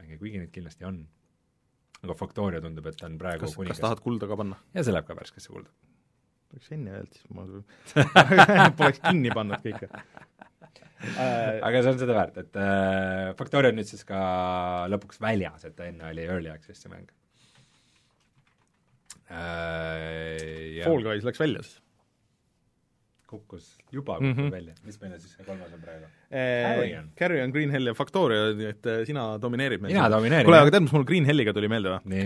mänge, 0.01 0.19
kuigi 0.19 0.41
neid 0.43 0.51
kindlasti 0.55 0.89
on. 0.89 1.05
aga 2.01 2.17
Factorio 2.19 2.63
tundub, 2.65 2.89
et 2.91 2.99
ta 2.99 3.07
on 3.07 3.21
praegu 3.21 3.47
kas, 3.47 3.55
kas 3.75 3.85
tahad 3.85 4.03
kulda 4.03 4.31
ka 4.31 4.41
panna? 4.41 4.59
ja 4.75 4.85
see 4.87 4.97
läheb 4.97 5.07
ka 5.07 5.19
värskesse 5.19 5.55
kulda. 5.55 5.71
oleks 6.51 6.75
enne 6.75 6.97
öelnud, 6.97 7.15
siis 7.15 7.31
ma 7.37 7.47
poleks 8.81 9.05
kinni 9.07 9.31
pannud 9.37 9.63
kõike 9.63 9.91
aga 11.69 11.79
see 11.79 11.95
on 11.95 12.03
seda 12.03 12.19
väärt, 12.19 12.43
et 12.43 12.59
äh, 12.59 13.31
Factorio 13.39 13.71
on 13.71 13.79
nüüd 13.79 13.89
siis 13.89 14.03
ka 14.09 14.21
lõpuks 14.91 15.23
väljas, 15.23 15.65
et 15.69 15.79
ta 15.79 15.87
enne 15.87 16.11
oli 16.11 16.27
Early 16.27 16.51
Access 16.53 16.83
see 16.83 16.91
mäng 16.93 17.07
äh,. 19.31 20.83
Fall 20.85 21.03
Guys 21.07 21.25
läks 21.27 21.41
välja 21.41 21.63
siis 21.63 21.81
kukkus 23.31 23.67
juba 23.95 24.17
Mhm. 24.19 24.25
kukkus 24.27 24.37
mm 24.43 24.49
-hmm. 24.49 24.53
välja, 24.53 24.75
mis 24.85 24.97
meil 25.01 25.13
siis 25.21 25.35
see 25.37 25.45
kolmas 25.47 25.73
on 25.75 25.81
praegu? 25.81 26.07
Carry 26.31 26.95
on. 26.99 27.11
Carry 27.19 27.41
on 27.45 27.51
Green 27.55 27.71
Hell 27.71 27.87
ja 27.87 27.95
Factorio, 27.95 28.53
nii 28.59 28.67
et 28.67 28.87
äh, 28.87 29.05
sina 29.07 29.39
domineerid 29.39 29.83
meil 29.83 29.95
mina 29.95 30.09
domineerin. 30.11 30.47
kuule, 30.49 30.59
aga 30.65 30.71
tead, 30.75 30.83
mis 30.83 30.93
mul 30.97 31.05
Green 31.07 31.27
Helliga 31.29 31.53
tuli 31.55 31.69
meelde 31.71 31.93
või? 31.95 32.25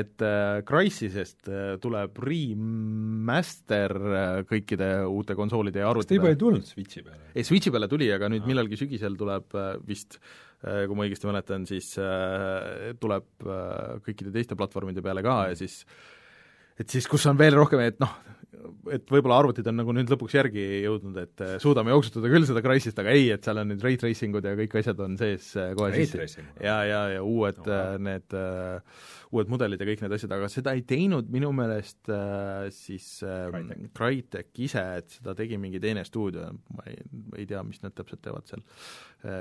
Et 0.00 0.22
äh, 0.26 0.62
Crysisest 0.66 1.48
äh, 1.48 1.76
tuleb 1.82 2.18
remaster 2.18 3.94
äh, 3.96 4.44
kõikide 4.50 4.88
uute 5.06 5.34
konsoolide 5.38 5.78
ja 5.78 5.84
kas 5.86 5.92
ta 5.92 5.94
arvutite 5.94 6.18
juba 6.18 6.32
ei 6.34 6.40
tulnud 6.40 6.64
Switchi 6.66 7.02
peale? 7.06 7.20
ei, 7.34 7.44
Switchi 7.44 7.70
peale 7.70 7.88
tuli, 7.88 8.10
aga 8.12 8.30
nüüd 8.32 8.42
Aa. 8.42 8.50
millalgi 8.50 8.76
sügisel 8.80 9.14
tuleb 9.18 9.54
äh, 9.54 9.76
vist, 9.86 10.18
kui 10.62 10.94
ma 10.94 11.06
õigesti 11.06 11.26
mäletan, 11.26 11.66
siis 11.66 11.96
äh, 11.98 12.92
tuleb 13.02 13.46
äh, 13.46 13.98
kõikide 14.06 14.30
teiste 14.34 14.54
platvormide 14.58 15.02
peale 15.02 15.22
ka 15.22 15.48
ja 15.50 15.54
siis 15.58 15.80
ja 15.82 16.21
et 16.82 16.92
siis 16.92 17.08
kus 17.10 17.24
on 17.30 17.38
veel 17.38 17.56
rohkem, 17.56 17.82
et 17.86 17.98
noh, 18.02 18.12
et 18.90 19.04
võib-olla 19.10 19.38
arvutid 19.42 19.66
on 19.70 19.76
nagu 19.78 19.94
nüüd 19.94 20.10
lõpuks 20.10 20.34
järgi 20.34 20.62
jõudnud, 20.82 21.16
et 21.22 21.42
äh, 21.44 21.54
suudame 21.62 21.92
jooksutada 21.94 22.30
küll 22.32 22.46
seda 22.48 22.62
Crysist, 22.64 22.98
aga 22.98 23.14
ei, 23.14 23.28
et 23.34 23.46
seal 23.46 23.60
on 23.62 23.70
nüüd 23.70 23.84
ray 23.84 23.98
tracing 24.00 24.36
ud 24.38 24.46
ja 24.46 24.54
kõik 24.58 24.74
asjad 24.80 25.02
on 25.04 25.16
sees 25.20 25.52
äh, 25.60 25.72
kohe 25.78 25.92
sisse. 25.94 26.44
ja, 26.58 26.76
ja, 26.88 27.02
ja 27.16 27.22
uued 27.22 27.60
No, 27.62 27.66
wow. 27.68 27.98
need 28.02 28.34
uh, 28.34 29.02
uued 29.36 29.50
mudelid 29.52 29.82
ja 29.82 29.86
kõik 29.86 30.02
need 30.02 30.14
asjad, 30.16 30.32
aga 30.34 30.48
seda 30.50 30.72
ei 30.74 30.82
teinud 30.88 31.28
minu 31.30 31.52
meelest 31.54 32.10
uh, 32.10 32.66
siis 32.74 33.06
uh, 33.26 33.52
Crytek. 33.94 34.50
Ise, 34.66 34.82
et 35.02 35.18
seda 35.18 35.36
tegi 35.38 35.60
mingi 35.62 35.80
teine 35.82 36.02
stuudio, 36.08 36.48
ma 36.74 36.88
ei, 36.90 36.98
ei 37.42 37.46
tea, 37.48 37.62
mis 37.66 37.82
nad 37.84 37.94
täpselt 37.96 38.24
teevad 38.24 38.48
seal 38.50 38.64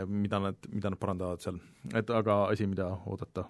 mida 0.05 0.37
nad, 0.37 0.69
mida 0.69 0.91
nad 0.93 1.01
parandavad 1.01 1.41
seal, 1.41 1.57
et 1.97 2.11
aga 2.13 2.43
asi, 2.51 2.67
mida 2.69 2.91
oodata, 3.09 3.47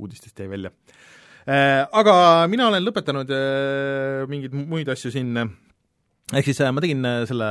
uudistest 0.00 0.42
jäi 0.42 0.48
välja 0.50 0.72
Äh, 0.72 1.27
aga 1.48 2.14
mina 2.50 2.68
olen 2.68 2.84
lõpetanud 2.84 3.30
äh, 3.32 4.26
mingeid 4.28 4.54
muid 4.58 4.88
asju 4.92 5.12
siin, 5.14 5.32
ehk 6.36 6.48
siis 6.48 6.60
äh, 6.60 6.72
ma 6.74 6.82
tegin 6.84 7.04
äh, 7.08 7.22
selle 7.28 7.48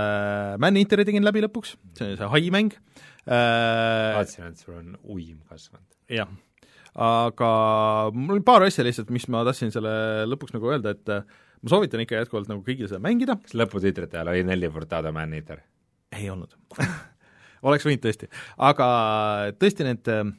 Man-Eateri 0.61 1.07
tegin 1.07 1.25
läbi 1.25 1.41
lõpuks, 1.45 1.75
see 1.97 2.11
on 2.11 2.19
see 2.19 2.29
hai 2.33 2.51
mäng 2.53 2.75
äh,, 3.25 4.13
vaatasin, 4.17 4.51
et 4.51 4.61
sul 4.61 4.75
on 4.77 4.93
uim 5.15 5.39
kasvanud. 5.49 5.87
jah, 6.13 6.29
aga 6.93 7.49
mul 8.13 8.37
oli 8.37 8.45
paar 8.45 8.67
asja 8.67 8.85
lihtsalt, 8.85 9.09
mis 9.13 9.25
ma 9.33 9.41
tahtsin 9.47 9.73
selle 9.73 9.93
lõpuks 10.29 10.53
nagu 10.53 10.69
öelda, 10.73 10.93
et 10.93 11.13
äh, 11.13 11.25
ma 11.63 11.73
soovitan 11.73 12.03
ikka 12.05 12.21
jätkuvalt 12.21 12.51
nagu 12.51 12.61
kõigil 12.65 12.89
seda 12.91 13.01
mängida, 13.03 13.39
kas 13.41 13.57
lõputiitrite 13.57 14.19
ajal 14.19 14.33
oli 14.35 14.45
Nelli 14.45 14.69
Furtado 14.73 15.13
Man-Eater? 15.15 15.63
ei 16.17 16.29
olnud. 16.31 16.53
Oleks 17.67 17.83
võinud 17.87 18.03
tõesti, 18.03 18.29
aga 18.61 18.87
tõesti 19.57 19.85
need 19.87 20.13
äh, 20.13 20.29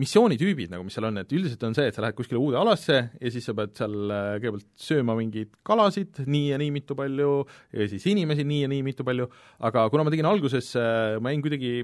missioonitüübid 0.00 0.72
nagu, 0.72 0.84
mis 0.86 0.96
seal 0.96 1.08
on, 1.10 1.20
et 1.22 1.32
üldiselt 1.36 1.64
on 1.66 1.76
see, 1.76 1.88
et 1.90 1.96
sa 1.96 2.04
lähed 2.04 2.16
kuskile 2.18 2.40
uude 2.40 2.58
alasse 2.60 2.98
ja 3.12 3.32
siis 3.32 3.46
sa 3.46 3.54
pead 3.56 3.74
seal 3.78 3.96
äh, 4.08 4.28
kõigepealt 4.40 4.68
sööma 4.80 5.16
mingeid 5.18 5.52
kalasid, 5.66 6.22
nii 6.26 6.52
ja 6.52 6.60
nii 6.60 6.70
mitu 6.74 6.96
palju, 6.98 7.32
ja 7.76 7.88
siis 7.90 8.06
inimesi 8.10 8.46
nii 8.48 8.62
ja 8.64 8.70
nii 8.72 8.86
mitu 8.86 9.06
palju, 9.06 9.28
aga 9.68 9.88
kuna 9.92 10.06
ma 10.06 10.14
tegin 10.14 10.30
alguses, 10.30 10.72
ma 11.20 11.34
jäin 11.34 11.44
kuidagi 11.44 11.74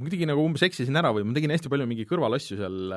ma 0.00 0.06
kuidagi 0.06 0.28
nagu 0.28 0.44
umbes 0.48 0.62
eksisin 0.64 0.96
ära 0.96 1.10
või 1.12 1.26
ma 1.28 1.34
tegin 1.36 1.52
hästi 1.52 1.70
palju 1.72 1.88
mingi 1.88 2.06
kõrvalasju 2.08 2.56
seal, 2.56 2.94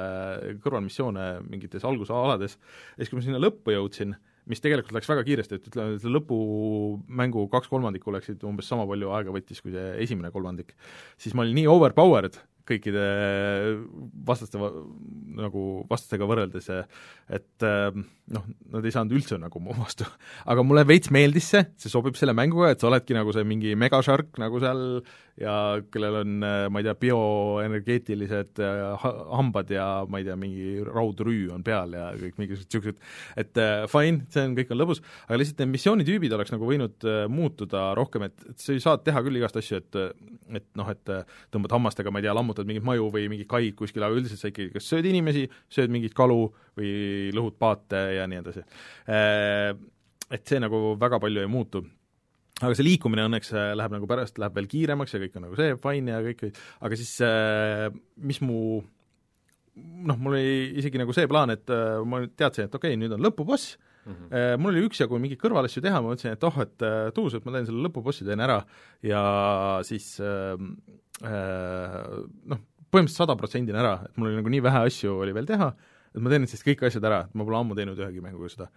kõrvalmissioone 0.63 1.25
mingites 1.49 1.83
algusalades, 1.87 2.55
ja 2.95 3.01
siis, 3.01 3.11
kui 3.11 3.19
ma 3.19 3.25
sinna 3.25 3.41
lõppu 3.43 3.75
jõudsin, 3.75 4.15
mis 4.47 4.63
tegelikult 4.63 4.95
läks 4.95 5.09
väga 5.11 5.25
kiiresti, 5.27 5.59
et 5.59 5.67
ütleme, 5.67 5.97
selle 5.99 6.19
lõpumängu 6.19 7.45
kaks 7.51 7.71
kolmandikku 7.71 8.15
läksid 8.15 8.43
umbes 8.47 8.71
sama 8.71 8.87
palju 8.87 9.11
aega 9.15 9.35
võttis 9.35 9.59
kui 9.63 9.75
see 9.75 9.93
esimene 10.03 10.31
kolmandik, 10.31 10.73
siis 11.19 11.35
ma 11.35 11.43
olin 11.43 11.59
nii 11.59 11.67
overpowered 11.71 12.39
kõikide 12.67 13.03
vastaste, 14.27 14.59
nagu 15.39 15.63
vastastega 15.89 16.27
võrreldes, 16.29 16.69
et 17.33 17.65
noh, 17.65 18.45
nad 18.71 18.85
ei 18.85 18.93
saanud 18.93 19.17
üldse 19.17 19.39
nagu 19.41 19.61
mu 19.63 19.75
vastu. 19.81 20.07
aga 20.49 20.63
mulle 20.65 20.85
veits 20.87 21.11
meeldis 21.13 21.49
see, 21.53 21.65
see 21.79 21.91
sobib 21.91 22.17
selle 22.19 22.35
mänguga, 22.37 22.71
et 22.73 22.83
sa 22.83 22.89
oledki 22.91 23.17
nagu 23.17 23.33
see 23.35 23.45
mingi 23.47 23.75
megashark 23.79 24.39
nagu 24.41 24.61
seal 24.63 25.03
ja 25.39 25.55
kellel 25.91 26.19
on, 26.21 26.33
ma 26.43 26.81
ei 26.81 26.85
tea, 26.85 26.93
bioenergeetilised 27.01 28.61
ha- 29.01 29.13
hambad 29.39 29.71
ja 29.73 29.87
ma 30.05 30.21
ei 30.21 30.27
tea, 30.27 30.35
mingi 30.39 30.83
raudrüü 30.85 31.49
on 31.55 31.65
peal 31.65 31.95
ja 31.97 32.11
kõik 32.19 32.37
mingisugused 32.37 32.69
niisugused, 32.69 32.99
et 33.41 33.57
äh, 33.61 33.85
fine, 33.89 34.27
see 34.33 34.45
on, 34.45 34.53
kõik 34.57 34.73
on 34.73 34.79
lõbus, 34.83 35.01
aga 35.25 35.39
lihtsalt 35.41 35.63
need 35.63 35.73
missioonitüübid 35.73 36.37
oleks 36.37 36.53
nagu 36.53 36.69
võinud 36.69 37.09
muutuda 37.33 37.89
rohkem, 37.97 38.27
et, 38.29 38.45
et 38.53 38.61
sa 38.61 38.77
saad 38.85 39.03
teha 39.07 39.25
küll 39.25 39.41
igast 39.41 39.57
asju, 39.59 39.81
et 39.81 40.01
et 40.53 40.65
noh, 40.77 40.89
et 40.91 41.11
tõmbad 41.53 41.73
hammastega, 41.73 42.11
ma 42.13 42.21
ei 42.21 42.27
tea, 42.27 42.33
lammutad 42.35 42.52
mingit 42.69 42.85
maju 42.85 43.09
või 43.13 43.25
mingit 43.31 43.49
kaid 43.49 43.73
kuskil, 43.79 44.05
aga 44.05 44.19
üldiselt 44.19 44.41
sa 44.41 44.51
ikkagi 44.51 44.75
kas 44.75 44.91
sööd 44.91 45.09
inimesi, 45.09 45.47
sööd 45.73 45.93
mingeid 45.93 46.13
kalu 46.17 46.45
või 46.77 46.93
lõhud 47.33 47.57
paate 47.59 48.03
ja 48.19 48.29
nii 48.29 48.41
edasi. 48.43 48.63
Et 50.33 50.45
see 50.49 50.61
nagu 50.61 50.93
väga 51.01 51.19
palju 51.23 51.43
ei 51.43 51.51
muutu 51.51 51.83
aga 52.61 52.75
see 52.77 52.85
liikumine 52.85 53.25
õnneks 53.27 53.53
äh, 53.55 53.71
läheb 53.77 53.95
nagu 53.95 54.09
pärast, 54.09 54.37
läheb 54.41 54.57
veel 54.57 54.69
kiiremaks 54.71 55.15
ja 55.15 55.21
kõik 55.23 55.37
on 55.37 55.47
nagu 55.47 55.57
see, 55.59 55.77
fine 55.83 56.13
ja 56.13 56.19
kõik, 56.25 56.59
aga 56.85 56.99
siis 56.99 57.13
äh, 57.25 57.87
mis 58.21 58.39
mu 58.45 58.59
noh, 59.73 60.19
mul 60.19 60.37
oli 60.37 60.77
isegi 60.81 61.01
nagu 61.01 61.15
see 61.15 61.29
plaan, 61.29 61.53
et 61.55 61.73
äh, 61.73 61.97
ma 62.05 62.21
teadsin, 62.29 62.69
et 62.69 62.77
okei 62.77 62.93
okay,, 62.93 63.01
nüüd 63.01 63.15
on 63.15 63.25
lõpuboss 63.25 63.73
mm, 64.05 64.13
-hmm. 64.13 64.61
mul 64.61 64.73
oli 64.73 64.85
üksjagu 64.87 65.19
mingeid 65.19 65.41
kõrvalasju 65.41 65.83
teha, 65.83 66.01
ma 66.01 66.13
mõtlesin, 66.13 66.37
et 66.37 66.43
oh, 66.43 66.59
et 66.63 66.85
äh, 66.87 67.11
tuus, 67.15 67.33
et 67.33 67.45
ma 67.45 67.55
teen 67.55 67.67
selle 67.69 67.87
lõpubossi, 67.87 68.25
teen 68.27 68.43
ära 68.43 68.59
ja 69.03 69.23
siis 69.83 70.19
äh, 70.19 70.53
äh, 71.23 71.99
noh, 72.45 72.63
põhimõtteliselt 72.93 73.23
sada 73.23 73.35
protsendini 73.39 73.79
ära, 73.79 73.99
et 74.05 74.17
mul 74.17 74.31
oli 74.31 74.41
nagu 74.41 74.53
nii 74.53 74.63
vähe 74.63 74.83
asju 74.89 75.19
oli 75.25 75.33
veel 75.33 75.49
teha, 75.49 75.73
et 76.13 76.21
ma 76.21 76.29
teen 76.29 76.47
siis 76.47 76.65
kõik 76.65 76.85
asjad 76.87 77.03
ära, 77.09 77.23
et 77.27 77.33
ma 77.33 77.47
pole 77.47 77.57
ammu 77.57 77.77
teinud 77.77 77.99
ühegi 77.99 78.21
mänguga 78.21 78.51
seda 78.53 78.69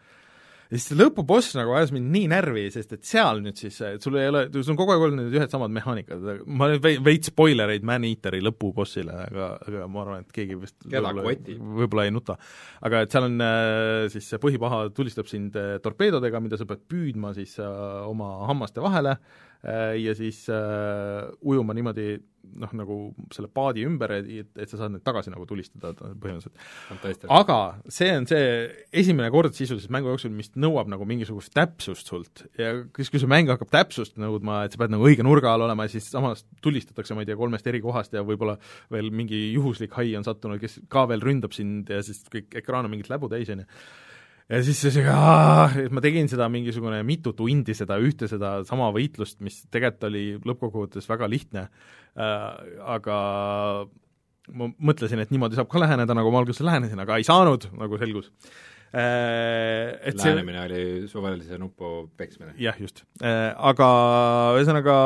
ja 0.71 0.79
siis 0.81 0.97
lõpuboss 0.99 1.55
nagu 1.59 1.75
ajas 1.79 1.93
mind 1.95 2.11
nii 2.15 2.27
närvi, 2.33 2.65
sest 2.75 2.93
et 2.97 3.05
seal 3.07 3.41
nüüd 3.45 3.57
siis, 3.61 3.79
et 3.87 4.03
sul 4.03 4.17
ei 4.19 4.29
ole, 4.33 4.45
sul 4.57 4.73
on 4.75 4.79
kogu 4.81 4.93
aeg 4.95 5.05
olnud 5.07 5.21
need 5.23 5.37
ühed 5.39 5.53
samad 5.53 5.71
mehaanikad, 5.75 6.27
ma 6.47 6.69
nüüd 6.73 6.83
vei-, 6.85 6.99
veits 7.07 7.31
spoilereid 7.33 7.87
Man-Eateri 7.87 8.43
lõpubossile, 8.45 9.15
aga, 9.29 9.49
aga 9.69 9.87
ma 9.89 10.03
arvan, 10.05 10.27
et 10.27 10.33
keegi 10.35 10.59
vist 10.61 10.77
võib-olla- 11.15 11.27
võib-olla 11.81 12.05
ei 12.09 12.15
nuta. 12.15 12.37
aga 12.83 13.01
et 13.07 13.11
seal 13.15 13.29
on 13.31 13.41
äh, 13.47 14.09
siis 14.13 14.29
see 14.33 14.39
põhipaha 14.43 14.91
tulistab 14.95 15.27
sind 15.31 15.57
äh, 15.57 15.77
torpeedodega, 15.83 16.41
mida 16.43 16.59
sa 16.59 16.67
pead 16.67 16.83
püüdma 16.91 17.35
siis 17.35 17.59
äh, 17.63 17.67
oma 18.11 18.47
hammaste 18.51 18.83
vahele. 18.83 19.17
äh, 19.17 19.56
ja 19.65 20.15
siis 20.19 20.45
äh, 20.53 21.27
ujuma 21.43 21.75
niimoodi 21.75 22.17
noh, 22.61 22.73
nagu 22.77 22.97
selle 23.35 23.49
paadi 23.53 23.85
ümber, 23.87 24.13
et, 24.21 24.51
et 24.55 24.71
sa 24.71 24.79
saad 24.81 24.95
need 24.95 25.05
tagasi 25.07 25.33
nagu 25.33 25.47
tulistada 25.49 25.93
põhimõtteliselt. 25.97 27.27
Aga 27.33 27.59
see 27.93 28.13
on 28.15 28.29
see 28.31 28.47
esimene 29.03 29.31
kord 29.35 29.57
sisuliselt 29.57 29.93
mängu 29.95 30.13
jooksul, 30.13 30.33
mis 30.37 30.53
nõuab 30.55 30.91
nagu 30.93 31.09
mingisugust 31.09 31.53
täpsust 31.57 32.13
sult. 32.13 32.45
Ja 32.61 32.73
siis, 32.97 33.11
kui 33.13 33.23
see 33.23 33.31
mäng 33.31 33.51
hakkab 33.53 33.73
täpsust 33.75 34.19
nõudma, 34.23 34.63
et 34.67 34.75
sa 34.75 34.83
pead 34.83 34.95
nagu 34.95 35.07
õige 35.09 35.27
nurga 35.27 35.55
all 35.55 35.67
olema 35.67 35.89
ja 35.89 35.97
siis 35.97 36.09
samas 36.13 36.47
tulistatakse, 36.65 37.17
ma 37.17 37.25
ei 37.25 37.31
tea, 37.31 37.39
kolmest 37.39 37.67
eri 37.71 37.83
kohast 37.85 38.17
ja 38.17 38.25
võib-olla 38.27 38.57
veel 38.95 39.13
mingi 39.15 39.49
juhuslik 39.57 39.97
hai 39.99 40.15
on 40.19 40.27
sattunud, 40.27 40.63
kes 40.63 40.81
ka 40.93 41.07
veel 41.11 41.25
ründab 41.25 41.57
sind 41.57 41.93
ja 41.93 42.03
siis 42.07 42.25
kõik 42.33 42.59
ekraan 42.63 42.87
on 42.87 42.95
mingit 42.95 43.13
läbu 43.13 43.31
täis, 43.33 43.51
on 43.53 43.65
ju 43.65 43.71
ja 44.53 44.63
siis 44.63 44.79
see 44.81 44.95
sihuke, 44.95 45.89
ma 45.95 46.03
tegin 46.05 46.31
seda 46.31 46.49
mingisugune 46.53 47.01
mitu 47.07 47.33
tundi, 47.37 47.75
seda 47.77 47.99
ühte, 48.03 48.29
seda 48.31 48.61
sama 48.69 48.93
võitlust, 48.95 49.41
mis 49.45 49.65
tegelikult 49.73 50.09
oli 50.11 50.25
lõppkokkuvõttes 50.47 51.09
väga 51.11 51.29
lihtne 51.31 51.67
äh,, 51.67 52.47
aga 52.97 53.19
ma 54.57 54.71
mõtlesin, 54.71 55.23
et 55.23 55.35
niimoodi 55.35 55.59
saab 55.59 55.71
ka 55.73 55.83
läheneda, 55.83 56.15
nagu 56.15 56.31
ma 56.31 56.45
alguses 56.45 56.63
lähenesin, 56.67 57.03
aga 57.03 57.19
ei 57.19 57.27
saanud, 57.27 57.69
nagu 57.81 57.99
selgus 58.03 58.31
äh,. 58.95 59.97
et 60.07 60.19
see 60.19 60.31
lähenemine 60.31 60.63
oli 60.69 60.83
suvalise 61.11 61.59
nupu 61.59 62.09
peksmine. 62.17 62.55
jah, 62.63 62.79
just. 62.81 63.03
Aga 63.21 63.89
ühesõnaga 64.61 64.99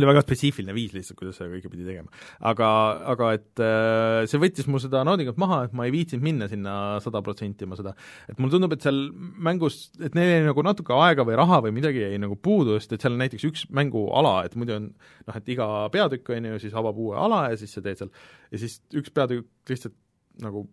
oli 0.00 0.08
väga 0.08 0.22
spetsiifiline 0.24 0.74
viis 0.76 0.94
lihtsalt, 0.94 1.18
kuidas 1.18 1.38
seda 1.38 1.50
kõike 1.52 1.70
pidi 1.72 1.86
tegema. 1.86 2.10
aga, 2.50 2.68
aga 3.14 3.30
et 3.38 3.62
äh, 3.62 4.20
see 4.30 4.40
võttis 4.42 4.68
mu 4.70 4.80
seda 4.82 5.04
naudingut 5.06 5.40
maha, 5.40 5.62
et 5.68 5.74
ma 5.76 5.88
ei 5.88 5.94
viitsinud 5.94 6.24
minna 6.24 6.48
sinna 6.50 6.76
sada 7.04 7.22
protsenti 7.24 7.68
ma 7.68 7.78
seda, 7.78 7.94
et 8.30 8.38
mulle 8.38 8.56
tundub, 8.56 8.76
et 8.76 8.84
seal 8.84 9.00
mängus, 9.48 9.80
et 10.00 10.16
neil 10.18 10.32
jäi 10.36 10.46
nagu 10.48 10.66
natuke 10.66 10.96
aega 10.98 11.26
või 11.26 11.38
raha 11.40 11.60
või 11.66 11.74
midagi 11.80 12.04
jäi 12.04 12.20
nagu 12.22 12.38
puudu, 12.40 12.78
sest 12.78 12.96
et 12.96 13.04
seal 13.04 13.16
on 13.16 13.24
näiteks 13.24 13.48
üks 13.50 13.66
mänguala, 13.74 14.36
et 14.48 14.56
muidu 14.58 14.78
on 14.78 14.88
noh, 14.94 15.34
et 15.34 15.52
iga 15.54 15.68
peatükk, 15.94 16.34
on 16.36 16.52
ju, 16.52 16.62
siis 16.66 16.78
avab 16.78 16.98
uue 17.00 17.18
ala 17.20 17.46
ja 17.52 17.60
siis 17.60 17.74
sa 17.76 17.84
teed 17.84 18.02
seal, 18.02 18.14
ja 18.54 18.62
siis 18.64 18.80
üks 18.94 19.14
peatükk 19.14 19.74
lihtsalt 19.74 19.96
nagu 20.42 20.66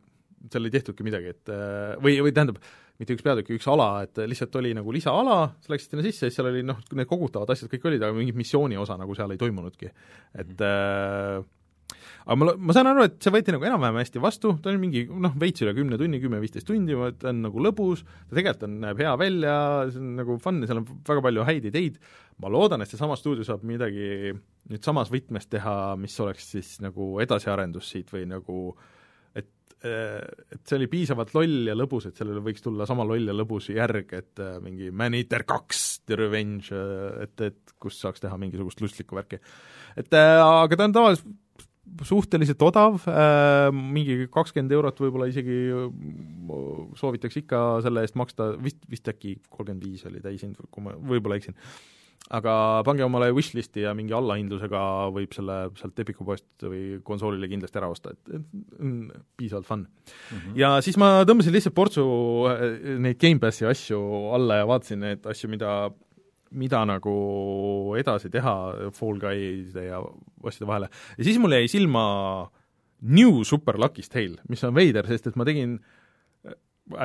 seal 0.52 0.66
ei 0.66 0.74
tehtudki 0.74 1.06
midagi, 1.06 1.36
et 1.36 1.52
äh, 1.54 1.98
või, 2.02 2.18
või 2.26 2.34
tähendab, 2.34 2.62
mitte 3.02 3.16
üks 3.18 3.26
peatükk, 3.26 3.56
üks 3.58 3.70
ala, 3.72 4.04
et 4.06 4.20
lihtsalt 4.30 4.60
oli 4.62 4.76
nagu 4.78 4.94
lisaala, 4.94 5.40
sa 5.64 5.74
läksid 5.74 5.96
sinna 5.96 6.06
sisse 6.06 6.28
ja 6.28 6.30
siis 6.30 6.38
seal 6.38 6.52
oli 6.52 6.62
noh, 6.66 6.78
need 6.94 7.10
kogutavad 7.10 7.50
asjad 7.54 7.72
kõik 7.72 7.90
olid, 7.90 8.04
aga 8.06 8.14
mingit 8.18 8.38
missiooni 8.38 8.78
osa 8.78 9.00
nagu 9.00 9.18
seal 9.18 9.34
ei 9.34 9.42
toimunudki. 9.42 9.90
et 10.44 10.64
äh, 10.68 11.42
aga 12.26 12.38
ma, 12.38 12.54
ma 12.70 12.76
saan 12.78 12.92
aru, 12.92 13.08
et 13.10 13.18
see 13.24 13.34
võeti 13.34 13.56
nagu 13.56 13.66
enam-vähem 13.66 14.00
hästi 14.02 14.22
vastu, 14.24 14.54
ta 14.62 14.70
on 14.72 14.80
mingi 14.82 15.08
noh, 15.10 15.34
veits 15.42 15.66
üle 15.66 15.74
kümne 15.78 15.98
tunni, 16.00 16.22
kümme-viisteist 16.22 16.70
tundi, 16.70 16.98
ta 17.20 17.32
on 17.34 17.42
nagu 17.48 17.66
lõbus, 17.66 18.06
ta 18.30 18.38
tegelikult 18.38 18.68
on, 18.70 18.78
näeb 18.86 19.02
hea 19.02 19.18
välja, 19.20 19.58
see 19.90 20.04
on 20.04 20.16
nagu 20.22 20.38
fun 20.44 20.62
ja 20.62 20.70
seal 20.70 20.84
on 20.84 20.88
väga 21.10 21.26
palju 21.28 21.50
häid 21.50 21.68
ideid, 21.72 22.00
ma 22.42 22.54
loodan, 22.54 22.86
et 22.86 22.94
seesama 22.94 23.18
stuudio 23.20 23.46
saab 23.48 23.66
midagi 23.68 24.36
nüüd 24.72 24.86
samas 24.86 25.10
võtmes 25.14 25.50
teha, 25.50 25.78
mis 26.00 26.16
oleks 26.22 26.54
siis 26.54 26.76
nagu 26.86 27.16
edasiarendus 27.24 27.90
siit 27.96 28.14
või 28.14 28.28
nagu 28.30 28.62
et 28.78 29.00
et 29.88 30.62
see 30.68 30.78
oli 30.78 30.88
piisavalt 30.92 31.34
loll 31.34 31.72
ja 31.72 31.76
lõbus, 31.78 32.06
et 32.10 32.18
sellele 32.18 32.44
võiks 32.46 32.62
tulla 32.62 32.86
sama 32.90 33.06
loll 33.08 33.32
ja 33.32 33.36
lõbus 33.36 33.72
järg, 33.74 34.14
et 34.18 34.42
äh, 34.44 34.58
mingi 34.64 34.92
Man-Eater 34.94 35.46
kaks 35.50 36.02
The 36.06 36.20
Revenge, 36.20 36.70
äh, 36.76 37.24
et, 37.26 37.46
et 37.50 37.76
kus 37.82 37.98
saaks 38.04 38.22
teha 38.22 38.38
mingisugust 38.42 38.84
lustlikku 38.84 39.18
värki. 39.18 39.42
et 39.98 40.14
äh, 40.18 40.38
aga 40.42 40.78
ta 40.78 40.90
on 40.90 40.98
tavaliselt 40.98 41.32
suhteliselt 42.08 42.62
odav 42.64 43.02
äh,, 43.10 43.70
mingi 43.74 44.28
kakskümmend 44.32 44.72
eurot 44.78 45.02
võib-olla 45.02 45.28
isegi 45.32 45.58
äh, 45.74 45.88
soovitaks 47.00 47.42
ikka 47.42 47.64
selle 47.86 48.06
eest 48.06 48.16
maksta, 48.20 48.52
vist, 48.62 48.80
vist 48.90 49.10
äkki 49.12 49.40
kolmkümmend 49.50 49.88
viis 49.88 50.06
oli 50.08 50.22
täishind, 50.24 50.62
kui 50.70 50.86
ma 50.86 50.94
võib-olla 50.96 51.42
eksin 51.42 51.58
aga 52.32 52.54
pange 52.88 53.04
omale 53.04 53.32
wishlist'i 53.36 53.84
ja 53.86 53.94
mingi 53.98 54.14
allahindlusega 54.16 54.82
võib 55.16 55.34
selle 55.36 55.58
sealt 55.80 56.00
Epiku 56.04 56.26
poest 56.28 56.64
või 56.64 57.00
konsoolile 57.06 57.50
kindlasti 57.52 57.82
ära 57.82 57.90
osta, 57.92 58.14
et, 58.14 58.38
et 58.38 58.80
on 58.80 58.94
piisavalt 59.40 59.68
fun 59.68 59.84
mm. 59.84 60.38
-hmm. 60.38 60.56
ja 60.60 60.72
siis 60.86 61.00
ma 61.02 61.26
tõmbasin 61.28 61.56
lihtsalt 61.56 61.76
portsu 61.76 62.06
äh, 62.52 62.96
neid 63.02 63.20
Gamepassi 63.22 63.68
asju 63.68 64.00
alla 64.38 64.62
ja 64.62 64.70
vaatasin 64.70 65.04
neid 65.08 65.28
asju, 65.28 65.50
mida 65.52 65.92
mida 66.52 66.84
nagu 66.86 67.16
edasi 68.00 68.30
teha 68.30 68.56
Fall 68.92 69.20
Guy'de 69.20 69.86
ja 69.86 70.02
asjade 70.44 70.68
vahele. 70.68 70.90
ja 71.18 71.24
siis 71.24 71.40
mul 71.40 71.56
jäi 71.56 71.68
silma 71.72 72.52
New 73.02 73.44
Super 73.44 73.80
Lucky's 73.82 74.10
Tale, 74.10 74.38
mis 74.50 74.64
on 74.64 74.76
veider, 74.76 75.08
sest 75.08 75.28
et 75.28 75.36
ma 75.36 75.46
tegin 75.48 75.80
äh, 75.80 76.01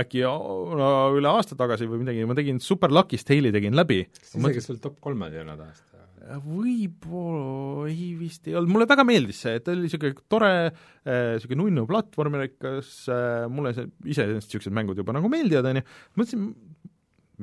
äkki 0.02 0.24
üle 0.26 1.32
aasta 1.32 1.58
tagasi 1.58 1.88
või 1.90 2.02
midagi, 2.04 2.24
ma 2.28 2.36
tegin 2.38 2.62
Super 2.62 2.94
Lucky's 2.94 3.26
Tale'i 3.26 3.54
tegin 3.54 3.76
läbi. 3.78 4.04
see, 4.22 4.42
kes 4.56 4.70
sul 4.70 4.80
top 4.82 4.98
kolmes 5.04 5.34
ei 5.34 5.44
olnud 5.44 5.62
aasta? 5.66 5.96
võib-olla, 6.42 7.86
ei 7.90 8.14
vist 8.18 8.48
ei 8.48 8.56
olnud, 8.58 8.72
mulle 8.74 8.86
väga 8.90 9.04
meeldis 9.06 9.44
see, 9.44 9.58
et 9.58 9.64
ta 9.66 9.72
oli 9.74 9.84
niisugune 9.86 10.24
tore 10.30 10.52
niisugune 10.66 11.60
äh, 11.60 11.60
nunnu 11.62 11.84
platvormerikas 11.86 12.94
äh,, 13.14 13.44
mulle 13.52 13.70
see, 13.76 13.86
iseenesest 14.10 14.50
niisugused 14.50 14.74
mängud 14.74 14.98
juba 14.98 15.14
nagu 15.14 15.30
meeldivad, 15.30 15.68
on 15.70 15.80
ju, 15.80 15.84
mõtlesin, 16.18 16.48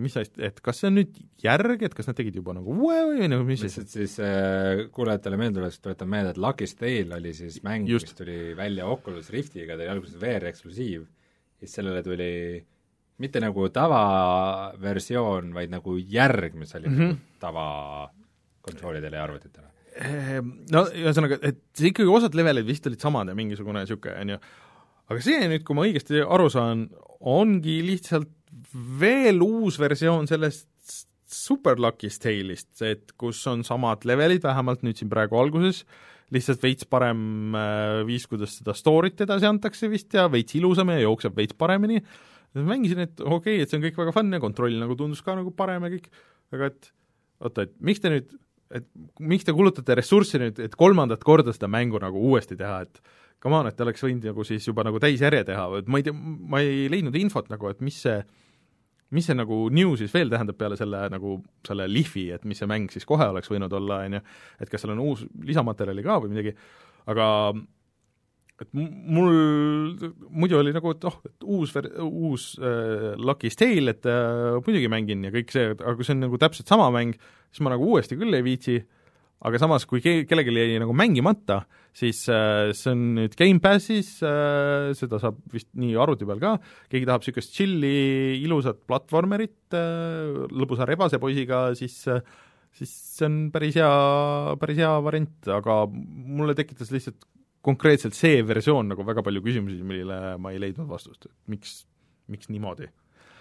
mis 0.04 0.16
asja, 0.18 0.50
et 0.50 0.60
kas 0.66 0.82
see 0.82 0.90
on 0.90 0.98
nüüd 1.00 1.18
järg, 1.44 1.86
et 1.86 1.96
kas 1.96 2.10
nad 2.10 2.18
tegid 2.18 2.38
juba 2.40 2.56
nagu 2.58 2.76
uue 2.76 3.00
või 3.12 3.30
nagu 3.32 3.46
mis 3.48 3.64
lihtsalt 3.64 3.92
siis 3.94 4.18
äh, 4.24 4.86
kuulajatele 4.94 5.40
meeldetuletuseks 5.40 5.86
tuletan 5.86 6.12
meelde, 6.12 6.34
et 6.34 6.42
Lucky's 6.42 6.76
Tale 6.80 7.20
oli 7.20 7.36
siis 7.38 7.62
mäng, 7.66 7.88
mis 7.88 8.18
tuli 8.18 8.40
välja 8.58 8.90
Oculus 8.90 9.32
Riftiga, 9.34 9.78
ta 9.78 9.86
oli 9.86 9.94
alguses 9.94 10.20
VR-eksklusiiv, 10.22 11.06
siis 11.64 11.80
sellele 11.80 12.04
tuli 12.04 12.32
mitte 13.24 13.40
nagu 13.44 13.68
tavaversioon, 13.72 15.54
vaid 15.56 15.72
nagu 15.72 15.96
järg, 15.98 16.58
mis 16.60 16.76
oli 16.76 16.90
mm 16.90 17.00
-hmm. 17.00 17.16
tavakonsoolidele 17.40 19.18
ja 19.18 19.24
arvutitele. 19.24 19.70
Ehm, 19.94 20.50
no 20.74 20.86
ühesõnaga, 20.90 21.38
et 21.46 21.60
see 21.78 21.92
ikkagi 21.92 22.10
osad 22.10 22.36
levelid 22.36 22.66
vist 22.66 22.88
olid 22.90 23.02
samad 23.02 23.30
ja 23.30 23.36
mingisugune 23.38 23.84
niisugune, 23.84 24.16
on 24.22 24.34
ju, 24.34 24.38
aga 25.10 25.22
see 25.22 25.50
nüüd, 25.52 25.64
kui 25.64 25.78
ma 25.78 25.86
õigesti 25.86 26.24
aru 26.26 26.50
saan, 26.50 26.88
ongi 27.20 27.78
lihtsalt 27.86 28.32
veel 28.74 29.42
uus 29.46 29.78
versioon 29.80 30.28
sellest 30.28 30.70
Super 31.34 31.80
Lucky's 31.82 32.20
Tale'ist, 32.22 32.82
et 32.86 33.14
kus 33.18 33.42
on 33.50 33.64
samad 33.66 34.06
levelid, 34.06 34.44
vähemalt 34.44 34.84
nüüd 34.86 35.00
siin 35.00 35.10
praegu 35.10 35.38
alguses, 35.38 35.84
lihtsalt 36.34 36.64
veits 36.64 36.88
parem 36.90 37.56
äh, 37.58 38.02
viis, 38.08 38.28
kuidas 38.30 38.58
seda 38.60 38.76
story't 38.78 39.26
edasi 39.26 39.50
antakse 39.50 39.90
vist 39.92 40.14
ja 40.16 40.28
veits 40.32 40.56
ilusam 40.58 40.94
ja 40.94 41.02
jookseb 41.04 41.36
veits 41.38 41.58
paremini, 41.58 42.02
mängisin, 42.54 43.04
et 43.08 43.20
okei 43.20 43.58
okay,, 43.58 43.64
et 43.64 43.72
see 43.72 43.80
on 43.80 43.86
kõik 43.88 44.00
väga 44.04 44.14
fun 44.16 44.32
ja 44.34 44.42
kontroll 44.44 44.78
nagu 44.82 44.98
tundus 45.00 45.24
ka 45.26 45.36
nagu 45.38 45.54
parem 45.58 45.88
ja 45.88 45.94
kõik, 45.96 46.10
aga 46.54 46.70
et 46.72 46.94
oota, 47.44 47.68
et 47.68 47.74
miks 47.84 48.04
te 48.04 48.14
nüüd, 48.14 48.32
et 48.74 48.88
miks 49.22 49.48
te 49.48 49.56
kulutate 49.56 49.98
ressurssi 50.00 50.42
nüüd, 50.42 50.62
et 50.64 50.78
kolmandat 50.80 51.26
korda 51.26 51.54
seda 51.56 51.70
mängu 51.72 52.02
nagu 52.02 52.22
uuesti 52.32 52.58
teha, 52.60 52.84
et 52.86 53.02
come 53.44 53.60
on, 53.60 53.70
et 53.70 53.82
oleks 53.84 54.06
võinud 54.06 54.30
nagu 54.30 54.46
siis 54.48 54.66
juba 54.70 54.86
nagu 54.88 55.02
täisjärje 55.04 55.44
teha 55.50 55.68
et 55.82 55.92
ma 55.92 56.00
ei 56.00 56.08
tea, 56.08 56.16
ma 56.16 56.64
ei 56.64 56.88
leidnud 56.92 57.18
infot 57.20 57.50
nagu, 57.52 57.70
et 57.74 57.84
mis 57.84 57.98
see 58.06 58.22
mis 59.14 59.28
see 59.30 59.38
nagu 59.38 59.68
new 59.74 59.94
siis 60.00 60.14
veel 60.14 60.32
tähendab 60.32 60.58
peale 60.60 60.78
selle 60.80 61.06
nagu 61.14 61.38
selle 61.68 61.88
lihvi, 61.92 62.30
et 62.36 62.48
mis 62.50 62.60
see 62.62 62.70
mäng 62.70 62.92
siis 62.94 63.08
kohe 63.10 63.30
oleks 63.34 63.52
võinud 63.52 63.74
olla, 63.80 64.04
on 64.08 64.18
ju, 64.18 64.24
et 64.64 64.72
kas 64.72 64.84
seal 64.84 64.96
on 64.96 65.04
uus 65.06 65.24
lisamaterjali 65.46 66.06
ka 66.06 66.20
või 66.24 66.34
midagi, 66.34 66.56
aga 67.12 67.28
et 68.64 68.70
mul 68.74 69.32
muidu 70.30 70.60
oli 70.60 70.74
nagu, 70.76 70.94
et 70.94 71.06
oh, 71.10 71.20
et 71.28 71.46
uus 71.46 71.74
uus 72.06 72.50
äh, 72.62 73.14
Lucky's 73.20 73.58
Tale, 73.60 73.96
et 73.96 74.10
äh, 74.10 74.60
muidugi 74.60 74.92
mängin 74.92 75.26
ja 75.28 75.34
kõik 75.34 75.54
see, 75.54 75.72
aga 75.74 75.96
kui 75.98 76.08
see 76.08 76.16
on 76.18 76.26
nagu 76.28 76.40
täpselt 76.42 76.70
sama 76.70 76.90
mäng, 76.94 77.18
siis 77.52 77.64
ma 77.66 77.74
nagu 77.74 77.88
uuesti 77.94 78.20
küll 78.20 78.38
ei 78.38 78.46
viitsi. 78.46 78.82
äh,, 78.82 79.03
aga 79.44 79.60
samas, 79.60 79.86
kui 79.90 80.02
ke-, 80.04 80.24
kellelgi 80.30 80.54
jäi 80.56 80.80
nagu 80.82 80.96
mängimata, 80.96 81.64
siis 81.96 82.24
äh, 82.32 82.72
see 82.78 82.94
on 82.94 83.04
nüüd 83.18 83.36
Gamepassis 83.40 84.16
äh,, 84.26 84.94
seda 84.98 85.20
saab 85.22 85.42
vist 85.54 85.70
nii 85.80 85.98
arvuti 86.00 86.28
peal 86.30 86.42
ka, 86.42 86.56
keegi 86.92 87.10
tahab 87.10 87.26
niisugust 87.26 87.54
chilli, 87.58 88.40
ilusat 88.40 88.82
platvormerit 88.88 89.76
äh, 89.78 90.48
lõbusa 90.54 90.88
rebase 90.90 91.20
poisiga, 91.22 91.70
siis 91.78 92.00
äh, 92.12 92.24
siis 92.74 92.94
see 93.20 93.28
on 93.28 93.38
päris 93.54 93.78
hea, 93.78 93.94
päris 94.62 94.82
hea 94.82 94.92
variant, 95.06 95.38
aga 95.60 95.84
mulle 95.92 96.56
tekitas 96.58 96.92
lihtsalt 96.94 97.28
konkreetselt 97.64 98.18
see 98.18 98.42
versioon 98.48 98.90
nagu 98.92 99.06
väga 99.08 99.24
palju 99.26 99.44
küsimusi, 99.46 99.84
millele 99.88 100.36
ma 100.42 100.52
ei 100.52 100.60
leidnud 100.64 100.90
vastust, 100.90 101.30
et 101.30 101.36
miks, 101.52 101.84
miks 102.32 102.50
niimoodi 102.52 102.90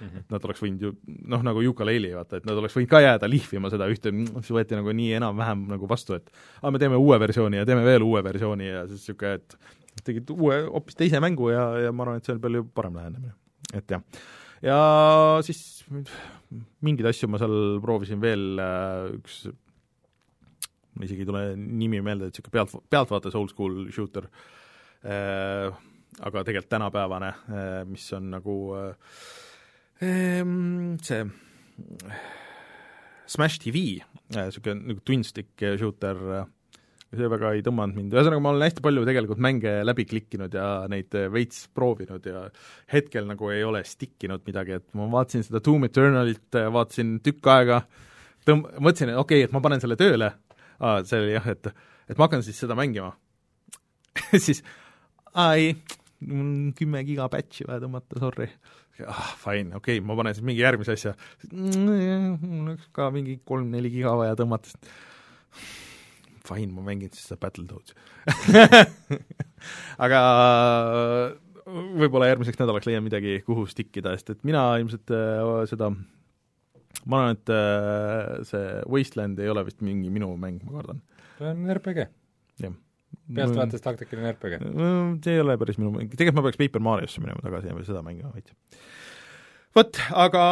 mm, 0.03 0.09
-hmm. 0.09 0.25
et 0.25 0.35
nad 0.35 0.45
oleks 0.49 0.63
võinud 0.63 0.83
ju 0.87 0.93
noh, 1.33 1.45
nagu 1.47 1.63
Yooka-Layli 1.63 2.13
vaata, 2.17 2.41
et 2.41 2.49
nad 2.49 2.59
oleks 2.59 2.77
võinud 2.77 2.91
ka 2.91 3.01
jääda 3.05 3.31
lihvima 3.31 3.71
seda 3.73 3.89
ühte, 3.91 4.13
mis 4.13 4.51
võeti 4.51 4.79
nagu 4.79 4.93
nii 4.99 5.13
enam-vähem 5.21 5.67
nagu 5.71 5.89
vastu, 5.89 6.19
et 6.19 6.31
aa, 6.63 6.71
me 6.71 6.83
teeme 6.83 6.99
uue 7.01 7.19
versiooni 7.23 7.63
ja 7.63 7.69
teeme 7.69 7.85
veel 7.87 8.03
uue 8.07 8.23
versiooni 8.25 8.69
ja 8.69 8.87
siis 8.91 9.07
niisugune, 9.07 9.35
et 9.41 10.05
tegid 10.07 10.31
uue, 10.35 10.63
hoopis 10.67 10.99
teise 10.99 11.21
mängu 11.23 11.51
ja, 11.53 11.67
ja 11.87 11.93
ma 11.93 12.07
arvan, 12.07 12.21
et 12.21 12.29
see 12.29 12.35
on 12.37 12.43
palju 12.43 12.65
parem 12.75 12.97
lähenemine. 12.99 13.35
et 13.75 13.91
jah. 13.91 14.03
ja 14.63 14.79
siis 15.47 15.85
mingeid 16.85 17.09
asju 17.13 17.29
ma 17.31 17.41
seal 17.41 17.79
proovisin 17.85 18.21
veel, 18.23 18.47
äh, 18.63 19.13
üks 19.19 19.45
mul 20.93 21.07
isegi 21.07 21.25
ei 21.25 21.29
tule 21.29 21.45
nimi 21.57 22.03
meelde, 22.05 22.29
et 22.29 22.35
niisugune 22.37 22.59
pealt, 22.59 22.75
pealtvaates 22.93 23.39
old 23.39 23.53
school 23.55 23.87
shooter 23.95 24.29
äh,, 25.05 25.71
aga 26.21 26.43
tegelikult 26.45 26.73
tänapäevane 26.73 27.31
äh,, 27.33 27.79
mis 27.89 28.05
on 28.17 28.29
nagu 28.35 28.57
äh, 28.77 29.15
see 30.03 31.23
Smash 33.33 33.61
TV, 33.63 34.03
niisugune 34.35 34.83
äh, 34.83 34.89
nagu 34.91 35.01
twin 35.07 35.23
stick 35.25 35.63
shooter, 35.79 36.19
äh, 36.37 36.49
see 37.13 37.29
väga 37.31 37.53
ei 37.55 37.63
tõmmanud 37.65 37.97
mind, 37.97 38.17
ühesõnaga 38.17 38.43
ma 38.45 38.53
olen 38.53 38.67
hästi 38.67 38.85
palju 38.85 39.05
tegelikult 39.09 39.41
mänge 39.45 39.73
läbi 39.87 40.05
klikkinud 40.11 40.57
ja 40.59 40.67
neid 40.93 41.15
äh, 41.17 41.31
veits 41.33 41.65
proovinud 41.73 42.27
ja 42.29 42.45
hetkel 42.93 43.29
nagu 43.31 43.53
ei 43.55 43.63
ole 43.65 43.85
stick 43.89 44.27
inud 44.27 44.45
midagi, 44.49 44.81
et 44.81 44.89
ma 44.99 45.07
vaatasin 45.13 45.47
seda 45.47 45.63
Doom 45.65 45.89
Eternalit, 45.89 46.61
vaatasin 46.77 47.15
tükk 47.25 47.49
aega, 47.55 47.81
tõmb-, 48.49 48.69
mõtlesin, 48.83 49.15
et 49.15 49.23
okei 49.23 49.45
okay,, 49.45 49.49
et 49.49 49.57
ma 49.57 49.65
panen 49.65 49.81
selle 49.83 49.97
tööle. 50.01 50.33
See 51.07 51.19
oli 51.21 51.37
jah, 51.37 51.45
et 51.53 51.69
et 52.11 52.19
ma 52.19 52.27
hakkan 52.27 52.43
siis 52.43 52.59
seda 52.59 52.75
mängima. 52.75 53.13
Siis 54.45 54.59
aa 55.39 55.55
ei, 55.55 55.77
mul 56.27 56.41
on 56.43 56.73
kümme 56.77 57.05
giga 57.07 57.29
patch'i 57.33 57.65
vaja 57.69 57.85
tõmmata, 57.85 58.19
sorry 58.21 58.49
ah, 59.07 59.33
fine, 59.41 59.73
okei 59.79 59.99
okay,, 59.99 60.05
ma 60.07 60.17
panen 60.19 60.37
siis 60.37 60.47
mingi 60.47 60.63
järgmise 60.63 60.97
asja, 60.97 61.15
mul 61.53 62.67
oleks 62.67 62.91
ka 62.97 63.09
mingi 63.15 63.39
kolm-neli 63.49 63.93
giga 63.95 64.15
vaja 64.21 64.37
tõmmata, 64.39 64.75
fine, 66.49 66.71
ma 66.75 66.85
mängin 66.87 67.13
siis 67.15 67.29
seda 67.31 67.41
Battletoads 67.43 67.97
aga 70.05 70.23
võib-olla 71.67 72.29
järgmiseks 72.33 72.59
nädalaks 72.61 72.89
leian 72.89 73.05
midagi, 73.07 73.39
kuhu 73.47 73.67
stick 73.71 73.97
ida, 74.01 74.15
sest 74.19 74.35
et 74.35 74.47
mina 74.47 74.65
ilmselt 74.83 75.13
äh, 75.15 75.63
seda 75.71 75.93
ma 77.09 77.23
arvan, 77.23 77.39
et 77.39 77.53
äh, 77.55 78.43
see 78.49 78.65
Wasteland 78.91 79.41
ei 79.43 79.51
ole 79.53 79.65
vist 79.67 79.83
mingi 79.85 80.11
minu 80.13 80.35
mäng, 80.41 80.63
ma 80.67 80.81
kardan. 80.81 81.03
see 81.39 81.53
on 81.53 81.69
RPG. 81.79 82.09
jah 82.63 82.75
pealtvaates 83.37 83.85
taktikaline 83.85 84.33
RPG? 84.35 84.59
see 85.25 85.37
ei 85.37 85.43
ole 85.43 85.57
päris 85.61 85.79
minu, 85.81 85.95
tegelikult 86.13 86.41
ma 86.41 86.47
peaks 86.49 86.61
Paper 86.61 86.85
Mariosse 86.85 87.23
minema 87.23 87.45
tagasi 87.45 87.71
ja 87.71 87.87
seda 87.87 88.03
mängima 88.05 88.33
veits. 88.35 88.55
vot, 89.77 90.01
aga 90.25 90.43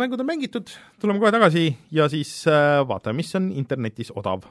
mängud 0.00 0.22
on 0.22 0.30
mängitud, 0.30 0.72
tuleme 1.02 1.22
kohe 1.22 1.32
tagasi 1.34 1.68
ja 1.94 2.08
siis 2.12 2.38
äh, 2.50 2.80
vaatame, 2.88 3.20
mis 3.20 3.34
on 3.38 3.50
internetis 3.52 4.12
odav 4.16 4.46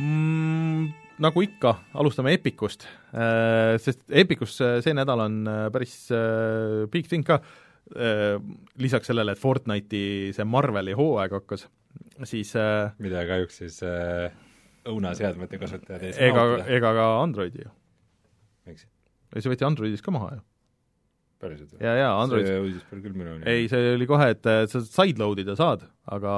mm, 0.00 0.92
nagu 1.20 1.44
ikka, 1.44 1.76
alustame 2.00 2.32
Epicust, 2.38 2.88
äh, 3.12 3.76
sest 3.82 4.06
Epicus 4.08 4.56
see 4.60 4.94
nädal 4.96 5.26
on 5.26 5.42
äh, 5.44 5.66
päris 5.74 6.06
big 6.92 7.10
thing 7.10 7.26
ka, 7.26 7.42
lisaks 7.90 9.10
sellele, 9.10 9.34
et 9.34 9.40
Fortnite'i 9.40 10.30
see 10.36 10.46
Marveli 10.46 10.94
hooaeg 10.96 11.32
hakkas, 11.40 11.66
siis 12.28 12.52
äh, 12.58 12.92
mida 13.02 13.24
kahjuks 13.28 13.60
siis 13.62 13.80
äh, 13.86 14.30
õunaseadmete 14.90 15.60
kasutajad 15.60 16.04
ei 16.06 16.14
saa 16.14 16.28
ega, 16.28 16.44
ega 16.78 16.92
ka 16.96 17.08
Androidi 17.22 17.64
ju. 17.64 17.72
miks? 18.68 18.86
ei, 19.34 19.42
see 19.42 19.52
võeti 19.52 19.66
Androidis 19.68 20.04
ka 20.04 20.14
maha 20.14 20.30
ju. 20.36 20.42
päriselt 21.42 21.74
või? 21.74 21.82
jaa, 21.86 21.96
jaa, 22.02 22.12
Android 22.22 22.46
see 22.48 22.60
uudis 22.60 22.86
pole 22.90 23.04
küll 23.06 23.16
minuni 23.16 23.48
ei, 23.50 23.66
see 23.72 23.94
oli 23.96 24.08
kohe, 24.10 24.30
et 24.36 24.50
sa 24.72 24.84
sideload 24.84 25.42
ida 25.44 25.56
saad, 25.58 25.86
aga 26.16 26.34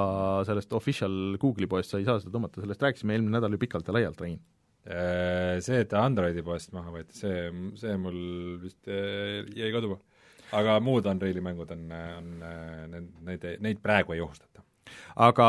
sellest 0.48 0.78
official 0.78 1.36
Google'i 1.42 1.70
poest 1.70 1.94
sa 1.94 2.00
ei 2.00 2.08
saa 2.08 2.22
seda 2.22 2.34
tõmmata, 2.34 2.62
sellest 2.64 2.88
rääkisime 2.88 3.18
eelmine 3.18 3.36
nädal 3.38 3.54
ju 3.56 3.62
pikalt 3.62 3.88
ja 3.88 3.98
laialt, 3.98 4.20
Rein. 4.22 4.40
See, 4.82 5.76
et 5.78 5.92
ta 5.92 6.00
Androidi 6.02 6.42
poest 6.42 6.72
maha 6.74 6.90
võeti, 6.90 7.14
see, 7.14 7.44
see 7.78 7.98
mul 8.02 8.16
vist 8.64 8.88
jäi 8.90 9.68
kaduma 9.74 10.00
aga 10.56 10.78
muud 10.84 11.06
Unreali 11.08 11.42
mängud 11.44 11.70
on, 11.74 11.86
on, 11.92 12.32
need, 12.92 13.12
neid, 13.26 13.46
neid 13.64 13.82
praegu 13.84 14.16
ei 14.16 14.22
ohustata. 14.24 14.62
aga 15.24 15.46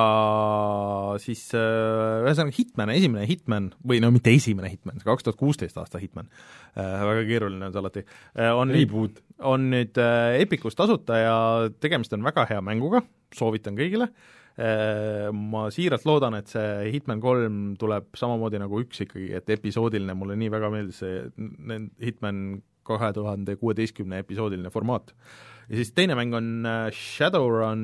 siis 1.20 1.42
äh, 1.58 2.24
ühesõnaga 2.24 2.56
Hitman, 2.56 2.92
esimene 2.96 3.26
Hitman, 3.28 3.72
või 3.88 4.00
no 4.04 4.12
mitte 4.14 4.32
esimene 4.32 4.72
Hitman, 4.72 5.00
see 5.00 5.10
kaks 5.10 5.26
tuhat 5.28 5.40
kuusteist 5.40 5.80
aasta 5.82 6.00
Hitman 6.02 6.30
äh,, 6.30 7.02
väga 7.10 7.26
keeruline 7.28 7.68
on 7.68 7.74
see 7.74 7.82
alati 7.84 8.06
äh,, 8.06 8.54
on 8.56 8.72
Reboot. 8.74 9.20
on 9.54 9.68
nüüd 9.74 10.00
äh, 10.00 10.40
Epicus 10.44 10.80
tasuta 10.80 11.20
ja 11.20 11.36
tegemist 11.84 12.16
on 12.16 12.24
väga 12.24 12.48
hea 12.54 12.62
mänguga, 12.64 13.04
soovitan 13.36 13.76
kõigile 13.80 14.08
äh,, 14.56 15.28
ma 15.36 15.66
siiralt 15.76 16.08
loodan, 16.08 16.40
et 16.40 16.52
see 16.54 16.94
Hitman 16.94 17.24
kolm 17.24 17.64
tuleb 17.82 18.14
samamoodi 18.20 18.64
nagu 18.64 18.84
üks 18.86 19.04
ikkagi, 19.04 19.34
et 19.42 19.58
episoodiline, 19.58 20.16
mulle 20.16 20.40
nii 20.40 20.54
väga 20.54 20.72
meeldis 20.72 21.04
see 21.04 21.26
Hitman 22.06 22.62
kahe 22.88 23.12
tuhande 23.16 23.56
kuueteistkümne 23.60 24.22
episoodiline 24.24 24.72
formaat. 24.74 25.14
ja 25.70 25.80
siis 25.80 25.94
teine 25.96 26.18
mäng 26.20 26.36
on 26.36 26.50
äh, 26.68 26.86
Shadowrun, 26.92 27.84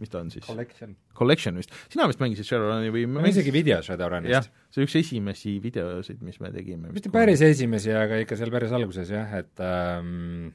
mis 0.00 0.10
ta 0.10 0.22
on 0.24 0.30
siis? 0.32 0.46
Collection. 0.46 0.96
Collection 1.14 1.60
vist, 1.60 1.74
sina 1.92 2.08
vist 2.10 2.22
mängisid 2.22 2.48
Shadowruni 2.48 2.92
või 2.94 3.06
ma 3.10 3.28
isegi 3.28 3.52
video 3.54 3.80
Shadowrunist. 3.84 4.32
jah, 4.32 4.50
see 4.74 4.88
üks 4.88 4.98
esimesi 5.02 5.58
videosid, 5.62 6.22
mis 6.24 6.40
me 6.42 6.52
tegime. 6.54 6.92
mitte 6.94 7.12
päris 7.14 7.44
esimesi, 7.44 7.92
aga 7.94 8.20
ikka 8.24 8.40
seal 8.40 8.52
päris 8.54 8.74
alguses 8.74 9.12
jah, 9.14 9.38
et 9.42 9.64
ähm, 9.64 10.52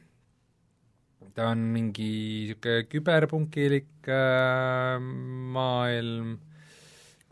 ta 1.35 1.51
on 1.53 1.63
mingi 1.73 2.09
niisugune 2.49 2.85
küberpunkilik 2.91 4.09
äh, 4.11 4.97
maailm, 5.55 6.37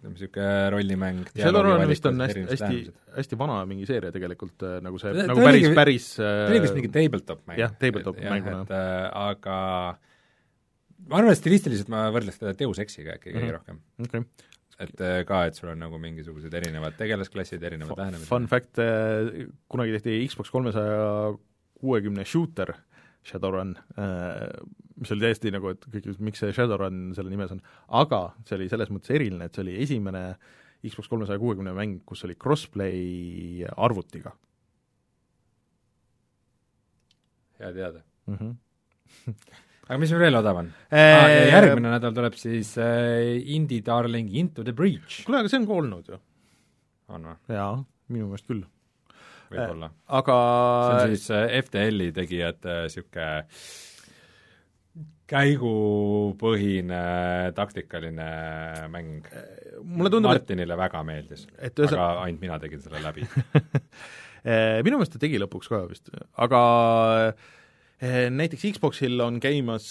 niisugune 0.06 0.50
rollimäng. 0.74 1.24
Shadowrun 1.34 1.82
vist 1.90 2.06
on 2.06 2.20
hästi, 2.22 2.44
hästi, 2.52 2.82
hästi 3.18 3.38
vana 3.40 3.62
mingi 3.70 3.88
seeria 3.90 4.12
tegelikult, 4.14 4.62
äh, 4.64 4.78
nagu 4.86 5.00
see, 5.02 5.14
nagu 5.18 5.40
ta 5.42 5.48
päris 5.50 5.70
päris 5.76 6.10
ta 6.20 6.34
oli 6.52 6.60
vist 6.66 6.78
mingi 6.78 6.92
tabletop 6.94 7.42
mäng. 7.50 7.58
jah, 7.64 7.74
tabletop 7.82 8.20
Et- 8.22 8.30
mänguna. 8.30 8.62
et 8.68 8.76
äh, 8.78 9.08
aga 9.14 9.58
ma 11.08 11.18
arvan, 11.22 11.32
et 11.34 11.40
stilistiliselt 11.42 11.90
ma 11.94 12.08
võrdleks 12.14 12.40
teda 12.42 12.54
Deus 12.60 12.80
Exiga 12.84 13.18
äkki 13.18 13.34
kõige 13.34 13.48
Mhm. 13.50 13.58
rohkem. 13.58 13.82
okei 14.06 14.24
et 14.80 15.02
äh, 15.02 15.24
ka, 15.26 15.46
et 15.50 15.56
sul 15.58 15.70
on 15.72 15.80
nagu 15.82 15.98
mingisugused 15.98 16.54
erinevad 16.54 16.94
tegelasklassid, 17.00 17.64
erinevad 17.66 17.96
okay. 17.96 18.04
lähenemised. 18.06 18.30
Fun 18.30 18.46
fact, 18.46 18.78
äh, 18.78 19.48
kunagi 19.68 19.96
tehti 19.98 20.28
Xbox 20.30 20.52
kolmesaja 20.54 21.34
kuuekümne 21.82 22.26
shooter 22.26 22.76
Shadowrun, 23.26 23.74
mis 24.98 25.12
oli 25.12 25.26
täiesti 25.26 25.52
nagu, 25.52 25.74
et 25.74 25.84
kõik, 25.92 26.10
miks 26.24 26.40
see 26.44 26.54
Shadowrun 26.56 27.12
selle 27.18 27.34
nimes 27.34 27.52
on, 27.52 27.62
aga 28.00 28.22
see 28.48 28.56
oli 28.60 28.70
selles 28.72 28.92
mõttes 28.94 29.12
eriline, 29.16 29.48
et 29.48 29.56
see 29.58 29.66
oli 29.66 29.78
esimene 29.84 30.24
Xbox 30.86 31.10
kolmesaja 31.12 31.42
kuuekümne 31.42 31.74
mäng, 31.76 32.04
kus 32.08 32.24
oli 32.28 32.38
crossplay 32.40 33.66
arvutiga 33.76 34.32
hea 37.60 37.74
teada. 37.74 38.02
mm. 38.28 38.36
-hmm. 38.36 38.56
aga 39.88 39.98
mis 39.98 40.12
veel 40.12 40.36
odav 40.36 40.62
on 40.62 40.72
Eee, 40.92 41.14
ah,? 41.16 41.52
järgmine 41.54 41.92
nädal 41.92 42.14
tuleb 42.14 42.34
siis 42.38 42.78
äh, 42.78 43.42
Indie 43.56 43.82
Darling 43.86 44.34
Into 44.36 44.64
the 44.64 44.74
Breach, 44.74 45.24
kuule, 45.26 45.40
aga 45.42 45.50
see 45.50 45.60
on 45.62 45.68
ka 45.68 45.78
olnud 45.82 46.10
ju. 46.14 46.20
on 47.08 47.30
või? 47.32 47.38
jaa, 47.56 47.84
minu 48.10 48.28
meelest 48.28 48.48
küll. 48.48 48.66
võib-olla. 49.52 49.92
aga 50.20 50.38
see 50.38 50.96
on 50.96 51.16
siis 51.16 51.28
äh, 51.36 51.50
FTL-i 51.64 52.14
tegijate 52.16 52.80
niisugune 52.86 53.28
käigupõhine 55.28 57.02
taktikaline 57.56 58.30
mäng. 58.94 59.28
mulle 59.84 60.12
tundub, 60.14 60.32
et 60.32 60.46
Martinile 60.46 60.78
väga 60.80 61.04
meeldis, 61.08 61.44
ühesõnaga 61.60 62.08
aga 62.14 62.24
ainult 62.24 62.46
mina 62.46 62.60
tegin 62.64 62.82
selle 62.84 63.04
läbi. 63.04 63.28
Minu 64.88 64.96
meelest 64.96 65.18
ta 65.18 65.20
tegi 65.20 65.40
lõpuks 65.42 65.68
ka 65.68 65.82
vist, 65.90 66.08
aga 66.40 66.62
näiteks 68.38 68.68
Xboxil 68.78 69.20
on 69.26 69.42
käimas 69.44 69.90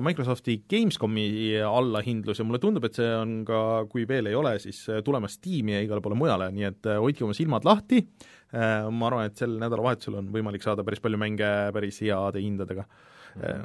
Microsofti 0.00 0.60
Gamescomi 0.70 1.26
allahindlus 1.66 2.40
ja 2.40 2.46
mulle 2.46 2.60
tundub, 2.62 2.86
et 2.86 2.96
see 2.96 3.10
on 3.18 3.40
ka, 3.44 3.58
kui 3.92 4.06
veel 4.08 4.30
ei 4.30 4.38
ole, 4.38 4.54
siis 4.62 4.78
tulemas 5.04 5.36
Steam'i 5.36 5.74
ja 5.74 5.82
igale 5.84 6.00
poole 6.00 6.16
mujale, 6.16 6.48
nii 6.54 6.68
et 6.70 6.92
hoidke 7.02 7.26
oma 7.26 7.36
silmad 7.36 7.66
lahti, 7.68 8.00
ma 8.52 9.06
arvan, 9.08 9.30
et 9.30 9.38
sel 9.40 9.54
nädalavahetusel 9.60 10.18
on 10.20 10.26
võimalik 10.34 10.64
saada 10.64 10.84
päris 10.84 11.00
palju 11.00 11.20
mänge 11.20 11.46
päris 11.72 12.02
heade 12.04 12.42
hindadega. 12.44 12.84
Eh, 13.40 13.62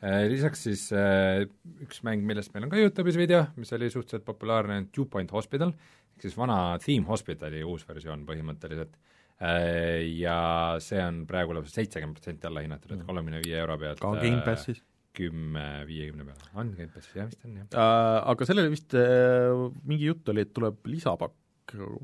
Äh, 0.00 0.24
lisaks 0.32 0.62
siis 0.64 0.86
äh, 0.96 1.42
üks 1.84 2.00
mäng, 2.06 2.22
millest 2.24 2.54
meil 2.54 2.64
on 2.64 2.70
ka 2.72 2.78
Youtube'is 2.80 3.18
video, 3.20 3.42
mis 3.60 3.72
oli 3.76 3.90
suhteliselt 3.92 4.24
populaarne, 4.24 4.78
on 4.80 4.86
Two 4.96 5.04
Point 5.12 5.32
Hospital, 5.36 5.74
ehk 6.14 6.24
siis 6.24 6.36
vana 6.40 6.78
Theme 6.80 7.04
Hospitali 7.08 7.60
uus 7.68 7.84
versioon 7.88 8.24
põhimõtteliselt. 8.28 8.94
Äh, 9.40 10.06
Ja 10.20 10.38
see 10.84 11.02
on 11.04 11.26
praegu 11.28 11.52
lausa 11.56 11.74
seitsekümmend 11.74 12.16
protsenti 12.16 12.48
alla 12.48 12.64
hinnatud, 12.64 12.94
et 12.96 13.04
kolmekümne 13.08 13.42
viie 13.44 13.60
euro 13.60 13.76
pealt 13.80 14.00
ka 14.00 14.14
Gamepassis. 14.22 14.80
kümme 15.16 15.66
viiekümne 15.88 16.24
peale, 16.30 16.48
on 16.62 16.72
Gamepassis, 16.78 17.12
jah 17.20 17.28
vist 17.28 17.44
on 17.44 17.60
jah. 17.60 17.68
Äh, 17.68 18.16
aga 18.32 18.48
sellele 18.48 18.72
vist 18.72 18.96
äh, 18.96 19.66
mingi 19.84 20.08
jutt 20.08 20.32
oli, 20.32 20.48
et 20.48 20.56
tuleb 20.56 20.80
lisapakk 20.88 21.36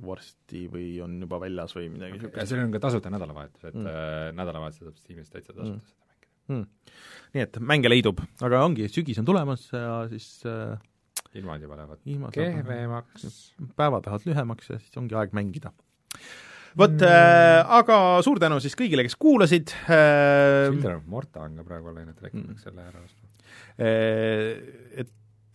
varsti 0.07 0.67
või 0.73 0.89
on 1.05 1.19
juba 1.21 1.39
väljas 1.43 1.75
või 1.77 1.89
midagi 1.93 2.13
ja 2.13 2.19
niisugust 2.21 2.51
seal 2.53 2.65
on 2.65 2.73
ka 2.75 2.81
tasuta 2.87 3.11
nädalavahetus, 3.15 3.65
et 3.65 3.75
Mm. 3.75 3.87
mm. 3.87 4.37
nädalavahetusel 4.41 4.89
saab 4.91 4.99
Steamis 5.03 5.31
täitsa 5.31 5.53
tasuta 5.53 5.77
Mm. 5.77 5.81
mm. 5.81 5.87
seda 5.87 6.05
mängida. 6.07 6.29
hmm. 6.49 6.67
nii 7.35 7.43
et 7.47 7.59
mänge 7.73 7.89
leidub, 7.91 8.21
aga 8.43 8.65
ongi, 8.65 8.89
sügis 8.93 9.19
on 9.23 9.25
tulemas 9.29 9.69
ja 9.73 10.07
siis 10.13 10.29
äh, 10.47 10.77
ilmad 11.35 11.61
juba 11.63 11.77
lähevad 11.77 11.99
ilmad 12.07 12.33
kehvemaks. 12.33 13.55
päevad 13.77 14.07
lähevad 14.07 14.27
lühemaks 14.31 14.71
ja 14.71 14.79
siis 14.79 14.97
ongi 14.97 15.15
aeg 15.19 15.33
mängida. 15.37 15.73
vot 16.77 17.03
äh,, 17.03 17.65
aga 17.81 18.23
suur 18.23 18.39
tänu 18.41 18.61
siis 18.61 18.75
kõigile, 18.77 19.03
kes 19.07 19.17
kuulasid 19.17 19.73
äh,, 19.89 20.71
Silver 20.71 21.01
Morta 21.07 21.41
on 21.49 21.57
ka 21.57 21.65
praegu 21.65 21.93
läinud, 21.95 22.17
räägime 22.21 22.45
Mm. 22.47 22.51
mm. 22.55 22.59
selle 22.63 22.83
ära 22.89 23.01
osta. 23.05 23.23
äh, 23.81 25.01
et 25.03 25.09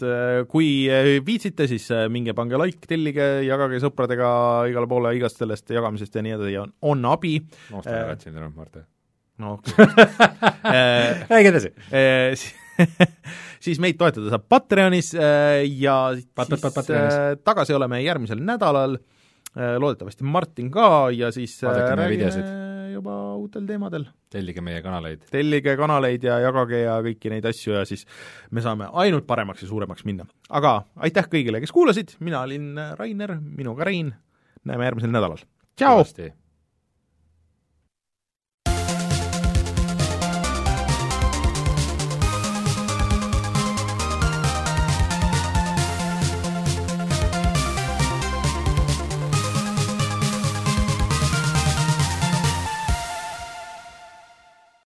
äh, 0.06 0.41
kui 0.52 0.68
äh, 0.91 1.11
viitsite, 1.26 1.68
siis 1.72 1.86
äh, 1.91 2.07
minge 2.11 2.34
pange 2.38 2.57
like, 2.61 2.86
tellige, 2.90 3.28
jagage 3.48 3.80
sõpradega 3.84 4.32
igale 4.72 4.88
poole 4.91 5.14
igast 5.18 5.41
sellest 5.41 5.69
jagamisest 5.73 6.15
ja 6.19 6.23
nii 6.26 6.36
edasi 6.38 6.56
ja 6.57 6.64
on, 6.65 6.73
on 6.94 7.06
abi, 7.11 7.38
ma 7.72 7.80
ostan 7.84 7.99
ära 7.99 8.18
Silver 8.22 8.49
Morta. 8.56 8.84
no 9.41 9.57
äh, 10.72 11.23
räägi 11.30 11.52
edasi. 11.53 11.72
Si- 12.36 12.57
siis 13.65 13.78
meid 13.84 13.98
toetada 13.99 14.32
saab 14.32 14.45
Patreonis 14.49 15.11
eh, 15.14 15.64
ja 15.84 15.95
Pat- 16.36 16.49
pat- 16.49 16.64
pat- 16.64 16.78
Patreonis. 16.80 17.41
tagasi 17.45 17.76
oleme 17.78 17.99
järgmisel 18.02 18.40
nädalal, 18.41 18.95
eh, 19.53 19.76
loodetavasti 19.78 20.23
Martin 20.26 20.72
ka 20.73 21.10
ja 21.14 21.30
siis 21.36 21.60
Vaadake 21.64 21.84
meie 21.95 21.95
räägime 21.99 22.15
videosid. 22.18 22.48
Juba 23.02 23.36
uutel 23.41 23.65
teemadel. 23.68 24.06
tellige 24.32 24.61
meie 24.64 24.82
kanaleid. 24.86 25.26
tellige 25.34 25.76
kanaleid 25.78 26.23
ja 26.23 26.40
jagage 26.45 26.84
ja 26.86 26.99
kõiki 27.03 27.34
neid 27.34 27.48
asju 27.49 27.76
ja 27.80 27.86
siis 27.90 28.06
me 28.52 28.64
saame 28.64 28.90
ainult 29.03 29.28
paremaks 29.28 29.65
ja 29.65 29.72
suuremaks 29.72 30.06
minna. 30.06 30.28
aga 30.49 30.82
aitäh 30.95 31.30
kõigile, 31.32 31.64
kes 31.64 31.73
kuulasid, 31.76 32.15
mina 32.19 32.44
olin 32.45 32.76
Rainer, 32.99 33.40
minuga 33.41 33.88
Rein, 33.88 34.14
näeme 34.64 34.88
järgmisel 34.90 35.11
nädalal. 35.18 35.41
tšau! 35.76 36.06